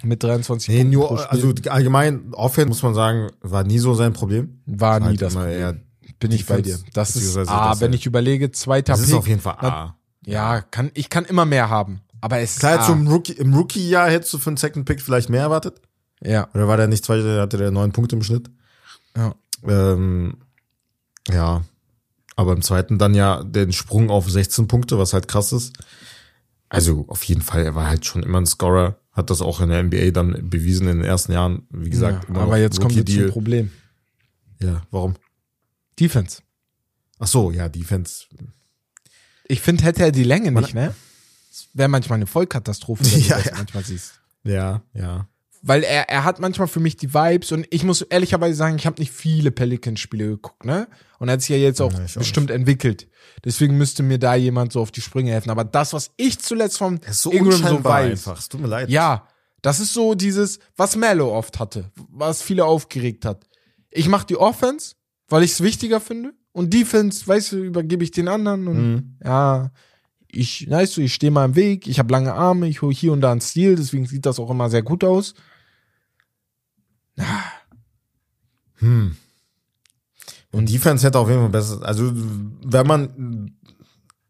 Mit 0.03 0.21
23 0.21 0.67
Nee, 0.67 0.81
Spiel. 0.81 1.01
also 1.29 1.53
allgemein, 1.69 2.33
Offense 2.33 2.67
muss 2.67 2.83
man 2.83 2.93
sagen, 2.93 3.29
war 3.39 3.63
nie 3.63 3.79
so 3.79 3.93
sein 3.93 4.11
Problem. 4.11 4.59
war 4.65 4.99
nie 4.99 5.05
halt 5.05 5.21
das 5.21 5.33
immer 5.33 5.45
Problem. 5.45 5.79
Bin 6.19 6.31
ich 6.33 6.45
bei 6.45 6.61
dir. 6.61 6.77
Das 6.93 7.15
ist 7.15 7.37
A, 7.37 7.69
das 7.69 7.79
wenn 7.79 7.93
ja- 7.93 7.95
ich 7.97 8.05
überlege, 8.05 8.51
zweiter 8.51 8.91
Das 8.91 8.99
ist 8.99 9.07
Pick. 9.07 9.15
auf 9.15 9.27
jeden 9.29 9.39
Fall 9.39 9.55
A. 9.61 9.95
Ja, 10.25 10.59
kann, 10.59 10.91
ich 10.95 11.09
kann 11.09 11.23
immer 11.23 11.45
mehr 11.45 11.69
haben. 11.69 12.01
Aber 12.19 12.39
es 12.39 12.59
Klar, 12.59 12.81
ist 12.81 12.87
zum 12.87 13.07
Rookie, 13.07 13.31
im 13.31 13.53
Rookie-Jahr 13.53 14.09
hättest 14.09 14.33
du 14.33 14.39
für 14.39 14.49
einen 14.49 14.57
Second 14.57 14.85
Pick 14.85 15.01
vielleicht 15.01 15.29
mehr 15.29 15.43
erwartet. 15.43 15.79
Ja, 16.21 16.49
Oder 16.53 16.67
war 16.67 16.75
der 16.75 16.87
nicht 16.87 17.05
zweite, 17.05 17.39
hatte 17.39 17.55
der 17.57 17.71
neun 17.71 17.93
Punkte 17.93 18.17
im 18.17 18.23
Schnitt? 18.23 18.49
ja. 19.15 19.33
Ähm, 19.65 20.35
ja. 21.29 21.61
Aber 22.35 22.53
im 22.53 22.61
zweiten 22.61 22.97
dann 22.97 23.13
ja 23.13 23.43
den 23.43 23.73
Sprung 23.73 24.09
auf 24.09 24.29
16 24.29 24.67
Punkte, 24.67 24.97
was 24.97 25.13
halt 25.13 25.27
krass 25.27 25.51
ist. 25.53 25.73
Also 26.69 27.05
auf 27.07 27.23
jeden 27.25 27.41
Fall, 27.41 27.63
er 27.63 27.75
war 27.75 27.87
halt 27.87 28.05
schon 28.05 28.23
immer 28.23 28.39
ein 28.39 28.47
Scorer, 28.47 28.97
hat 29.11 29.29
das 29.29 29.41
auch 29.41 29.61
in 29.61 29.69
der 29.69 29.83
NBA 29.83 30.11
dann 30.11 30.49
bewiesen 30.49 30.87
in 30.87 30.97
den 30.97 31.05
ersten 31.05 31.31
Jahren. 31.31 31.67
Wie 31.69 31.89
gesagt, 31.89 32.27
ja, 32.29 32.35
aber 32.41 32.57
jetzt 32.57 32.77
wir 32.77 32.89
zum 32.89 32.97
Rookie-Deal. 32.97 33.29
Problem. 33.29 33.71
Ja, 34.59 34.81
warum? 34.89 35.15
Defense. 35.99 36.41
Ach 37.19 37.27
so, 37.27 37.51
ja, 37.51 37.69
Defense. 37.69 38.25
Ich 39.45 39.61
finde, 39.61 39.83
hätte 39.83 40.03
er 40.03 40.11
die 40.11 40.23
Länge 40.23 40.51
nicht, 40.51 40.73
ne? 40.73 40.95
Wäre 41.73 41.89
manchmal 41.89 42.17
eine 42.17 42.25
Vollkatastrophe, 42.25 43.05
wenn 43.05 43.11
du 43.11 43.17
Ja, 43.27 43.35
das 43.37 43.45
ja. 43.45 43.55
manchmal 43.55 43.83
siehst. 43.83 44.19
Ja, 44.43 44.81
ja. 44.93 45.27
Weil 45.65 45.83
er, 45.83 46.09
er 46.09 46.25
hat 46.25 46.39
manchmal 46.39 46.67
für 46.67 46.81
mich 46.81 46.97
die 46.97 47.13
Vibes 47.13 47.53
und 47.53 47.65
ich 47.69 47.85
muss 47.85 48.01
ehrlicherweise 48.01 48.53
sagen, 48.55 48.75
ich 48.75 48.85
habe 48.85 48.99
nicht 48.99 49.13
viele 49.13 49.49
Pelicans-Spiele 49.49 50.27
geguckt, 50.27 50.65
ne? 50.65 50.87
Und 51.19 51.29
er 51.29 51.33
hat 51.33 51.41
sich 51.41 51.51
ja 51.51 51.55
jetzt 51.55 51.81
auch 51.81 51.93
Ja, 51.93 52.03
ich 52.03 52.11
auch 52.11 52.19
bestimmt 52.19 52.51
entwickelt. 52.51 53.07
Deswegen 53.45 53.77
müsste 53.77 54.03
mir 54.03 54.19
da 54.19 54.35
jemand 54.35 54.73
so 54.73 54.81
auf 54.81 54.91
die 54.91 54.99
Sprünge 54.99 55.31
helfen. 55.31 55.49
Aber 55.49 55.63
das, 55.63 55.93
was 55.93 56.11
ich 56.17 56.39
zuletzt 56.39 56.77
vom 56.79 56.99
so 57.09 57.31
Ingram 57.31 57.53
so 57.61 57.83
weiß, 57.83 58.11
einfach. 58.27 58.37
Es 58.39 58.49
tut 58.49 58.59
mir 58.59 58.67
leid. 58.67 58.89
ja, 58.89 59.25
das 59.61 59.79
ist 59.79 59.93
so 59.93 60.13
dieses, 60.15 60.59
was 60.75 60.97
Mello 60.97 61.33
oft 61.33 61.57
hatte, 61.59 61.89
was 62.09 62.41
viele 62.41 62.65
aufgeregt 62.65 63.23
hat. 63.23 63.45
Ich 63.89 64.09
mache 64.09 64.25
die 64.27 64.35
Offense, 64.35 64.95
weil 65.29 65.43
ich 65.43 65.51
es 65.53 65.61
wichtiger 65.63 66.01
finde. 66.01 66.33
Und 66.51 66.73
Defense, 66.73 67.25
weißt 67.25 67.53
du, 67.53 67.63
übergebe 67.63 68.03
ich 68.03 68.11
den 68.11 68.27
anderen. 68.27 68.67
Und 68.67 68.91
Mhm. 68.93 69.17
ja, 69.23 69.71
ich, 70.27 70.69
weißt 70.69 70.97
du, 70.97 71.01
ich 71.01 71.13
stehe 71.13 71.31
mal 71.31 71.45
im 71.45 71.55
Weg, 71.55 71.87
ich 71.87 71.99
habe 71.99 72.11
lange 72.11 72.33
Arme, 72.33 72.67
ich 72.67 72.81
hole 72.81 72.93
hier 72.93 73.13
und 73.13 73.21
da 73.21 73.31
einen 73.31 73.39
Stil, 73.39 73.75
deswegen 73.77 74.05
sieht 74.05 74.25
das 74.25 74.39
auch 74.39 74.49
immer 74.49 74.69
sehr 74.69 74.83
gut 74.83 75.03
aus. 75.05 75.35
Hm. 78.77 79.15
Und 80.51 80.69
Defense 80.69 81.05
hätte 81.05 81.19
auf 81.19 81.29
jeden 81.29 81.41
Fall 81.41 81.49
besser. 81.49 81.81
Also, 81.83 82.11
wenn 82.13 82.87
man 82.87 83.53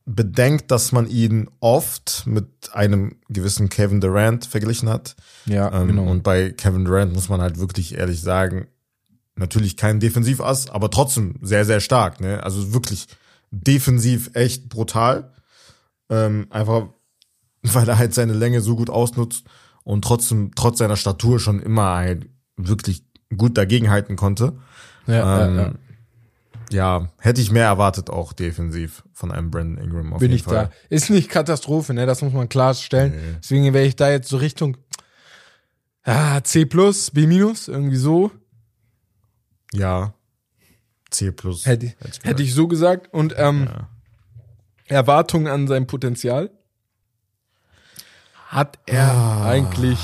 bedenkt, 0.05 0.69
dass 0.71 0.91
man 0.91 1.07
ihn 1.07 1.49
oft 1.59 2.23
mit 2.25 2.47
einem 2.73 3.15
gewissen 3.29 3.69
Kevin 3.69 4.01
Durant 4.01 4.45
verglichen 4.45 4.89
hat. 4.89 5.15
Ja, 5.45 5.71
Ähm, 5.73 5.97
Und 5.99 6.23
bei 6.23 6.51
Kevin 6.51 6.85
Durant 6.85 7.13
muss 7.13 7.29
man 7.29 7.41
halt 7.41 7.57
wirklich 7.57 7.95
ehrlich 7.95 8.21
sagen, 8.21 8.67
natürlich 9.35 9.77
kein 9.77 9.99
Defensivass, 9.99 10.69
aber 10.69 10.89
trotzdem 10.89 11.39
sehr, 11.41 11.65
sehr 11.65 11.79
stark. 11.79 12.19
Ne? 12.19 12.43
Also 12.43 12.73
wirklich 12.73 13.07
defensiv 13.51 14.31
echt 14.33 14.69
brutal. 14.69 15.31
Ähm, 16.09 16.47
einfach, 16.49 16.87
weil 17.61 17.87
er 17.87 17.97
halt 17.97 18.13
seine 18.13 18.33
Länge 18.33 18.61
so 18.61 18.75
gut 18.75 18.89
ausnutzt 18.89 19.45
und 19.83 20.03
trotzdem, 20.03 20.51
trotz 20.55 20.79
seiner 20.79 20.97
Statur 20.97 21.39
schon 21.39 21.61
immer 21.61 21.95
halt 21.95 22.29
wirklich 22.57 23.03
gut 23.35 23.57
dagegenhalten 23.57 24.15
konnte. 24.15 24.53
ja, 25.07 25.45
Ähm, 25.47 25.55
ja, 25.57 25.63
ja. 25.63 25.73
ja, 27.01 27.09
hätte 27.19 27.41
ich 27.41 27.51
mehr 27.51 27.65
erwartet 27.65 28.09
auch 28.09 28.33
defensiv 28.33 29.03
von 29.13 29.31
einem 29.31 29.49
Brandon 29.51 29.83
Ingram 29.83 30.13
auf 30.13 30.19
bin 30.19 30.29
jeden 30.29 30.37
ich 30.39 30.43
Fall. 30.43 30.67
da. 30.67 30.71
Ist 30.89 31.09
nicht 31.09 31.29
Katastrophe, 31.29 31.93
ne? 31.93 32.05
Das 32.05 32.21
muss 32.21 32.33
man 32.33 32.49
klarstellen. 32.49 33.13
Nee. 33.15 33.37
Deswegen 33.41 33.73
wäre 33.73 33.85
ich 33.85 33.95
da 33.95 34.09
jetzt 34.09 34.29
so 34.29 34.37
Richtung 34.37 34.77
ah, 36.03 36.41
C 36.43 36.65
plus, 36.65 37.11
B 37.11 37.25
minus, 37.27 37.67
irgendwie 37.67 37.95
so. 37.97 38.31
Ja. 39.73 40.13
C 41.09 41.31
plus. 41.31 41.65
Hätte, 41.65 41.85
ich 41.87 41.97
gesagt. 41.99 42.25
hätte 42.25 42.43
ich 42.43 42.53
so 42.53 42.67
gesagt. 42.67 43.13
Und 43.13 43.33
ähm. 43.37 43.69
Erwartungen 44.87 45.47
an 45.47 45.67
sein 45.67 45.87
Potenzial. 45.87 46.51
Hat 48.47 48.77
er 48.85 49.11
Ah. 49.11 49.45
eigentlich. 49.49 49.97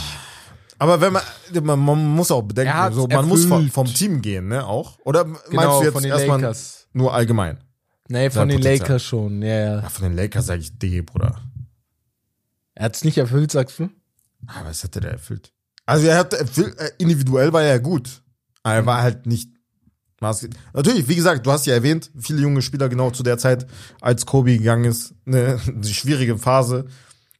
Aber 0.79 1.01
wenn 1.01 1.13
man, 1.13 1.21
man, 1.61 1.79
man 1.79 2.05
muss 2.07 2.31
auch 2.31 2.41
bedenken, 2.41 2.73
Er 2.73 2.91
so, 2.91 3.07
man 3.07 3.27
muss 3.27 3.45
vom, 3.45 3.69
vom 3.69 3.85
Team 3.85 4.21
gehen, 4.21 4.47
ne, 4.47 4.65
auch? 4.65 4.97
Oder 5.03 5.25
meinst 5.25 5.45
Genau, 5.49 5.79
du 5.79 5.83
jetzt 5.85 5.93
von 5.93 6.03
den 6.03 6.11
erstmal 6.11 6.39
Lakers. 6.41 6.87
nur 6.93 7.13
allgemein? 7.13 7.59
Nee, 8.07 8.29
von 8.29 8.47
den 8.47 8.57
Potenzial. 8.57 8.87
Lakers 8.87 9.03
schon. 9.03 9.41
Ja, 9.41 9.47
ja. 9.47 9.81
Ja, 9.81 9.89
von 9.89 10.03
den 10.05 10.15
Lakers 10.15 10.45
sage 10.47 10.61
ich 10.61 10.77
D, 10.79 11.01
Bruder. 11.01 11.39
Er 12.73 12.85
hat's 12.85 13.03
nicht 13.03 13.17
erfüllt, 13.17 13.51
sagst 13.51 13.77
du? 13.79 13.89
Aber 14.47 14.69
was 14.69 14.83
hätte 14.83 15.01
der 15.01 15.11
erfüllt? 15.11 15.51
Also 15.85 16.07
er 16.07 16.17
hat 16.17 16.33
erfüllt, 16.33 16.77
äh, 16.79 16.91
individuell 16.97 17.51
war 17.51 17.61
er 17.61 17.69
ja 17.69 17.77
gut. 17.77 18.23
Aber 18.63 18.75
er 18.75 18.85
war 18.85 19.01
halt 19.01 19.25
nicht 19.25 19.49
Natürlich, 20.73 21.07
wie 21.07 21.15
gesagt, 21.15 21.45
du 21.45 21.51
hast 21.51 21.65
ja 21.65 21.73
erwähnt, 21.73 22.11
viele 22.19 22.41
junge 22.41 22.61
Spieler 22.61 22.89
genau 22.89 23.09
zu 23.09 23.23
der 23.23 23.37
Zeit, 23.37 23.65
als 24.01 24.25
Kobe 24.25 24.57
gegangen 24.57 24.83
ist, 24.85 25.13
eine 25.25 25.59
die 25.73 25.93
schwierige 25.93 26.37
Phase, 26.37 26.87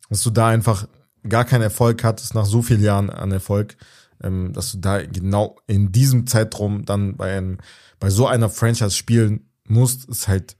dass 0.09 0.23
du 0.23 0.29
da 0.29 0.47
einfach 0.47 0.87
gar 1.27 1.45
keinen 1.45 1.63
Erfolg 1.63 2.03
hattest 2.03 2.35
nach 2.35 2.45
so 2.45 2.61
vielen 2.61 2.81
Jahren 2.81 3.09
an 3.09 3.31
Erfolg, 3.31 3.75
ähm, 4.23 4.53
dass 4.53 4.71
du 4.71 4.77
da 4.79 5.01
genau 5.05 5.57
in 5.67 5.91
diesem 5.91 6.27
Zeitraum 6.27 6.85
dann 6.85 7.17
bei 7.17 7.37
einem, 7.37 7.57
bei 7.99 8.09
so 8.09 8.27
einer 8.27 8.49
Franchise 8.49 8.91
spielen 8.91 9.49
musst, 9.67 10.05
ist 10.09 10.27
halt, 10.27 10.55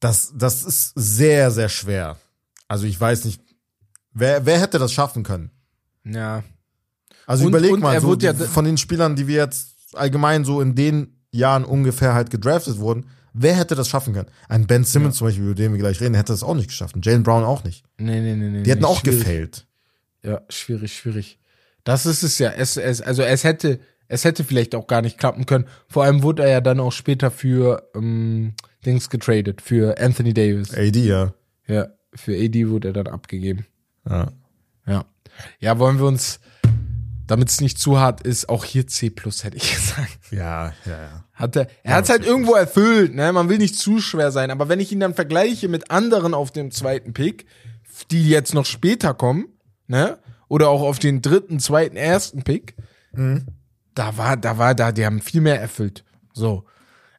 das, 0.00 0.32
das 0.36 0.62
ist 0.62 0.92
sehr, 0.94 1.50
sehr 1.50 1.68
schwer. 1.68 2.16
Also 2.68 2.86
ich 2.86 3.00
weiß 3.00 3.24
nicht, 3.24 3.40
wer, 4.12 4.46
wer 4.46 4.60
hätte 4.60 4.78
das 4.78 4.92
schaffen 4.92 5.22
können? 5.24 5.50
Ja. 6.04 6.44
Also 7.26 7.44
Und- 7.44 7.50
überleg 7.50 7.72
und 7.72 7.80
mal, 7.80 8.00
so 8.00 8.14
ja- 8.16 8.34
von 8.34 8.64
den 8.64 8.78
Spielern, 8.78 9.16
die 9.16 9.26
wir 9.26 9.36
jetzt 9.36 9.94
allgemein 9.94 10.44
so 10.44 10.60
in 10.60 10.74
den 10.74 11.16
Jahren 11.32 11.64
ungefähr 11.64 12.14
halt 12.14 12.30
gedraftet 12.30 12.78
wurden, 12.78 13.06
wer 13.32 13.54
hätte 13.54 13.74
das 13.74 13.88
schaffen 13.88 14.14
können? 14.14 14.28
Ein 14.48 14.66
Ben 14.66 14.84
Simmons 14.84 15.16
zum 15.16 15.26
Beispiel, 15.26 15.44
über 15.44 15.54
den 15.54 15.72
wir 15.72 15.78
gleich 15.78 16.00
reden, 16.00 16.14
hätte 16.14 16.32
das 16.32 16.42
auch 16.42 16.54
nicht 16.54 16.68
geschafft. 16.68 16.94
Und 16.94 17.06
Jalen 17.06 17.22
Brown 17.22 17.44
auch 17.44 17.64
nicht. 17.64 17.84
Nee, 17.98 18.20
nee, 18.20 18.34
nee, 18.34 18.48
nee. 18.48 18.62
Die 18.62 18.70
hätten 18.70 18.82
nee, 18.82 18.86
auch 18.88 19.00
schwierig. 19.00 19.20
gefailt. 19.20 19.66
Ja, 20.22 20.40
schwierig, 20.48 20.94
schwierig. 20.96 21.38
Das 21.84 22.06
ist 22.06 22.22
es 22.22 22.38
ja. 22.38 22.50
Es, 22.50 22.76
es, 22.76 23.00
also 23.00 23.22
es 23.22 23.44
hätte, 23.44 23.80
es 24.08 24.24
hätte 24.24 24.44
vielleicht 24.44 24.74
auch 24.74 24.86
gar 24.86 25.02
nicht 25.02 25.18
klappen 25.18 25.46
können. 25.46 25.66
Vor 25.88 26.04
allem 26.04 26.22
wurde 26.22 26.42
er 26.42 26.50
ja 26.50 26.60
dann 26.60 26.80
auch 26.80 26.92
später 26.92 27.30
für 27.30 27.88
ähm, 27.94 28.54
Dings 28.84 29.10
getradet, 29.10 29.62
für 29.62 29.98
Anthony 29.98 30.34
Davis. 30.34 30.74
AD, 30.74 30.98
ja. 30.98 31.32
Ja, 31.66 31.88
für 32.14 32.34
AD 32.36 32.68
wurde 32.68 32.88
er 32.88 32.94
dann 32.94 33.06
abgegeben. 33.06 33.66
ja. 34.08 34.32
Ja. 34.86 35.04
Ja, 35.60 35.78
wollen 35.78 35.98
wir 35.98 36.06
uns, 36.06 36.40
damit 37.28 37.50
es 37.50 37.60
nicht 37.60 37.78
zu 37.78 38.00
hart 38.00 38.22
ist, 38.22 38.48
auch 38.48 38.64
hier 38.64 38.88
C 38.88 39.10
plus 39.10 39.44
hätte 39.44 39.56
ich 39.56 39.70
gesagt. 39.74 40.18
Ja, 40.32 40.72
ja, 40.84 41.02
ja. 41.02 41.24
Hat 41.34 41.54
er, 41.54 41.68
er 41.84 41.94
hat 41.94 42.04
es 42.04 42.10
halt 42.10 42.26
irgendwo 42.26 42.54
erfüllt, 42.54 43.14
ne? 43.14 43.32
Man 43.32 43.48
will 43.48 43.58
nicht 43.58 43.76
zu 43.76 44.00
schwer 44.00 44.32
sein, 44.32 44.50
aber 44.50 44.68
wenn 44.68 44.80
ich 44.80 44.90
ihn 44.90 45.00
dann 45.00 45.14
vergleiche 45.14 45.68
mit 45.68 45.90
anderen 45.92 46.34
auf 46.34 46.50
dem 46.50 46.72
zweiten 46.72 47.12
Pick, 47.12 47.46
die 48.10 48.28
jetzt 48.28 48.54
noch 48.54 48.66
später 48.66 49.14
kommen, 49.14 49.46
ne? 49.86 50.18
Oder 50.48 50.70
auch 50.70 50.82
auf 50.82 50.98
den 50.98 51.22
dritten, 51.22 51.60
zweiten, 51.60 51.96
ersten 51.96 52.42
Pick, 52.42 52.74
da 53.94 54.16
war, 54.16 54.36
da 54.36 54.58
war, 54.58 54.74
da, 54.74 54.92
die 54.92 55.04
haben 55.04 55.20
viel 55.20 55.40
mehr 55.40 55.60
erfüllt. 55.60 56.04
So. 56.32 56.64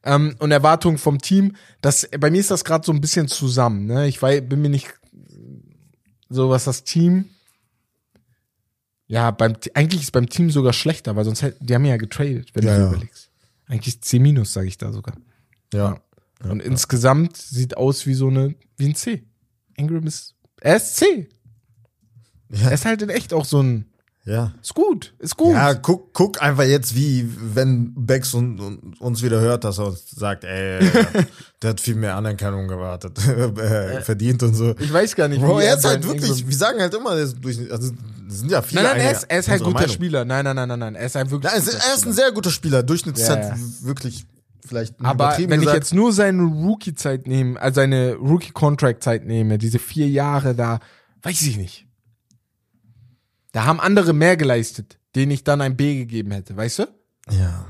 Ähm, 0.03 0.35
und 0.39 0.51
Erwartungen 0.51 0.97
vom 0.97 1.19
Team, 1.19 1.55
das, 1.81 2.09
bei 2.19 2.31
mir 2.31 2.39
ist 2.39 2.51
das 2.51 2.63
gerade 2.63 2.85
so 2.85 2.91
ein 2.91 3.01
bisschen 3.01 3.27
zusammen, 3.27 3.85
ne? 3.85 4.07
Ich 4.07 4.21
weiß, 4.21 4.41
bin 4.47 4.61
mir 4.61 4.69
nicht 4.69 4.87
so, 6.29 6.49
was 6.49 6.63
das 6.63 6.83
Team 6.83 7.29
Ja, 9.09 9.31
beim, 9.31 9.55
eigentlich 9.73 10.03
ist 10.03 10.11
beim 10.11 10.29
Team 10.29 10.51
sogar 10.51 10.71
schlechter, 10.71 11.15
weil 11.15 11.25
sonst 11.25 11.41
hätten, 11.41 11.65
die 11.65 11.73
haben 11.73 11.83
ja 11.83 11.97
getradet, 11.97 12.51
wenn 12.53 12.63
Ja, 12.63 12.75
du 12.75 12.81
ja. 12.83 12.87
überlegst. 12.89 13.29
Eigentlich 13.67 14.01
C 14.01 14.19
minus, 14.19 14.53
sage 14.53 14.67
ich 14.67 14.77
da 14.77 14.93
sogar. 14.93 15.15
Ja. 15.73 15.99
Und 16.43 16.61
insgesamt 16.61 17.35
sieht 17.35 17.75
aus 17.75 18.05
wie 18.05 18.13
so 18.13 18.27
eine, 18.27 18.55
wie 18.77 18.85
ein 18.85 18.95
C. 18.95 19.23
Ingram 19.75 20.05
ist, 20.07 20.35
er 20.61 20.77
ist 20.77 20.95
C. 20.95 21.27
Ja. 22.51 22.67
Er 22.67 22.71
ist 22.73 22.85
halt 22.85 23.01
in 23.01 23.09
echt 23.09 23.33
auch 23.33 23.45
so 23.45 23.61
ein, 23.61 23.85
Ja. 24.25 24.53
ist 24.61 24.75
gut, 24.75 25.13
ist 25.17 25.37
gut. 25.37 25.53
Ja, 25.53 25.73
guck, 25.73 26.13
guck 26.13 26.41
einfach 26.41 26.65
jetzt, 26.65 26.95
wie, 26.95 27.27
wenn 27.55 27.93
Bex 27.95 28.33
und, 28.33 28.59
und 28.59 29.01
uns 29.01 29.23
wieder 29.23 29.39
hört, 29.39 29.63
dass 29.63 29.79
er 29.79 29.87
uns 29.87 30.11
sagt, 30.11 30.43
ey, 30.43 30.79
der 31.61 31.69
hat 31.71 31.81
viel 31.81 31.95
mehr 31.95 32.15
Anerkennung 32.15 32.67
gewartet, 32.67 33.17
äh, 33.27 34.01
verdient 34.01 34.43
und 34.43 34.53
so. 34.53 34.75
Ich 34.79 34.93
weiß 34.93 35.15
gar 35.15 35.27
nicht, 35.27 35.41
Bro, 35.41 35.59
er 35.59 35.77
ist 35.77 35.85
halt 35.85 36.05
wirklich, 36.05 36.45
wir 36.47 36.55
sagen 36.55 36.79
halt 36.79 36.93
immer, 36.93 37.15
durch, 37.25 37.71
also, 37.71 37.91
es 38.27 38.39
sind 38.39 38.51
ja 38.51 38.61
viele 38.61 38.83
Nein, 38.83 38.97
nein, 38.97 39.05
er 39.07 39.11
ist, 39.13 39.23
er 39.23 39.39
ist 39.39 39.47
halt 39.49 39.63
guter 39.63 39.73
Meinung. 39.73 39.89
Spieler. 39.89 40.25
Nein, 40.25 40.45
nein, 40.45 40.55
nein, 40.55 40.67
nein, 40.67 40.79
nein. 40.79 40.95
Er 40.95 41.05
ist 41.07 41.15
halt 41.15 41.31
wirklich. 41.31 41.51
Nein, 41.51 41.63
er 41.63 41.95
ist 41.95 42.05
ein 42.05 42.13
sehr 42.13 42.31
guter 42.31 42.51
Spieler. 42.51 42.83
Durchschnittszeit 42.83 43.43
Ja, 43.43 43.49
ja. 43.55 43.57
wirklich 43.81 44.25
vielleicht 44.67 44.93
Aber 45.01 45.35
wenn 45.37 45.51
ich 45.53 45.59
gesagt. 45.61 45.75
jetzt 45.75 45.93
nur 45.93 46.13
seine 46.13 46.43
Rookie-Zeit 46.43 47.25
nehme, 47.25 47.59
also 47.59 47.81
seine 47.81 48.13
Rookie-Contract-Zeit 48.15 49.25
nehme, 49.25 49.57
diese 49.57 49.79
vier 49.79 50.07
Jahre 50.07 50.53
da, 50.53 50.79
weiß 51.23 51.41
ich 51.41 51.57
nicht. 51.57 51.87
Da 53.51 53.65
haben 53.65 53.79
andere 53.79 54.13
mehr 54.13 54.37
geleistet, 54.37 54.99
denen 55.15 55.31
ich 55.31 55.43
dann 55.43 55.61
ein 55.61 55.75
B 55.75 55.95
gegeben 55.97 56.31
hätte, 56.31 56.55
weißt 56.55 56.79
du? 56.79 56.83
ja. 57.31 57.65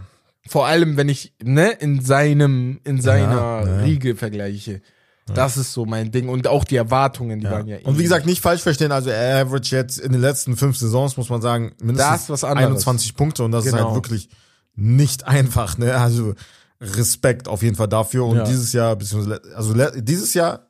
Vor 0.47 0.65
allem, 0.65 0.97
wenn 0.97 1.09
ich, 1.09 1.35
ne, 1.43 1.69
in 1.73 2.01
seinem, 2.01 2.79
in 2.83 2.99
seiner 3.01 3.35
Ja, 3.35 3.67
ja. 3.67 3.77
Riege 3.83 4.15
vergleiche. 4.15 4.81
Das 5.27 5.57
ist 5.57 5.73
so 5.73 5.85
mein 5.85 6.09
Ding. 6.09 6.27
Und 6.27 6.47
auch 6.47 6.63
die 6.63 6.75
Erwartungen, 6.77 7.39
die 7.39 7.45
Ja. 7.45 7.51
waren 7.51 7.67
ja 7.67 7.77
Und 7.83 7.99
wie 7.99 8.03
gesagt, 8.03 8.25
nicht 8.25 8.41
falsch 8.41 8.61
verstehen, 8.63 8.91
also 8.91 9.11
er 9.11 9.41
average 9.45 9.75
jetzt 9.75 9.99
in 9.99 10.11
den 10.11 10.21
letzten 10.21 10.57
fünf 10.57 10.75
Saisons, 10.77 11.17
muss 11.17 11.29
man 11.29 11.41
sagen, 11.43 11.73
mindestens 11.81 12.11
Das 12.13 12.21
ist 12.23 12.29
was 12.31 12.43
anderes. 12.43 12.67
21 12.67 13.15
Punkte 13.15 13.43
und 13.43 13.51
das 13.51 13.65
ist 13.65 13.73
Genau. 13.73 13.85
halt 13.87 13.95
wirklich 13.95 14.29
nicht 14.73 15.27
einfach, 15.27 15.77
ne? 15.77 15.93
Also 15.95 16.33
Respekt 16.81 17.47
auf 17.47 17.61
jeden 17.61 17.75
Fall 17.75 17.89
dafür 17.89 18.25
und 18.25 18.37
Ja. 18.37 18.43
dieses 18.45 18.73
Jahr, 18.73 18.95
beziehungsweise, 18.95 19.41
also 19.55 19.75
dieses 20.01 20.33
Jahr, 20.33 20.67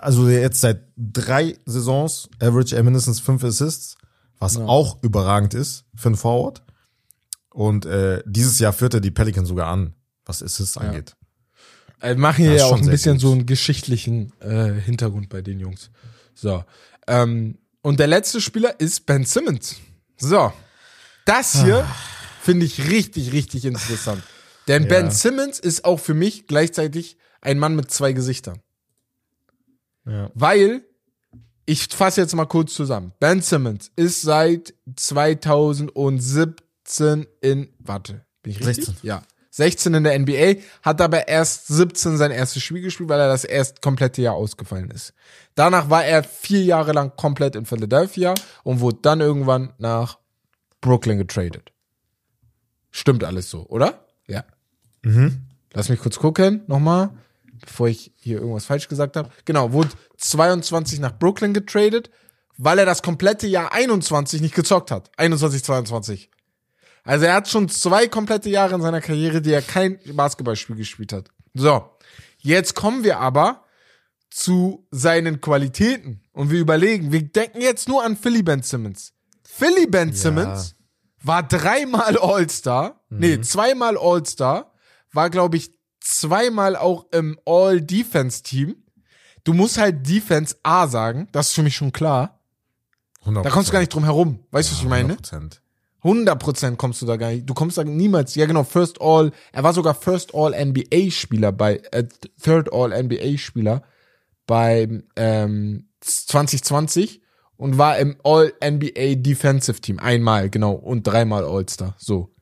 also 0.00 0.28
jetzt 0.28 0.60
seit 0.60 0.82
drei 0.96 1.56
Saisons 1.64 2.28
average 2.40 2.76
er 2.76 2.82
mindestens 2.82 3.20
fünf 3.20 3.44
Assists, 3.44 3.96
was 4.38 4.56
auch 4.56 5.02
überragend 5.02 5.54
ist 5.54 5.84
für 5.94 6.08
einen 6.08 6.16
Forward. 6.16 6.62
Und 7.50 7.86
äh, 7.86 8.22
dieses 8.26 8.58
Jahr 8.58 8.72
führt 8.72 8.94
er 8.94 9.00
die 9.00 9.12
Pelicans 9.12 9.48
sogar 9.48 9.68
an, 9.68 9.94
was 10.26 10.42
Assists 10.42 10.76
angeht. 10.76 11.14
Wir 12.00 12.16
machen 12.16 12.44
hier 12.44 12.54
ja 12.56 12.64
auch 12.66 12.76
ein 12.76 12.86
bisschen 12.86 13.14
gut. 13.14 13.20
so 13.22 13.32
einen 13.32 13.46
geschichtlichen 13.46 14.32
äh, 14.40 14.72
Hintergrund 14.72 15.28
bei 15.28 15.40
den 15.40 15.60
Jungs. 15.60 15.90
So. 16.34 16.64
Ähm, 17.06 17.58
und 17.80 18.00
der 18.00 18.08
letzte 18.08 18.40
Spieler 18.40 18.78
ist 18.80 19.06
Ben 19.06 19.24
Simmons. 19.24 19.76
So. 20.18 20.52
Das 21.24 21.62
hier 21.62 21.84
Ah. 21.84 21.96
finde 22.42 22.66
ich 22.66 22.90
richtig, 22.90 23.32
richtig 23.32 23.64
interessant. 23.64 24.22
Denn 24.68 24.88
Ben 24.88 25.10
Simmons 25.10 25.58
ist 25.60 25.84
auch 25.84 26.00
für 26.00 26.14
mich 26.14 26.46
gleichzeitig 26.46 27.16
ein 27.40 27.58
Mann 27.58 27.76
mit 27.76 27.90
zwei 27.90 28.12
Gesichtern. 28.12 28.60
Ja. 30.06 30.30
Weil, 30.34 30.82
ich 31.66 31.88
fasse 31.88 32.20
jetzt 32.20 32.34
mal 32.34 32.44
kurz 32.46 32.74
zusammen. 32.74 33.12
Ben 33.20 33.40
Simmons 33.40 33.90
ist 33.96 34.22
seit 34.22 34.74
2017 34.96 37.26
in, 37.40 37.68
warte, 37.78 38.24
bin 38.42 38.52
ich 38.52 38.66
richtig? 38.66 38.86
16. 38.86 39.08
Ja. 39.08 39.22
16 39.50 39.94
in 39.94 40.02
der 40.02 40.18
NBA, 40.18 40.56
hat 40.82 41.00
aber 41.00 41.28
erst 41.28 41.68
17 41.68 42.16
sein 42.16 42.32
erstes 42.32 42.60
Spiel 42.60 42.82
gespielt, 42.82 43.08
weil 43.08 43.20
er 43.20 43.28
das 43.28 43.44
erst 43.44 43.82
komplette 43.82 44.20
Jahr 44.20 44.34
ausgefallen 44.34 44.90
ist. 44.90 45.14
Danach 45.54 45.90
war 45.90 46.04
er 46.04 46.24
vier 46.24 46.64
Jahre 46.64 46.90
lang 46.90 47.12
komplett 47.16 47.54
in 47.54 47.64
Philadelphia 47.64 48.34
und 48.64 48.80
wurde 48.80 48.98
dann 49.02 49.20
irgendwann 49.20 49.72
nach 49.78 50.18
Brooklyn 50.80 51.18
getradet. 51.18 51.70
Stimmt 52.90 53.22
alles 53.22 53.48
so, 53.48 53.64
oder? 53.68 54.04
Ja. 54.26 54.42
Lass 55.72 55.88
mich 55.88 56.00
kurz 56.00 56.18
gucken, 56.18 56.64
nochmal, 56.66 57.10
bevor 57.60 57.88
ich 57.88 58.12
hier 58.16 58.38
irgendwas 58.38 58.66
falsch 58.66 58.88
gesagt 58.88 59.16
habe. 59.16 59.30
Genau, 59.44 59.72
wurde 59.72 59.90
22 60.18 61.00
nach 61.00 61.18
Brooklyn 61.18 61.54
getradet, 61.54 62.10
weil 62.56 62.78
er 62.78 62.86
das 62.86 63.02
komplette 63.02 63.46
Jahr 63.46 63.72
21 63.72 64.40
nicht 64.40 64.54
gezockt 64.54 64.90
hat. 64.90 65.10
21, 65.16 65.62
22. 65.64 66.30
Also 67.04 67.26
er 67.26 67.34
hat 67.34 67.48
schon 67.48 67.68
zwei 67.68 68.08
komplette 68.08 68.48
Jahre 68.48 68.74
in 68.74 68.82
seiner 68.82 69.00
Karriere, 69.00 69.42
die 69.42 69.52
er 69.52 69.62
kein 69.62 69.98
Basketballspiel 70.14 70.76
gespielt 70.76 71.12
hat. 71.12 71.28
So, 71.52 71.90
jetzt 72.38 72.74
kommen 72.74 73.04
wir 73.04 73.18
aber 73.18 73.64
zu 74.30 74.86
seinen 74.90 75.40
Qualitäten 75.40 76.22
und 76.32 76.50
wir 76.50 76.58
überlegen, 76.58 77.12
wir 77.12 77.22
denken 77.22 77.60
jetzt 77.60 77.88
nur 77.88 78.02
an 78.02 78.16
Philly 78.16 78.42
Ben 78.42 78.62
Simmons. 78.62 79.12
Philly 79.44 79.86
Ben 79.86 80.12
Simmons 80.12 80.74
war 81.22 81.42
dreimal 81.42 82.18
All-Star, 82.18 83.04
nee, 83.10 83.40
zweimal 83.40 83.96
All-Star, 83.96 84.72
war 85.12 85.30
glaube 85.30 85.56
ich 85.58 85.70
zweimal 86.04 86.76
auch 86.76 87.06
im 87.12 87.38
All-Defense-Team. 87.44 88.76
Du 89.42 89.52
musst 89.52 89.78
halt 89.78 90.08
Defense 90.08 90.56
A 90.62 90.86
sagen, 90.86 91.28
das 91.32 91.48
ist 91.48 91.54
für 91.54 91.62
mich 91.62 91.74
schon 91.74 91.92
klar. 91.92 92.38
Da 93.24 93.50
kommst 93.50 93.68
du 93.68 93.72
gar 93.72 93.80
nicht 93.80 93.92
drum 93.92 94.04
herum. 94.04 94.40
Weißt 94.50 94.70
du, 94.70 94.74
was 94.74 94.82
ich 94.82 94.88
meine? 94.88 95.14
100%. 95.14 95.60
100% 96.02 96.76
kommst 96.76 97.00
du 97.00 97.06
da 97.06 97.16
gar 97.16 97.30
nicht. 97.30 97.48
Du 97.48 97.54
kommst 97.54 97.78
da 97.78 97.84
niemals. 97.84 98.34
Ja, 98.34 98.44
genau, 98.44 98.64
First 98.64 99.00
All. 99.00 99.32
Er 99.52 99.62
war 99.62 99.72
sogar 99.72 99.94
First 99.94 100.34
All 100.34 100.52
NBA 100.52 101.10
Spieler 101.10 101.50
bei, 101.50 101.80
äh, 101.92 102.04
Third 102.42 102.70
All 102.72 102.90
NBA 102.90 103.38
Spieler 103.38 103.82
beim 104.46 105.04
ähm, 105.16 105.88
2020 106.00 107.22
und 107.56 107.78
war 107.78 107.96
im 107.98 108.16
All 108.22 108.52
NBA 108.62 109.14
Defensive 109.16 109.80
Team. 109.80 109.98
Einmal, 109.98 110.50
genau. 110.50 110.72
Und 110.72 111.06
dreimal 111.06 111.44
All-Star. 111.44 111.94
So. 111.96 112.33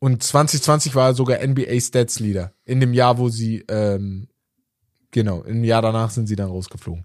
Und 0.00 0.22
2020 0.22 0.94
war 0.94 1.10
er 1.10 1.14
sogar 1.14 1.46
NBA 1.46 1.78
Stats 1.78 2.18
Leader. 2.20 2.52
In 2.64 2.80
dem 2.80 2.92
Jahr, 2.94 3.18
wo 3.18 3.28
sie, 3.28 3.64
ähm, 3.68 4.28
genau, 5.12 5.42
im 5.42 5.62
Jahr 5.62 5.82
danach 5.82 6.10
sind 6.10 6.26
sie 6.26 6.36
dann 6.36 6.48
rausgeflogen. 6.48 7.04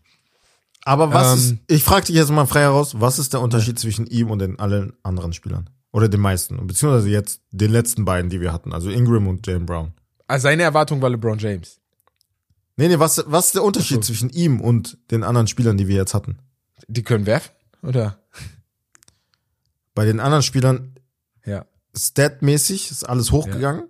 Aber 0.86 1.14
was 1.14 1.34
Ähm, 1.34 1.60
ist, 1.68 1.76
ich 1.76 1.84
frage 1.84 2.06
dich 2.08 2.16
jetzt 2.16 2.32
mal 2.32 2.46
frei 2.46 2.62
heraus, 2.62 3.00
was 3.00 3.20
ist 3.20 3.34
der 3.34 3.42
Unterschied 3.42 3.78
zwischen 3.78 4.08
ihm 4.08 4.32
und 4.32 4.40
den 4.40 4.60
allen 4.60 4.94
anderen 5.04 5.34
Spielern? 5.34 5.70
Oder 5.92 6.10
den 6.10 6.22
meisten? 6.22 6.56
Beziehungsweise 6.68 7.10
jetzt 7.10 7.42
den 7.52 7.72
letzten 7.72 8.06
beiden, 8.06 8.30
die 8.30 8.40
wir 8.42 8.52
hatten, 8.54 8.74
also 8.74 8.90
Ingram 8.90 9.28
und 9.28 9.46
Jalen 9.46 9.66
Brown. 9.66 9.94
Also 10.28 10.44
seine 10.44 10.64
Erwartung 10.64 11.02
war 11.02 11.10
LeBron 11.10 11.38
James. 11.38 11.80
Nee, 12.78 12.88
nee, 12.90 13.00
was, 13.00 13.24
was 13.28 13.48
ist 13.48 13.56
der 13.56 13.64
Unterschied 13.64 14.04
zwischen 14.04 14.30
ihm 14.30 14.60
und 14.62 14.98
den 15.12 15.24
anderen 15.24 15.48
Spielern, 15.48 15.78
die 15.78 15.88
wir 15.88 15.96
jetzt 15.96 16.14
hatten? 16.14 16.38
Die 16.88 17.04
können 17.04 17.26
werfen, 17.26 17.52
oder? 17.82 18.20
Bei 19.94 20.06
den 20.06 20.20
anderen 20.20 20.44
Spielern, 20.44 20.96
Ja. 21.46 21.66
Statmäßig, 21.98 22.92
ist 22.92 23.08
alles 23.08 23.32
hochgegangen. 23.32 23.86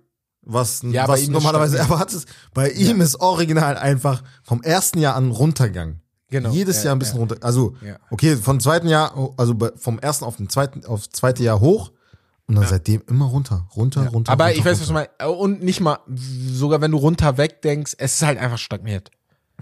Was, 0.48 0.82
Ja, 0.84 1.08
was 1.08 1.20
ihm 1.22 1.32
du 1.32 1.38
ist 1.38 1.42
normalerweise 1.44 1.76
stabil. 1.76 1.92
erwartest. 1.92 2.28
Bei 2.54 2.70
ihm 2.70 3.00
ist 3.00 3.16
original 3.20 3.76
einfach 3.76 4.22
vom 4.44 4.62
ersten 4.62 4.98
Jahr 5.00 5.16
an 5.16 5.30
runtergegangen. 5.32 6.02
Genau. 6.30 6.50
Jedes 6.50 6.78
Ja, 6.78 6.86
Jahr 6.86 6.96
ein 6.96 6.98
bisschen 7.00 7.16
ja. 7.16 7.20
runter. 7.20 7.36
Also, 7.40 7.74
Ja. 7.84 7.98
okay, 8.10 8.36
vom 8.36 8.60
zweiten 8.60 8.88
Jahr, 8.88 9.32
also 9.36 9.56
vom 9.76 9.98
ersten 9.98 10.24
auf 10.24 10.36
den 10.36 10.48
zweiten, 10.48 10.84
aufs 10.84 11.10
zweite 11.10 11.42
Jahr 11.42 11.60
hoch 11.60 11.90
und 12.46 12.54
dann 12.56 12.66
seitdem 12.66 13.02
immer 13.08 13.24
runter, 13.26 13.66
runter, 13.74 14.06
runter. 14.08 14.30
Aber 14.32 14.44
runter, 14.46 14.58
ich 14.58 14.64
weiß, 14.64 14.80
was 14.80 14.88
runter. 14.90 15.08
du 15.18 15.24
meinst. 15.26 15.40
Und 15.40 15.62
nicht 15.64 15.80
mal, 15.80 15.98
sogar 16.06 16.80
wenn 16.80 16.92
du 16.92 16.98
runter 16.98 17.36
weg 17.38 17.62
denkst, 17.62 17.94
es 17.98 18.14
ist 18.14 18.22
halt 18.22 18.38
einfach 18.38 18.58
stagniert. 18.58 19.10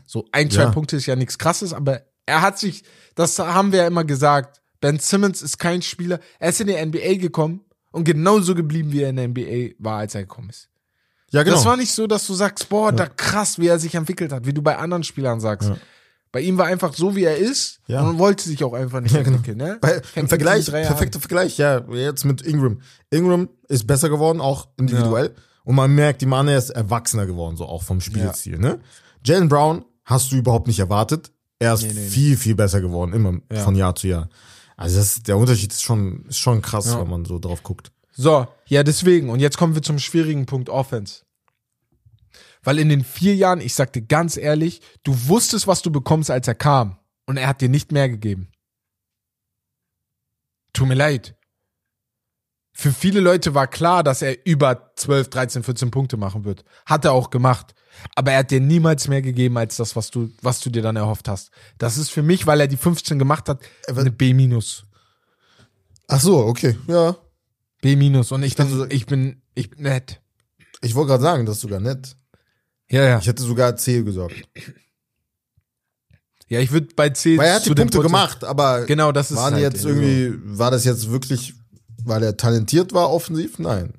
So 0.06 0.26
ein, 0.32 0.50
zwei 0.50 0.64
Ja. 0.64 0.70
Punkte 0.70 0.96
ist 0.96 1.06
ja 1.06 1.16
nichts 1.16 1.38
krasses, 1.38 1.72
aber 1.72 2.02
er 2.26 2.42
hat 2.42 2.58
sich, 2.58 2.84
das 3.14 3.38
haben 3.38 3.72
wir 3.72 3.80
ja 3.80 3.86
immer 3.86 4.04
gesagt, 4.04 4.60
Ben 4.80 4.98
Simmons 4.98 5.40
ist 5.40 5.58
kein 5.58 5.80
Spieler. 5.80 6.18
Er 6.38 6.50
ist 6.50 6.60
in 6.60 6.66
die 6.66 6.74
NBA 6.84 7.14
gekommen 7.22 7.60
und 7.94 8.04
genauso 8.04 8.54
geblieben, 8.54 8.92
wie 8.92 9.02
er 9.02 9.10
in 9.10 9.16
der 9.16 9.28
NBA 9.28 9.74
war, 9.78 9.98
als 9.98 10.14
er 10.14 10.22
gekommen 10.22 10.50
ist. 10.50 10.68
Ja, 11.30 11.42
genau. 11.42 11.56
Das 11.56 11.64
war 11.64 11.76
nicht 11.76 11.92
so, 11.92 12.06
dass 12.06 12.26
du 12.26 12.34
sagst, 12.34 12.68
boah, 12.68 12.92
da 12.92 13.06
krass, 13.06 13.58
wie 13.58 13.66
er 13.68 13.78
sich 13.78 13.94
entwickelt 13.94 14.32
hat, 14.32 14.46
wie 14.46 14.52
du 14.52 14.62
bei 14.62 14.76
anderen 14.76 15.02
Spielern 15.02 15.40
sagst. 15.40 15.72
Bei 16.30 16.40
ihm 16.40 16.58
war 16.58 16.66
einfach 16.66 16.92
so, 16.94 17.14
wie 17.16 17.24
er 17.24 17.36
ist 17.36 17.80
Ja. 17.86 18.02
und 18.02 18.18
wollte 18.18 18.44
sich 18.48 18.62
auch 18.64 18.72
einfach 18.72 19.00
nicht 19.00 19.14
Ja, 19.14 19.22
genau. 19.22 19.36
entwickeln. 19.36 19.58
Ne? 19.58 19.78
Bei, 19.80 20.00
Im 20.16 20.28
Vergleich, 20.28 20.66
perfekter 20.70 21.20
Vergleich, 21.20 21.58
ja, 21.58 21.84
jetzt 21.92 22.24
mit 22.24 22.42
Ingram. 22.42 22.80
Ingram 23.10 23.48
ist 23.68 23.86
besser 23.86 24.08
geworden, 24.08 24.40
auch 24.40 24.68
individuell. 24.76 25.34
Und 25.64 25.76
man 25.76 25.94
merkt, 25.94 26.20
die 26.22 26.26
Mann, 26.26 26.48
ist 26.48 26.70
erwachsener 26.70 27.26
geworden, 27.26 27.56
so 27.56 27.66
auch 27.66 27.82
vom 27.84 28.00
Spielstil, 28.00 28.58
ne? 28.58 28.80
Jalen 29.24 29.48
Brown 29.48 29.84
hast 30.04 30.30
du 30.32 30.36
überhaupt 30.36 30.66
nicht 30.66 30.78
erwartet. 30.80 31.30
Er 31.60 31.74
ist 31.74 31.82
nee, 31.84 31.92
nee. 31.94 32.08
viel, 32.08 32.36
viel 32.36 32.54
besser 32.54 32.80
geworden, 32.80 33.12
immer 33.12 33.38
Ja. 33.50 33.62
von 33.62 33.74
Jahr 33.76 33.94
zu 33.94 34.08
Jahr. 34.08 34.28
Also 34.76 34.98
das, 34.98 35.22
der 35.22 35.36
Unterschied 35.36 35.72
ist 35.72 35.82
schon, 35.82 36.26
ist 36.26 36.38
schon 36.38 36.62
krass, 36.62 36.86
Ja. 36.86 37.00
wenn 37.00 37.08
man 37.08 37.24
so 37.24 37.38
drauf 37.38 37.62
guckt. 37.62 37.92
So, 38.12 38.46
ja, 38.66 38.82
deswegen. 38.82 39.30
Und 39.30 39.40
jetzt 39.40 39.56
kommen 39.58 39.74
wir 39.74 39.82
zum 39.82 39.98
schwierigen 39.98 40.46
Punkt 40.46 40.68
Offense. 40.68 41.22
Weil 42.62 42.78
in 42.78 42.88
den 42.88 43.04
vier 43.04 43.34
Jahren, 43.36 43.60
ich 43.60 43.74
sag 43.74 43.92
dir 43.92 44.02
ganz 44.02 44.36
ehrlich, 44.36 44.80
du 45.02 45.28
wusstest, 45.28 45.66
was 45.66 45.82
du 45.82 45.90
bekommst, 45.90 46.30
als 46.30 46.48
er 46.48 46.54
kam. 46.54 46.98
Und 47.26 47.36
er 47.36 47.46
hat 47.48 47.60
dir 47.60 47.68
nicht 47.68 47.92
mehr 47.92 48.08
gegeben. 48.08 48.48
Tut 50.72 50.88
mir 50.88 50.94
leid. 50.94 51.36
Für 52.76 52.90
viele 52.92 53.20
Leute 53.20 53.54
war 53.54 53.68
klar, 53.68 54.02
dass 54.02 54.20
er 54.20 54.44
über 54.46 54.90
12, 54.96 55.30
13, 55.30 55.62
14 55.62 55.90
Punkte 55.92 56.16
machen 56.16 56.44
wird. 56.44 56.64
Hat 56.84 57.04
er 57.04 57.12
auch 57.12 57.30
gemacht. 57.30 57.74
Aber 58.16 58.32
er 58.32 58.38
hat 58.40 58.50
dir 58.50 58.60
niemals 58.60 59.06
mehr 59.06 59.22
gegeben 59.22 59.56
als 59.56 59.76
das, 59.76 59.94
was 59.94 60.10
du, 60.10 60.30
was 60.42 60.58
du 60.58 60.70
dir 60.70 60.82
dann 60.82 60.96
erhofft 60.96 61.28
hast. 61.28 61.50
Das 61.78 61.96
ist 61.96 62.10
für 62.10 62.22
mich, 62.22 62.46
weil 62.48 62.60
er 62.60 62.66
die 62.66 62.76
15 62.76 63.18
gemacht 63.18 63.48
hat, 63.48 63.60
eine 63.86 64.10
B-. 64.10 64.34
Ach 66.08 66.20
so, 66.20 66.38
okay, 66.38 66.76
ja. 66.88 67.16
B 67.80 67.94
minus. 67.96 68.32
Und 68.32 68.42
ich 68.42 68.56
bin, 68.56 68.66
Also- 68.66 68.86
ich 68.90 69.06
bin, 69.06 69.40
ich 69.54 69.70
bin 69.70 69.82
nett. 69.84 70.20
Ich 70.82 70.94
wollte 70.96 71.10
gerade 71.10 71.22
sagen, 71.22 71.46
das 71.46 71.56
ist 71.56 71.62
sogar 71.62 71.78
nett. 71.80 72.16
Ja, 72.90 73.04
ja. 73.04 73.18
Ich 73.18 73.26
hätte 73.28 73.42
sogar 73.44 73.76
C 73.76 74.02
gesagt. 74.02 74.34
Ja, 76.48 76.60
ich 76.60 76.72
würde 76.72 76.88
bei 76.94 77.08
C 77.10 77.38
Weil 77.38 77.46
er 77.48 77.54
hat 77.54 77.62
zu 77.62 77.70
die 77.74 77.80
Punkte 77.82 77.98
Poten- 77.98 78.08
gemacht, 78.08 78.44
aber 78.44 78.84
Genau, 78.84 79.12
das 79.12 79.30
ist 79.30 79.36
waren 79.38 79.54
halt 79.54 79.62
jetzt 79.62 79.84
irgendwie, 79.84 80.34
war 80.58 80.70
das 80.70 80.84
jetzt 80.84 81.10
wirklich, 81.10 81.54
weil 82.04 82.22
er 82.22 82.36
talentiert 82.36 82.92
war 82.92 83.10
offensiv? 83.10 83.58
Nein. 83.58 83.94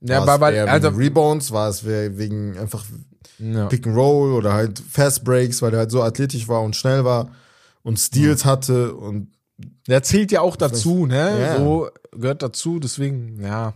Ja, 0.00 0.26
war 0.26 0.40
weil, 0.40 0.58
also, 0.68 0.88
wegen 0.88 0.96
Rebounds, 1.02 1.52
war 1.52 1.68
es 1.68 1.84
we- 1.84 2.18
wegen 2.18 2.58
einfach 2.58 2.84
ja. 3.38 3.66
Pick 3.66 3.86
and 3.86 3.96
Roll 3.96 4.32
oder 4.32 4.52
halt 4.52 4.78
Fast 4.80 5.24
Breaks, 5.24 5.62
weil 5.62 5.72
er 5.72 5.80
halt 5.80 5.90
so 5.90 6.02
athletisch 6.02 6.48
war 6.48 6.62
und 6.62 6.74
schnell 6.76 7.04
war 7.04 7.28
und 7.82 7.98
Steals 7.98 8.44
hatte 8.44 8.94
und 8.94 9.28
der 9.86 10.02
zählt 10.02 10.32
ja 10.32 10.40
auch 10.40 10.56
dazu, 10.56 11.06
ne? 11.06 11.40
Ja. 11.40 11.56
So 11.56 11.88
gehört 12.12 12.42
dazu, 12.42 12.78
deswegen, 12.80 13.40
ja. 13.42 13.74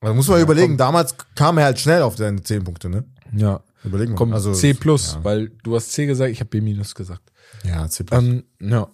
da 0.00 0.14
muss 0.14 0.28
man 0.28 0.40
überlegen, 0.40 0.76
damals 0.76 1.14
kam 1.34 1.58
er 1.58 1.64
halt 1.64 1.80
schnell 1.80 2.02
auf 2.02 2.16
seine 2.16 2.42
10 2.42 2.62
Punkte, 2.64 2.88
ne? 2.88 3.04
Ja. 3.32 3.60
Überlegen 3.84 4.12
wir. 4.12 4.16
Komm, 4.16 4.32
also, 4.32 4.52
C 4.52 4.74
plus, 4.74 5.14
Ja, 5.14 5.24
weil 5.24 5.48
du 5.62 5.74
hast 5.76 5.92
C 5.92 6.06
gesagt, 6.06 6.30
ich 6.30 6.40
habe 6.40 6.50
B 6.50 6.60
minus 6.60 6.94
gesagt. 6.94 7.22
ja 7.64 7.88
C 7.88 8.04
plus. 8.04 8.20
Ähm, 8.22 8.44
ja. 8.60 8.88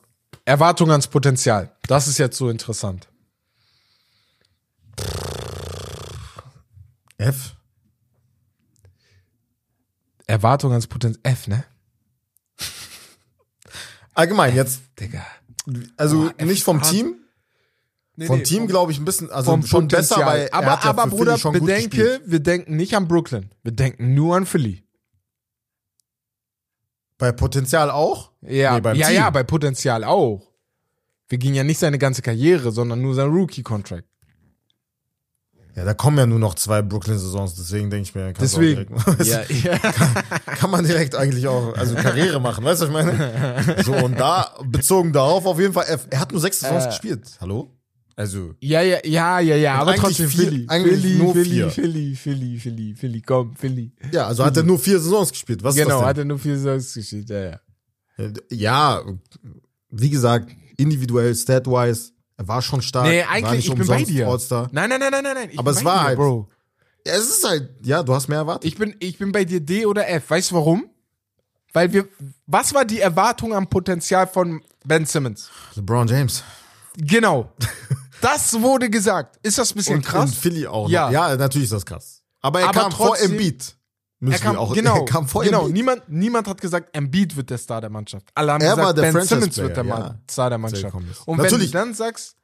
Erwartung 0.44 0.90
ans 0.90 1.06
Potenzial. 1.06 1.70
Das 1.86 2.08
ist 2.08 2.18
jetzt 2.18 2.36
so 2.36 2.48
interessant. 2.48 3.08
F. 7.18 7.54
Erwartung 10.26 10.70
ans 10.72 10.86
Potenzial. 10.86 11.20
F, 11.32 11.46
ne? 11.48 11.64
Allgemein, 14.14 14.54
jetzt, 14.54 14.82
Digga. 14.98 15.24
also 15.96 16.30
F 16.36 16.46
nicht 16.46 16.64
vom. 16.64 16.82
Team, 16.82 17.16
Nee, 18.14 18.26
vom 18.26 18.38
nee, 18.38 18.42
Team 18.44 18.66
glaube 18.66 18.92
ich 18.92 18.98
ein 18.98 19.06
bisschen, 19.06 19.30
also 19.30 19.52
vom 19.52 19.64
schon 19.64 19.88
besser, 19.88 20.16
Potenzial. 20.16 20.26
weil 20.40 20.46
er 20.48 20.54
aber, 20.54 20.66
ja 20.66 20.80
aber 20.82 21.06
Bruder, 21.06 21.38
bedenke, 21.50 22.20
wir 22.26 22.40
denken 22.40 22.76
nicht 22.76 22.94
an 22.94 23.08
Brooklyn. 23.08 23.50
Wir 23.62 23.72
denken 23.72 24.12
nur 24.12 24.36
an 24.36 24.44
Philly. 24.44 24.84
Bei 27.16 27.32
Potenzial 27.32 27.90
auch? 27.90 28.30
Ja, 28.42 28.78
Nee, 28.78 28.98
ja, 28.98 29.06
Team. 29.06 29.16
ja, 29.16 29.30
bei 29.30 29.44
Potenzial 29.44 30.04
auch. 30.04 30.46
Wir 31.28 31.38
gingen 31.38 31.54
ja 31.54 31.64
nicht 31.64 31.78
seine 31.78 31.96
ganze 31.96 32.20
Karriere, 32.20 32.70
sondern 32.70 33.00
nur 33.00 33.14
sein 33.14 33.30
Rookie-Contract. 33.30 34.04
Ja, 35.74 35.84
da 35.84 35.94
kommen 35.94 36.18
ja 36.18 36.26
nur 36.26 36.38
noch 36.38 36.54
zwei 36.54 36.82
Brooklyn-Saisons, 36.82 37.54
deswegen 37.54 37.88
denke 37.88 38.08
ich 38.08 38.14
mir, 38.14 38.32
kannst 38.34 38.56
du 38.56 38.60
Deswegen. 38.60 38.94
Direkt, 39.24 39.50
Ja, 39.64 39.72
ja. 39.72 39.78
kann 40.56 40.70
man 40.70 40.84
direkt 40.84 41.14
eigentlich 41.14 41.46
auch, 41.48 41.74
also 41.76 41.94
Karriere 41.94 42.40
machen, 42.40 42.62
weißt 42.64 42.82
du, 42.82 42.92
was 42.92 43.06
ich 43.06 43.06
meine? 43.06 43.82
So, 43.82 43.92
und 43.94 44.20
da, 44.20 44.54
bezogen 44.66 45.12
darauf 45.14 45.46
auf 45.46 45.58
jeden 45.58 45.72
Fall, 45.72 45.86
er, 45.88 45.98
er 46.10 46.20
hat 46.20 46.30
nur 46.32 46.40
sechs 46.42 46.60
Saisons 46.60 46.84
Äh. 46.84 46.88
gespielt. 46.88 47.22
Hallo? 47.40 47.70
Also, 48.14 48.54
Ja, 48.60 48.82
ja, 48.82 48.98
ja, 49.04 49.40
ja, 49.40 49.56
ja, 49.56 49.74
aber 49.76 49.92
eigentlich 49.92 50.02
trotzdem 50.18 50.28
vier- 50.28 50.44
Philly. 50.48 50.64
eigentlich 50.68 51.00
Philly, 51.00 51.16
nur 51.16 51.32
Philly, 51.32 51.50
vier. 51.50 51.70
Philly, 51.70 52.14
Philly, 52.16 52.58
Philly, 52.58 52.94
Philly, 52.94 53.20
komm, 53.22 53.56
Philly. 53.56 53.92
ja, 54.12 54.26
also 54.26 54.44
hat 54.44 54.54
er 54.58 54.62
nur 54.64 54.78
vier 54.78 55.00
Saisons 55.00 55.30
gespielt. 55.32 55.62
Was 55.64 55.74
genau, 55.74 56.02
hat 56.04 56.18
er 56.18 56.26
nur 56.26 56.38
vier 56.38 56.58
Songs 56.58 56.92
gespielt, 56.92 57.30
ja, 57.30 57.40
ja. 58.18 58.30
Ja, 58.50 59.02
wie 59.90 60.10
gesagt, 60.10 60.50
individuell, 60.76 61.34
stat-wise, 61.34 62.10
er 62.42 62.48
war 62.48 62.62
schon 62.62 62.82
stark. 62.82 63.06
Nee, 63.06 63.22
eigentlich, 63.22 63.52
nicht 63.52 63.68
ich 63.68 63.74
bin 63.74 63.86
bei 63.86 64.02
dir. 64.04 64.28
All-Star. 64.28 64.68
Nein, 64.72 64.88
nein, 64.90 65.00
nein, 65.00 65.10
nein, 65.12 65.22
nein. 65.34 65.48
Ich 65.52 65.58
Aber 65.58 65.70
es 65.70 65.84
war 65.84 65.98
dir, 65.98 66.02
halt- 66.04 66.18
Bro. 66.18 66.48
Ja, 67.06 67.14
es 67.14 67.28
ist 67.28 67.44
halt, 67.48 67.70
ja, 67.84 68.02
du 68.02 68.14
hast 68.14 68.28
mehr 68.28 68.38
erwartet. 68.38 68.64
Ich 68.64 68.76
bin, 68.78 68.94
ich 69.00 69.18
bin 69.18 69.32
bei 69.32 69.44
dir 69.44 69.60
D 69.60 69.86
oder 69.86 70.08
F. 70.08 70.30
Weißt 70.30 70.50
du 70.52 70.54
warum? 70.54 70.84
Weil 71.72 71.92
wir, 71.92 72.06
was 72.46 72.74
war 72.74 72.84
die 72.84 73.00
Erwartung 73.00 73.54
am 73.54 73.66
Potenzial 73.68 74.26
von 74.26 74.62
Ben 74.84 75.04
Simmons? 75.06 75.50
LeBron 75.74 76.06
James. 76.08 76.42
Genau. 76.96 77.50
Das 78.20 78.52
wurde 78.60 78.88
gesagt. 78.88 79.36
Ist 79.42 79.58
das 79.58 79.72
ein 79.72 79.78
bisschen 79.78 79.96
Und 79.96 80.04
krass? 80.06 80.30
in 80.30 80.36
Philly 80.36 80.64
auch. 80.68 80.88
Ja. 80.88 81.06
Noch. 81.06 81.12
Ja, 81.12 81.36
natürlich 81.36 81.64
ist 81.64 81.72
das 81.72 81.84
krass. 81.84 82.22
Aber 82.40 82.60
er 82.60 82.68
Aber 82.68 82.82
kam 82.82 82.92
vor 82.92 83.08
trotzdem- 83.08 83.32
Embiid. 83.32 83.74
Müssen 84.22 84.34
Er 84.34 84.38
kam, 84.52 84.56
auch, 84.56 84.72
genau, 84.74 84.98
er 84.98 85.04
kam 85.04 85.26
vor 85.26 85.42
genau. 85.42 85.62
Embiid. 85.62 85.74
Niemand, 85.74 86.02
niemand 86.08 86.46
hat 86.46 86.60
gesagt, 86.60 86.96
Embiid 86.96 87.36
wird 87.36 87.50
der 87.50 87.58
Star 87.58 87.80
der 87.80 87.90
Mannschaft. 87.90 88.28
Alle 88.36 88.52
haben 88.52 88.60
Er 88.62 88.76
gesagt, 88.76 88.94
Ben 88.94 89.12
Franchise 89.12 89.34
Simmons 89.34 89.58
wird 89.58 89.76
der 89.76 89.82
Player, 89.82 89.98
Mann, 89.98 90.02
ja. 90.02 90.18
Star 90.30 90.48
der 90.48 90.58
Mannschaft. 90.58 90.94
Und 91.26 91.38
Natürlich. 91.38 91.72
wenn 91.74 91.80
du 91.80 91.86
dann 91.88 91.94
sagst, 91.94 92.36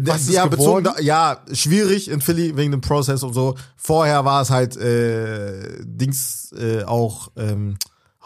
Was 0.00 0.30
ja, 0.30 0.46
bezogen 0.46 0.84
da, 0.84 0.98
ja, 0.98 1.44
schwierig 1.52 2.10
in 2.10 2.22
Philly 2.22 2.56
wegen 2.56 2.70
dem 2.70 2.80
Prozess 2.80 3.22
und 3.22 3.34
so. 3.34 3.54
Vorher 3.76 4.24
war 4.24 4.40
es 4.40 4.48
halt 4.48 4.78
äh, 4.78 5.84
Dings 5.84 6.54
äh, 6.58 6.84
auch, 6.84 7.30
ähm, 7.36 7.76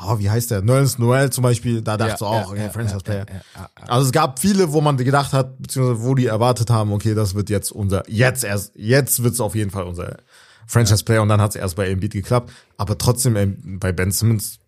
oh, 0.00 0.20
wie 0.20 0.30
heißt 0.30 0.52
der? 0.52 0.62
Nerlens 0.62 0.96
Noel 0.96 1.30
zum 1.30 1.42
Beispiel, 1.42 1.82
da 1.82 1.96
dachte 1.96 2.18
du 2.20 2.26
auch, 2.26 2.54
ja, 2.54 2.70
Franchise 2.70 3.00
Player. 3.00 3.26
ja, 3.28 3.34
ja, 3.34 3.68
ja. 3.80 3.86
Also 3.88 4.06
es 4.06 4.12
gab 4.12 4.38
viele, 4.38 4.72
wo 4.72 4.80
man 4.80 4.96
gedacht 4.98 5.32
hat, 5.32 5.60
beziehungsweise 5.60 6.00
wo 6.04 6.14
die 6.14 6.26
erwartet 6.26 6.70
haben, 6.70 6.92
okay, 6.92 7.14
das 7.16 7.34
wird 7.34 7.50
jetzt 7.50 7.72
unser, 7.72 8.08
jetzt 8.08 8.44
erst, 8.44 8.70
jetzt 8.76 9.24
wird's 9.24 9.40
auf 9.40 9.56
jeden 9.56 9.72
Fall 9.72 9.82
unser 9.82 10.18
Franchise 10.66 11.04
Player 11.04 11.22
und 11.22 11.28
dann 11.28 11.40
hat's 11.40 11.56
erst 11.56 11.76
bei 11.76 11.88
Embiid 11.88 12.12
geklappt. 12.12 12.52
Aber 12.76 12.96
trotzdem 12.98 13.36
ähm, 13.36 13.78
bei 13.80 13.92
Ben 13.92 14.10
Simmons, 14.10 14.58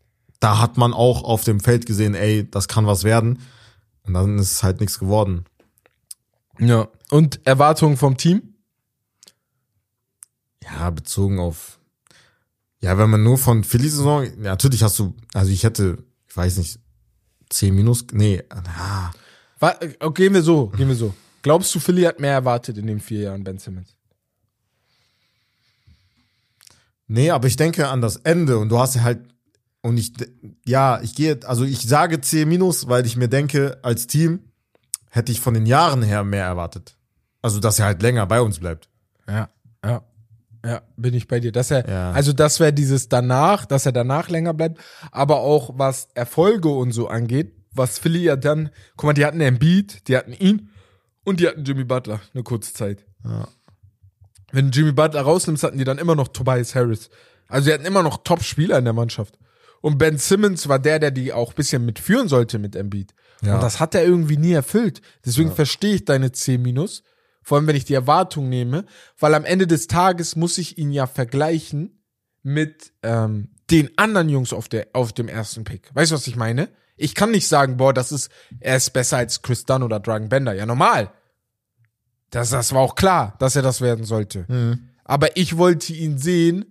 da 0.41 0.59
hat 0.61 0.77
man 0.77 0.93
auch 0.93 1.25
auf 1.25 1.45
dem 1.45 1.61
Feld 1.61 1.87
gesehen, 1.87 2.15
ey, 2.15 2.49
das 2.51 2.69
kann 2.69 2.87
was 2.87 3.05
werden. 3.05 3.41
Und 4.05 4.15
dann 4.15 4.39
ist 4.39 4.63
halt 4.63 4.81
nichts 4.81 4.99
geworden. 4.99 5.45
Ja. 6.59 6.89
Und 7.11 7.41
Erwartungen 7.47 7.97
vom 7.97 8.17
Team? 8.17 8.55
Ja, 10.63 10.91
bezogen 10.91 11.39
auf, 11.39 11.79
ja, 12.81 12.99
wenn 12.99 13.09
man 13.11 13.23
nur 13.23 13.39
von 13.39 13.63
Philly-Saison, 13.65 14.25
ja, 14.25 14.31
natürlich 14.51 14.83
hast 14.83 14.99
du, 14.99 15.15
also 15.33 15.51
ich 15.53 15.63
hätte, 15.65 15.99
ich 16.29 16.37
weiß 16.37 16.57
nicht, 16.59 16.81
10 17.51 17.75
minus, 17.75 18.05
nee, 18.13 18.43
ah, 18.51 19.11
Wa- 19.61 19.77
äh, 19.81 20.11
Gehen 20.13 20.35
wir 20.35 20.43
so, 20.43 20.67
gehen 20.69 20.89
wir 20.89 20.97
so. 20.97 21.15
Glaubst 21.43 21.73
du, 21.75 21.79
Philly 21.79 22.03
hat 22.03 22.19
mehr 22.19 22.33
erwartet 22.33 22.77
in 22.79 22.87
den 22.89 22.99
vier 23.01 23.21
Jahren 23.23 23.45
Ben 23.45 23.59
Simmons? 23.59 23.96
Nee, 27.07 27.31
aber 27.31 27.47
ich 27.49 27.57
denke 27.57 27.89
an 27.89 28.01
das 28.01 28.17
Ende 28.17 28.59
und 28.59 28.69
du 28.69 28.79
hast 28.79 28.95
ja 28.97 29.03
halt, 29.03 29.21
und 29.83 29.99
ich, 29.99 30.13
ja, 30.65 31.01
ich 31.03 31.15
gehe, 31.15 31.39
also 31.45 31.65
ich 31.65 31.87
sage 31.87 32.21
C 32.21 32.45
minus, 32.45 32.89
weil 32.89 33.07
ich 33.07 33.17
mir 33.17 33.29
denke, 33.29 33.79
als 33.83 34.07
Team 34.07 34.41
hätte 35.11 35.33
ich 35.33 35.41
von 35.41 35.55
den 35.55 35.67
Jahren 35.67 36.03
her 36.03 36.25
mehr 36.25 36.45
erwartet. 36.45 36.97
Also, 37.43 37.61
dass 37.61 37.79
er 37.79 37.87
halt 37.87 38.03
länger 38.03 38.27
bei 38.27 38.41
uns 38.41 38.59
bleibt. 38.59 38.89
Ja, 39.29 39.49
ja. 39.85 40.03
Ja, 40.65 40.83
bin 40.97 41.15
ich 41.15 41.29
bei 41.29 41.39
dir. 41.39 41.53
Dass 41.53 41.71
er, 41.71 41.89
Ja. 41.89 42.11
also 42.11 42.33
das 42.33 42.59
wäre 42.59 42.73
dieses 42.73 43.09
danach, 43.09 43.67
dass 43.67 43.87
er 43.87 43.93
danach 43.93 44.29
länger 44.29 44.53
bleibt, 44.53 44.81
aber 45.13 45.39
auch 45.41 45.71
was 45.77 46.09
Erfolge 46.15 46.69
und 46.71 46.91
so 46.91 47.07
angeht, 47.07 47.55
was 47.73 48.01
Philly 48.01 48.25
ja 48.25 48.35
dann, 48.35 48.71
guck 48.97 49.05
mal, 49.07 49.13
die 49.13 49.25
hatten 49.25 49.41
Embiid, 49.41 50.09
die 50.09 50.17
hatten 50.17 50.33
ihn 50.33 50.71
und 51.25 51.39
die 51.39 51.47
hatten 51.47 51.63
Jimmy 51.65 51.85
Butler 51.85 52.21
eine 52.35 52.43
kurze 52.43 52.73
Zeit. 52.75 53.05
Ja. 53.25 53.47
Wenn 54.57 54.71
Jimmy 54.71 54.93
Butler 54.93 55.21
rausnimmst, 55.21 55.63
hatten 55.65 55.77
die 55.77 55.85
dann 55.85 55.99
immer 55.99 56.15
noch 56.15 56.29
Tobias 56.29 56.75
Harris. 56.75 57.11
Also 57.47 57.67
die 57.67 57.75
hatten 57.75 57.85
immer 57.85 58.03
noch 58.03 58.25
Top-Spieler 58.25 58.79
in 58.79 58.85
der 58.85 58.95
Mannschaft. 58.95 59.39
Und 59.83 59.99
Ben 59.99 60.17
Simmons 60.17 60.67
war 60.67 60.79
der, 60.79 60.99
der 60.99 61.11
die 61.11 61.35
auch 61.35 61.51
ein 61.51 61.57
bisschen 61.57 61.85
mitführen 61.85 62.27
sollte 62.27 62.59
mit 62.59 62.75
Embiid. 62.75 63.13
Ja. 63.43 63.57
Und 63.57 63.63
das 63.63 63.81
hat 63.81 63.95
er 63.95 64.03
irgendwie 64.03 64.39
nie 64.39 64.55
erfüllt. 64.55 65.03
Deswegen 65.27 65.53
verstehe 65.53 65.97
ich 65.97 66.07
deine 66.07 66.33
C 66.33 66.57
minus. 66.57 67.03
Vor 67.43 67.59
allem, 67.59 67.67
wenn 67.67 67.77
ich 67.77 67.85
die 67.85 67.93
Erwartung 67.93 68.49
nehme, 68.49 68.87
weil 69.19 69.35
am 69.35 69.45
Ende 69.45 69.67
des 69.67 69.89
Tages 69.89 70.37
muss 70.37 70.57
ich 70.57 70.79
ihn 70.79 70.91
ja 70.91 71.07
vergleichen 71.07 72.03
mit 72.43 72.95
ähm, 73.03 73.51
den 73.71 73.91
anderen 73.99 74.31
Jungs 74.31 74.55
auf, 74.55 74.71
der, 74.71 74.87
auf 74.95 75.13
dem 75.13 75.29
ersten 75.29 75.65
Pick. 75.65 75.95
Weißt 75.95 76.13
du, 76.13 76.15
was 76.15 76.27
ich 76.27 76.37
meine? 76.37 76.71
Ich 76.97 77.15
kann 77.15 77.31
nicht 77.31 77.47
sagen, 77.47 77.77
boah, 77.77 77.93
das 77.93 78.11
ist, 78.11 78.31
er 78.59 78.79
ist 78.79 78.95
besser 78.95 79.19
als 79.19 79.43
Chris 79.43 79.67
Dunn 79.67 79.83
oder 79.83 80.01
Dragon 80.01 80.31
Bender. 80.31 80.55
Ja, 80.55 80.65
normal. 80.65 81.13
Das, 82.31 82.51
das 82.51 82.73
war 82.73 82.81
auch 82.81 82.95
klar, 82.95 83.35
dass 83.39 83.57
er 83.57 83.63
das 83.63 83.81
werden 83.81 84.05
sollte. 84.05 84.45
Mhm. 84.49 84.89
Aber 85.05 85.37
ich 85.37 85.57
wollte 85.57 85.93
ihn 85.93 86.19
sehen 86.19 86.65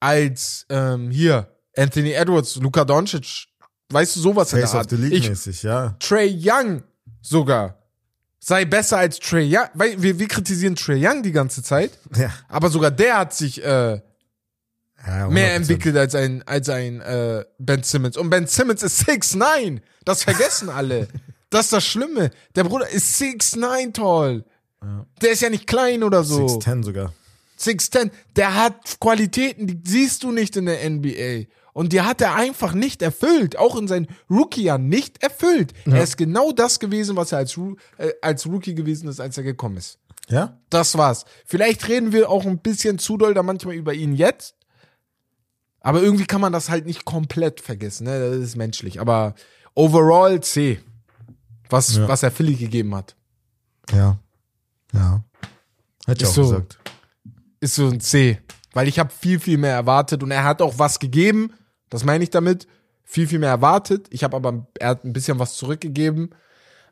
als 0.00 0.66
ähm, 0.70 1.10
hier 1.10 1.48
Anthony 1.76 2.12
Edwards, 2.12 2.56
Luka 2.56 2.84
Doncic, 2.84 3.46
weißt 3.90 4.16
du 4.16 4.20
sowas 4.20 4.52
in 4.52 4.58
der 4.60 4.66
Face 4.68 4.74
of 4.74 4.80
Art. 4.80 4.90
the 4.90 4.96
League 4.96 5.12
Ich, 5.12 5.28
mäßig, 5.28 5.62
ja. 5.62 5.94
Trey 6.00 6.34
Young 6.42 6.82
sogar 7.20 7.76
sei 8.38 8.64
besser 8.64 8.98
als 8.98 9.18
Trey 9.18 9.46
Young. 9.54 9.68
Weil 9.74 10.00
wir, 10.00 10.18
wir 10.18 10.28
kritisieren 10.28 10.76
Trey 10.76 11.04
Young 11.06 11.22
die 11.22 11.32
ganze 11.32 11.62
Zeit, 11.62 11.90
Ja. 12.16 12.30
aber 12.48 12.70
sogar 12.70 12.90
der 12.90 13.18
hat 13.18 13.34
sich 13.34 13.62
äh, 13.62 14.00
ja 15.06 15.28
mehr 15.28 15.52
100%. 15.52 15.56
entwickelt 15.56 15.96
als 15.96 16.14
ein 16.14 16.42
als 16.46 16.68
ein 16.68 17.00
äh, 17.00 17.44
Ben 17.58 17.82
Simmons. 17.82 18.16
Und 18.16 18.30
Ben 18.30 18.46
Simmons 18.46 18.82
ist 18.82 19.02
6'9. 19.08 19.80
Das 20.04 20.22
vergessen 20.24 20.68
alle. 20.70 21.08
Das 21.50 21.66
ist 21.66 21.72
das 21.72 21.84
Schlimme. 21.84 22.30
Der 22.54 22.64
Bruder 22.64 22.88
ist 22.88 23.20
6'9 23.20 23.92
tall. 23.92 24.44
Der 25.22 25.30
ist 25.30 25.42
ja 25.42 25.50
nicht 25.50 25.66
klein 25.66 26.02
oder 26.02 26.22
so. 26.24 26.46
6'10 26.46 26.84
sogar. 26.84 27.12
6'10, 27.58 28.10
der 28.36 28.54
hat 28.54 29.00
Qualitäten, 29.00 29.66
die 29.66 29.80
siehst 29.84 30.22
du 30.22 30.30
nicht 30.30 30.56
in 30.56 30.66
der 30.66 30.88
NBA. 30.88 31.46
Und 31.72 31.92
die 31.92 32.00
hat 32.00 32.20
er 32.20 32.34
einfach 32.34 32.72
nicht 32.72 33.02
erfüllt. 33.02 33.58
Auch 33.58 33.76
in 33.76 33.86
seinen 33.86 34.08
Rookie-Jahren 34.30 34.88
nicht 34.88 35.22
erfüllt. 35.22 35.72
Er 35.84 36.02
ist 36.02 36.16
genau 36.16 36.52
das 36.52 36.80
gewesen, 36.80 37.16
was 37.16 37.32
er 37.32 37.38
als, 37.38 37.58
äh, 37.98 38.12
als 38.22 38.46
Rookie 38.46 38.74
gewesen 38.74 39.08
ist, 39.08 39.20
als 39.20 39.36
er 39.36 39.42
gekommen 39.42 39.76
ist. 39.76 39.98
Ja? 40.28 40.58
Das 40.70 40.96
war's. 40.96 41.24
Vielleicht 41.44 41.86
reden 41.88 42.12
wir 42.12 42.30
auch 42.30 42.46
ein 42.46 42.58
bisschen 42.58 42.98
zu 42.98 43.18
doll 43.18 43.34
da 43.34 43.42
manchmal 43.42 43.74
über 43.74 43.92
ihn 43.92 44.14
jetzt. 44.14 44.54
Aber 45.80 46.02
irgendwie 46.02 46.26
kann 46.26 46.40
man 46.40 46.52
das 46.52 46.70
halt 46.70 46.86
nicht 46.86 47.04
komplett 47.04 47.60
vergessen. 47.60 48.04
Ne? 48.04 48.30
Das 48.30 48.38
ist 48.38 48.56
menschlich. 48.56 49.00
Aber 49.00 49.34
overall 49.74 50.40
C. 50.40 50.80
Was, 51.70 51.96
Ja. 51.96 52.08
was 52.08 52.22
er 52.22 52.30
Philly 52.30 52.54
gegeben 52.54 52.94
hat. 52.94 53.16
Ja. 53.92 54.18
Ja. 54.92 55.22
Hätte 56.06 56.24
ich 56.24 56.30
auch 56.30 56.34
so. 56.34 56.42
gesagt. 56.42 56.78
Ist 57.60 57.74
so 57.74 57.86
ein 57.88 58.00
C. 58.00 58.38
Weil 58.72 58.88
ich 58.88 58.98
habe 58.98 59.10
viel, 59.10 59.40
viel 59.40 59.58
mehr 59.58 59.72
erwartet 59.74 60.22
und 60.22 60.30
er 60.30 60.44
hat 60.44 60.60
auch 60.62 60.78
was 60.78 60.98
gegeben. 60.98 61.52
Das 61.88 62.04
meine 62.04 62.22
ich 62.24 62.30
damit. 62.30 62.66
Viel, 63.04 63.26
viel 63.28 63.38
mehr 63.38 63.50
erwartet. 63.50 64.08
Ich 64.10 64.24
habe 64.24 64.36
aber, 64.36 64.66
er 64.78 64.90
hat 64.90 65.04
ein 65.04 65.12
bisschen 65.12 65.38
was 65.38 65.56
zurückgegeben. 65.56 66.30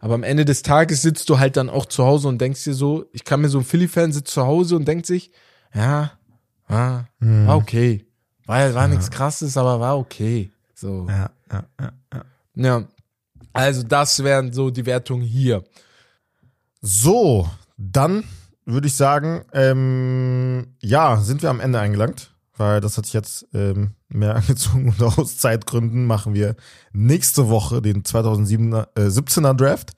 Aber 0.01 0.15
am 0.15 0.23
Ende 0.23 0.45
des 0.45 0.63
Tages 0.63 1.03
sitzt 1.03 1.29
du 1.29 1.39
halt 1.39 1.57
dann 1.57 1.69
auch 1.71 1.87
zu 1.87 2.05
Hause 2.05 2.29
und 2.29 2.39
denkst 2.41 2.63
dir 2.65 2.75
so, 2.75 3.07
ich 3.13 3.25
kann 3.25 3.41
mir 3.41 3.49
so 3.49 3.59
ein 3.59 3.65
Philly-Fan 3.65 4.13
sitzt 4.13 4.33
zu 4.33 4.45
Hause 4.47 4.77
und 4.77 4.87
denkt 4.87 5.07
sich, 5.07 5.31
ja, 5.75 6.13
war, 6.69 7.09
Hm. 7.21 7.47
war 7.47 7.57
okay. 7.57 8.07
War, 8.47 8.75
war 8.75 8.87
nichts 8.89 9.11
krasses, 9.11 9.57
aber 9.57 9.81
war 9.81 9.99
okay. 9.99 10.51
So. 10.75 11.07
Ja, 11.09 11.31
ja, 11.51 11.65
ja. 11.81 11.93
Ja. 12.55 12.85
Also 13.55 13.85
das 13.85 14.23
wären 14.23 14.53
so 14.53 14.71
die 14.71 14.85
Wertungen 14.85 15.25
hier. 15.25 15.63
So, 16.83 17.49
dann 17.79 18.25
würde 18.67 18.89
ich 18.89 18.97
sagen, 18.97 19.45
ähm, 19.53 20.75
ja, 20.83 21.17
sind 21.19 21.41
wir 21.43 21.51
am 21.51 21.61
Ende 21.61 21.79
eingelangt, 21.79 22.35
weil 22.57 22.81
das 22.81 22.99
hat 22.99 23.07
sich 23.07 23.15
jetzt 23.15 23.47
ähm, 23.55 23.93
mehr 24.09 24.35
angezogen 24.37 24.89
und 24.89 25.03
aus 25.03 25.39
Zeitgründen 25.39 26.05
machen 26.05 26.35
wir 26.35 26.57
nächste 26.93 27.49
Woche 27.49 27.81
den 27.81 28.03
2017er 28.03 28.89
äh, 28.97 29.07
17er 29.07 29.55
Draft 29.55 29.93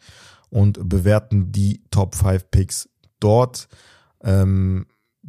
und 0.51 0.87
bewerten 0.87 1.51
die 1.51 1.83
Top 1.91 2.15
5 2.15 2.51
Picks 2.51 2.91
dort. 3.21 3.69
Ähm, 4.23 4.87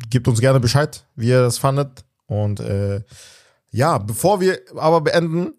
gebt 0.09 0.27
uns 0.27 0.41
gerne 0.41 0.59
Bescheid, 0.59 1.05
wie 1.15 1.29
ihr 1.29 1.41
das 1.41 1.57
fandet. 1.57 2.03
Und 2.25 2.59
äh, 2.59 3.03
ja, 3.71 3.97
bevor 3.99 4.41
wir 4.41 4.59
aber 4.75 4.99
beenden, 4.99 5.53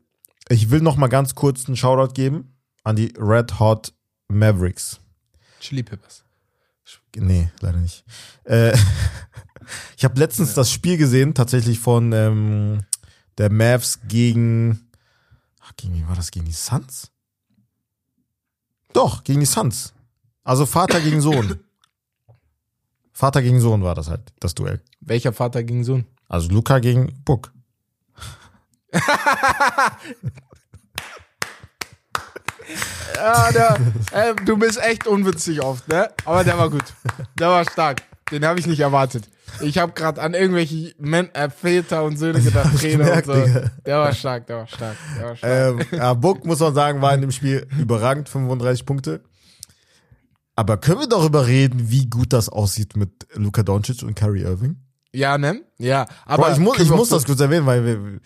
ich 0.51 0.71
will 0.71 0.83
noch 0.83 0.97
mal 0.97 1.09
ganz 1.09 1.35
kurz 1.35 1.67
einen 1.67 1.77
Shoutout 1.77 2.13
geben 2.13 2.58
an 2.89 2.97
die 2.97 3.13
Red 3.19 3.61
Hot 3.61 3.93
Mavericks. 4.29 4.99
Chili 5.61 5.83
Peppers. 5.83 6.25
Nee, 7.15 7.51
leider 7.61 7.79
nicht. 7.79 8.03
Äh, 8.45 8.75
ich 9.97 10.05
habe 10.05 10.19
letztens 10.19 10.55
das 10.55 10.73
Spiel 10.73 10.97
gesehen, 10.97 11.35
tatsächlich 11.35 11.79
von 11.81 12.13
ähm, 12.13 12.81
der 13.37 13.53
Mavs 13.53 14.01
gegen. 14.09 14.89
Ach, 15.61 15.73
gegen 15.77 15.97
wie 15.97 16.09
war 16.09 16.17
das? 16.17 16.31
Gegen 16.31 16.47
die 16.47 16.53
Suns? 16.53 17.11
Doch, 18.95 19.23
gegen 19.23 19.41
die 19.41 19.47
Suns. 19.47 19.93
Also 20.43 20.65
Vater 20.65 21.03
gegen 21.03 21.21
Sohn. 21.21 21.61
Vater 23.13 23.43
gegen 23.43 23.61
Sohn 23.61 23.83
war 23.83 23.97
das 23.97 24.09
halt, 24.09 24.33
das 24.41 24.55
Duell. 24.55 24.83
Welcher 25.01 25.35
Vater 25.35 25.63
gegen 25.63 25.85
Sohn? 25.85 26.07
Also 26.27 26.49
Luca 26.49 26.79
gegen 26.79 27.23
Book. 27.25 27.53
Ja, 33.17 33.53
der, 33.53 33.77
äh, 34.13 34.35
du 34.45 34.57
bist 34.57 34.81
echt 34.83 35.07
unwitzig 35.07 35.63
oft, 35.63 35.89
ne? 35.89 36.09
Aber 36.25 36.45
der 36.45 36.59
war 36.59 36.71
gut. 36.71 36.85
Der 37.39 37.49
war 37.49 37.65
stark. 37.65 38.03
Den 38.31 38.45
habe 38.45 38.61
ich 38.61 38.67
nicht 38.67 38.81
erwartet. 38.81 39.29
Ich 39.61 39.79
habe 39.79 39.93
gerade 39.93 40.21
an 40.21 40.35
irgendwelche 40.35 40.95
Men 40.99 41.35
äh, 41.35 41.49
Väter 41.49 42.05
und 42.05 42.19
Söhne 42.19 42.41
gedacht, 42.41 42.77
Trainer 42.79 43.13
und 43.15 43.25
so. 43.25 43.33
Digga. 43.33 43.71
Der 43.87 43.99
war 43.99 44.13
stark, 44.13 44.47
der 44.47 44.57
war 44.59 44.67
stark, 44.67 44.97
der 45.19 45.27
war 45.27 45.37
stark. 45.37 45.53
Ähm, 45.53 45.99
ja, 45.99 46.15
Book, 46.15 46.45
muss 46.45 46.61
man 46.61 46.75
sagen, 46.75 47.01
war 47.01 47.15
in 47.15 47.23
dem 47.23 47.33
Spiel 47.33 47.67
überragend, 47.79 48.29
35 48.29 48.85
Punkte. 48.85 49.23
Aber 50.55 50.77
können 50.77 51.01
wir 51.01 51.09
darüber 51.09 51.47
reden, 51.47 51.91
wie 51.91 52.07
gut 52.07 52.33
das 52.33 52.49
aussieht 52.49 52.97
mit 52.97 53.11
Luka 53.35 53.63
Doncic 53.63 54.03
und 54.03 54.15
Kyrie 54.15 54.43
Irving? 54.43 54.77
ja, 55.13 55.39
ne? 55.39 55.63
Ja, 55.79 56.07
aber 56.27 56.47
Aber 56.47 56.53
ich, 56.53 56.59
muss, 56.59 56.79
ich 56.79 56.91
muss 56.91 57.09
das 57.09 57.25
kurz 57.25 57.41
erwähnen, 57.41 57.65
weil 57.65 57.85
wir, 57.85 58.21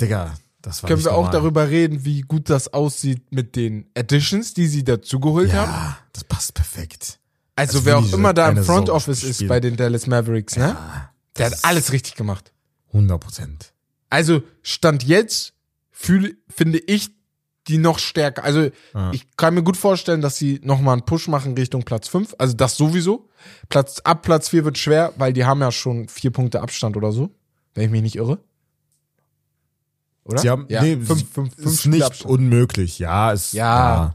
Digga, 0.00 0.34
können 0.82 1.02
wir 1.04 1.12
auch 1.12 1.16
normal. 1.24 1.32
darüber 1.32 1.68
reden, 1.70 2.04
wie 2.04 2.20
gut 2.22 2.50
das 2.50 2.72
aussieht 2.72 3.22
mit 3.32 3.56
den 3.56 3.86
Additions, 3.96 4.54
die 4.54 4.66
sie 4.66 4.84
dazugeholt 4.84 5.52
haben. 5.52 5.70
Ja, 5.70 5.98
das 6.12 6.24
passt 6.24 6.54
perfekt. 6.54 7.18
Also 7.56 7.78
als 7.78 7.84
wer 7.86 7.98
auch 7.98 8.12
immer 8.12 8.32
da 8.34 8.48
im 8.50 8.62
Front 8.64 8.88
Sau 8.88 8.94
Office 8.94 9.22
ist 9.22 9.36
spielen. 9.36 9.48
bei 9.48 9.60
den 9.60 9.76
Dallas 9.76 10.06
Mavericks, 10.06 10.56
ne? 10.56 10.76
Der 11.36 11.46
hat 11.46 11.52
ist- 11.54 11.64
alles 11.64 11.92
richtig 11.92 12.14
gemacht. 12.14 12.52
100 12.92 13.20
Prozent. 13.20 13.72
Also 14.08 14.42
Stand 14.62 15.02
jetzt 15.04 15.52
fühle, 15.90 16.34
finde 16.48 16.78
ich 16.78 17.10
die 17.68 17.78
noch 17.78 17.98
stärker. 17.98 18.42
Also 18.42 18.70
Ja. 18.94 19.12
ich 19.12 19.26
kann 19.36 19.54
mir 19.54 19.62
gut 19.62 19.76
vorstellen, 19.76 20.22
dass 20.22 20.36
sie 20.36 20.60
nochmal 20.64 20.94
einen 20.94 21.04
Push 21.04 21.28
machen 21.28 21.54
Richtung 21.54 21.84
Platz 21.84 22.08
5. 22.08 22.34
Also 22.38 22.54
das 22.54 22.76
sowieso. 22.76 23.28
Platz, 23.68 24.00
ab 24.00 24.22
Platz 24.22 24.48
4 24.48 24.64
wird 24.64 24.78
schwer, 24.78 25.12
weil 25.18 25.32
die 25.32 25.44
haben 25.44 25.60
ja 25.60 25.70
schon 25.70 26.08
vier 26.08 26.30
Punkte 26.32 26.62
Abstand 26.62 26.96
oder 26.96 27.12
so. 27.12 27.30
Wenn 27.74 27.84
ich 27.84 27.90
mich 27.90 28.02
nicht 28.02 28.16
irre. 28.16 28.38
Oder? 30.30 30.40
Sie 30.40 30.48
haben, 30.50 30.66
ja, 30.68 30.82
nee, 30.82 30.96
fünf, 30.96 31.30
fünf, 31.32 31.54
fünf 31.54 31.58
ist 31.58 31.86
nicht 31.86 32.02
Abstand. 32.04 32.30
unmöglich. 32.30 32.98
Ja, 32.98 33.32
ist, 33.32 33.52
Ja. 33.52 34.14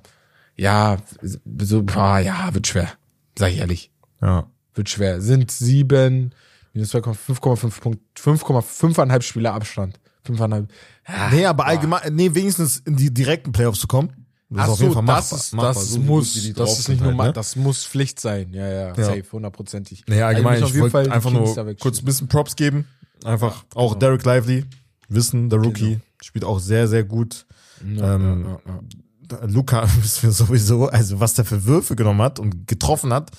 Ja, 0.58 0.98
so, 1.22 1.84
boah, 1.84 2.20
ja, 2.20 2.54
wird 2.54 2.68
schwer. 2.68 2.90
Sag 3.38 3.52
ich 3.52 3.58
ehrlich. 3.58 3.92
ja. 4.22 4.28
ja. 4.28 4.48
Wird 4.74 4.90
schwer. 4.90 5.22
Sind 5.22 5.52
sieben, 5.52 6.34
minus 6.74 6.94
2,5,5 6.94 7.80
Punkt, 7.82 8.00
5,5,5 8.20 9.22
Spieler 9.22 9.54
Abstand. 9.54 10.00
5,5. 10.28 10.68
Ja, 11.08 11.30
Nee, 11.32 11.46
aber 11.46 11.66
allgemein, 11.66 12.14
nee, 12.16 12.34
wenigstens 12.34 12.78
in 12.80 12.96
die 12.98 13.14
direkten 13.14 13.52
Playoffs 13.54 13.80
zu 13.80 13.88
kommen. 13.88 14.26
Das 14.50 14.60
Ach 14.62 14.66
ist 14.68 14.72
auf 14.74 14.80
jeden 14.82 14.94
so, 14.94 15.02
Fall 15.02 15.06
das 15.06 15.32
machbar. 15.32 15.40
ist, 15.40 15.54
machbar, 15.54 15.74
das 15.74 15.90
so 15.92 16.00
muss, 16.00 16.54
das 16.54 16.80
ist 16.80 16.90
nicht 16.90 17.02
halt, 17.02 17.10
normal, 17.12 17.28
ne? 17.28 17.34
das 17.34 17.56
muss 17.56 17.86
Pflicht 17.86 18.20
sein. 18.20 18.54
Ja, 18.54 18.68
ja, 18.68 18.88
Ja. 18.90 18.96
safe, 18.96 19.24
hundertprozentig. 19.32 20.04
Nee, 20.08 20.22
allgemein, 20.22 20.62
Also, 20.64 20.76
ich 20.76 20.82
wollte 20.94 21.12
einfach 21.12 21.32
nur 21.32 21.76
kurz 21.80 22.00
ein 22.00 22.06
bisschen 22.06 22.28
Props 22.28 22.56
geben. 22.56 22.86
Einfach 23.24 23.64
auch 23.76 23.94
Genau. 23.94 24.00
Derek 24.00 24.24
Lively, 24.26 24.66
wissen, 25.10 25.50
der 25.50 25.60
Rookie, 25.60 26.00
spielt 26.22 26.46
auch 26.46 26.60
sehr, 26.60 26.88
sehr 26.88 27.04
gut. 27.04 27.46
Ja, 27.84 28.16
ähm, 28.16 28.46
ja, 28.46 28.72
ja. 28.72 29.46
Luca 29.46 29.84
wissen 30.02 30.24
wir 30.24 30.32
sowieso, 30.32 30.88
also 30.88 31.20
was 31.20 31.34
der 31.34 31.46
für 31.46 31.66
Würfe 31.66 31.96
genommen 31.96 32.22
hat 32.22 32.40
und 32.40 32.68
getroffen 32.68 33.14
hat 33.14 33.32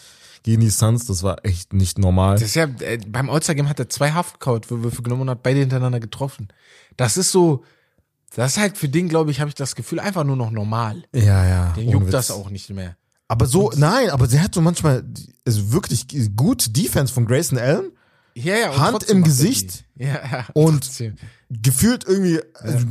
gegen 0.43 0.61
die 0.61 0.71
Suns, 0.71 1.07
das 1.07 1.23
war 1.23 1.45
echt 1.45 1.73
nicht 1.73 1.99
normal. 1.99 2.35
Das 2.35 2.43
ist 2.43 2.55
ja, 2.55 2.69
äh, 2.81 2.99
beim 3.07 3.29
All-Star-Game 3.29 3.69
hat 3.69 3.81
er 3.81 3.89
zwei 3.89 4.13
Halfcourt-Würfe 4.13 5.03
genommen 5.03 5.23
und 5.23 5.31
hat 5.31 5.43
beide 5.43 5.59
hintereinander 5.59 5.99
getroffen. 5.99 6.49
Das 6.97 7.17
ist 7.17 7.33
so, 7.33 7.65
das 8.35 8.53
ist 8.53 8.59
halt 8.59 8.79
für 8.79 8.89
den, 8.89 9.09
glaube 9.09 9.33
ich, 9.33 9.41
habe 9.41 9.49
ich 9.49 9.55
das 9.55 9.75
Gefühl, 9.75 9.99
einfach 9.99 10.23
nur 10.23 10.37
noch 10.37 10.51
normal. 10.51 11.05
ja, 11.13 11.45
ja. 11.47 11.73
Den 11.73 11.89
juckt 11.89 12.07
Witz. 12.07 12.13
das 12.13 12.31
auch 12.31 12.51
nicht 12.51 12.71
mehr. 12.71 12.97
Aber 13.29 13.47
so, 13.47 13.73
nein, 13.77 14.11
aber 14.11 14.29
sie 14.29 14.41
hat 14.41 14.55
so 14.55 14.61
manchmal, 14.61 15.05
also 15.45 15.73
wirklich 15.73 16.07
gut 16.37 16.77
Defense 16.77 17.13
von 17.13 17.27
Grayson 17.27 17.59
Allen, 17.59 17.91
Ja, 18.39 18.55
ja, 18.57 18.79
Hand 18.79 19.05
im 19.05 19.23
Gesicht. 19.23 19.85
Ja, 19.99 20.09
ja. 20.09 20.47
und- 20.53 20.83
trotzdem. 20.85 21.15
gefühlt 21.49 22.05
irgendwie, 22.07 22.39
also, 22.55 22.85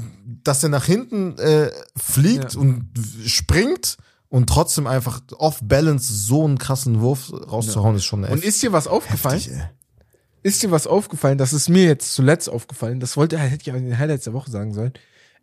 dass 0.43 0.63
er 0.63 0.69
nach 0.69 0.85
hinten 0.85 1.38
äh, 1.38 1.69
fliegt 1.95 2.55
und 2.55 2.89
springt 3.27 3.97
und 4.30 4.49
trotzdem 4.49 4.88
einfach 4.88 5.22
off-balance 5.38 6.11
so 6.11 6.43
einen 6.45 6.57
krassen 6.57 6.99
Wurf 7.01 7.31
rauszuhauen, 7.31 7.95
ist 7.95 8.05
schon 8.05 8.23
echt 8.23 8.34
Und 8.34 8.43
ist 8.43 8.63
dir 8.63 8.72
was 8.73 8.88
aufgefallen? 8.88 9.39
heftig. 9.39 9.59
Ist 10.41 10.63
dir 10.63 10.72
was 10.72 10.88
aufgefallen? 10.88 11.38
Das 11.38 11.53
ist 11.53 11.69
mir 11.69 11.85
jetzt 11.85 12.13
zuletzt 12.15 12.49
aufgefallen. 12.49 12.99
Das 12.99 13.17
wollte 13.17 13.38
hätte 13.38 13.61
ich 13.61 13.72
auch 13.72 13.77
in 13.77 13.85
den 13.85 13.97
Highlights 13.99 14.23
der 14.23 14.34
Woche 14.34 14.49
sagen 14.49 14.73
sollen. 14.73 14.93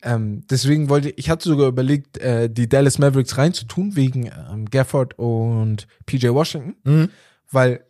Ähm, 0.02 0.44
deswegen 0.50 0.88
wollte 0.88 1.10
ich 1.10 1.30
hatte 1.30 1.48
sogar 1.48 1.68
überlegt, 1.68 2.18
äh, 2.18 2.50
die 2.50 2.68
Dallas 2.68 2.98
Mavericks 2.98 3.38
reinzutun 3.38 3.94
wegen 3.94 4.26
ähm, 4.26 4.64
Gafford 4.68 5.16
und 5.16 5.86
PJ 6.06 6.28
Washington, 6.30 6.74
Mhm. 6.82 7.08
weil 7.52 7.84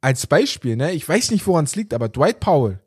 als 0.00 0.26
Beispiel, 0.26 0.76
ne, 0.76 0.92
ich 0.92 1.08
weiß 1.08 1.30
nicht, 1.30 1.46
woran 1.46 1.64
es 1.64 1.74
liegt, 1.76 1.92
aber 1.94 2.08
Dwight 2.08 2.40
Powell, 2.40 2.80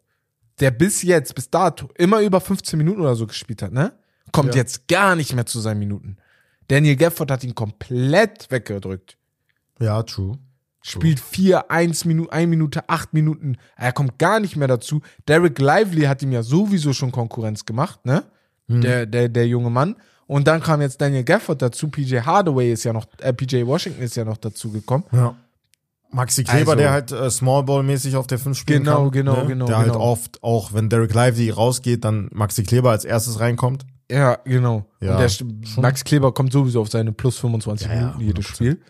der 0.59 0.71
bis 0.71 1.01
jetzt, 1.03 1.35
bis 1.35 1.49
dato 1.49 1.89
immer 1.97 2.21
über 2.21 2.39
15 2.39 2.77
Minuten 2.77 3.01
oder 3.01 3.15
so 3.15 3.27
gespielt 3.27 3.61
hat, 3.61 3.73
ne, 3.73 3.93
kommt 4.31 4.55
Ja. 4.55 4.61
jetzt 4.61 4.87
gar 4.87 5.15
nicht 5.15 5.33
mehr 5.33 5.45
zu 5.45 5.59
seinen 5.59 5.79
Minuten. 5.79 6.17
Daniel 6.67 6.95
Gafford 6.95 7.31
hat 7.31 7.43
ihn 7.43 7.55
komplett 7.55 8.49
weggedrückt 8.49 9.17
Ja, 9.79 10.03
true. 10.03 10.37
spielt 10.81 11.19
vier, 11.19 11.69
eins 11.69 12.05
Minute, 12.05 12.31
ein 12.31 12.49
Minute, 12.49 12.87
acht 12.87 13.13
Minuten. 13.13 13.57
Er 13.75 13.91
kommt 13.91 14.17
gar 14.19 14.39
nicht 14.39 14.55
mehr 14.55 14.67
dazu. 14.69 15.01
Derek 15.27 15.59
Lively 15.59 16.03
hat 16.03 16.21
ihm 16.23 16.31
ja 16.31 16.43
sowieso 16.43 16.93
schon 16.93 17.11
Konkurrenz 17.11 17.65
gemacht, 17.65 18.05
ne? 18.05 18.23
Der, 18.69 19.05
der, 19.05 19.27
der 19.27 19.47
junge 19.47 19.69
Mann. 19.69 19.97
Und 20.27 20.47
dann 20.47 20.61
kam 20.61 20.79
jetzt 20.79 21.01
Daniel 21.01 21.25
Gafford 21.25 21.61
dazu. 21.61 21.89
PJ 21.89 22.19
Hardaway 22.21 22.71
ist 22.71 22.85
ja 22.85 22.93
noch, 22.93 23.05
äh, 23.19 23.33
PJ 23.33 23.65
Washington 23.65 24.01
ist 24.01 24.15
ja 24.15 24.23
noch 24.23 24.37
dazu 24.37 24.71
gekommen. 24.71 25.03
Ja. 25.11 25.35
Maxi 26.11 26.43
Kleber, 26.43 26.71
Also- 26.71 26.75
der 26.75 26.91
halt 26.91 27.11
äh, 27.11 27.29
Smallball-mäßig 27.29 28.15
auf 28.15 28.27
der 28.27 28.37
5 28.39 28.57
spielen 28.57 28.83
Genau, 28.83 29.03
kann. 29.03 29.11
genau, 29.11 29.35
ne? 29.41 29.47
genau, 29.47 29.65
Der 29.65 29.77
halt 29.77 29.93
genau. 29.93 29.99
oft, 30.03 30.43
auch 30.43 30.73
wenn 30.73 30.89
Derek 30.89 31.13
Lively 31.13 31.49
rausgeht, 31.49 32.03
dann 32.03 32.29
Maxi 32.33 32.63
Kleber 32.63 32.91
als 32.91 33.05
erstes 33.05 33.39
reinkommt. 33.39 33.85
Ja, 34.11 34.37
genau. 34.43 34.85
Ja, 34.99 35.17
und 35.17 35.39
der, 35.39 35.81
Max 35.81 36.03
Kleber 36.03 36.33
kommt 36.33 36.51
sowieso 36.51 36.81
auf 36.81 36.89
seine 36.89 37.13
plus 37.13 37.37
25 37.39 37.87
Ja, 37.87 37.93
ja, 37.93 38.01
Minuten 38.17 38.21
jedes 38.25 38.45
100%. 38.47 38.55
Spiel. 38.55 38.81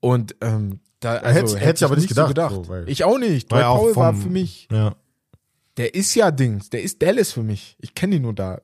Und 0.00 0.36
ähm, 0.42 0.80
da 1.00 1.14
also, 1.14 1.54
Hätte- 1.56 1.58
hätte 1.64 1.76
ich 1.78 1.84
aber 1.84 1.96
nicht 1.96 2.14
so 2.14 2.26
gedacht, 2.26 2.54
so, 2.66 2.74
ich 2.86 3.04
auch 3.04 3.18
nicht. 3.18 3.50
Dwight 3.50 3.60
ja 3.62 3.74
Powell 3.74 3.96
war 3.96 4.12
für 4.14 4.28
mich, 4.28 4.68
Ja. 4.70 4.94
der 5.78 5.94
ist 5.94 6.14
ja 6.14 6.30
Dings, 6.30 6.68
der 6.68 6.82
ist 6.82 7.00
Dallas 7.00 7.32
für 7.32 7.42
mich. 7.42 7.76
Ich 7.80 7.94
kenne 7.94 8.16
ihn 8.16 8.22
nur 8.22 8.34
da. 8.34 8.60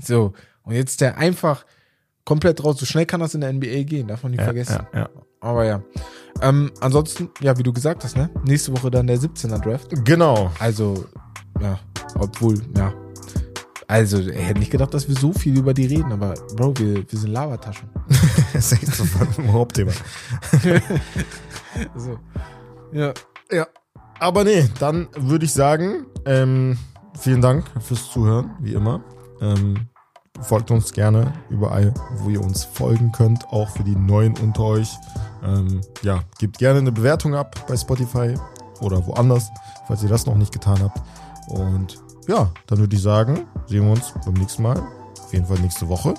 So, 0.00 0.32
und 0.62 0.74
jetzt 0.74 1.00
der 1.00 1.16
einfach 1.18 1.64
komplett 2.24 2.62
raus. 2.62 2.78
So 2.78 2.86
schnell 2.86 3.06
kann 3.06 3.20
das 3.20 3.34
in 3.34 3.40
der 3.40 3.52
NBA 3.52 3.82
gehen, 3.84 4.06
darf 4.08 4.22
man 4.22 4.32
nicht 4.32 4.42
vergessen. 4.44 4.86
ja, 4.92 5.00
ja. 5.00 5.08
Aber 5.40 5.64
ja. 5.64 5.82
Ähm, 6.42 6.70
ansonsten, 6.80 7.30
ja, 7.40 7.56
wie 7.58 7.62
du 7.62 7.72
gesagt 7.72 8.04
hast, 8.04 8.16
ne? 8.16 8.30
Nächste 8.44 8.72
Woche 8.72 8.90
dann 8.90 9.06
der 9.06 9.18
17er 9.18 9.60
Draft. 9.60 9.88
Genau. 10.04 10.50
Also, 10.58 11.04
ja, 11.60 11.78
obwohl, 12.18 12.60
ja. 12.76 12.92
Also, 13.86 14.18
ich 14.18 14.36
hätte 14.36 14.60
nicht 14.60 14.70
gedacht, 14.70 14.92
dass 14.92 15.08
wir 15.08 15.16
so 15.16 15.32
viel 15.32 15.56
über 15.58 15.72
die 15.72 15.86
reden, 15.86 16.12
aber 16.12 16.34
Bro, 16.56 16.78
wir, 16.78 17.10
wir 17.10 17.18
sind 17.18 17.30
Lavataschen. 17.30 17.88
das 18.52 18.72
ist 18.72 18.82
echt 18.82 18.94
so 18.94 19.04
ein 19.38 19.52
Hauptthema. 19.52 19.92
Also, 21.94 22.18
ja. 22.92 23.12
Ja. 23.52 23.66
Aber 24.18 24.42
nee, 24.42 24.68
dann 24.80 25.06
würde 25.16 25.44
ich 25.44 25.52
sagen, 25.52 26.06
ähm, 26.24 26.76
vielen 27.20 27.40
Dank 27.40 27.66
fürs 27.80 28.10
Zuhören, 28.10 28.56
wie 28.60 28.72
immer. 28.72 29.00
Ähm, 29.40 29.88
folgt 30.40 30.70
uns 30.70 30.92
gerne 30.92 31.32
überall, 31.50 31.92
wo 32.16 32.30
ihr 32.30 32.42
uns 32.42 32.64
folgen 32.64 33.12
könnt, 33.12 33.46
auch 33.48 33.68
für 33.70 33.84
die 33.84 33.96
Neuen 33.96 34.36
unter 34.38 34.62
euch. 34.62 34.96
Ähm, 35.44 35.80
ja, 36.02 36.20
gebt 36.38 36.58
gerne 36.58 36.80
eine 36.80 36.92
Bewertung 36.92 37.34
ab 37.34 37.56
bei 37.68 37.76
Spotify 37.76 38.34
oder 38.80 39.06
woanders, 39.06 39.48
falls 39.86 40.02
ihr 40.02 40.08
das 40.08 40.26
noch 40.26 40.36
nicht 40.36 40.52
getan 40.52 40.80
habt. 40.82 41.00
Und 41.48 41.98
ja, 42.26 42.50
dann 42.66 42.78
würde 42.78 42.94
ich 42.94 43.02
sagen, 43.02 43.46
sehen 43.66 43.84
wir 43.84 43.92
uns 43.92 44.12
beim 44.24 44.34
nächsten 44.34 44.62
Mal. 44.62 44.78
Auf 45.22 45.32
jeden 45.32 45.46
Fall 45.46 45.58
nächste 45.60 45.88
Woche. 45.88 46.14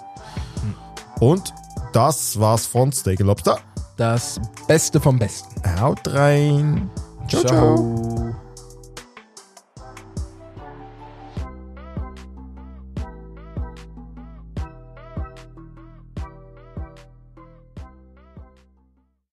Und 1.19 1.53
das 1.93 2.39
war's 2.39 2.65
von 2.65 2.91
Steak 2.91 3.19
Lobster. 3.19 3.59
Das 3.97 4.39
Beste 4.67 4.99
vom 4.99 5.19
Besten. 5.19 5.61
Haut 5.79 6.07
rein. 6.07 6.89
ciao. 7.27 7.41
ciao. 7.41 7.75
ciao. 7.75 8.48